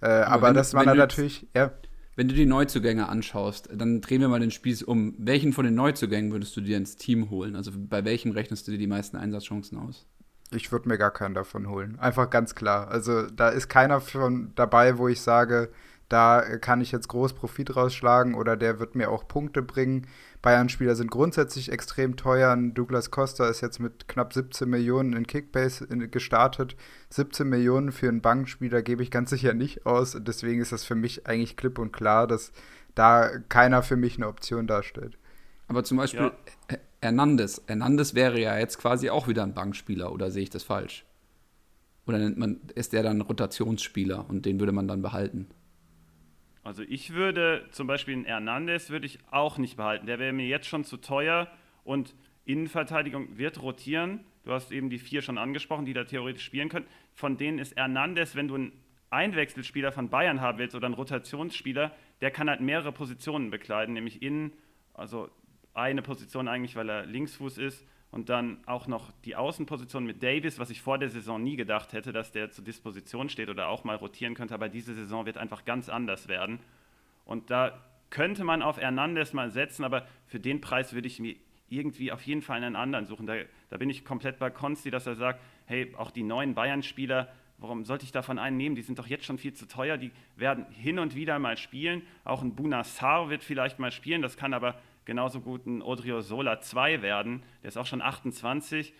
Äh, 0.00 0.08
aber, 0.08 0.48
aber 0.48 0.52
das 0.52 0.74
war 0.74 0.84
natürlich, 0.94 1.46
ja. 1.54 1.70
Wenn 2.16 2.28
du 2.28 2.34
die 2.34 2.46
Neuzugänge 2.46 3.08
anschaust, 3.08 3.68
dann 3.72 4.00
drehen 4.00 4.20
wir 4.20 4.28
mal 4.28 4.40
den 4.40 4.52
Spieß 4.52 4.84
um. 4.84 5.14
Welchen 5.18 5.52
von 5.52 5.64
den 5.64 5.74
Neuzugängen 5.74 6.30
würdest 6.30 6.56
du 6.56 6.60
dir 6.60 6.76
ins 6.76 6.96
Team 6.96 7.30
holen? 7.30 7.56
Also 7.56 7.72
bei 7.74 8.04
welchem 8.04 8.30
rechnest 8.30 8.66
du 8.66 8.72
dir 8.72 8.78
die 8.78 8.86
meisten 8.86 9.16
Einsatzchancen 9.16 9.78
aus? 9.78 10.06
Ich 10.52 10.70
würde 10.70 10.88
mir 10.88 10.98
gar 10.98 11.10
keinen 11.10 11.34
davon 11.34 11.68
holen. 11.68 11.98
Einfach 11.98 12.30
ganz 12.30 12.54
klar. 12.54 12.88
Also 12.88 13.26
da 13.26 13.48
ist 13.48 13.68
keiner 13.68 14.00
von 14.00 14.52
dabei, 14.54 14.98
wo 14.98 15.08
ich 15.08 15.20
sage, 15.20 15.70
da 16.08 16.58
kann 16.58 16.80
ich 16.80 16.92
jetzt 16.92 17.08
groß 17.08 17.32
Profit 17.32 17.74
rausschlagen 17.74 18.34
oder 18.34 18.56
der 18.56 18.78
wird 18.78 18.94
mir 18.94 19.10
auch 19.10 19.26
Punkte 19.26 19.62
bringen. 19.62 20.06
Bayern-Spieler 20.44 20.94
sind 20.94 21.10
grundsätzlich 21.10 21.72
extrem 21.72 22.16
teuer. 22.16 22.54
Douglas 22.54 23.10
Costa 23.10 23.48
ist 23.48 23.62
jetzt 23.62 23.78
mit 23.78 24.08
knapp 24.08 24.34
17 24.34 24.68
Millionen 24.68 25.14
in 25.14 25.26
Kickbase 25.26 25.86
gestartet. 25.88 26.76
17 27.08 27.48
Millionen 27.48 27.92
für 27.92 28.08
einen 28.08 28.20
Bankspieler 28.20 28.82
gebe 28.82 29.02
ich 29.02 29.10
ganz 29.10 29.30
sicher 29.30 29.54
nicht 29.54 29.86
aus. 29.86 30.18
Deswegen 30.20 30.60
ist 30.60 30.70
das 30.70 30.84
für 30.84 30.96
mich 30.96 31.26
eigentlich 31.26 31.56
klipp 31.56 31.78
und 31.78 31.92
klar, 31.92 32.26
dass 32.26 32.52
da 32.94 33.30
keiner 33.48 33.82
für 33.82 33.96
mich 33.96 34.16
eine 34.16 34.28
Option 34.28 34.66
darstellt. 34.66 35.16
Aber 35.66 35.82
zum 35.82 35.96
Beispiel, 35.96 36.30
ja. 36.70 36.76
Hernandez. 37.00 37.62
Hernandez 37.66 38.14
wäre 38.14 38.38
ja 38.38 38.58
jetzt 38.58 38.76
quasi 38.78 39.08
auch 39.08 39.26
wieder 39.26 39.44
ein 39.44 39.54
Bankspieler, 39.54 40.12
oder 40.12 40.30
sehe 40.30 40.42
ich 40.42 40.50
das 40.50 40.62
falsch? 40.62 41.06
Oder 42.06 42.18
nennt 42.18 42.36
man, 42.36 42.60
ist 42.74 42.92
der 42.92 43.02
dann 43.02 43.22
Rotationsspieler 43.22 44.28
und 44.28 44.44
den 44.44 44.60
würde 44.60 44.72
man 44.72 44.88
dann 44.88 45.00
behalten? 45.00 45.48
Also 46.64 46.82
ich 46.82 47.12
würde 47.12 47.66
zum 47.70 47.86
Beispiel 47.86 48.14
einen 48.14 48.24
Hernandez 48.24 48.88
würde 48.88 49.06
ich 49.06 49.18
auch 49.30 49.58
nicht 49.58 49.76
behalten. 49.76 50.06
Der 50.06 50.18
wäre 50.18 50.32
mir 50.32 50.46
jetzt 50.46 50.66
schon 50.66 50.82
zu 50.82 50.96
teuer 50.96 51.48
und 51.84 52.14
Innenverteidigung 52.46 53.36
wird 53.36 53.62
rotieren. 53.62 54.20
Du 54.44 54.52
hast 54.52 54.72
eben 54.72 54.88
die 54.88 54.98
vier 54.98 55.20
schon 55.20 55.36
angesprochen, 55.36 55.84
die 55.84 55.92
da 55.92 56.04
theoretisch 56.04 56.44
spielen 56.44 56.70
können. 56.70 56.86
Von 57.12 57.36
denen 57.36 57.58
ist 57.58 57.76
Hernandez, 57.76 58.34
wenn 58.34 58.48
du 58.48 58.54
einen 58.54 58.72
Einwechselspieler 59.10 59.92
von 59.92 60.08
Bayern 60.08 60.40
haben 60.40 60.58
willst 60.58 60.74
oder 60.74 60.86
einen 60.86 60.94
Rotationsspieler, 60.94 61.94
der 62.22 62.30
kann 62.30 62.48
halt 62.48 62.62
mehrere 62.62 62.92
Positionen 62.92 63.50
bekleiden, 63.50 63.94
nämlich 63.94 64.22
innen, 64.22 64.52
also 64.94 65.28
eine 65.74 66.02
Position 66.02 66.48
eigentlich, 66.48 66.76
weil 66.76 66.88
er 66.88 67.06
Linksfuß 67.06 67.58
ist 67.58 67.86
und 68.14 68.28
dann 68.28 68.58
auch 68.66 68.86
noch 68.86 69.10
die 69.24 69.34
Außenposition 69.34 70.06
mit 70.06 70.22
Davis, 70.22 70.60
was 70.60 70.70
ich 70.70 70.80
vor 70.80 70.98
der 70.98 71.08
Saison 71.08 71.42
nie 71.42 71.56
gedacht 71.56 71.92
hätte, 71.92 72.12
dass 72.12 72.30
der 72.30 72.48
zur 72.52 72.62
Disposition 72.62 73.28
steht 73.28 73.48
oder 73.48 73.66
auch 73.66 73.82
mal 73.82 73.96
rotieren 73.96 74.34
könnte, 74.34 74.54
aber 74.54 74.68
diese 74.68 74.94
Saison 74.94 75.26
wird 75.26 75.36
einfach 75.36 75.64
ganz 75.64 75.88
anders 75.88 76.28
werden. 76.28 76.60
Und 77.24 77.50
da 77.50 77.76
könnte 78.10 78.44
man 78.44 78.62
auf 78.62 78.78
Hernandez 78.78 79.32
mal 79.32 79.50
setzen, 79.50 79.82
aber 79.82 80.06
für 80.28 80.38
den 80.38 80.60
Preis 80.60 80.92
würde 80.92 81.08
ich 81.08 81.18
mir 81.18 81.34
irgendwie 81.68 82.12
auf 82.12 82.22
jeden 82.22 82.40
Fall 82.40 82.62
einen 82.62 82.76
anderen 82.76 83.06
suchen. 83.06 83.26
Da, 83.26 83.34
da 83.68 83.78
bin 83.78 83.90
ich 83.90 84.04
komplett 84.04 84.38
bei 84.38 84.48
Konsti, 84.48 84.92
dass 84.92 85.08
er 85.08 85.16
sagt, 85.16 85.40
hey, 85.66 85.92
auch 85.96 86.12
die 86.12 86.22
neuen 86.22 86.54
Bayern-Spieler, 86.54 87.32
warum 87.58 87.84
sollte 87.84 88.04
ich 88.04 88.12
davon 88.12 88.38
einen 88.38 88.56
nehmen? 88.56 88.76
Die 88.76 88.82
sind 88.82 89.00
doch 89.00 89.08
jetzt 89.08 89.24
schon 89.24 89.38
viel 89.38 89.54
zu 89.54 89.66
teuer, 89.66 89.96
die 89.96 90.12
werden 90.36 90.66
hin 90.70 91.00
und 91.00 91.16
wieder 91.16 91.40
mal 91.40 91.56
spielen. 91.56 92.02
Auch 92.22 92.42
ein 92.42 92.54
Bunassar 92.54 93.28
wird 93.28 93.42
vielleicht 93.42 93.80
mal 93.80 93.90
spielen, 93.90 94.22
das 94.22 94.36
kann 94.36 94.54
aber 94.54 94.78
genauso 95.04 95.40
gut 95.40 95.66
ein 95.66 95.82
Odriozola 95.82 96.60
2 96.60 97.02
werden. 97.02 97.42
Der 97.62 97.68
ist 97.68 97.76
auch 97.76 97.86
schon 97.86 98.02
28. 98.02 98.94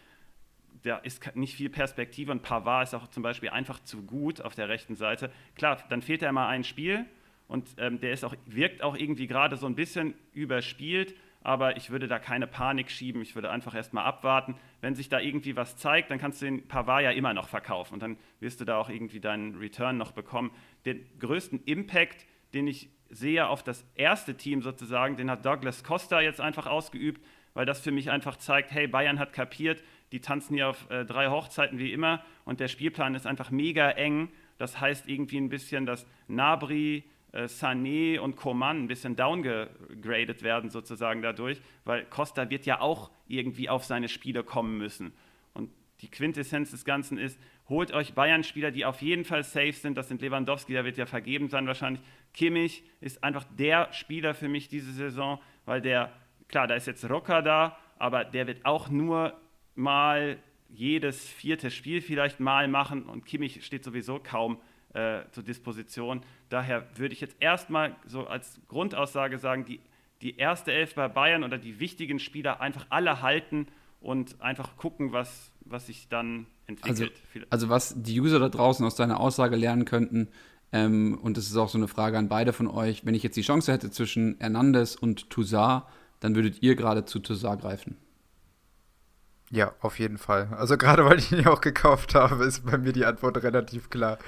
Der 0.84 1.05
ist 1.05 1.34
nicht 1.36 1.55
viel 1.55 1.70
Perspektive 1.70 2.32
und 2.32 2.42
Pavard 2.42 2.88
ist 2.88 2.94
auch 2.94 3.09
zum 3.09 3.22
Beispiel 3.22 3.50
einfach 3.50 3.80
zu 3.80 4.02
gut 4.02 4.40
auf 4.40 4.55
der 4.55 4.68
rechten 4.68 4.96
Seite. 4.96 5.30
Klar, 5.55 5.78
dann 5.88 6.02
fehlt 6.02 6.22
er 6.22 6.32
mal 6.32 6.48
ein 6.48 6.64
Spiel 6.64 7.07
und 7.48 7.68
ähm, 7.78 8.00
der 8.00 8.12
ist 8.12 8.24
auch, 8.24 8.34
wirkt 8.46 8.82
auch 8.82 8.96
irgendwie 8.96 9.26
gerade 9.26 9.57
so 9.57 9.66
ein 9.66 9.74
bisschen 9.74 10.14
überspielt, 10.32 11.14
aber 11.42 11.76
ich 11.76 11.90
würde 11.90 12.09
da 12.09 12.18
keine 12.18 12.46
Panik 12.46 12.90
schieben. 12.90 13.20
Ich 13.22 13.34
würde 13.34 13.50
einfach 13.50 13.74
erstmal 13.74 14.05
abwarten. 14.05 14.57
Wenn 14.80 14.94
sich 14.94 15.09
da 15.09 15.20
irgendwie 15.20 15.57
was 15.57 15.76
zeigt, 15.76 16.11
dann 16.11 16.18
kannst 16.18 16.40
du 16.40 16.46
den 16.46 16.66
Pavard 16.66 17.02
ja 17.02 17.11
immer 17.11 17.34
noch 17.34 17.48
verkaufen 17.48 17.94
und 17.94 18.02
dann 18.02 18.16
wirst 18.40 18.61
du 18.61 18.64
da 18.64 18.78
auch 18.78 18.88
irgendwie 18.88 19.20
deinen 19.20 19.55
Return 19.57 19.98
noch 19.98 20.12
bekommen. 20.12 20.50
Den 20.86 21.07
größten 21.18 21.62
Impact, 21.64 22.26
den 22.55 22.66
ich 22.66 22.88
sehe 23.11 23.46
auf 23.48 23.62
das 23.62 23.84
erste 23.94 24.36
Team 24.36 24.62
sozusagen, 24.62 25.16
den 25.16 25.30
hat 25.30 25.44
Douglas 25.44 25.84
Costa 25.84 26.20
jetzt 26.20 26.40
einfach 26.40 26.66
ausgeübt, 26.66 27.24
weil 27.55 27.66
das 27.66 27.80
für 27.80 27.92
mich 27.92 28.11
einfach 28.11 28.36
zeigt, 28.36 28.72
hey, 28.72 28.86
Bayern 28.86 29.18
hat 29.18 29.32
kapiert, 29.32 29.82
die 30.12 30.20
tanzen 30.20 30.55
hier 30.55 30.68
auf 30.68 30.90
äh, 30.90 31.05
drei 31.05 31.28
Hochzeiten 31.28 31.78
wie 31.78 31.92
immer 31.92 32.24
und 32.44 32.61
der 32.61 32.68
Spielplan 32.68 33.14
ist 33.14 33.26
einfach 33.26 33.50
mega 33.50 33.90
eng. 33.90 34.30
Das 34.59 34.80
heißt 34.80 35.09
irgendwie 35.09 35.38
ein 35.38 35.48
bisschen, 35.48 35.86
dass 35.86 36.07
Nabri, 36.28 37.05
äh, 37.32 37.44
Sané 37.44 38.18
und 38.20 38.36
Coman 38.36 38.84
ein 38.84 38.88
bisschen 38.88 39.16
downgegradet 39.16 40.42
werden 40.42 40.70
sozusagen 40.70 41.22
dadurch, 41.22 41.61
weil 41.84 42.05
Costa 42.05 42.48
wird 42.50 42.66
ja 42.66 42.80
auch 42.80 43.11
irgendwie 43.26 43.68
auf 43.68 43.84
seine 43.84 44.09
Spiele 44.09 44.44
kommen 44.44 44.78
müssen. 44.78 45.12
Die 46.05 46.11
Quintessenz 46.11 46.70
des 46.70 46.84
Ganzen 46.84 47.16
ist, 47.16 47.40
holt 47.66 47.90
euch 47.92 48.12
Bayern-Spieler, 48.12 48.70
die 48.70 48.84
auf 48.84 49.00
jeden 49.00 49.24
Fall 49.24 49.42
safe 49.42 49.72
sind. 49.72 49.96
Das 49.96 50.09
sind 50.09 50.20
Lewandowski, 50.20 50.74
der 50.74 50.84
wird 50.84 50.98
ja 50.98 51.07
vergeben 51.07 51.48
sein 51.48 51.66
wahrscheinlich. 51.66 52.02
Kimmich 52.34 52.84
ist 53.00 53.24
einfach 53.24 53.44
der 53.57 53.90
Spieler 53.94 54.34
für 54.34 54.48
mich 54.48 54.68
diese 54.68 54.92
Saison, 54.92 55.40
weil 55.64 55.80
der, 55.80 56.12
klar, 56.48 56.66
da 56.66 56.74
ist 56.74 56.86
jetzt 56.86 57.09
Rocker 57.09 57.40
da, 57.40 57.78
aber 57.98 58.22
der 58.22 58.46
wird 58.46 58.66
auch 58.66 58.90
nur 58.90 59.40
mal 59.76 60.36
jedes 60.68 61.26
vierte 61.26 61.70
Spiel 61.70 62.02
vielleicht 62.02 62.38
mal 62.38 62.68
machen 62.68 63.05
und 63.05 63.24
Kimmich 63.24 63.64
steht 63.64 63.82
sowieso 63.82 64.20
kaum 64.22 64.61
äh, 64.92 65.22
zur 65.30 65.42
Disposition. 65.42 66.20
Daher 66.50 66.86
würde 66.98 67.14
ich 67.14 67.22
jetzt 67.22 67.36
erstmal 67.40 67.96
so 68.05 68.26
als 68.26 68.61
Grundaussage 68.68 69.38
sagen, 69.38 69.64
die, 69.64 69.80
die 70.20 70.36
erste 70.36 70.70
Elf 70.70 70.96
bei 70.96 71.09
Bayern 71.09 71.44
oder 71.44 71.57
die 71.57 71.80
wichtigen 71.80 72.18
Spieler 72.18 72.61
einfach 72.61 72.84
alle 72.90 73.22
halten 73.22 73.68
und 74.05 74.40
einfach 74.40 74.76
gucken, 74.76 75.12
was, 75.12 75.50
was 75.64 75.86
sich 75.86 76.09
dann 76.09 76.46
entwickelt. 76.66 77.12
Also, 77.32 77.46
also 77.50 77.68
was 77.68 77.94
die 77.96 78.20
User 78.20 78.38
da 78.38 78.48
draußen 78.48 78.84
aus 78.84 78.94
deiner 78.94 79.18
Aussage 79.18 79.57
lernen 79.57 79.84
könnten, 79.84 80.28
ähm, 80.72 81.18
und 81.22 81.36
das 81.36 81.46
ist 81.46 81.57
auch 81.57 81.68
so 81.68 81.78
eine 81.78 81.88
Frage 81.88 82.18
an 82.18 82.28
beide 82.28 82.52
von 82.52 82.66
euch, 82.66 83.07
wenn 83.07 83.14
ich 83.14 83.22
jetzt 83.22 83.36
die 83.36 83.42
Chance 83.42 83.72
hätte 83.72 83.90
zwischen 83.90 84.36
Hernandez 84.40 84.96
und 84.96 85.30
Toussaint, 85.30 85.84
dann 86.20 86.34
würdet 86.34 86.62
ihr 86.62 86.74
gerade 86.74 87.05
zu 87.05 87.20
Toussaint 87.20 87.61
greifen. 87.61 87.96
Ja, 89.51 89.72
auf 89.80 89.99
jeden 89.99 90.18
Fall. 90.18 90.49
Also 90.57 90.76
gerade 90.76 91.05
weil 91.05 91.18
ich 91.18 91.30
ihn 91.30 91.40
ja 91.40 91.51
auch 91.51 91.61
gekauft 91.61 92.14
habe, 92.14 92.45
ist 92.45 92.64
bei 92.64 92.78
mir 92.78 92.92
die 92.92 93.05
Antwort 93.05 93.42
relativ 93.42 93.90
klar. 93.90 94.18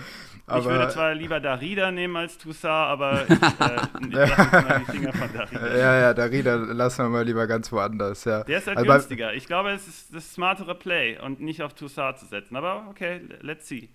Aber, 0.49 0.61
ich 0.61 0.67
würde 0.67 0.89
zwar 0.91 1.15
lieber 1.15 1.41
Darida 1.41 1.91
nehmen 1.91 2.17
als 2.17 2.39
Toussaint, 2.39 2.73
aber 2.73 3.23
ich 3.29 3.31
äh, 3.31 4.17
mal 4.17 4.85
die 4.87 4.93
Finger 4.93 5.13
von 5.13 5.33
Darida. 5.33 5.77
Ja, 5.77 5.99
ja, 5.99 6.15
Darida 6.15 6.55
lassen 6.55 7.05
wir 7.05 7.09
mal 7.09 7.25
lieber 7.25 7.49
ganz 7.49 7.73
woanders. 7.73 8.25
Ja. 8.25 8.45
Der 8.45 8.59
ist 8.59 8.69
halt 8.69 8.79
also 8.79 8.93
günstiger. 8.93 9.35
Ich 9.35 9.47
glaube, 9.47 9.71
es 9.73 9.89
ist 9.89 10.15
das 10.15 10.33
smartere 10.33 10.77
Play 10.77 11.19
und 11.19 11.41
nicht 11.41 11.63
auf 11.63 11.75
Toussaint 11.75 12.19
zu 12.19 12.27
setzen. 12.27 12.55
Aber 12.55 12.87
okay, 12.89 13.23
let's 13.41 13.67
see. 13.67 13.89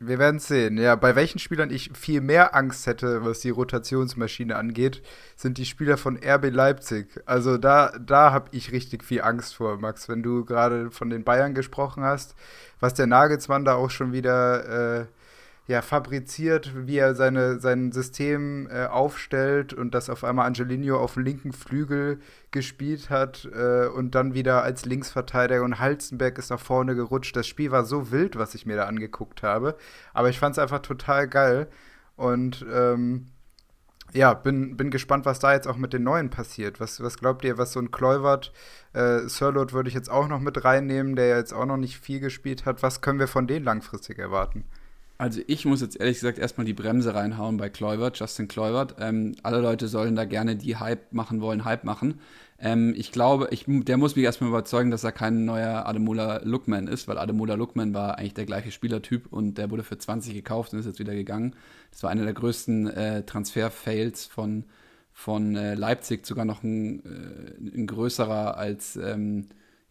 Wir 0.00 0.20
werden 0.20 0.38
sehen. 0.38 0.78
Ja, 0.78 0.94
bei 0.94 1.16
welchen 1.16 1.40
Spielern 1.40 1.70
ich 1.70 1.90
viel 1.92 2.20
mehr 2.20 2.54
Angst 2.54 2.86
hätte, 2.86 3.24
was 3.24 3.40
die 3.40 3.50
Rotationsmaschine 3.50 4.54
angeht, 4.54 5.02
sind 5.34 5.58
die 5.58 5.64
Spieler 5.64 5.96
von 5.96 6.16
RB 6.24 6.50
Leipzig. 6.52 7.20
Also 7.26 7.58
da, 7.58 7.92
da 7.98 8.30
habe 8.30 8.48
ich 8.52 8.70
richtig 8.70 9.02
viel 9.02 9.22
Angst 9.22 9.56
vor, 9.56 9.76
Max, 9.78 10.08
wenn 10.08 10.22
du 10.22 10.44
gerade 10.44 10.92
von 10.92 11.10
den 11.10 11.24
Bayern 11.24 11.52
gesprochen 11.52 12.04
hast, 12.04 12.36
was 12.78 12.94
der 12.94 13.08
Nagelsmann 13.08 13.64
da 13.64 13.74
auch 13.74 13.90
schon 13.90 14.12
wieder 14.12 15.00
äh, 15.00 15.06
ja, 15.68 15.82
fabriziert, 15.82 16.72
wie 16.86 16.96
er 16.96 17.14
seine, 17.14 17.60
sein 17.60 17.92
System 17.92 18.68
äh, 18.70 18.86
aufstellt 18.86 19.74
und 19.74 19.94
dass 19.94 20.08
auf 20.08 20.24
einmal 20.24 20.46
Angelino 20.46 20.98
auf 20.98 21.12
dem 21.12 21.24
linken 21.24 21.52
Flügel 21.52 22.20
gespielt 22.50 23.10
hat 23.10 23.46
äh, 23.54 23.86
und 23.86 24.14
dann 24.14 24.32
wieder 24.32 24.62
als 24.62 24.86
Linksverteidiger 24.86 25.62
und 25.62 25.78
Halzenberg 25.78 26.38
ist 26.38 26.48
nach 26.48 26.58
vorne 26.58 26.94
gerutscht. 26.94 27.36
Das 27.36 27.46
Spiel 27.46 27.70
war 27.70 27.84
so 27.84 28.10
wild, 28.10 28.36
was 28.36 28.54
ich 28.54 28.64
mir 28.64 28.76
da 28.76 28.86
angeguckt 28.86 29.42
habe. 29.42 29.76
Aber 30.14 30.30
ich 30.30 30.38
fand 30.38 30.54
es 30.54 30.58
einfach 30.58 30.80
total 30.80 31.28
geil. 31.28 31.68
Und 32.16 32.64
ähm, 32.72 33.26
ja, 34.14 34.32
bin, 34.32 34.78
bin 34.78 34.90
gespannt, 34.90 35.26
was 35.26 35.38
da 35.38 35.52
jetzt 35.52 35.68
auch 35.68 35.76
mit 35.76 35.92
den 35.92 36.02
Neuen 36.02 36.30
passiert. 36.30 36.80
Was, 36.80 37.02
was 37.02 37.18
glaubt 37.18 37.44
ihr, 37.44 37.58
was 37.58 37.72
so 37.72 37.80
ein 37.80 37.90
Kluivert, 37.90 38.54
äh, 38.94 39.28
Sirlot 39.28 39.74
würde 39.74 39.90
ich 39.90 39.94
jetzt 39.94 40.10
auch 40.10 40.28
noch 40.28 40.40
mit 40.40 40.64
reinnehmen, 40.64 41.14
der 41.14 41.36
jetzt 41.36 41.52
auch 41.52 41.66
noch 41.66 41.76
nicht 41.76 41.98
viel 41.98 42.20
gespielt 42.20 42.64
hat. 42.64 42.82
Was 42.82 43.02
können 43.02 43.18
wir 43.18 43.28
von 43.28 43.46
denen 43.46 43.66
langfristig 43.66 44.18
erwarten? 44.18 44.64
Also 45.20 45.40
ich 45.48 45.64
muss 45.64 45.80
jetzt 45.80 45.98
ehrlich 45.98 46.18
gesagt 46.18 46.38
erstmal 46.38 46.64
die 46.64 46.74
Bremse 46.74 47.12
reinhauen 47.12 47.56
bei 47.56 47.68
Kluivert, 47.68 48.16
Justin 48.20 48.46
Kluivert. 48.46 48.94
Ähm, 49.00 49.34
alle 49.42 49.60
Leute 49.60 49.88
sollen 49.88 50.14
da 50.14 50.24
gerne 50.24 50.54
die 50.54 50.76
Hype 50.76 51.12
machen 51.12 51.40
wollen, 51.40 51.64
Hype 51.64 51.82
machen. 51.82 52.20
Ähm, 52.60 52.94
ich 52.96 53.10
glaube, 53.10 53.48
ich, 53.50 53.64
der 53.66 53.96
muss 53.96 54.14
mich 54.14 54.24
erstmal 54.24 54.50
überzeugen, 54.50 54.92
dass 54.92 55.02
er 55.02 55.10
kein 55.10 55.44
neuer 55.44 55.86
Ademola 55.86 56.42
Lookman 56.44 56.86
ist, 56.86 57.08
weil 57.08 57.18
Ademola 57.18 57.54
Lookman 57.54 57.94
war 57.94 58.16
eigentlich 58.16 58.34
der 58.34 58.46
gleiche 58.46 58.70
Spielertyp 58.70 59.26
und 59.32 59.58
der 59.58 59.72
wurde 59.72 59.82
für 59.82 59.98
20 59.98 60.34
gekauft 60.34 60.72
und 60.72 60.78
ist 60.78 60.86
jetzt 60.86 61.00
wieder 61.00 61.14
gegangen. 61.14 61.56
Das 61.90 62.04
war 62.04 62.10
einer 62.10 62.24
der 62.24 62.34
größten 62.34 62.86
äh, 62.86 63.24
Transfer-Fails 63.24 64.26
von, 64.26 64.66
von 65.12 65.56
äh, 65.56 65.74
Leipzig, 65.74 66.26
sogar 66.28 66.44
noch 66.44 66.62
ein, 66.62 67.04
äh, 67.04 67.76
ein 67.76 67.88
größerer 67.88 68.56
als 68.56 68.94
ähm, 68.94 69.48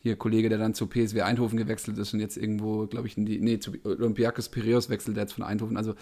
hier 0.07 0.17
Kollege, 0.17 0.49
der 0.49 0.57
dann 0.57 0.73
zu 0.73 0.87
PSW 0.87 1.21
Eindhoven 1.21 1.57
gewechselt 1.57 1.97
ist 1.97 2.13
und 2.13 2.19
jetzt 2.19 2.37
irgendwo, 2.37 2.87
glaube 2.87 3.07
ich, 3.07 3.17
in 3.17 3.25
die, 3.25 3.39
nee, 3.39 3.59
zu 3.59 3.73
Olympiakos 3.83 4.49
Piraeus 4.49 4.89
wechselt, 4.89 5.17
der 5.17 5.23
jetzt 5.23 5.33
von 5.33 5.43
Eindhoven. 5.43 5.77
Also 5.77 5.95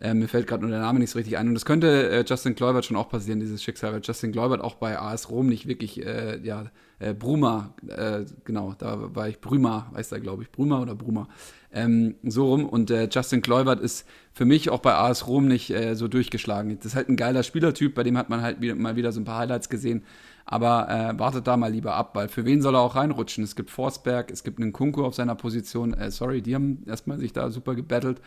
äh, 0.00 0.14
mir 0.14 0.28
fällt 0.28 0.46
gerade 0.46 0.62
nur 0.62 0.70
der 0.70 0.80
Name 0.80 1.00
nicht 1.00 1.10
so 1.10 1.18
richtig 1.18 1.36
ein. 1.38 1.48
Und 1.48 1.54
das 1.54 1.64
könnte 1.64 2.10
äh, 2.10 2.24
Justin 2.26 2.54
Gläubert 2.54 2.84
schon 2.84 2.96
auch 2.96 3.08
passieren, 3.08 3.40
dieses 3.40 3.62
Schicksal, 3.62 3.92
weil 3.92 4.00
Justin 4.02 4.30
Gläubert 4.30 4.60
auch 4.60 4.76
bei 4.76 4.98
AS 4.98 5.28
Rom 5.30 5.48
nicht 5.48 5.66
wirklich, 5.66 6.04
äh, 6.04 6.38
ja, 6.42 6.66
äh, 7.00 7.14
Bruma, 7.14 7.74
äh, 7.88 8.24
genau, 8.44 8.74
da 8.78 9.14
war 9.14 9.28
ich 9.28 9.40
Brümer, 9.40 9.88
weiß 9.92 10.12
er, 10.12 10.20
glaube 10.20 10.44
ich, 10.44 10.52
Brümer 10.52 10.80
oder 10.80 10.94
Bruma, 10.94 11.28
ähm, 11.72 12.14
so 12.22 12.46
rum. 12.46 12.64
Und 12.64 12.92
äh, 12.92 13.08
Justin 13.10 13.40
Gläubert 13.40 13.80
ist 13.80 14.06
für 14.32 14.44
mich 14.44 14.70
auch 14.70 14.80
bei 14.80 14.94
AS 14.94 15.26
Rom 15.26 15.48
nicht 15.48 15.74
so 15.94 16.06
durchgeschlagen. 16.06 16.76
Das 16.76 16.86
ist 16.86 16.94
halt 16.94 17.08
ein 17.08 17.16
geiler 17.16 17.42
Spielertyp, 17.42 17.96
bei 17.96 18.04
dem 18.04 18.16
hat 18.16 18.28
man 18.28 18.40
halt 18.40 18.60
wieder, 18.60 18.76
mal 18.76 18.94
wieder 18.94 19.10
so 19.10 19.20
ein 19.20 19.24
paar 19.24 19.38
Highlights 19.38 19.68
gesehen. 19.68 20.04
Aber 20.50 20.88
äh, 20.88 21.18
wartet 21.18 21.46
da 21.46 21.58
mal 21.58 21.70
lieber 21.70 21.94
ab, 21.94 22.14
weil 22.14 22.28
für 22.28 22.46
wen 22.46 22.62
soll 22.62 22.74
er 22.74 22.80
auch 22.80 22.96
reinrutschen? 22.96 23.44
Es 23.44 23.54
gibt 23.54 23.68
Forsberg, 23.70 24.30
es 24.30 24.44
gibt 24.44 24.58
einen 24.58 24.72
Kunku 24.72 25.04
auf 25.04 25.14
seiner 25.14 25.34
Position. 25.34 25.92
Äh, 25.92 26.10
sorry, 26.10 26.40
die 26.40 26.54
haben 26.54 26.84
erstmal 26.86 27.18
sich 27.18 27.34
da 27.34 27.50
super 27.50 27.74
gebettelt. 27.74 28.22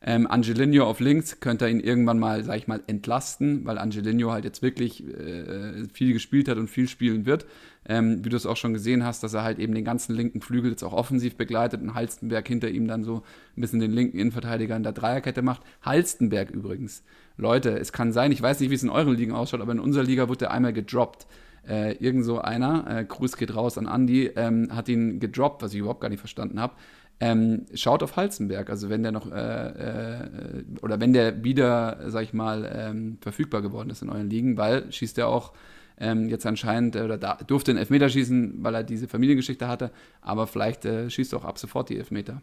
Ähm, 0.00 0.28
Angelino 0.30 0.84
auf 0.84 1.00
links 1.00 1.40
könnte 1.40 1.64
er 1.64 1.72
ihn 1.72 1.80
irgendwann 1.80 2.20
mal, 2.20 2.44
sag 2.44 2.58
ich 2.58 2.68
mal, 2.68 2.80
entlasten, 2.86 3.64
weil 3.64 3.78
Angelino 3.78 4.30
halt 4.30 4.44
jetzt 4.44 4.62
wirklich 4.62 5.02
äh, 5.02 5.88
viel 5.92 6.12
gespielt 6.12 6.46
hat 6.46 6.58
und 6.58 6.70
viel 6.70 6.86
spielen 6.86 7.26
wird. 7.26 7.44
Ähm, 7.88 8.24
wie 8.24 8.28
du 8.28 8.36
es 8.36 8.46
auch 8.46 8.56
schon 8.56 8.72
gesehen 8.72 9.04
hast, 9.04 9.24
dass 9.24 9.34
er 9.34 9.42
halt 9.42 9.58
eben 9.58 9.74
den 9.74 9.84
ganzen 9.84 10.14
linken 10.14 10.42
Flügel 10.42 10.70
jetzt 10.70 10.84
auch 10.84 10.92
offensiv 10.92 11.36
begleitet 11.36 11.82
und 11.82 11.94
Halstenberg 11.94 12.46
hinter 12.46 12.68
ihm 12.68 12.86
dann 12.86 13.02
so 13.02 13.24
ein 13.56 13.60
bisschen 13.60 13.80
den 13.80 13.90
linken 13.90 14.18
Innenverteidiger 14.18 14.76
in 14.76 14.84
der 14.84 14.92
Dreierkette 14.92 15.42
macht. 15.42 15.62
Halstenberg 15.82 16.52
übrigens. 16.52 17.02
Leute, 17.36 17.70
es 17.70 17.92
kann 17.92 18.12
sein, 18.12 18.30
ich 18.30 18.40
weiß 18.40 18.60
nicht, 18.60 18.70
wie 18.70 18.74
es 18.74 18.84
in 18.84 18.90
euren 18.90 19.16
Ligen 19.16 19.32
ausschaut, 19.32 19.60
aber 19.60 19.72
in 19.72 19.80
unserer 19.80 20.04
Liga 20.04 20.28
wurde 20.28 20.44
er 20.44 20.50
einmal 20.52 20.72
gedroppt. 20.72 21.26
Äh, 21.68 21.92
irgend 21.94 22.24
so 22.24 22.40
einer, 22.40 22.84
äh, 22.88 23.04
Gruß 23.04 23.36
geht 23.36 23.54
raus 23.54 23.78
an 23.78 23.86
Andy, 23.86 24.26
ähm, 24.36 24.68
hat 24.74 24.88
ihn 24.88 25.20
gedroppt, 25.20 25.62
was 25.62 25.72
ich 25.72 25.80
überhaupt 25.80 26.00
gar 26.00 26.08
nicht 26.08 26.20
verstanden 26.20 26.60
habe. 26.60 26.74
Ähm, 27.20 27.66
schaut 27.74 28.02
auf 28.02 28.16
Halzenberg, 28.16 28.68
also 28.68 28.90
wenn 28.90 29.02
der 29.02 29.12
noch 29.12 29.30
äh, 29.30 29.38
äh, 29.38 30.64
oder 30.82 31.00
wenn 31.00 31.12
der 31.12 31.44
wieder, 31.44 31.98
sag 32.06 32.24
ich 32.24 32.32
mal, 32.32 32.70
ähm, 32.74 33.18
verfügbar 33.20 33.62
geworden 33.62 33.90
ist 33.90 34.02
in 34.02 34.10
euren 34.10 34.28
Ligen, 34.28 34.56
weil 34.56 34.90
schießt 34.90 35.18
er 35.18 35.28
auch 35.28 35.52
ähm, 35.98 36.28
jetzt 36.28 36.44
anscheinend 36.44 36.96
oder 36.96 37.16
da, 37.16 37.38
durfte 37.46 37.70
einen 37.70 37.78
Elfmeter 37.78 38.08
schießen, 38.08 38.64
weil 38.64 38.74
er 38.74 38.82
diese 38.82 39.06
Familiengeschichte 39.06 39.68
hatte, 39.68 39.92
aber 40.22 40.48
vielleicht 40.48 40.84
äh, 40.84 41.08
schießt 41.08 41.32
er 41.32 41.38
auch 41.38 41.44
ab 41.44 41.58
sofort 41.58 41.88
die 41.88 41.98
Elfmeter. 41.98 42.42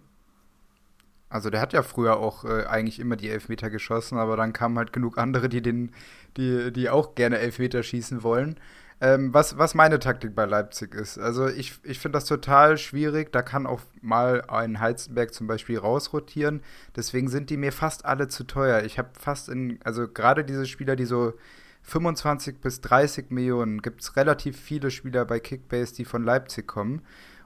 Also 1.32 1.50
der 1.50 1.62
hat 1.62 1.74
ja 1.74 1.82
früher 1.82 2.18
auch 2.18 2.44
äh, 2.44 2.66
eigentlich 2.66 3.00
immer 3.00 3.16
die 3.16 3.30
Elfmeter 3.30 3.70
geschossen, 3.70 4.18
aber 4.18 4.36
dann 4.36 4.52
kamen 4.52 4.78
halt 4.78 4.92
genug 4.92 5.18
andere, 5.18 5.48
die 5.48 5.62
den, 5.62 5.92
die, 6.38 6.72
die 6.74 6.90
auch 6.90 7.16
gerne 7.16 7.40
Elfmeter 7.40 7.84
schießen 7.84 8.22
wollen. 8.24 8.58
Ähm, 9.04 9.34
was, 9.34 9.58
was 9.58 9.74
meine 9.74 9.98
Taktik 9.98 10.36
bei 10.36 10.46
Leipzig 10.46 10.94
ist. 10.94 11.18
Also 11.18 11.48
ich, 11.48 11.74
ich 11.82 11.98
finde 11.98 12.18
das 12.18 12.26
total 12.26 12.78
schwierig. 12.78 13.32
Da 13.32 13.42
kann 13.42 13.66
auch 13.66 13.82
mal 14.00 14.44
ein 14.48 14.80
Heizenberg 14.80 15.34
zum 15.34 15.48
Beispiel 15.48 15.80
rausrotieren. 15.80 16.62
Deswegen 16.96 17.28
sind 17.28 17.50
die 17.50 17.58
mir 17.58 17.72
fast 17.72 18.06
alle 18.06 18.28
zu 18.28 18.44
teuer. 18.44 18.84
Ich 18.84 19.00
habe 19.00 19.10
fast 19.20 19.50
in, 19.50 19.80
also 19.84 20.08
gerade 20.08 20.44
diese 20.46 20.68
Spieler, 20.68 20.96
die 20.96 21.06
so 21.06 21.34
25 21.82 22.62
bis 22.62 22.82
30 22.82 23.32
Millionen, 23.32 23.82
gibt 23.82 24.02
es 24.02 24.16
relativ 24.16 24.60
viele 24.60 24.92
Spieler 24.92 25.26
bei 25.26 25.40
Kickbase, 25.40 25.96
die 25.96 26.06
von 26.06 26.24
Leipzig 26.24 26.68
kommen. 26.68 27.02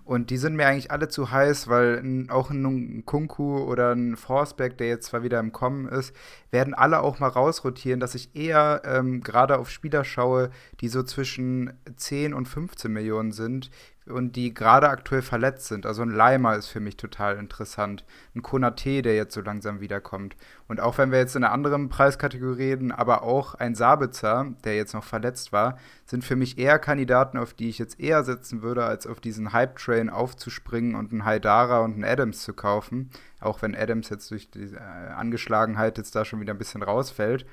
Und 0.05 0.29
die 0.29 0.37
sind 0.37 0.55
mir 0.55 0.67
eigentlich 0.67 0.91
alle 0.91 1.07
zu 1.07 1.31
heiß, 1.31 1.67
weil 1.67 2.27
auch 2.29 2.51
ein 2.51 3.03
Kunku 3.05 3.57
oder 3.57 3.91
ein 3.91 4.15
Forsberg, 4.17 4.77
der 4.77 4.87
jetzt 4.87 5.07
zwar 5.07 5.23
wieder 5.23 5.39
im 5.39 5.51
Kommen 5.51 5.87
ist, 5.87 6.15
werden 6.51 6.75
alle 6.75 7.01
auch 7.01 7.19
mal 7.19 7.27
rausrotieren, 7.27 7.99
dass 7.99 8.13
ich 8.13 8.35
eher 8.35 8.83
ähm, 8.85 9.21
gerade 9.21 9.57
auf 9.57 9.71
Spieler 9.71 10.03
schaue, 10.03 10.51
die 10.79 10.89
so 10.89 11.01
zwischen 11.01 11.73
10 11.95 12.35
und 12.35 12.47
15 12.47 12.93
Millionen 12.93 13.31
sind, 13.31 13.71
und 14.07 14.35
die 14.35 14.53
gerade 14.53 14.89
aktuell 14.89 15.21
verletzt 15.21 15.67
sind. 15.67 15.85
Also 15.85 16.03
ein 16.03 16.09
Leimer 16.09 16.55
ist 16.55 16.67
für 16.67 16.79
mich 16.79 16.95
total 16.95 17.37
interessant. 17.37 18.05
Ein 18.35 18.43
Konate, 18.43 19.01
der 19.01 19.15
jetzt 19.15 19.33
so 19.33 19.41
langsam 19.41 19.79
wiederkommt. 19.79 20.35
Und 20.67 20.79
auch 20.79 20.97
wenn 20.97 21.11
wir 21.11 21.19
jetzt 21.19 21.35
in 21.35 21.43
einer 21.43 21.53
anderen 21.53 21.89
Preiskategorie 21.89 22.55
reden, 22.55 22.91
aber 22.91 23.23
auch 23.23 23.55
ein 23.55 23.73
Sabitzer, 23.73 24.53
der 24.63 24.75
jetzt 24.75 24.93
noch 24.93 25.03
verletzt 25.03 25.51
war, 25.51 25.77
sind 26.05 26.23
für 26.23 26.35
mich 26.35 26.57
eher 26.57 26.77
Kandidaten, 26.77 27.37
auf 27.37 27.53
die 27.53 27.69
ich 27.69 27.79
jetzt 27.79 27.99
eher 27.99 28.23
setzen 28.23 28.61
würde, 28.61 28.85
als 28.85 29.07
auf 29.07 29.19
diesen 29.19 29.53
Hype-Train 29.53 30.09
aufzuspringen 30.09 30.95
und 30.95 31.11
einen 31.11 31.25
Haidara 31.25 31.79
und 31.79 31.93
einen 31.93 32.03
Adams 32.03 32.43
zu 32.43 32.53
kaufen. 32.53 33.09
Auch 33.39 33.61
wenn 33.61 33.75
Adams 33.75 34.09
jetzt 34.09 34.29
durch 34.29 34.51
die 34.51 34.73
äh, 34.73 34.77
Angeschlagenheit 34.77 35.97
jetzt 35.97 36.15
da 36.15 36.25
schon 36.25 36.41
wieder 36.41 36.53
ein 36.53 36.59
bisschen 36.59 36.83
rausfällt 36.83 37.45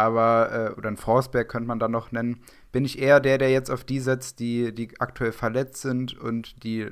aber, 0.00 0.50
äh, 0.52 0.78
oder 0.78 0.88
ein 0.88 0.96
Forsberg 0.96 1.48
könnte 1.48 1.68
man 1.68 1.78
da 1.78 1.86
noch 1.86 2.10
nennen, 2.10 2.40
bin 2.72 2.84
ich 2.86 2.98
eher 2.98 3.20
der, 3.20 3.36
der 3.36 3.50
jetzt 3.50 3.70
auf 3.70 3.84
die 3.84 4.00
setzt, 4.00 4.40
die, 4.40 4.74
die 4.74 4.98
aktuell 4.98 5.32
verletzt 5.32 5.82
sind 5.82 6.18
und 6.18 6.64
die 6.64 6.88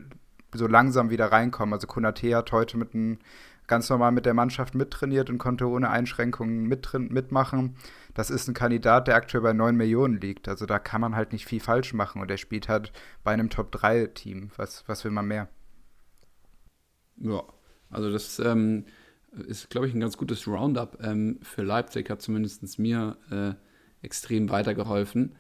so 0.53 0.67
langsam 0.67 1.09
wieder 1.09 1.33
reinkommen. 1.33 1.73
Also 1.73 1.87
Konate 1.87 2.37
hat 2.37 2.53
heute 2.53 2.77
mit 2.77 2.95
ein, 2.95 3.19
ganz 3.67 3.89
normal 3.89 4.13
mit 4.13 4.27
der 4.27 4.35
Mannschaft 4.35 4.75
mittrainiert 4.75 5.31
und 5.31 5.39
konnte 5.39 5.69
ohne 5.69 5.91
Einschränkungen 5.91 6.67
mitmachen. 6.67 7.77
Das 8.15 8.31
ist 8.31 8.49
ein 8.49 8.55
Kandidat, 8.55 9.09
der 9.09 9.17
aktuell 9.17 9.43
bei 9.43 9.53
9 9.53 9.77
Millionen 9.77 10.21
liegt. 10.21 10.49
Also 10.49 10.67
da 10.67 10.79
kann 10.79 11.01
man 11.01 11.17
halt 11.17 11.33
nicht 11.33 11.47
viel 11.47 11.61
falsch 11.61 11.95
machen 11.95 12.21
und 12.21 12.31
er 12.31 12.39
spielt 12.39 12.69
halt 12.69 12.93
bei 13.25 13.33
einem 13.33 13.49
Top-3-Team. 13.49 14.51
Was, 14.57 14.85
was 14.87 15.05
will 15.05 15.13
man 15.13 15.27
mehr? 15.27 15.49
Ja, 17.17 17.43
also 17.91 18.11
das 18.13 18.39
ähm, 18.39 18.85
ist, 19.47 19.71
glaube 19.71 19.87
ich, 19.87 19.95
ein 19.95 20.01
ganz 20.01 20.17
gutes 20.17 20.47
Roundup 20.47 20.99
ähm, 21.03 21.39
für 21.43 21.63
Leipzig, 21.63 22.11
hat 22.11 22.23
zumindest 22.23 22.79
mir 22.79 23.17
äh, 23.31 23.55
extrem 24.05 24.51
weitergeholfen. 24.51 25.35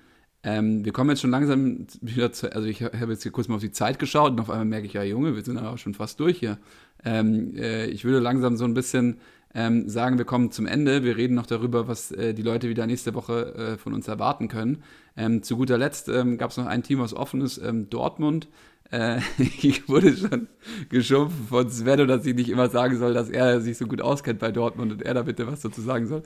Ähm, 0.44 0.84
wir 0.84 0.92
kommen 0.92 1.10
jetzt 1.10 1.20
schon 1.20 1.30
langsam 1.30 1.86
wieder 2.00 2.32
zu, 2.32 2.52
also 2.54 2.66
ich 2.66 2.82
habe 2.82 3.12
jetzt 3.12 3.24
hier 3.24 3.32
kurz 3.32 3.48
mal 3.48 3.56
auf 3.56 3.60
die 3.60 3.72
Zeit 3.72 3.98
geschaut 3.98 4.32
und 4.32 4.40
auf 4.40 4.50
einmal 4.50 4.66
merke 4.66 4.86
ich, 4.86 4.92
ja 4.92 5.02
Junge, 5.02 5.34
wir 5.34 5.42
sind 5.42 5.58
aber 5.58 5.78
schon 5.78 5.94
fast 5.94 6.20
durch 6.20 6.38
hier. 6.38 6.58
Ähm, 7.04 7.54
äh, 7.56 7.86
ich 7.86 8.04
würde 8.04 8.20
langsam 8.20 8.56
so 8.56 8.64
ein 8.64 8.74
bisschen 8.74 9.18
ähm, 9.54 9.88
sagen, 9.88 10.18
wir 10.18 10.24
kommen 10.24 10.52
zum 10.52 10.66
Ende. 10.66 11.02
Wir 11.02 11.16
reden 11.16 11.34
noch 11.34 11.46
darüber, 11.46 11.88
was 11.88 12.12
äh, 12.12 12.34
die 12.34 12.42
Leute 12.42 12.68
wieder 12.68 12.86
nächste 12.86 13.14
Woche 13.14 13.54
äh, 13.54 13.78
von 13.78 13.94
uns 13.94 14.06
erwarten 14.06 14.46
können. 14.46 14.82
Ähm, 15.16 15.42
zu 15.42 15.56
guter 15.56 15.78
Letzt 15.78 16.08
ähm, 16.08 16.38
gab 16.38 16.50
es 16.50 16.56
noch 16.56 16.66
ein 16.66 16.82
Team, 16.84 17.00
was 17.00 17.14
offen 17.14 17.40
ist, 17.40 17.60
Dortmund. 17.90 18.48
Äh, 18.90 19.20
ich 19.38 19.88
wurde 19.88 20.16
schon 20.16 20.48
geschumpft 20.88 21.48
von 21.48 21.70
Sven, 21.70 22.06
dass 22.08 22.26
ich 22.26 22.34
nicht 22.34 22.48
immer 22.48 22.68
sagen 22.68 22.96
soll, 22.98 23.14
dass 23.14 23.28
er 23.28 23.60
sich 23.60 23.76
so 23.78 23.86
gut 23.86 24.00
auskennt 24.00 24.38
bei 24.38 24.52
Dortmund 24.52 24.92
und 24.92 25.02
er 25.02 25.14
da 25.14 25.22
bitte 25.22 25.46
was 25.46 25.60
dazu 25.60 25.80
sagen 25.80 26.06
soll. 26.06 26.22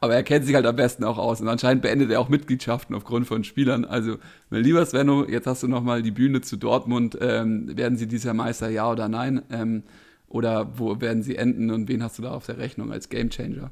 Aber 0.00 0.16
er 0.16 0.24
kennt 0.24 0.44
sich 0.44 0.56
halt 0.56 0.66
am 0.66 0.74
besten 0.74 1.04
auch 1.04 1.16
aus 1.16 1.40
und 1.40 1.48
anscheinend 1.48 1.82
beendet 1.82 2.10
er 2.10 2.18
auch 2.18 2.28
Mitgliedschaften 2.28 2.96
aufgrund 2.96 3.28
von 3.28 3.44
Spielern. 3.44 3.84
Also, 3.84 4.16
mein 4.50 4.64
lieber 4.64 4.84
Svenno, 4.84 5.28
jetzt 5.28 5.46
hast 5.46 5.62
du 5.62 5.68
nochmal 5.68 6.02
die 6.02 6.10
Bühne 6.10 6.40
zu 6.40 6.56
Dortmund. 6.56 7.16
Ähm, 7.20 7.76
werden 7.76 7.96
sie 7.96 8.08
dieser 8.08 8.34
Meister, 8.34 8.68
ja 8.68 8.90
oder 8.90 9.08
nein? 9.08 9.42
Ähm, 9.50 9.84
oder 10.26 10.76
wo 10.76 11.00
werden 11.00 11.22
sie 11.22 11.36
enden 11.36 11.70
und 11.70 11.88
wen 11.88 12.02
hast 12.02 12.18
du 12.18 12.22
da 12.22 12.32
auf 12.32 12.46
der 12.46 12.58
Rechnung 12.58 12.90
als 12.90 13.10
Gamechanger? 13.10 13.70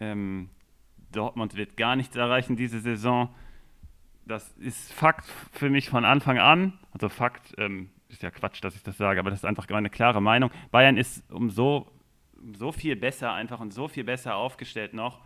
Ähm, 0.00 0.50
Dortmund 1.12 1.56
wird 1.56 1.76
gar 1.76 1.96
nichts 1.96 2.16
erreichen 2.16 2.56
diese 2.56 2.80
Saison 2.80 3.30
das 4.26 4.48
ist 4.58 4.92
Fakt 4.92 5.26
für 5.52 5.70
mich 5.70 5.88
von 5.88 6.04
Anfang 6.04 6.38
an. 6.38 6.78
Also 6.92 7.08
Fakt 7.08 7.54
ähm, 7.58 7.90
ist 8.08 8.22
ja 8.22 8.30
Quatsch, 8.30 8.62
dass 8.62 8.74
ich 8.74 8.82
das 8.82 8.96
sage, 8.96 9.20
aber 9.20 9.30
das 9.30 9.40
ist 9.40 9.44
einfach 9.44 9.68
meine 9.68 9.90
klare 9.90 10.20
Meinung. 10.22 10.50
Bayern 10.70 10.96
ist 10.96 11.30
um 11.30 11.50
so, 11.50 11.90
so 12.56 12.72
viel 12.72 12.96
besser 12.96 13.32
einfach 13.32 13.60
und 13.60 13.72
so 13.72 13.88
viel 13.88 14.04
besser 14.04 14.36
aufgestellt 14.36 14.94
noch. 14.94 15.20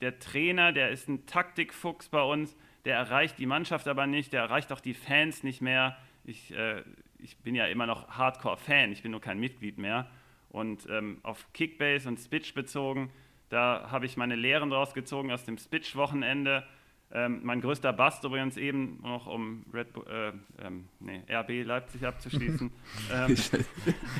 Der 0.00 0.18
Trainer, 0.18 0.72
der 0.72 0.90
ist 0.90 1.08
ein 1.08 1.26
Taktikfuchs 1.26 2.08
bei 2.08 2.22
uns, 2.22 2.56
der 2.84 2.96
erreicht 2.96 3.38
die 3.38 3.46
Mannschaft 3.46 3.88
aber 3.88 4.06
nicht, 4.06 4.32
der 4.32 4.42
erreicht 4.42 4.72
auch 4.72 4.80
die 4.80 4.94
Fans 4.94 5.42
nicht 5.42 5.60
mehr. 5.60 5.96
Ich, 6.24 6.52
äh, 6.54 6.82
ich 7.18 7.36
bin 7.38 7.54
ja 7.54 7.66
immer 7.66 7.86
noch 7.86 8.08
Hardcore-Fan, 8.08 8.92
ich 8.92 9.02
bin 9.02 9.12
nur 9.12 9.20
kein 9.20 9.38
Mitglied 9.38 9.78
mehr. 9.78 10.10
Und 10.50 10.86
ähm, 10.88 11.18
auf 11.22 11.52
Kickbase 11.52 12.08
und 12.08 12.18
Spitch 12.18 12.54
bezogen, 12.54 13.10
da 13.48 13.88
habe 13.90 14.06
ich 14.06 14.16
meine 14.16 14.36
Lehren 14.36 14.70
draus 14.70 14.94
gezogen 14.94 15.30
aus 15.30 15.44
dem 15.44 15.58
Spitch-Wochenende. 15.58 16.66
Ähm, 17.12 17.40
mein 17.44 17.60
größter 17.60 17.92
Bust 17.92 18.24
übrigens 18.24 18.56
eben 18.56 19.00
noch, 19.02 19.26
um 19.26 19.64
Red 19.72 19.92
Bull, 19.92 20.04
äh, 20.08 20.32
ähm, 20.66 20.88
nee, 20.98 21.22
RB 21.30 21.64
Leipzig 21.64 22.04
abzuschließen. 22.04 22.70
ähm, 23.12 23.36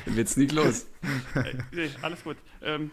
Wird's 0.05 0.37
nicht 0.37 0.53
los. 0.53 0.89
äh, 1.35 1.53
nee, 1.71 1.89
alles 2.01 2.23
gut. 2.23 2.37
Ähm, 2.61 2.91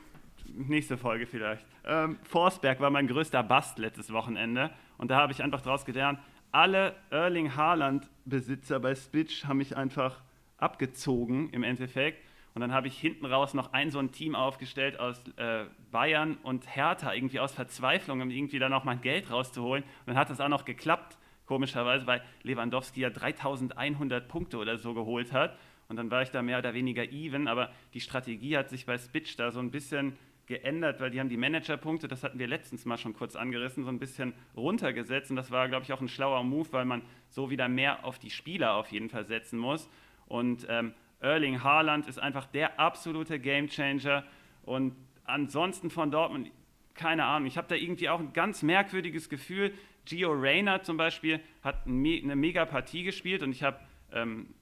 nächste 0.53 0.97
Folge 0.97 1.27
vielleicht. 1.27 1.65
Ähm, 1.85 2.19
Forsberg 2.25 2.81
war 2.81 2.91
mein 2.91 3.07
größter 3.07 3.43
Bust 3.43 3.79
letztes 3.79 4.13
Wochenende 4.13 4.71
und 4.99 5.11
da 5.11 5.17
habe 5.17 5.33
ich 5.33 5.43
einfach 5.43 5.61
daraus 5.61 5.85
gelernt, 5.85 6.19
alle 6.51 6.95
Erling 7.11 7.57
Haaland-Besitzer 7.57 8.81
bei 8.81 8.95
Spitch 8.95 9.45
haben 9.45 9.59
mich 9.59 9.77
einfach 9.77 10.23
abgezogen 10.57 11.51
im 11.51 11.63
Endeffekt. 11.63 12.23
Und 12.55 12.61
dann 12.61 12.73
habe 12.73 12.87
ich 12.87 12.97
hinten 12.99 13.27
raus 13.27 13.53
noch 13.53 13.73
ein 13.73 13.91
so 13.91 13.99
ein 13.99 14.13
Team 14.13 14.37
aufgestellt 14.37 15.01
aus 15.01 15.21
äh, 15.37 15.65
Bayern 15.91 16.37
und 16.45 16.77
Hertha, 16.77 17.13
irgendwie 17.13 17.41
aus 17.41 17.53
Verzweiflung, 17.53 18.21
um 18.21 18.31
irgendwie 18.31 18.61
da 18.61 18.69
noch 18.69 18.85
mal 18.85 18.97
Geld 18.97 19.31
rauszuholen. 19.31 19.83
Und 19.83 20.07
dann 20.07 20.17
hat 20.17 20.31
das 20.31 20.41
auch 20.41 20.49
noch 20.49 20.65
geklappt, 20.65 21.19
komischerweise, 21.47 22.07
weil 22.07 22.23
Lewandowski 22.45 23.01
ja 23.01 23.11
3100 23.11 24.29
Punkte 24.29 24.59
oder 24.59 24.79
so 24.79 24.95
geholt 24.95 25.33
hat. 25.33 25.59
Und 25.89 25.97
dann 25.97 26.13
war 26.13 26.23
ich 26.23 26.31
da 26.31 26.43
mehr 26.43 26.59
oder 26.59 26.75
weniger 26.75 27.11
even, 27.11 27.49
aber 27.49 27.73
die 27.93 28.01
Strategie 28.01 28.57
hat 28.57 28.71
sich 28.71 28.87
bei 28.87 28.97
Spitch 28.99 29.37
da 29.37 29.51
so 29.51 29.59
ein 29.59 29.73
bisschen 29.73 30.17
geändert, 30.47 31.01
weil 31.01 31.11
die 31.11 31.21
haben 31.21 31.29
die 31.29 31.37
Managerpunkte, 31.37 32.07
das 32.07 32.23
hatten 32.23 32.39
wir 32.39 32.47
letztens 32.47 32.85
mal 32.85 32.99
schon 32.99 33.15
kurz 33.15 33.35
angerissen, 33.35 33.83
so 33.83 33.91
ein 33.91 33.99
bisschen 33.99 34.33
runtergesetzt. 34.57 35.31
Und 35.31 35.37
das 35.37 35.51
war, 35.51 35.69
glaube 35.69 35.85
ich, 35.85 35.93
auch 35.93 36.01
ein 36.01 36.09
schlauer 36.09 36.45
Move, 36.45 36.69
weil 36.71 36.85
man 36.85 37.03
so 37.29 37.51
wieder 37.51 37.69
mehr 37.69 38.05
auf 38.05 38.19
die 38.19 38.31
Spieler 38.31 38.75
auf 38.75 38.93
jeden 38.93 39.09
Fall 39.09 39.25
setzen 39.25 39.59
muss. 39.59 39.89
Und 40.27 40.67
ähm, 40.69 40.95
Erling 41.25 41.63
Haaland 41.63 42.07
ist 42.07 42.19
einfach 42.19 42.47
der 42.47 42.79
absolute 42.79 43.41
Gamechanger. 43.41 44.25
Und 44.63 44.95
ansonsten 45.25 45.91
von 45.91 46.11
Dortmund, 46.11 46.51
keine 46.95 47.25
Ahnung, 47.25 47.47
ich 47.47 47.57
habe 47.57 47.67
da 47.69 47.75
irgendwie 47.75 48.09
auch 48.09 48.21
ein 48.21 48.33
ganz 48.33 48.63
merkwürdiges 48.63 49.29
Gefühl. 49.29 49.73
Gio 50.05 50.33
Reyna 50.33 50.83
zum 50.83 50.97
Beispiel 50.97 51.41
hat 51.63 51.87
eine 51.87 52.37
mega 52.37 52.67
Partie 52.67 53.05
gespielt 53.05 53.43
und 53.43 53.53
ich 53.53 53.63
habe 53.63 53.79
ähm, 54.13 54.55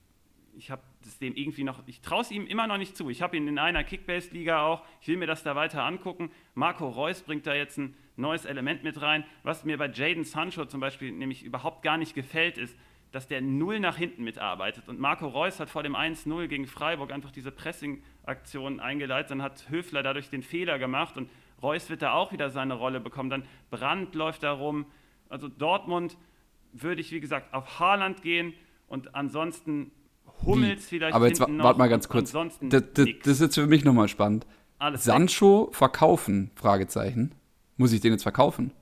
ich 0.57 0.71
habe 0.71 0.83
das 1.03 1.19
dem 1.19 1.35
irgendwie 1.35 1.65
noch, 1.65 1.83
ich 1.87 2.01
traue 2.01 2.21
es 2.21 2.31
ihm 2.31 2.47
immer 2.47 2.67
noch 2.67 2.77
nicht 2.77 2.97
zu. 2.97 3.11
Ich 3.11 3.23
habe 3.23 3.37
ihn 3.37 3.49
in 3.49 3.59
einer 3.59 3.85
Kickbase-Liga 3.85 4.65
auch, 4.65 4.85
ich 5.01 5.09
will 5.09 5.17
mir 5.17 5.27
das 5.27 5.43
da 5.43 5.57
weiter 5.57 5.85
angucken. 5.85 6.31
Marco 6.55 6.89
Reus 6.89 7.23
bringt 7.23 7.47
da 7.47 7.55
jetzt 7.55 7.79
ein 7.79 7.97
neues 8.17 8.45
Element 8.45 8.85
mit 8.85 9.01
rein. 9.01 9.25
Was 9.43 9.65
mir 9.65 9.79
bei 9.79 9.89
Jaden 9.89 10.25
Sancho 10.25 10.67
zum 10.67 10.81
Beispiel 10.81 11.13
nämlich 11.13 11.43
überhaupt 11.43 11.83
gar 11.83 11.97
nicht 11.97 12.15
gefällt, 12.15 12.59
ist, 12.59 12.77
dass 13.13 13.29
der 13.29 13.41
null 13.41 13.79
nach 13.79 13.97
hinten 13.97 14.25
mitarbeitet. 14.25 14.89
Und 14.89 14.99
Marco 14.99 15.29
Reus 15.29 15.61
hat 15.61 15.71
vor 15.71 15.83
dem 15.83 15.95
1-0 15.95 16.49
gegen 16.49 16.67
Freiburg 16.67 17.13
einfach 17.13 17.31
diese 17.31 17.53
Pressing-Aktion 17.53 18.81
eingeleitet. 18.81 19.31
Dann 19.31 19.43
hat 19.43 19.69
Höfler 19.69 20.03
dadurch 20.03 20.31
den 20.31 20.43
Fehler 20.43 20.79
gemacht 20.79 21.17
und 21.17 21.31
Reus 21.63 21.91
wird 21.91 22.03
da 22.03 22.15
auch 22.15 22.33
wieder 22.33 22.51
seine 22.51 22.75
Rolle 22.75 23.01
bekommen. 23.01 23.31
Dann 23.31 23.45
Brandt 23.71 24.15
läuft 24.15 24.43
da 24.43 24.53
rum. 24.53 24.87
Also 25.29 25.49
Dortmund 25.49 26.17
würde 26.73 27.01
ich, 27.01 27.13
wie 27.13 27.21
gesagt, 27.21 27.53
auf 27.55 27.79
Haaland 27.79 28.23
gehen 28.23 28.55
und 28.89 29.15
ansonsten 29.15 29.93
Hummels 30.45 30.85
Wie? 30.85 30.97
vielleicht. 30.97 31.15
Aber 31.15 31.29
jetzt 31.29 31.41
warte 31.41 31.79
mal 31.79 31.89
ganz 31.89 32.09
kurz. 32.09 32.33
Das, 32.33 32.59
das, 32.59 32.83
das, 32.95 33.07
ist 33.27 33.41
jetzt 33.41 33.55
für 33.55 33.67
mich 33.67 33.85
nochmal 33.85 34.09
spannend. 34.09 34.47
Alles 34.79 35.05
Sancho 35.05 35.69
weg. 35.69 35.77
verkaufen? 35.77 36.51
Fragezeichen. 36.55 37.35
Muss 37.77 37.93
ich 37.93 38.01
den 38.01 38.13
jetzt 38.13 38.23
verkaufen? 38.23 38.73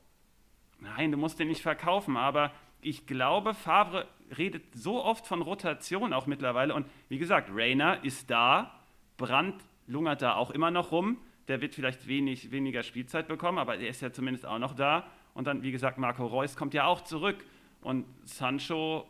Nein, 0.78 1.12
du 1.12 1.18
musst 1.18 1.38
den 1.38 1.48
nicht 1.48 1.62
verkaufen, 1.62 2.16
aber 2.16 2.52
ich 2.82 3.06
glaube, 3.06 3.54
Favre 3.54 4.06
redet 4.36 4.74
so 4.74 5.02
oft 5.02 5.26
von 5.26 5.42
Rotation 5.42 6.12
auch 6.12 6.26
mittlerweile. 6.26 6.74
Und 6.74 6.86
wie 7.08 7.18
gesagt, 7.18 7.50
Rainer 7.52 8.04
ist 8.04 8.30
da, 8.30 8.74
Brandt 9.16 9.62
lungert 9.86 10.22
da 10.22 10.34
auch 10.34 10.50
immer 10.50 10.70
noch 10.70 10.92
rum. 10.92 11.18
Der 11.48 11.60
wird 11.60 11.74
vielleicht 11.74 12.06
wenig, 12.06 12.50
weniger 12.52 12.82
Spielzeit 12.82 13.28
bekommen, 13.28 13.58
aber 13.58 13.76
er 13.76 13.88
ist 13.88 14.02
ja 14.02 14.12
zumindest 14.12 14.46
auch 14.46 14.58
noch 14.58 14.74
da. 14.74 15.06
Und 15.34 15.46
dann, 15.46 15.62
wie 15.62 15.72
gesagt, 15.72 15.98
Marco 15.98 16.26
Reus 16.26 16.56
kommt 16.56 16.74
ja 16.74 16.86
auch 16.86 17.02
zurück. 17.02 17.44
Und 17.82 18.06
Sancho 18.24 19.06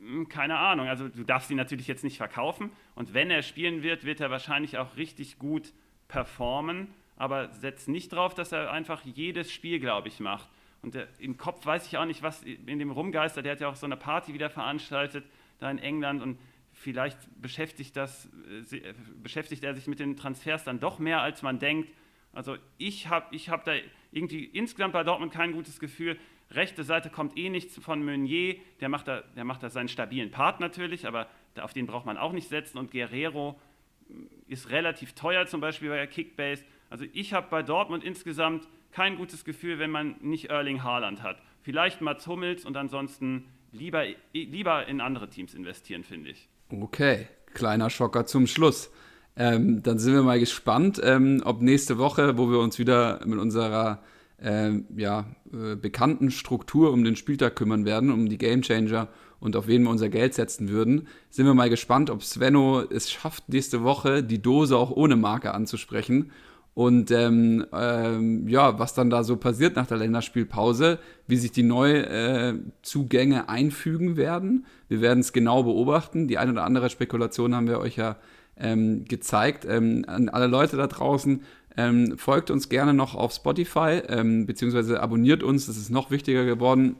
hm, 0.00 0.28
keine 0.28 0.58
Ahnung. 0.58 0.88
Also 0.88 1.08
du 1.08 1.24
darfst 1.24 1.50
ihn 1.50 1.56
natürlich 1.56 1.86
jetzt 1.86 2.04
nicht 2.04 2.16
verkaufen. 2.16 2.70
Und 2.94 3.14
wenn 3.14 3.30
er 3.30 3.42
spielen 3.42 3.82
wird, 3.82 4.04
wird 4.04 4.20
er 4.20 4.30
wahrscheinlich 4.30 4.78
auch 4.78 4.96
richtig 4.96 5.38
gut 5.38 5.72
performen. 6.06 6.88
Aber 7.16 7.52
setz 7.52 7.88
nicht 7.88 8.12
drauf, 8.12 8.34
dass 8.34 8.52
er 8.52 8.70
einfach 8.70 9.02
jedes 9.04 9.52
Spiel, 9.52 9.80
glaube 9.80 10.08
ich, 10.08 10.20
macht. 10.20 10.48
Und 10.82 10.94
der, 10.94 11.08
im 11.18 11.36
Kopf 11.36 11.64
weiß 11.66 11.86
ich 11.86 11.98
auch 11.98 12.04
nicht, 12.04 12.22
was 12.22 12.42
in 12.42 12.78
dem 12.78 12.90
rumgeistert. 12.90 13.44
Der 13.44 13.52
hat 13.52 13.60
ja 13.60 13.68
auch 13.68 13.76
so 13.76 13.86
eine 13.86 13.96
Party 13.96 14.34
wieder 14.34 14.50
veranstaltet 14.50 15.24
da 15.58 15.70
in 15.70 15.78
England. 15.78 16.22
Und 16.22 16.38
vielleicht 16.72 17.18
beschäftigt, 17.40 17.96
das, 17.96 18.28
äh, 18.70 18.94
beschäftigt 19.22 19.64
er 19.64 19.74
sich 19.74 19.86
mit 19.86 19.98
den 19.98 20.16
Transfers 20.16 20.64
dann 20.64 20.80
doch 20.80 20.98
mehr, 20.98 21.20
als 21.20 21.42
man 21.42 21.58
denkt. 21.58 21.90
Also 22.32 22.56
ich 22.76 23.08
habe 23.08 23.34
ich 23.34 23.48
hab 23.48 23.64
da 23.64 23.72
irgendwie 24.12 24.44
insgesamt 24.44 24.92
bei 24.92 25.02
Dortmund 25.02 25.32
kein 25.32 25.52
gutes 25.52 25.80
Gefühl. 25.80 26.18
Rechte 26.50 26.84
Seite 26.84 27.10
kommt 27.10 27.36
eh 27.36 27.50
nichts 27.50 27.78
von 27.78 28.04
Meunier, 28.04 28.56
der 28.80 28.88
macht 28.88 29.08
da, 29.08 29.22
der 29.36 29.44
macht 29.44 29.62
da 29.62 29.70
seinen 29.70 29.88
stabilen 29.88 30.30
Part 30.30 30.60
natürlich, 30.60 31.06
aber 31.06 31.28
auf 31.60 31.72
den 31.72 31.86
braucht 31.86 32.06
man 32.06 32.16
auch 32.16 32.32
nicht 32.32 32.48
setzen. 32.48 32.78
Und 32.78 32.90
Guerrero 32.90 33.60
mm, 34.08 34.22
ist 34.46 34.70
relativ 34.70 35.14
teuer, 35.14 35.46
zum 35.46 35.60
Beispiel 35.60 35.88
bei 35.88 35.96
der 35.96 36.06
Kickbase. 36.06 36.64
Also 36.90 37.04
ich 37.12 37.32
habe 37.32 37.48
bei 37.50 37.62
Dortmund 37.62 38.04
insgesamt 38.04 38.66
kein 38.92 39.16
gutes 39.16 39.44
Gefühl, 39.44 39.78
wenn 39.78 39.90
man 39.90 40.16
nicht 40.20 40.46
Erling 40.46 40.82
Haaland 40.82 41.22
hat. 41.22 41.40
Vielleicht 41.62 42.00
Mats 42.00 42.26
Hummels 42.26 42.64
und 42.64 42.76
ansonsten 42.76 43.46
lieber, 43.72 44.04
lieber 44.32 44.86
in 44.86 45.00
andere 45.00 45.28
Teams 45.28 45.54
investieren, 45.54 46.04
finde 46.04 46.30
ich. 46.30 46.48
Okay, 46.70 47.26
kleiner 47.54 47.90
Schocker 47.90 48.26
zum 48.26 48.46
Schluss. 48.46 48.90
Ähm, 49.36 49.82
dann 49.82 49.98
sind 49.98 50.14
wir 50.14 50.22
mal 50.22 50.40
gespannt, 50.40 51.00
ähm, 51.02 51.42
ob 51.44 51.62
nächste 51.62 51.98
Woche, 51.98 52.36
wo 52.38 52.50
wir 52.50 52.58
uns 52.58 52.78
wieder 52.78 53.24
mit 53.24 53.38
unserer 53.38 54.02
äh, 54.42 54.72
ja, 54.96 55.26
äh, 55.52 55.76
bekannten 55.76 56.30
Struktur 56.30 56.92
um 56.92 57.04
den 57.04 57.16
Spieltag 57.16 57.56
kümmern 57.56 57.84
werden, 57.84 58.10
um 58.10 58.28
die 58.28 58.38
Gamechanger 58.38 59.08
und 59.40 59.56
auf 59.56 59.68
wen 59.68 59.84
wir 59.84 59.90
unser 59.90 60.08
Geld 60.08 60.34
setzen 60.34 60.68
würden. 60.68 61.06
Sind 61.30 61.46
wir 61.46 61.54
mal 61.54 61.70
gespannt, 61.70 62.10
ob 62.10 62.24
Svenno 62.24 62.82
es 62.82 63.10
schafft, 63.10 63.48
nächste 63.48 63.84
Woche 63.84 64.22
die 64.24 64.42
Dose 64.42 64.76
auch 64.76 64.90
ohne 64.90 65.16
Marke 65.16 65.54
anzusprechen. 65.54 66.32
Und 66.78 67.10
ähm, 67.10 67.66
ähm, 67.72 68.46
ja, 68.46 68.78
was 68.78 68.94
dann 68.94 69.10
da 69.10 69.24
so 69.24 69.36
passiert 69.36 69.74
nach 69.74 69.88
der 69.88 69.96
Länderspielpause, 69.96 71.00
wie 71.26 71.36
sich 71.36 71.50
die 71.50 71.64
Neuzugänge 71.64 73.36
äh, 73.40 73.48
einfügen 73.48 74.16
werden. 74.16 74.64
Wir 74.86 75.00
werden 75.00 75.18
es 75.18 75.32
genau 75.32 75.64
beobachten. 75.64 76.28
Die 76.28 76.38
eine 76.38 76.52
oder 76.52 76.62
andere 76.62 76.88
Spekulation 76.88 77.56
haben 77.56 77.66
wir 77.66 77.80
euch 77.80 77.96
ja 77.96 78.14
ähm, 78.56 79.06
gezeigt. 79.06 79.66
Ähm, 79.68 80.04
an 80.06 80.28
alle 80.28 80.46
Leute 80.46 80.76
da 80.76 80.86
draußen, 80.86 81.42
ähm, 81.76 82.16
folgt 82.16 82.48
uns 82.48 82.68
gerne 82.68 82.94
noch 82.94 83.16
auf 83.16 83.32
Spotify, 83.32 84.00
ähm, 84.06 84.46
beziehungsweise 84.46 85.02
abonniert 85.02 85.42
uns, 85.42 85.66
das 85.66 85.78
ist 85.78 85.90
noch 85.90 86.12
wichtiger 86.12 86.44
geworden. 86.44 86.94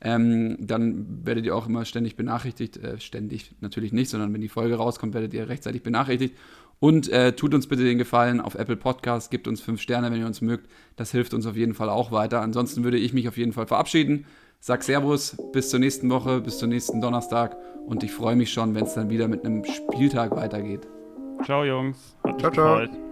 Ähm, 0.00 0.56
dann 0.58 1.24
werdet 1.24 1.46
ihr 1.46 1.54
auch 1.54 1.68
immer 1.68 1.84
ständig 1.84 2.16
benachrichtigt. 2.16 2.78
Äh, 2.78 2.98
ständig 2.98 3.54
natürlich 3.60 3.92
nicht, 3.92 4.10
sondern 4.10 4.34
wenn 4.34 4.40
die 4.40 4.48
Folge 4.48 4.74
rauskommt, 4.74 5.14
werdet 5.14 5.34
ihr 5.34 5.48
rechtzeitig 5.48 5.84
benachrichtigt. 5.84 6.34
Und 6.80 7.10
äh, 7.10 7.34
tut 7.36 7.54
uns 7.54 7.66
bitte 7.66 7.84
den 7.84 7.98
Gefallen 7.98 8.40
auf 8.40 8.54
Apple 8.54 8.76
Podcast, 8.76 9.30
gebt 9.30 9.46
uns 9.46 9.60
fünf 9.60 9.82
Sterne, 9.82 10.10
wenn 10.10 10.18
ihr 10.18 10.26
uns 10.26 10.40
mögt. 10.40 10.66
Das 10.96 11.12
hilft 11.12 11.34
uns 11.34 11.46
auf 11.46 11.54
jeden 11.56 11.74
Fall 11.74 11.90
auch 11.90 12.10
weiter. 12.10 12.40
Ansonsten 12.40 12.84
würde 12.84 12.96
ich 12.96 13.12
mich 13.12 13.28
auf 13.28 13.36
jeden 13.36 13.52
Fall 13.52 13.66
verabschieden. 13.66 14.24
Sag 14.60 14.82
Servus, 14.82 15.36
bis 15.52 15.70
zur 15.70 15.78
nächsten 15.78 16.10
Woche, 16.10 16.40
bis 16.40 16.58
zum 16.58 16.70
nächsten 16.70 17.00
Donnerstag. 17.00 17.56
Und 17.86 18.02
ich 18.02 18.12
freue 18.12 18.36
mich 18.36 18.52
schon, 18.52 18.74
wenn 18.74 18.84
es 18.84 18.94
dann 18.94 19.10
wieder 19.10 19.28
mit 19.28 19.44
einem 19.44 19.62
Spieltag 19.64 20.34
weitergeht. 20.34 20.86
Ciao, 21.44 21.64
Jungs. 21.64 22.16
Hat 22.24 22.40
ciao, 22.40 22.50
ciao. 22.50 22.80
Gefreut. 22.80 23.09